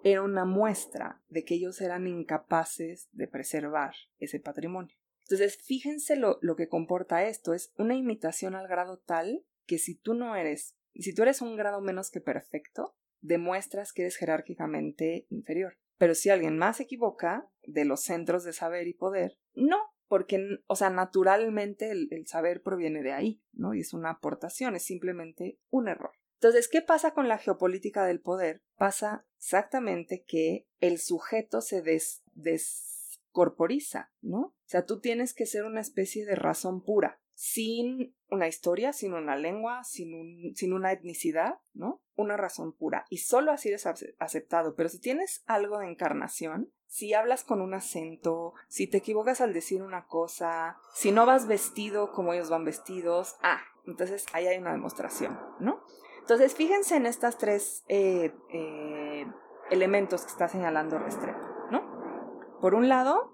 era 0.03 0.23
una 0.23 0.45
muestra 0.45 1.21
de 1.29 1.43
que 1.43 1.55
ellos 1.55 1.79
eran 1.81 2.07
incapaces 2.07 3.09
de 3.11 3.27
preservar 3.27 3.93
ese 4.17 4.39
patrimonio. 4.39 4.95
Entonces 5.23 5.57
fíjense 5.61 6.15
lo, 6.15 6.39
lo 6.41 6.55
que 6.55 6.69
comporta 6.69 7.25
esto 7.25 7.53
es 7.53 7.73
una 7.77 7.95
imitación 7.95 8.55
al 8.55 8.67
grado 8.67 8.97
tal 8.97 9.45
que 9.65 9.77
si 9.77 9.95
tú 9.95 10.13
no 10.13 10.35
eres 10.35 10.75
si 10.95 11.13
tú 11.13 11.21
eres 11.21 11.41
un 11.41 11.55
grado 11.55 11.81
menos 11.81 12.09
que 12.09 12.21
perfecto 12.21 12.95
demuestras 13.21 13.93
que 13.93 14.03
eres 14.03 14.15
jerárquicamente 14.15 15.27
inferior 15.29 15.77
pero 15.99 16.15
si 16.15 16.29
alguien 16.29 16.57
más 16.57 16.77
se 16.77 16.83
equivoca 16.83 17.47
de 17.63 17.85
los 17.85 18.01
centros 18.01 18.43
de 18.43 18.53
saber 18.53 18.87
y 18.87 18.93
poder, 18.93 19.37
no, 19.53 19.77
porque, 20.07 20.59
o 20.65 20.75
sea, 20.75 20.89
naturalmente 20.89 21.91
el, 21.91 22.25
saber 22.25 22.63
proviene 22.63 23.03
de 23.03 23.11
ahí, 23.11 23.43
¿no? 23.51 23.75
Y 23.75 23.81
es 23.81 23.93
una 23.93 24.11
aportación, 24.11 24.75
es 24.75 24.83
simplemente 24.83 25.59
un 25.69 25.89
error. 25.89 26.13
Entonces, 26.35 26.69
¿qué 26.69 26.81
pasa 26.81 27.13
con 27.13 27.27
la 27.27 27.37
geopolítica 27.37 28.05
del 28.05 28.21
poder? 28.21 28.63
Pasa 28.77 29.27
exactamente 29.37 30.23
que 30.25 30.65
el 30.79 30.99
sujeto 30.99 31.59
se 31.59 31.81
des, 31.81 32.23
descorporiza, 32.33 34.11
¿no? 34.21 34.39
O 34.39 34.55
sea, 34.65 34.85
tú 34.85 35.01
tienes 35.01 35.33
que 35.33 35.45
ser 35.45 35.65
una 35.65 35.81
especie 35.81 36.25
de 36.25 36.35
razón 36.35 36.81
pura, 36.81 37.21
sin 37.39 38.13
una 38.29 38.49
historia, 38.49 38.91
sin 38.91 39.13
una 39.13 39.37
lengua, 39.37 39.85
sin, 39.85 40.53
sin 40.57 40.73
una 40.73 40.91
etnicidad, 40.91 41.59
¿no? 41.73 42.01
Una 42.17 42.35
razón 42.35 42.73
pura. 42.73 43.05
Y 43.09 43.19
solo 43.19 43.53
así 43.53 43.69
eres 43.69 43.87
aceptado. 44.19 44.75
Pero 44.75 44.89
si 44.89 44.99
tienes 44.99 45.41
algo 45.45 45.77
de 45.77 45.87
encarnación, 45.87 46.69
si 46.85 47.13
hablas 47.13 47.45
con 47.45 47.61
un 47.61 47.73
acento, 47.73 48.55
si 48.67 48.87
te 48.87 48.97
equivocas 48.97 49.39
al 49.39 49.53
decir 49.53 49.83
una 49.83 50.05
cosa, 50.05 50.79
si 50.93 51.13
no 51.13 51.25
vas 51.25 51.47
vestido 51.47 52.11
como 52.11 52.33
ellos 52.33 52.49
van 52.49 52.65
vestidos, 52.65 53.37
ah, 53.41 53.61
entonces 53.87 54.25
ahí 54.33 54.47
hay 54.47 54.57
una 54.57 54.73
demostración, 54.73 55.39
¿no? 55.61 55.81
Entonces 56.19 56.53
fíjense 56.53 56.97
en 56.97 57.05
estas 57.05 57.37
tres 57.37 57.85
eh, 57.87 58.33
eh, 58.51 59.25
elementos 59.71 60.23
que 60.23 60.31
está 60.31 60.49
señalando 60.49 60.99
Restrepo, 60.99 61.47
¿no? 61.71 62.59
Por 62.59 62.75
un 62.75 62.89
lado, 62.89 63.33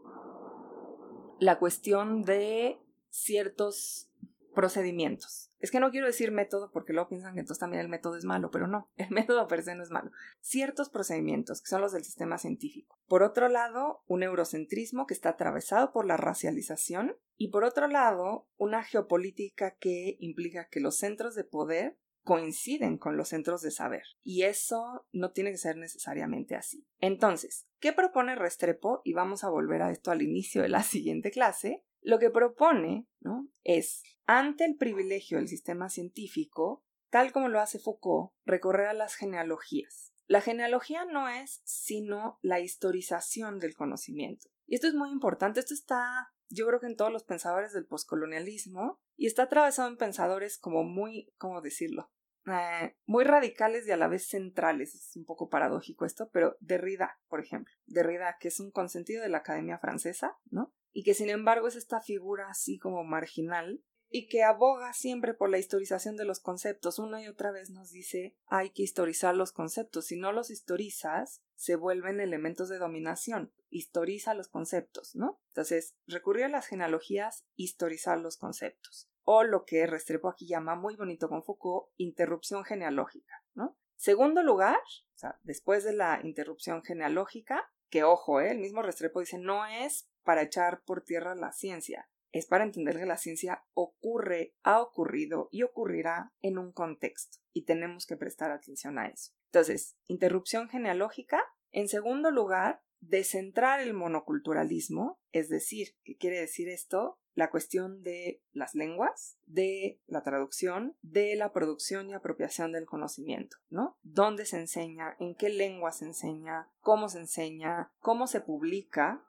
la 1.40 1.58
cuestión 1.58 2.22
de 2.22 2.85
ciertos 3.16 4.10
procedimientos. 4.54 5.52
Es 5.60 5.72
que 5.72 5.80
no 5.80 5.90
quiero 5.90 6.08
decir 6.08 6.32
método 6.32 6.72
porque 6.72 6.94
luego 6.94 7.10
piensan 7.10 7.34
que 7.34 7.40
entonces 7.40 7.60
también 7.60 7.82
el 7.82 7.90
método 7.90 8.18
es 8.18 8.24
malo, 8.24 8.52
pero 8.52 8.68
no, 8.68 8.90
el 8.98 9.10
método 9.10 9.48
per 9.48 9.64
se 9.64 9.76
no 9.76 9.84
es 9.84 9.90
malo. 9.90 10.12
Ciertos 10.42 10.90
procedimientos 10.90 11.62
que 11.62 11.70
son 11.70 11.82
los 11.82 11.92
del 11.92 12.04
sistema 12.04 12.38
científico. 12.38 12.98
Por 13.08 13.24
otro 13.24 13.50
lado, 13.50 14.04
un 14.08 14.24
eurocentrismo 14.24 15.08
que 15.08 15.14
está 15.14 15.30
atravesado 15.30 15.92
por 15.92 16.06
la 16.06 16.18
racialización 16.18 17.16
y 17.38 17.50
por 17.50 17.64
otro 17.64 17.88
lado, 17.88 18.48
una 18.58 18.84
geopolítica 18.84 19.76
que 19.76 20.18
implica 20.20 20.68
que 20.70 20.80
los 20.80 20.98
centros 20.98 21.36
de 21.36 21.44
poder 21.44 21.98
coinciden 22.24 22.98
con 22.98 23.18
los 23.18 23.30
centros 23.30 23.62
de 23.62 23.72
saber. 23.72 24.04
Y 24.24 24.44
eso 24.44 25.06
no 25.12 25.32
tiene 25.32 25.52
que 25.52 25.58
ser 25.58 25.78
necesariamente 25.78 26.56
así. 26.56 26.86
Entonces, 27.00 27.68
¿qué 27.80 27.94
propone 27.94 28.36
Restrepo? 28.36 29.02
Y 29.04 29.14
vamos 29.14 29.44
a 29.44 29.50
volver 29.50 29.84
a 29.84 29.92
esto 29.92 30.12
al 30.12 30.24
inicio 30.24 30.64
de 30.64 30.70
la 30.70 30.82
siguiente 30.84 31.30
clase. 31.30 31.84
Lo 32.06 32.20
que 32.20 32.30
propone 32.30 33.08
¿no? 33.20 33.50
es, 33.64 34.04
ante 34.26 34.66
el 34.66 34.78
privilegio 34.78 35.38
del 35.38 35.48
sistema 35.48 35.90
científico, 35.90 36.84
tal 37.10 37.32
como 37.32 37.50
lo 37.50 37.60
hace 37.60 37.80
Foucault, 37.80 38.32
recorrer 38.46 38.88
a 38.88 38.94
las 38.94 39.16
genealogías. 39.16 40.14
La 40.28 40.42
genealogía 40.42 41.06
no 41.06 41.30
es 41.30 41.62
sino 41.66 42.40
la 42.42 42.60
historización 42.60 43.60
del 43.60 43.76
conocimiento. 43.76 44.48
Y 44.66 44.76
esto 44.76 44.88
es 44.88 44.94
muy 44.94 45.12
importante, 45.12 45.60
esto 45.60 45.74
está 45.74 46.32
yo 46.48 46.68
creo 46.68 46.80
que 46.80 46.86
en 46.86 46.96
todos 46.96 47.12
los 47.12 47.24
pensadores 47.24 47.74
del 47.74 47.88
poscolonialismo 47.88 49.02
y 49.16 49.26
está 49.26 49.44
atravesado 49.44 49.90
en 49.90 49.98
pensadores 49.98 50.60
como 50.60 50.84
muy, 50.84 51.34
¿cómo 51.38 51.60
decirlo? 51.62 52.12
eh, 52.48 52.96
muy 53.06 53.24
radicales 53.24 53.88
y 53.88 53.92
a 53.92 53.98
la 53.98 54.08
vez 54.08 54.28
centrales. 54.28 54.96
Es 54.96 55.16
un 55.16 55.26
poco 55.26 55.50
paradójico 55.50 56.06
esto, 56.06 56.30
pero 56.32 56.58
Derrida, 56.60 57.20
por 57.28 57.40
ejemplo. 57.40 57.74
Derrida, 57.86 58.38
que 58.40 58.50
es 58.50 58.60
un 58.60 58.72
consentido 58.72 59.24
de 59.24 59.30
la 59.30 59.40
Academia 59.40 59.80
Francesa, 59.80 60.38
¿no? 60.50 60.74
Y 60.96 61.04
que 61.04 61.14
sin 61.14 61.30
embargo 61.30 61.68
es 61.68 61.76
esta 61.76 62.00
figura 62.00 62.48
así 62.50 62.80
como 62.80 63.04
marginal 63.04 63.84
y 64.08 64.30
que 64.30 64.44
aboga 64.44 64.94
siempre 64.94 65.34
por 65.34 65.50
la 65.50 65.58
historización 65.58 66.16
de 66.16 66.24
los 66.24 66.40
conceptos. 66.40 67.00
Una 67.00 67.22
y 67.22 67.28
otra 67.28 67.52
vez 67.52 67.70
nos 67.70 67.92
dice 67.92 68.38
hay 68.48 68.70
que 68.70 68.84
historizar 68.84 69.36
los 69.36 69.52
conceptos. 69.52 70.06
Si 70.06 70.16
no 70.16 70.32
los 70.32 70.50
historizas, 70.50 71.44
se 71.56 71.76
vuelven 71.76 72.22
elementos 72.22 72.70
de 72.70 72.78
dominación. 72.78 73.52
Historiza 73.70 74.34
los 74.36 74.48
conceptos, 74.48 75.18
¿no? 75.18 75.42
Entonces, 75.50 75.98
recurrir 76.08 76.46
a 76.46 76.50
las 76.50 76.68
genealogías, 76.68 77.44
historizar 77.58 78.20
los 78.20 78.38
conceptos. 78.38 79.10
O 79.24 79.44
lo 79.44 79.66
que 79.66 79.86
Restrepo 79.88 80.30
aquí 80.30 80.48
llama 80.48 80.76
muy 80.76 80.96
bonito 80.96 81.28
con 81.28 81.44
Foucault, 81.44 81.90
interrupción 81.98 82.64
genealógica, 82.64 83.44
¿no? 83.54 83.78
Segundo 83.98 84.44
lugar, 84.44 84.78
o 84.78 85.18
sea, 85.18 85.42
después 85.44 85.84
de 85.84 85.92
la 85.92 86.22
interrupción 86.24 86.84
genealógica, 86.84 87.70
que 87.90 88.04
ojo, 88.06 88.40
¿eh? 88.40 88.52
el 88.52 88.60
mismo 88.60 88.82
Restrepo 88.82 89.20
dice 89.20 89.38
no 89.38 89.66
es 89.66 90.10
para 90.26 90.42
echar 90.42 90.84
por 90.84 91.04
tierra 91.04 91.36
la 91.36 91.54
ciencia, 91.54 92.10
es 92.34 92.48
para 92.48 92.66
entender 92.66 92.98
que 92.98 93.06
la 93.06 93.16
ciencia 93.16 93.64
ocurre, 93.74 94.56
ha 94.64 94.82
ocurrido 94.82 95.48
y 95.52 95.64
ocurrirá 95.64 96.34
en 96.42 96.58
un 96.58 96.74
contexto 96.74 97.38
y 97.54 97.64
tenemos 97.64 98.06
que 98.06 98.18
prestar 98.18 98.52
atención 98.52 99.00
a 99.00 99.08
eso. 99.08 99.32
Entonces, 99.46 99.96
interrupción 100.08 100.68
genealógica. 100.68 101.42
En 101.72 101.88
segundo 101.88 102.32
lugar, 102.32 102.82
descentrar 103.00 103.80
el 103.80 103.94
monoculturalismo, 103.94 105.18
es 105.32 105.48
decir, 105.48 105.96
¿qué 106.04 106.18
quiere 106.18 106.42
decir 106.42 106.68
esto? 106.68 107.18
La 107.36 107.50
cuestión 107.50 108.02
de 108.02 108.42
las 108.52 108.76
lenguas, 108.76 109.38
de 109.46 110.02
la 110.06 110.22
traducción, 110.22 110.98
de 111.02 111.36
la 111.36 111.54
producción 111.54 112.10
y 112.10 112.14
apropiación 112.14 112.74
del 112.74 112.86
conocimiento, 112.86 113.58
¿no? 113.70 113.98
¿Dónde 114.04 114.46
se 114.46 114.58
enseña? 114.58 115.16
¿En 115.20 115.36
qué 115.36 115.50
lengua 115.50 115.94
se 115.94 116.06
enseña? 116.06 116.70
¿Cómo 116.82 117.08
se 117.08 117.20
enseña? 117.20 117.94
¿Cómo 118.00 118.28
se 118.28 118.42
publica? 118.42 119.26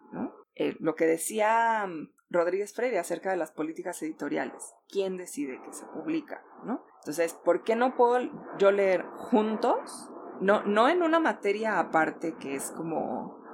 Eh, 0.56 0.74
lo 0.80 0.94
que 0.94 1.06
decía 1.06 1.86
mm, 1.86 2.08
Rodríguez 2.30 2.74
Freire 2.74 2.98
acerca 2.98 3.30
de 3.30 3.36
las 3.36 3.52
políticas 3.52 4.02
editoriales. 4.02 4.74
¿Quién 4.88 5.16
decide 5.16 5.60
que 5.62 5.72
se 5.72 5.84
publica? 5.86 6.42
¿no? 6.64 6.84
Entonces, 7.00 7.34
¿por 7.34 7.62
qué 7.62 7.76
no 7.76 7.94
puedo 7.94 8.30
yo 8.58 8.72
leer 8.72 9.02
juntos? 9.02 10.10
No, 10.40 10.64
no 10.64 10.88
en 10.88 11.02
una 11.02 11.20
materia 11.20 11.78
aparte 11.78 12.36
que 12.38 12.56
es 12.56 12.70
como... 12.70 13.44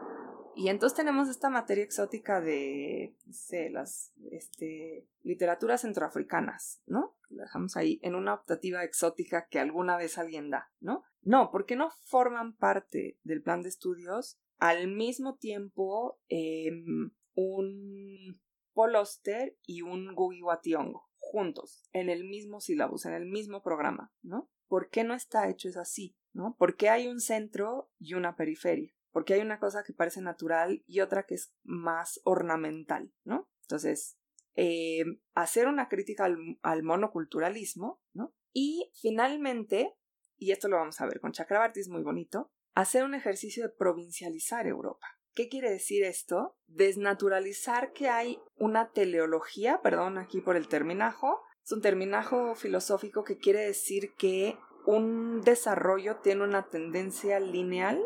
Y 0.55 0.69
entonces 0.69 0.97
tenemos 0.97 1.29
esta 1.29 1.49
materia 1.49 1.83
exótica 1.83 2.43
de, 2.43 3.17
sé, 3.31 3.71
las 3.71 4.13
este, 4.31 5.09
literaturas 5.23 5.81
centroafricanas, 5.81 6.83
¿no? 6.87 7.17
La 7.31 7.45
dejamos 7.45 7.77
ahí 7.79 7.99
en 8.03 8.15
una 8.15 8.35
optativa 8.35 8.85
exótica 8.85 9.47
que 9.49 9.59
alguna 9.59 9.97
vez 9.97 10.19
alguien 10.19 10.51
da, 10.51 10.71
¿no? 10.81 11.05
No, 11.23 11.51
¿por 11.51 11.65
qué 11.65 11.75
no 11.75 11.91
forman 12.05 12.53
parte 12.55 13.19
del 13.25 13.41
plan 13.41 13.63
de 13.63 13.71
estudios 13.71 14.42
al 14.63 14.87
mismo 14.87 15.35
tiempo 15.39 16.21
em, 16.29 17.11
un 17.35 18.41
Poloster 18.73 19.59
y 19.67 19.83
un 19.83 20.15
Gugiwationgo 20.15 21.11
juntos, 21.19 21.83
en 21.93 22.09
el 22.09 22.23
mismo 22.23 22.61
sílabus, 22.61 23.07
en 23.07 23.15
el 23.15 23.27
mismo 23.27 23.61
programa, 23.65 24.13
¿no? 24.23 24.49
¿Por 24.69 24.89
qué 24.89 25.03
no 25.03 25.15
está 25.15 25.49
hecho 25.49 25.69
eso 25.69 25.81
así? 25.81 26.17
¿No? 26.33 26.55
¿Por 26.57 26.77
qué 26.77 26.91
hay 26.91 27.09
un 27.09 27.19
centro 27.19 27.91
y 27.99 28.15
una 28.15 28.37
periferia? 28.37 28.95
Porque 29.11 29.35
hay 29.35 29.41
una 29.41 29.59
cosa 29.59 29.83
que 29.83 29.95
parece 29.95 30.21
natural 30.21 30.85
y 30.87 31.01
otra 31.01 31.25
que 31.25 31.35
es 31.35 31.53
más 31.65 32.21
ornamental, 32.23 33.13
¿no? 33.25 33.51
Entonces, 33.63 34.17
em, 34.55 35.21
hacer 35.35 35.67
una 35.67 35.89
crítica 35.89 36.27
al, 36.27 36.39
al, 36.63 36.85
monoculturalismo, 36.85 38.01
¿no? 38.13 38.33
Y 38.53 38.93
finalmente, 38.95 39.93
y 40.37 40.53
esto 40.53 40.69
lo 40.69 40.77
vamos 40.77 41.01
a 41.01 41.07
ver 41.07 41.19
con 41.19 41.33
Chakrabarti, 41.33 41.81
es 41.81 41.89
muy 41.89 42.03
bonito, 42.03 42.53
hacer 42.75 43.05
un 43.05 43.15
ejercicio 43.15 43.63
de 43.65 43.75
provincializar 43.75 44.67
Europa. 44.67 45.07
¿Qué 45.35 45.49
quiere 45.49 45.71
decir 45.71 46.05
esto? 46.05 46.57
Desnaturalizar 46.67 47.93
que 47.93 48.09
hay 48.09 48.39
una 48.57 48.91
teleología, 48.91 49.81
perdón 49.83 50.19
aquí 50.19 50.41
por 50.41 50.57
el 50.57 50.69
terminajo, 50.69 51.41
es 51.65 51.73
un 51.73 51.81
terminajo 51.81 52.55
filosófico 52.55 53.25
que 53.25 53.39
quiere 53.39 53.61
decir 53.61 54.15
que 54.19 54.59
un 54.85 55.41
desarrollo 55.43 56.17
tiene 56.17 56.45
una 56.45 56.69
tendencia 56.69 57.39
lineal 57.41 58.03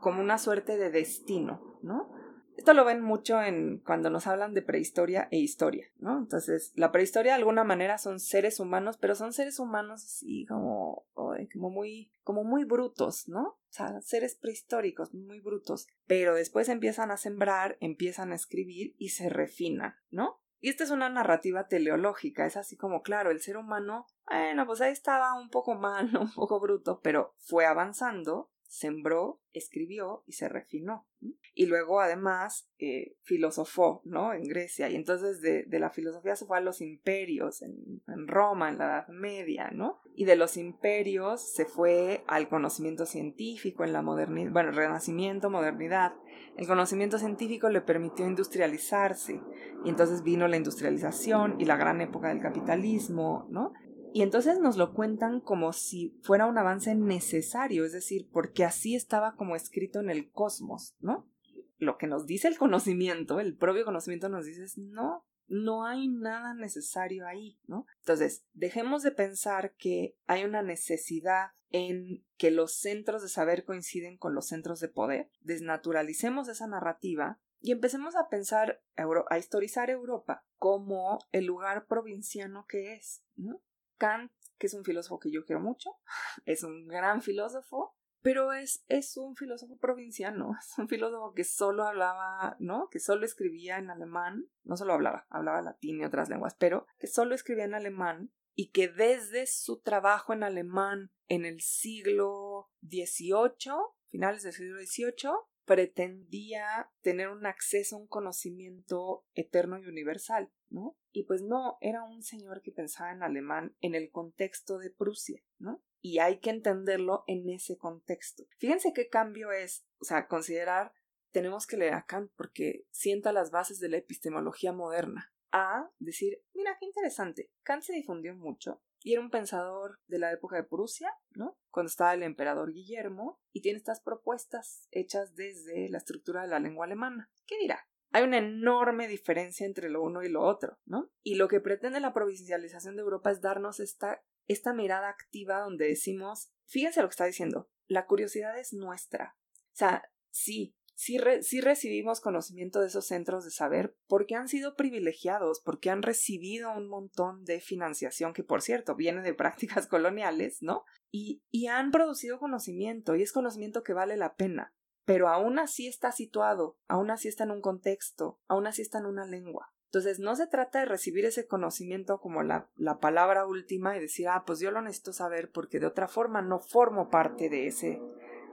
como 0.00 0.22
una 0.22 0.38
suerte 0.38 0.76
de 0.76 0.90
destino, 0.90 1.78
¿no? 1.82 2.15
Esto 2.56 2.72
lo 2.72 2.84
ven 2.84 3.02
mucho 3.02 3.42
en 3.42 3.78
cuando 3.78 4.08
nos 4.08 4.26
hablan 4.26 4.54
de 4.54 4.62
prehistoria 4.62 5.28
e 5.30 5.38
historia, 5.38 5.86
¿no? 5.98 6.18
Entonces, 6.18 6.72
la 6.74 6.90
prehistoria 6.90 7.32
de 7.32 7.38
alguna 7.38 7.64
manera 7.64 7.98
son 7.98 8.18
seres 8.18 8.60
humanos, 8.60 8.96
pero 8.96 9.14
son 9.14 9.32
seres 9.32 9.58
humanos 9.58 10.02
así 10.04 10.46
como, 10.46 11.06
como 11.14 11.70
muy, 11.70 12.10
como 12.24 12.44
muy 12.44 12.64
brutos, 12.64 13.28
¿no? 13.28 13.42
O 13.42 13.58
sea, 13.68 14.00
seres 14.00 14.36
prehistóricos, 14.36 15.12
muy 15.12 15.40
brutos. 15.40 15.86
Pero 16.06 16.34
después 16.34 16.68
empiezan 16.70 17.10
a 17.10 17.18
sembrar, 17.18 17.76
empiezan 17.80 18.32
a 18.32 18.36
escribir 18.36 18.94
y 18.98 19.10
se 19.10 19.28
refinan, 19.28 19.94
¿no? 20.10 20.40
Y 20.60 20.70
esta 20.70 20.84
es 20.84 20.90
una 20.90 21.10
narrativa 21.10 21.68
teleológica, 21.68 22.46
es 22.46 22.56
así 22.56 22.76
como, 22.76 23.02
claro, 23.02 23.30
el 23.30 23.40
ser 23.40 23.58
humano, 23.58 24.06
bueno, 24.26 24.66
pues 24.66 24.80
ahí 24.80 24.92
estaba 24.92 25.34
un 25.34 25.50
poco 25.50 25.74
mal, 25.74 26.10
un 26.16 26.32
poco 26.32 26.58
bruto, 26.58 27.00
pero 27.02 27.34
fue 27.38 27.66
avanzando 27.66 28.50
sembró, 28.68 29.40
escribió 29.52 30.22
y 30.26 30.32
se 30.32 30.48
refinó. 30.48 31.06
Y 31.54 31.66
luego 31.66 32.00
además 32.00 32.68
eh, 32.78 33.16
filosofó, 33.22 34.02
¿no? 34.04 34.34
En 34.34 34.44
Grecia. 34.44 34.90
Y 34.90 34.96
entonces 34.96 35.40
de, 35.40 35.64
de, 35.64 35.78
la 35.78 35.90
filosofía 35.90 36.36
se 36.36 36.44
fue 36.44 36.58
a 36.58 36.60
los 36.60 36.80
imperios, 36.80 37.62
en, 37.62 38.02
en, 38.06 38.28
Roma, 38.28 38.68
en 38.68 38.78
la 38.78 38.84
Edad 38.84 39.08
Media, 39.08 39.70
¿no? 39.72 40.00
Y 40.14 40.26
de 40.26 40.36
los 40.36 40.56
imperios 40.56 41.40
se 41.40 41.64
fue 41.64 42.22
al 42.26 42.48
conocimiento 42.48 43.06
científico, 43.06 43.84
en 43.84 43.92
la 43.92 44.02
modernidad, 44.02 44.52
bueno, 44.52 44.72
renacimiento, 44.72 45.48
modernidad. 45.48 46.12
El 46.56 46.66
conocimiento 46.66 47.18
científico 47.18 47.70
le 47.70 47.80
permitió 47.80 48.26
industrializarse. 48.26 49.40
Y 49.84 49.88
entonces 49.88 50.22
vino 50.22 50.46
la 50.48 50.56
industrialización 50.56 51.60
y 51.60 51.64
la 51.64 51.76
gran 51.76 52.00
época 52.00 52.28
del 52.28 52.40
capitalismo, 52.40 53.46
¿no? 53.50 53.72
Y 54.16 54.22
entonces 54.22 54.58
nos 54.58 54.78
lo 54.78 54.94
cuentan 54.94 55.42
como 55.42 55.74
si 55.74 56.18
fuera 56.22 56.46
un 56.46 56.56
avance 56.56 56.94
necesario, 56.94 57.84
es 57.84 57.92
decir, 57.92 58.30
porque 58.32 58.64
así 58.64 58.94
estaba 58.94 59.36
como 59.36 59.56
escrito 59.56 60.00
en 60.00 60.08
el 60.08 60.30
cosmos, 60.30 60.96
¿no? 61.00 61.30
Lo 61.76 61.98
que 61.98 62.06
nos 62.06 62.24
dice 62.24 62.48
el 62.48 62.56
conocimiento, 62.56 63.40
el 63.40 63.58
propio 63.58 63.84
conocimiento 63.84 64.30
nos 64.30 64.46
dice, 64.46 64.64
no, 64.80 65.26
no 65.48 65.84
hay 65.84 66.08
nada 66.08 66.54
necesario 66.54 67.26
ahí, 67.26 67.58
¿no? 67.66 67.84
Entonces, 67.98 68.46
dejemos 68.54 69.02
de 69.02 69.10
pensar 69.10 69.74
que 69.76 70.16
hay 70.26 70.44
una 70.44 70.62
necesidad 70.62 71.48
en 71.68 72.24
que 72.38 72.50
los 72.50 72.72
centros 72.72 73.20
de 73.20 73.28
saber 73.28 73.66
coinciden 73.66 74.16
con 74.16 74.34
los 74.34 74.46
centros 74.46 74.80
de 74.80 74.88
poder, 74.88 75.28
desnaturalicemos 75.42 76.48
esa 76.48 76.66
narrativa 76.66 77.38
y 77.60 77.70
empecemos 77.70 78.16
a 78.16 78.30
pensar, 78.30 78.80
a 78.96 79.38
historizar 79.38 79.90
Europa 79.90 80.46
como 80.56 81.18
el 81.32 81.44
lugar 81.44 81.86
provinciano 81.86 82.64
que 82.66 82.94
es, 82.94 83.22
¿no? 83.34 83.60
Kant, 83.96 84.32
que 84.58 84.66
es 84.66 84.74
un 84.74 84.84
filósofo 84.84 85.18
que 85.18 85.30
yo 85.30 85.44
quiero 85.44 85.60
mucho, 85.60 85.90
es 86.44 86.62
un 86.62 86.86
gran 86.86 87.22
filósofo, 87.22 87.94
pero 88.22 88.52
es, 88.52 88.84
es 88.88 89.16
un 89.16 89.36
filósofo 89.36 89.76
provinciano, 89.78 90.52
es 90.60 90.78
un 90.78 90.88
filósofo 90.88 91.32
que 91.32 91.44
solo 91.44 91.84
hablaba, 91.84 92.56
¿no? 92.58 92.88
Que 92.90 92.98
solo 92.98 93.24
escribía 93.24 93.78
en 93.78 93.90
alemán, 93.90 94.48
no 94.64 94.76
solo 94.76 94.94
hablaba, 94.94 95.26
hablaba 95.30 95.62
latín 95.62 96.00
y 96.00 96.04
otras 96.04 96.28
lenguas, 96.28 96.56
pero 96.58 96.86
que 96.98 97.06
solo 97.06 97.34
escribía 97.34 97.64
en 97.64 97.74
alemán 97.74 98.32
y 98.54 98.70
que 98.70 98.88
desde 98.88 99.46
su 99.46 99.80
trabajo 99.80 100.32
en 100.32 100.42
alemán 100.42 101.12
en 101.28 101.44
el 101.44 101.60
siglo 101.60 102.70
XVIII, 102.82 103.74
finales 104.08 104.42
del 104.42 104.52
siglo 104.52 104.80
XVIII, 104.80 105.30
pretendía 105.66 106.90
tener 107.02 107.28
un 107.28 107.44
acceso 107.44 107.96
a 107.96 107.98
un 107.98 108.06
conocimiento 108.06 109.26
eterno 109.34 109.78
y 109.78 109.86
universal, 109.86 110.50
¿no? 110.70 110.96
Y 111.12 111.24
pues 111.24 111.42
no, 111.42 111.76
era 111.80 112.04
un 112.04 112.22
señor 112.22 112.62
que 112.62 112.72
pensaba 112.72 113.12
en 113.12 113.22
alemán 113.22 113.76
en 113.80 113.94
el 113.94 114.10
contexto 114.10 114.78
de 114.78 114.90
Prusia, 114.90 115.42
¿no? 115.58 115.82
Y 116.00 116.20
hay 116.20 116.38
que 116.38 116.50
entenderlo 116.50 117.24
en 117.26 117.50
ese 117.50 117.76
contexto. 117.76 118.44
Fíjense 118.58 118.92
qué 118.94 119.08
cambio 119.08 119.50
es, 119.50 119.84
o 119.98 120.04
sea, 120.04 120.28
considerar, 120.28 120.92
tenemos 121.32 121.66
que 121.66 121.76
leer 121.76 121.94
a 121.94 122.06
Kant 122.06 122.30
porque 122.36 122.86
sienta 122.90 123.32
las 123.32 123.50
bases 123.50 123.80
de 123.80 123.88
la 123.88 123.96
epistemología 123.96 124.72
moderna, 124.72 125.34
a 125.50 125.90
decir, 125.98 126.42
mira, 126.54 126.76
qué 126.78 126.86
interesante, 126.86 127.50
Kant 127.62 127.82
se 127.82 127.92
difundió 127.92 128.34
mucho, 128.36 128.82
y 129.06 129.12
era 129.12 129.22
un 129.22 129.30
pensador 129.30 130.00
de 130.08 130.18
la 130.18 130.32
época 130.32 130.56
de 130.56 130.64
Prusia, 130.64 131.14
¿no? 131.30 131.56
Cuando 131.70 131.86
estaba 131.86 132.12
el 132.14 132.24
emperador 132.24 132.72
Guillermo, 132.72 133.38
y 133.52 133.60
tiene 133.60 133.78
estas 133.78 134.00
propuestas 134.00 134.88
hechas 134.90 135.36
desde 135.36 135.88
la 135.90 135.98
estructura 135.98 136.42
de 136.42 136.48
la 136.48 136.58
lengua 136.58 136.86
alemana. 136.86 137.30
¿Qué 137.46 137.56
dirá? 137.56 137.86
Hay 138.10 138.24
una 138.24 138.38
enorme 138.38 139.06
diferencia 139.06 139.64
entre 139.64 139.90
lo 139.90 140.02
uno 140.02 140.24
y 140.24 140.28
lo 140.28 140.42
otro, 140.42 140.80
¿no? 140.86 141.12
Y 141.22 141.36
lo 141.36 141.46
que 141.46 141.60
pretende 141.60 142.00
la 142.00 142.12
provincialización 142.12 142.96
de 142.96 143.02
Europa 143.02 143.30
es 143.30 143.40
darnos 143.40 143.78
esta, 143.78 144.24
esta 144.48 144.74
mirada 144.74 145.08
activa 145.08 145.60
donde 145.60 145.86
decimos, 145.86 146.50
fíjense 146.64 147.00
lo 147.00 147.06
que 147.06 147.12
está 147.12 147.26
diciendo, 147.26 147.70
la 147.86 148.06
curiosidad 148.06 148.58
es 148.58 148.72
nuestra. 148.72 149.36
O 149.54 149.76
sea, 149.76 150.02
sí, 150.32 150.74
sí, 150.96 151.18
sí 151.42 151.60
recibimos 151.60 152.20
conocimiento 152.20 152.80
de 152.80 152.88
esos 152.88 153.06
centros 153.06 153.44
de 153.44 153.52
saber 153.52 153.94
porque 154.08 154.34
han 154.34 154.48
sido 154.48 154.74
privilegiados, 154.74 155.60
porque 155.60 155.90
han 155.90 156.02
recibido 156.02 156.72
un 156.72 156.88
montón 156.88 157.44
de 157.44 157.60
financiación 157.60 158.32
que, 158.32 158.42
por 158.42 158.62
cierto, 158.62 158.96
viene 158.96 159.22
de 159.22 159.34
prácticas 159.34 159.86
coloniales, 159.86 160.58
¿no? 160.60 160.82
Y, 161.12 161.44
y 161.50 161.68
han 161.68 161.92
producido 161.92 162.40
conocimiento 162.40 163.14
y 163.14 163.22
es 163.22 163.32
conocimiento 163.32 163.84
que 163.84 163.92
vale 163.92 164.16
la 164.16 164.34
pena 164.34 164.72
pero 165.06 165.28
aún 165.28 165.60
así 165.60 165.86
está 165.86 166.10
situado, 166.10 166.78
aún 166.88 167.12
así 167.12 167.28
está 167.28 167.44
en 167.44 167.52
un 167.52 167.60
contexto, 167.60 168.40
aún 168.48 168.66
así 168.66 168.82
está 168.82 168.98
en 168.98 169.06
una 169.06 169.24
lengua. 169.24 169.72
Entonces, 169.86 170.18
no 170.18 170.34
se 170.34 170.48
trata 170.48 170.80
de 170.80 170.84
recibir 170.84 171.24
ese 171.24 171.46
conocimiento 171.46 172.18
como 172.18 172.42
la, 172.42 172.68
la, 172.74 172.98
palabra 172.98 173.46
última 173.46 173.96
y 173.96 174.00
decir, 174.00 174.28
ah, 174.28 174.42
pues 174.44 174.58
yo 174.58 174.72
lo 174.72 174.82
necesito 174.82 175.12
saber 175.12 175.50
porque 175.52 175.78
de 175.78 175.86
otra 175.86 176.08
forma 176.08 176.42
no 176.42 176.58
formo 176.58 177.08
parte 177.08 177.48
de, 177.48 177.68
ese, 177.68 178.02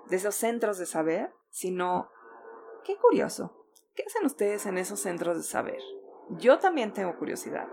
de 0.10 0.16
esos 0.16 0.36
centros 0.36 0.78
de 0.78 0.86
saber, 0.86 1.32
sino, 1.50 2.08
qué 2.84 2.96
curioso, 2.98 3.68
¿qué 3.96 4.04
hacen 4.06 4.26
ustedes 4.26 4.66
en 4.66 4.78
esos 4.78 5.00
centros 5.00 5.38
de 5.38 5.44
saber? 5.44 5.80
Yo 6.38 6.60
también 6.60 6.94
tengo 6.94 7.18
curiosidad, 7.18 7.68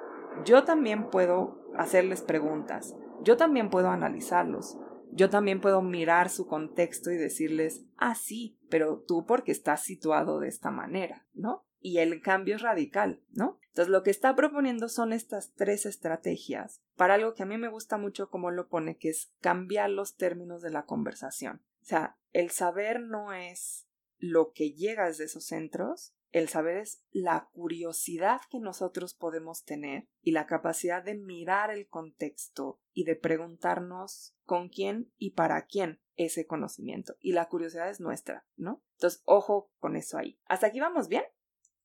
yo 0.45 0.65
también 0.65 1.11
puedo 1.11 1.61
hacerles 1.77 2.23
preguntas, 2.23 2.95
yo 3.23 3.37
también 3.37 3.71
puedo 3.71 3.91
analizarlos, 3.91 4.79
yo 5.13 5.31
también 5.31 5.61
puedo 5.61 5.83
mirar 5.83 6.31
su 6.31 6.47
contexto 6.47 7.11
y 7.11 7.17
decirles, 7.17 7.85
ah, 7.97 8.15
sí, 8.15 8.59
pero 8.69 9.01
tú 9.01 9.27
porque 9.27 9.53
estás 9.53 9.83
situado 9.83 10.41
de 10.41 10.49
esta 10.49 10.71
manera, 10.71 11.27
¿no? 11.35 11.65
Y 11.81 11.99
el 11.99 12.21
cambio 12.21 12.57
es 12.57 12.63
radical, 12.63 13.21
¿no? 13.31 13.59
Entonces 13.69 13.91
lo 13.91 14.03
que 14.03 14.11
está 14.11 14.35
proponiendo 14.35 14.89
son 14.89 15.13
estas 15.13 15.53
tres 15.55 15.87
estrategias 15.87 16.83
para 16.97 17.15
algo 17.15 17.35
que 17.35 17.43
a 17.43 17.47
mí 17.47 17.57
me 17.57 17.69
gusta 17.69 17.97
mucho 17.99 18.29
como 18.29 18.51
lo 18.51 18.69
pone, 18.69 18.97
que 18.97 19.09
es 19.09 19.33
cambiar 19.41 19.91
los 19.91 20.17
términos 20.17 20.61
de 20.61 20.71
la 20.71 20.85
conversación. 20.85 21.63
O 21.81 21.85
sea, 21.85 22.17
el 22.33 22.51
saber 22.51 23.01
no 23.01 23.33
es 23.33 23.87
lo 24.21 24.53
que 24.53 24.73
llega 24.73 25.07
desde 25.07 25.25
esos 25.25 25.47
centros, 25.47 26.15
el 26.33 26.49
saber 26.49 26.77
es 26.77 27.03
la 27.11 27.49
curiosidad 27.53 28.41
que 28.51 28.61
nosotros 28.61 29.15
podemos 29.15 29.65
tener 29.65 30.05
y 30.23 30.31
la 30.31 30.47
capacidad 30.47 31.03
de 31.03 31.15
mirar 31.15 31.71
el 31.71 31.89
contexto 31.89 32.81
y 32.93 33.05
de 33.05 33.17
preguntarnos 33.17 34.37
con 34.45 34.69
quién 34.69 35.13
y 35.19 35.31
para 35.31 35.67
quién 35.67 36.01
ese 36.17 36.47
conocimiento. 36.47 37.17
Y 37.19 37.33
la 37.33 37.49
curiosidad 37.49 37.91
es 37.91 38.01
nuestra, 38.01 38.47
¿no? 38.57 38.85
Entonces, 38.93 39.23
ojo 39.25 39.73
con 39.79 39.97
eso 39.97 40.19
ahí. 40.19 40.39
¿Hasta 40.45 40.69
aquí 40.69 40.79
vamos 40.79 41.09
bien? 41.09 41.25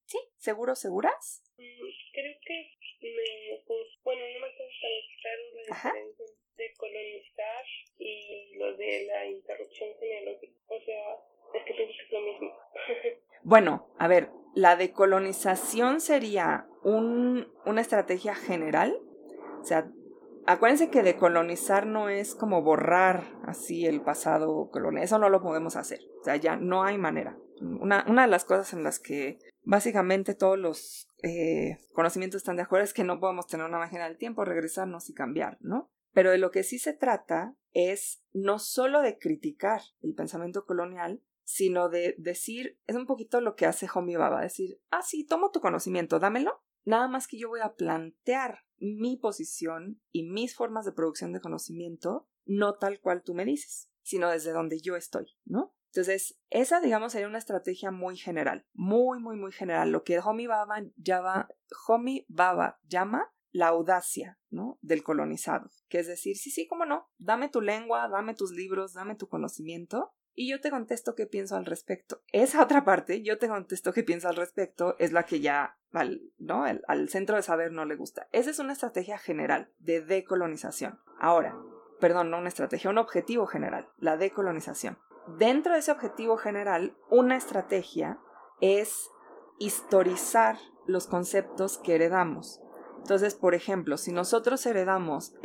¿Sí? 0.06 0.20
¿Seguros, 0.38 0.80
seguras? 0.80 1.44
Creo 1.56 2.36
que 2.45 2.78
me... 3.02 3.64
Bueno, 4.03 4.22
no 4.34 4.45
me 4.45 4.53
queda 4.53 4.68
tan 4.84 5.02
claro 5.22 5.41
la 5.56 5.76
diferencia 5.76 6.26
de 6.57 6.74
colonizar 6.78 7.66
y 7.98 8.56
lo 8.57 8.78
de 8.78 9.06
la 9.07 9.26
interrupción 9.26 9.90
genealógica. 9.99 10.56
O 10.68 10.80
sea, 10.82 11.35
es 11.56 11.65
que 11.65 11.73
pienso 11.73 11.94
que 12.10 12.19
lo 12.19 12.26
mismo. 12.26 12.52
Bueno, 13.48 13.86
a 13.99 14.07
ver, 14.07 14.32
la 14.56 14.76
decolonización 14.76 16.02
sería 16.02 16.65
un, 16.82 17.48
una 17.64 17.82
estrategia 17.82 18.34
general. 18.34 18.98
O 19.61 19.64
sea, 19.64 19.88
acuérdense 20.48 20.90
que 20.90 21.03
decolonizar 21.03 21.86
no 21.86 22.10
es 22.10 22.34
como 22.34 22.64
borrar 22.64 23.23
así 23.45 23.86
el 23.86 24.02
pasado 24.02 24.72
colonial. 24.72 25.03
Eso 25.03 25.19
no 25.19 25.30
lo 25.30 25.44
podemos 25.44 25.76
hacer. 25.76 25.99
O 26.22 26.23
sea, 26.23 26.38
ya 26.38 26.56
no 26.56 26.84
hay 26.84 26.98
manera. 26.98 27.38
Una, 27.61 28.03
una 28.07 28.23
de 28.23 28.30
las 28.30 28.45
cosas 28.45 28.73
en 28.73 28.84
las 28.84 28.98
que 28.98 29.38
básicamente 29.61 30.34
todos 30.34 30.57
los 30.57 31.11
eh, 31.22 31.77
conocimientos 31.94 32.40
están 32.40 32.56
de 32.56 32.64
acuerdo 32.64 32.86
es 32.86 32.94
que 32.94 33.03
no 33.03 33.19
podemos 33.19 33.48
tener 33.48 33.65
una 33.65 33.80
máquina 33.80 34.06
del 34.06 34.18
tiempo, 34.18 34.45
regresarnos 34.45 35.10
y 35.10 35.14
cambiar, 35.14 35.57
¿no? 35.60 35.91
Pero 36.16 36.32
de 36.32 36.38
lo 36.38 36.50
que 36.50 36.64
sí 36.64 36.80
se 36.80 36.94
trata 36.94 37.58
es 37.74 38.24
no 38.32 38.58
solo 38.58 39.02
de 39.02 39.20
criticar 39.20 39.82
el 40.02 40.16
pensamiento 40.16 40.66
colonial, 40.66 41.22
sino 41.44 41.90
de 41.90 42.16
decir, 42.18 42.80
es 42.88 42.96
un 42.96 43.06
poquito 43.06 43.42
lo 43.42 43.58
que 43.58 43.66
hace 43.66 43.90
Homie 43.94 44.16
Baba, 44.16 44.42
decir, 44.42 44.80
ah, 44.92 45.02
sí, 45.02 45.26
tomo 45.26 45.52
tu 45.52 45.60
conocimiento, 45.60 46.18
dámelo. 46.18 46.64
Nada 46.86 47.10
más 47.10 47.28
que 47.28 47.38
yo 47.38 47.50
voy 47.50 47.60
a 47.60 47.74
plantear 47.74 48.60
mi 48.78 49.18
posición 49.18 50.02
y 50.14 50.24
mis 50.24 50.56
formas 50.56 50.86
de 50.86 50.94
producción 50.94 51.34
de 51.34 51.42
conocimiento, 51.42 52.30
no 52.46 52.76
tal 52.76 53.02
cual 53.02 53.22
tú 53.22 53.34
me 53.34 53.44
dices, 53.44 53.92
sino 54.02 54.30
desde 54.30 54.54
donde 54.54 54.80
yo 54.80 54.96
estoy, 54.96 55.36
¿no? 55.44 55.76
Entonces, 55.88 56.40
esa, 56.50 56.80
digamos, 56.80 57.12
sería 57.12 57.28
una 57.28 57.40
estrategia 57.40 57.92
muy 57.92 58.16
general, 58.16 58.66
muy, 58.72 59.20
muy, 59.20 59.36
muy 59.36 59.52
general, 59.52 59.92
lo 59.92 60.04
que 60.04 60.20
Homie 60.20 60.48
Baba, 60.48 60.82
Baba 62.30 62.80
llama 62.88 63.35
la 63.56 63.68
audacia, 63.68 64.38
¿no? 64.49 64.77
Del 64.82 65.02
colonizado, 65.02 65.69
que 65.88 65.99
es 65.99 66.07
decir, 66.07 66.36
sí, 66.36 66.52
sí, 66.52 66.68
cómo 66.68 66.86
no, 66.86 67.10
dame 67.18 67.48
tu 67.48 67.61
lengua, 67.61 68.10
dame 68.10 68.36
tus 68.36 68.52
libros, 68.52 68.91
dame 68.91 69.15
tu 69.15 69.30
conocimiento, 69.30 70.11
y 70.34 70.49
yo 70.49 70.60
te 70.60 70.69
contesto 70.69 71.15
qué 71.15 71.26
pienso 71.26 71.56
al 71.56 71.65
respecto. 71.65 72.22
Esa 72.34 72.61
otra 72.61 72.84
parte, 72.84 73.23
yo 73.23 73.38
te 73.38 73.48
contesto 73.48 73.94
qué 73.94 74.03
pienso 74.03 74.27
al 74.27 74.36
respecto, 74.36 74.98
es 74.99 75.14
la 75.14 75.23
que 75.23 75.40
ya 75.40 75.77
al, 75.94 76.34
¿no? 76.38 76.65
al 76.65 77.07
centro 77.07 77.38
de 77.38 77.44
saber 77.44 77.72
no 77.72 77.86
le 77.86 77.95
gusta. 77.95 78.27
Esa 78.34 78.49
es 78.49 78.60
una 78.60 78.73
estrategia 78.73 79.18
general 79.18 79.72
de 79.80 80.02
decolonización. 80.02 80.99
Ahora, 81.18 81.57
perdón, 82.02 82.32
no 82.32 82.40
una 82.40 82.49
estrategia, 82.49 82.90
un 82.90 82.98
objetivo 82.98 83.45
general, 83.45 83.88
la 83.95 84.18
decolonización. 84.18 84.98
Dentro 85.38 85.72
de 85.72 85.80
ese 85.80 85.94
objetivo 85.94 86.36
general, 86.36 86.98
una 87.10 87.38
estrategia 87.38 88.19
es 88.60 89.10
historizar 89.60 90.57
los 90.88 91.07
conceptos 91.07 91.77
que 91.77 91.95
heredamos. 91.95 92.60
Entonces, 93.06 93.36
por 93.36 93.53
ejemplo, 93.53 93.98
si 93.98 94.11
nosotros 94.11 94.65
heredamos 94.65 95.36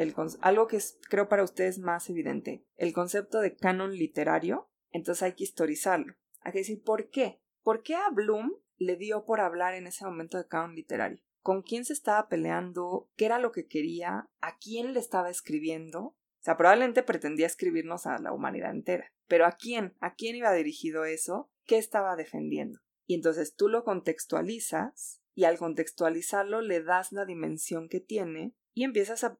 algo 0.41 0.67
que 0.67 0.79
creo 1.11 1.29
para 1.29 1.45
ustedes 1.45 1.79
más 1.79 2.09
evidente, 2.09 2.65
el 2.77 2.95
concepto 2.95 3.41
de 3.41 3.55
canon 3.55 3.93
literario, 3.93 4.71
entonces 4.93 5.25
hay 5.25 5.35
que 5.35 5.45
historizarlo. 5.45 6.15
Hay 6.41 6.53
que 6.53 6.61
decir, 6.61 6.83
¿por 6.83 7.11
qué? 7.11 7.43
¿Por 7.63 7.83
qué 7.83 7.97
a 7.97 8.09
Bloom 8.09 8.55
le 8.79 8.97
dio 8.97 9.27
por 9.27 9.41
hablar 9.41 9.75
en 9.75 9.87
ese 9.87 10.07
momento 10.07 10.39
de 10.39 10.47
canon 10.47 10.75
literario? 10.75 11.23
¿Con 11.43 11.61
quién 11.61 11.85
se 11.85 11.93
estaba 11.93 12.31
peleando? 12.31 13.11
¿Qué 13.15 13.27
era 13.27 13.39
lo 13.39 13.53
que 13.53 13.67
quería? 13.67 14.31
¿A 14.41 14.57
quién 14.57 14.95
le 14.95 15.01
estaba 15.01 15.29
escribiendo? 15.29 16.01
O 16.01 16.17
sea, 16.39 16.57
probablemente 16.57 17.03
pretendía 17.03 17.47
escribirnos 17.47 18.07
a 18.07 18.17
la 18.21 18.33
humanidad 18.33 18.71
entera. 18.71 19.13
Pero 19.29 19.45
¿a 19.45 19.53
quién? 19.53 19.95
¿A 20.01 20.15
quién 20.15 20.35
iba 20.35 20.51
dirigido 20.55 21.05
eso? 21.05 21.51
¿Qué 21.67 21.77
estaba 21.77 22.17
defendiendo? 22.17 22.81
Y 23.05 23.17
entonces 23.17 23.55
tú 23.55 23.69
lo 23.69 23.85
contextualizas 23.85 25.20
y 25.35 25.45
al 25.45 25.59
contextualizarlo 25.59 26.61
le 26.61 26.83
das 26.83 27.13
la 27.13 27.25
dimensión 27.25 27.89
que 27.89 28.01
tiene 28.01 28.55
y 28.73 28.85
empiezas 28.85 29.25
a, 29.25 29.37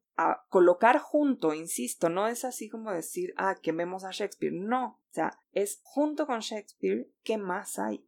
colocar 0.51 0.99
junto, 0.99 1.55
insisto, 1.55 2.11
no 2.11 2.29
es 2.29 2.45
así 2.45 2.69
como 2.69 2.93
decir, 2.93 3.33
ah, 3.39 3.57
quememos 3.63 4.05
a 4.05 4.11
Shakespeare, 4.11 4.53
no, 4.53 5.01
o 5.11 5.13
sea, 5.15 5.41
es 5.53 5.81
junto 5.83 6.27
con 6.27 6.41
Shakespeare, 6.41 7.09
¿qué 7.23 7.39
más 7.39 7.79
hay? 7.79 8.07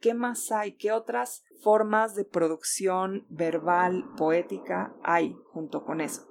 ¿Qué 0.00 0.12
más 0.12 0.50
hay? 0.50 0.72
¿Qué 0.72 0.90
otras 0.90 1.44
formas 1.62 2.16
de 2.16 2.24
producción 2.24 3.26
verbal, 3.28 4.06
poética 4.16 4.92
hay 5.04 5.36
junto 5.52 5.84
con 5.84 6.00
eso? 6.00 6.28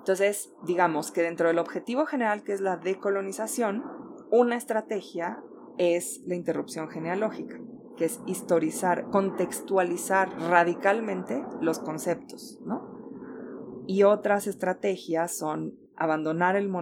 Entonces, 0.00 0.52
digamos 0.66 1.10
que 1.10 1.22
dentro 1.22 1.48
del 1.48 1.58
objetivo 1.58 2.04
general 2.04 2.44
que 2.44 2.52
es 2.52 2.60
la 2.60 2.76
decolonización, 2.76 3.82
una 4.30 4.56
estrategia 4.56 5.42
es 5.78 6.20
la 6.26 6.34
interrupción 6.34 6.90
genealógica, 6.90 7.58
que 7.96 8.06
es 8.06 8.20
historizar, 8.26 9.10
contextualizar 9.10 10.30
radicalmente 10.38 11.44
los 11.60 11.78
conceptos, 11.78 12.58
¿no? 12.64 12.92
Y 13.86 14.02
otras 14.02 14.46
estrategias 14.46 15.36
son 15.36 15.78
abandonar 15.96 16.56
el, 16.56 16.72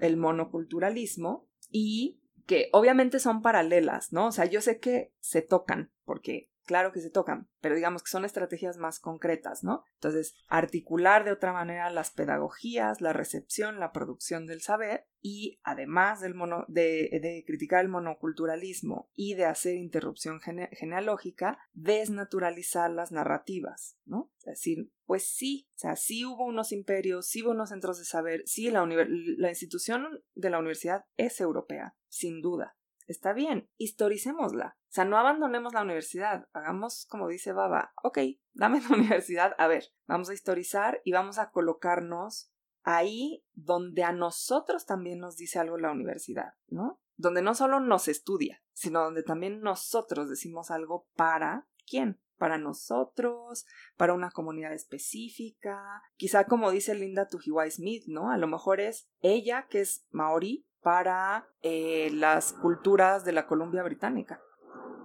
el 0.00 0.16
monoculturalismo 0.16 1.46
y 1.70 2.20
que 2.46 2.68
obviamente 2.72 3.18
son 3.18 3.42
paralelas, 3.42 4.12
¿no? 4.12 4.26
O 4.28 4.32
sea, 4.32 4.44
yo 4.44 4.60
sé 4.60 4.78
que 4.78 5.12
se 5.20 5.42
tocan 5.42 5.90
porque 6.04 6.50
claro 6.64 6.92
que 6.92 7.00
se 7.00 7.10
tocan, 7.10 7.48
pero 7.60 7.74
digamos 7.74 8.02
que 8.02 8.10
son 8.10 8.24
estrategias 8.24 8.76
más 8.76 8.98
concretas, 8.98 9.62
¿no? 9.62 9.84
Entonces, 9.94 10.34
articular 10.48 11.24
de 11.24 11.32
otra 11.32 11.52
manera 11.52 11.90
las 11.90 12.10
pedagogías, 12.10 13.00
la 13.00 13.12
recepción, 13.12 13.78
la 13.78 13.92
producción 13.92 14.46
del 14.46 14.62
saber 14.62 15.06
y 15.20 15.60
además 15.62 16.20
del 16.20 16.34
mono, 16.34 16.64
de, 16.68 17.44
criticar 17.46 17.82
el 17.82 17.88
monoculturalismo 17.88 19.10
y 19.14 19.34
de 19.34 19.46
hacer 19.46 19.76
interrupción 19.76 20.40
genealógica, 20.40 21.58
desnaturalizar 21.72 22.90
las 22.90 23.12
narrativas, 23.12 23.96
¿no? 24.04 24.30
Es 24.38 24.44
decir, 24.44 24.90
pues 25.06 25.26
sí, 25.26 25.68
o 25.76 25.78
sea, 25.78 25.96
sí 25.96 26.24
hubo 26.24 26.44
unos 26.44 26.72
imperios, 26.72 27.26
sí 27.26 27.42
hubo 27.42 27.52
unos 27.52 27.70
centros 27.70 27.98
de 27.98 28.04
saber, 28.04 28.42
sí 28.46 28.70
la, 28.70 28.84
la 28.86 29.48
institución 29.48 30.22
de 30.34 30.50
la 30.50 30.58
universidad 30.58 31.04
es 31.16 31.40
europea, 31.40 31.96
sin 32.08 32.40
duda, 32.42 32.76
está 33.06 33.32
bien, 33.32 33.68
historicémosla. 33.76 34.76
O 34.78 34.92
sea, 34.92 35.04
no 35.04 35.18
abandonemos 35.18 35.72
la 35.74 35.82
universidad, 35.82 36.48
hagamos 36.52 37.06
como 37.08 37.28
dice 37.28 37.52
Baba, 37.52 37.92
ok, 38.02 38.18
dame 38.52 38.80
la 38.80 38.88
universidad, 38.96 39.54
a 39.58 39.66
ver, 39.66 39.84
vamos 40.06 40.30
a 40.30 40.34
historizar 40.34 41.00
y 41.04 41.12
vamos 41.12 41.38
a 41.38 41.50
colocarnos 41.50 42.50
ahí 42.82 43.44
donde 43.54 44.04
a 44.04 44.12
nosotros 44.12 44.86
también 44.86 45.18
nos 45.18 45.36
dice 45.36 45.58
algo 45.58 45.78
la 45.78 45.90
universidad, 45.90 46.54
¿no? 46.68 47.00
Donde 47.16 47.42
no 47.42 47.54
solo 47.54 47.80
nos 47.80 48.08
estudia, 48.08 48.62
sino 48.72 49.02
donde 49.02 49.22
también 49.22 49.60
nosotros 49.60 50.28
decimos 50.28 50.70
algo 50.70 51.08
para 51.14 51.66
quién, 51.86 52.20
para 52.36 52.58
nosotros, 52.58 53.64
para 53.96 54.14
una 54.14 54.30
comunidad 54.30 54.72
específica, 54.72 55.80
quizá 56.16 56.44
como 56.44 56.70
dice 56.70 56.94
Linda 56.94 57.28
Tujiwai 57.28 57.70
Smith, 57.70 58.04
¿no? 58.06 58.30
A 58.30 58.36
lo 58.36 58.48
mejor 58.48 58.80
es 58.80 59.08
ella 59.20 59.66
que 59.68 59.80
es 59.80 60.06
maori 60.10 60.66
para 60.84 61.48
eh, 61.62 62.10
las 62.12 62.52
culturas 62.52 63.24
de 63.24 63.32
la 63.32 63.46
Columbia 63.46 63.82
Británica. 63.82 64.40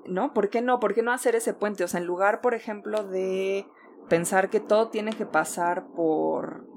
¿no? 0.09 0.33
¿Por 0.33 0.49
qué 0.49 0.61
no? 0.61 0.79
¿Por 0.79 0.93
qué 0.93 1.01
no 1.01 1.11
hacer 1.11 1.35
ese 1.35 1.53
puente? 1.53 1.83
O 1.83 1.87
sea, 1.87 1.99
en 1.99 2.05
lugar, 2.05 2.41
por 2.41 2.53
ejemplo, 2.53 3.03
de 3.03 3.65
pensar 4.09 4.49
que 4.49 4.59
todo 4.59 4.89
tiene 4.89 5.13
que 5.13 5.25
pasar 5.25 5.87
por, 5.95 6.67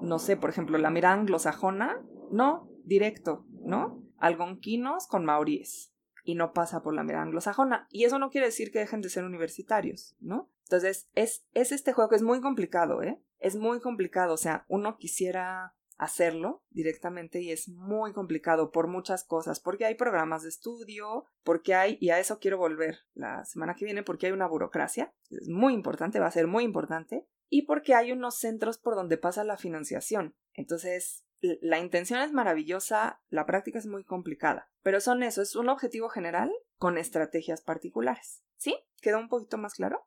no 0.00 0.18
sé, 0.18 0.36
por 0.36 0.50
ejemplo, 0.50 0.78
la 0.78 0.90
mirada 0.90 1.14
anglosajona, 1.14 2.02
no, 2.30 2.68
directo, 2.84 3.44
¿no? 3.64 4.02
Algonquinos 4.18 5.06
con 5.06 5.24
maoríes 5.24 5.92
y 6.24 6.36
no 6.36 6.52
pasa 6.52 6.82
por 6.82 6.94
la 6.94 7.02
mirada 7.02 7.24
anglosajona. 7.24 7.88
Y 7.90 8.04
eso 8.04 8.18
no 8.18 8.30
quiere 8.30 8.46
decir 8.46 8.70
que 8.70 8.78
dejen 8.78 9.00
de 9.00 9.10
ser 9.10 9.24
universitarios, 9.24 10.16
¿no? 10.20 10.48
Entonces, 10.64 11.08
es, 11.14 11.44
es 11.52 11.72
este 11.72 11.92
juego 11.92 12.08
que 12.08 12.16
es 12.16 12.22
muy 12.22 12.40
complicado, 12.40 13.02
¿eh? 13.02 13.20
Es 13.38 13.56
muy 13.56 13.80
complicado, 13.80 14.34
o 14.34 14.38
sea, 14.38 14.64
uno 14.68 14.96
quisiera 14.96 15.74
hacerlo 16.02 16.64
directamente 16.70 17.40
y 17.40 17.52
es 17.52 17.68
muy 17.68 18.12
complicado 18.12 18.72
por 18.72 18.88
muchas 18.88 19.22
cosas, 19.22 19.60
porque 19.60 19.84
hay 19.84 19.94
programas 19.94 20.42
de 20.42 20.48
estudio, 20.48 21.26
porque 21.44 21.76
hay, 21.76 21.96
y 22.00 22.10
a 22.10 22.18
eso 22.18 22.40
quiero 22.40 22.58
volver 22.58 22.98
la 23.14 23.44
semana 23.44 23.74
que 23.74 23.84
viene, 23.84 24.02
porque 24.02 24.26
hay 24.26 24.32
una 24.32 24.48
burocracia, 24.48 25.14
es 25.30 25.48
muy 25.48 25.74
importante, 25.74 26.18
va 26.18 26.26
a 26.26 26.32
ser 26.32 26.48
muy 26.48 26.64
importante, 26.64 27.28
y 27.48 27.62
porque 27.66 27.94
hay 27.94 28.10
unos 28.10 28.36
centros 28.36 28.78
por 28.78 28.96
donde 28.96 29.16
pasa 29.16 29.44
la 29.44 29.56
financiación. 29.56 30.34
Entonces, 30.54 31.24
la 31.40 31.78
intención 31.78 32.20
es 32.20 32.32
maravillosa, 32.32 33.22
la 33.28 33.46
práctica 33.46 33.78
es 33.78 33.86
muy 33.86 34.02
complicada, 34.02 34.70
pero 34.82 35.00
son 35.00 35.22
eso, 35.22 35.40
es 35.40 35.54
un 35.54 35.68
objetivo 35.68 36.08
general 36.08 36.52
con 36.78 36.98
estrategias 36.98 37.60
particulares. 37.60 38.42
¿Sí? 38.56 38.76
¿Quedó 39.00 39.18
un 39.18 39.28
poquito 39.28 39.56
más 39.56 39.74
claro? 39.74 40.04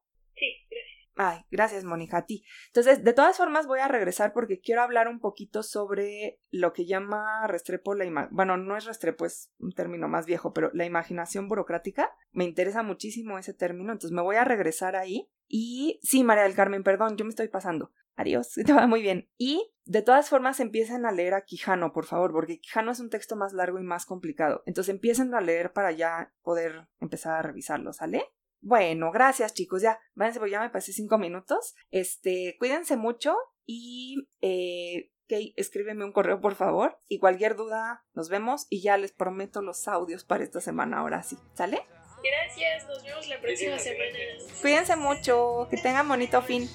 Ay, 1.18 1.46
gracias, 1.50 1.86
Mónica, 1.86 2.18
a 2.18 2.26
ti. 2.26 2.44
Entonces, 2.68 3.04
de 3.04 3.14
todas 3.14 3.38
formas, 3.38 3.68
voy 3.68 3.80
a 3.80 3.88
regresar 3.88 4.34
porque 4.34 4.60
quiero 4.60 4.82
hablar 4.82 5.08
un 5.08 5.20
poquito 5.20 5.64
sobre 5.64 6.42
lo 6.52 6.74
que 6.74 6.86
llama 6.86 7.48
Restrepo 7.48 7.96
la 7.96 8.04
imaginación. 8.04 8.36
Bueno, 8.36 8.58
no 8.58 8.76
es 8.76 8.86
Restrepo, 8.86 9.26
es 9.26 9.52
un 9.58 9.72
término 9.72 10.10
más 10.10 10.26
viejo, 10.26 10.52
pero 10.54 10.72
la 10.74 10.86
imaginación 10.86 11.48
burocrática. 11.48 12.12
Me 12.32 12.44
interesa 12.44 12.84
muchísimo 12.84 13.38
ese 13.38 13.54
término, 13.54 13.94
entonces 13.94 14.12
me 14.12 14.22
voy 14.22 14.36
a 14.36 14.44
regresar 14.44 14.98
ahí. 14.98 15.30
Y 15.48 16.00
sí, 16.04 16.24
María 16.24 16.44
del 16.44 16.56
Carmen, 16.56 16.84
perdón, 16.84 17.16
yo 17.16 17.24
me 17.24 17.30
estoy 17.30 17.48
pasando. 17.48 17.92
Adiós, 18.18 18.52
te 18.66 18.74
va 18.74 18.88
muy 18.88 19.02
bien. 19.02 19.30
Y 19.38 19.72
de 19.86 20.02
todas 20.02 20.30
formas 20.30 20.60
empiecen 20.60 21.06
a 21.06 21.14
leer 21.14 21.34
a 21.34 21.46
Quijano, 21.46 21.94
por 21.94 22.06
favor, 22.06 22.34
porque 22.34 22.60
Quijano 22.60 22.92
es 22.92 23.00
un 23.00 23.10
texto 23.10 23.38
más 23.38 23.54
largo 23.54 23.80
y 23.80 23.84
más 23.84 24.06
complicado. 24.06 24.64
Entonces 24.66 24.94
empiecen 24.94 25.34
a 25.34 25.42
leer 25.42 25.72
para 25.72 25.92
ya 25.92 26.34
poder 26.42 26.88
empezar 27.00 27.36
a 27.36 27.42
revisarlo, 27.42 27.94
¿sale? 27.94 28.26
Bueno, 28.66 29.12
gracias 29.12 29.54
chicos, 29.54 29.84
ya, 29.84 30.00
váyanse, 30.16 30.40
porque 30.40 30.54
ya 30.54 30.60
me 30.60 30.72
pasé 30.72 30.92
cinco 30.92 31.20
minutos. 31.20 31.76
Este, 31.92 32.56
cuídense 32.58 32.98
mucho 32.98 33.38
y 33.64 34.28
eh, 34.42 35.12
Kay, 35.30 35.54
escríbeme 35.56 36.04
un 36.04 36.12
correo 36.12 36.42
por 36.42 36.56
favor 36.56 37.00
y 37.08 37.20
cualquier 37.20 37.56
duda 37.56 38.04
nos 38.16 38.28
vemos 38.30 38.66
y 38.72 38.82
ya 38.82 38.98
les 38.98 39.12
prometo 39.12 39.62
los 39.62 39.88
audios 39.88 40.24
para 40.24 40.44
esta 40.44 40.62
semana 40.62 40.98
ahora 40.98 41.22
sí, 41.22 41.38
¿sale? 41.54 41.86
Gracias, 42.24 42.88
nos 42.88 43.04
vemos 43.04 43.28
la 43.28 43.40
próxima 43.40 43.78
semana. 43.78 44.18
Cuídense 44.60 44.96
mucho, 44.96 45.68
que 45.70 45.78
tengan 45.78 46.08
bonito 46.08 46.42
fin. 46.42 46.68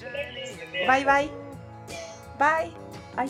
Bye 0.87 1.03
bye. 1.03 1.29
Bye. 2.39 2.73
Ay. 3.17 3.29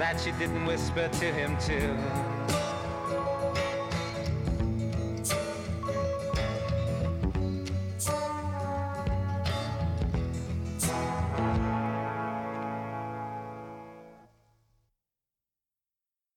That 0.00 0.18
she 0.18 0.32
didn't 0.32 0.64
whisper 0.64 1.08
to 1.08 1.26
him 1.26 1.58
too? 1.58 2.59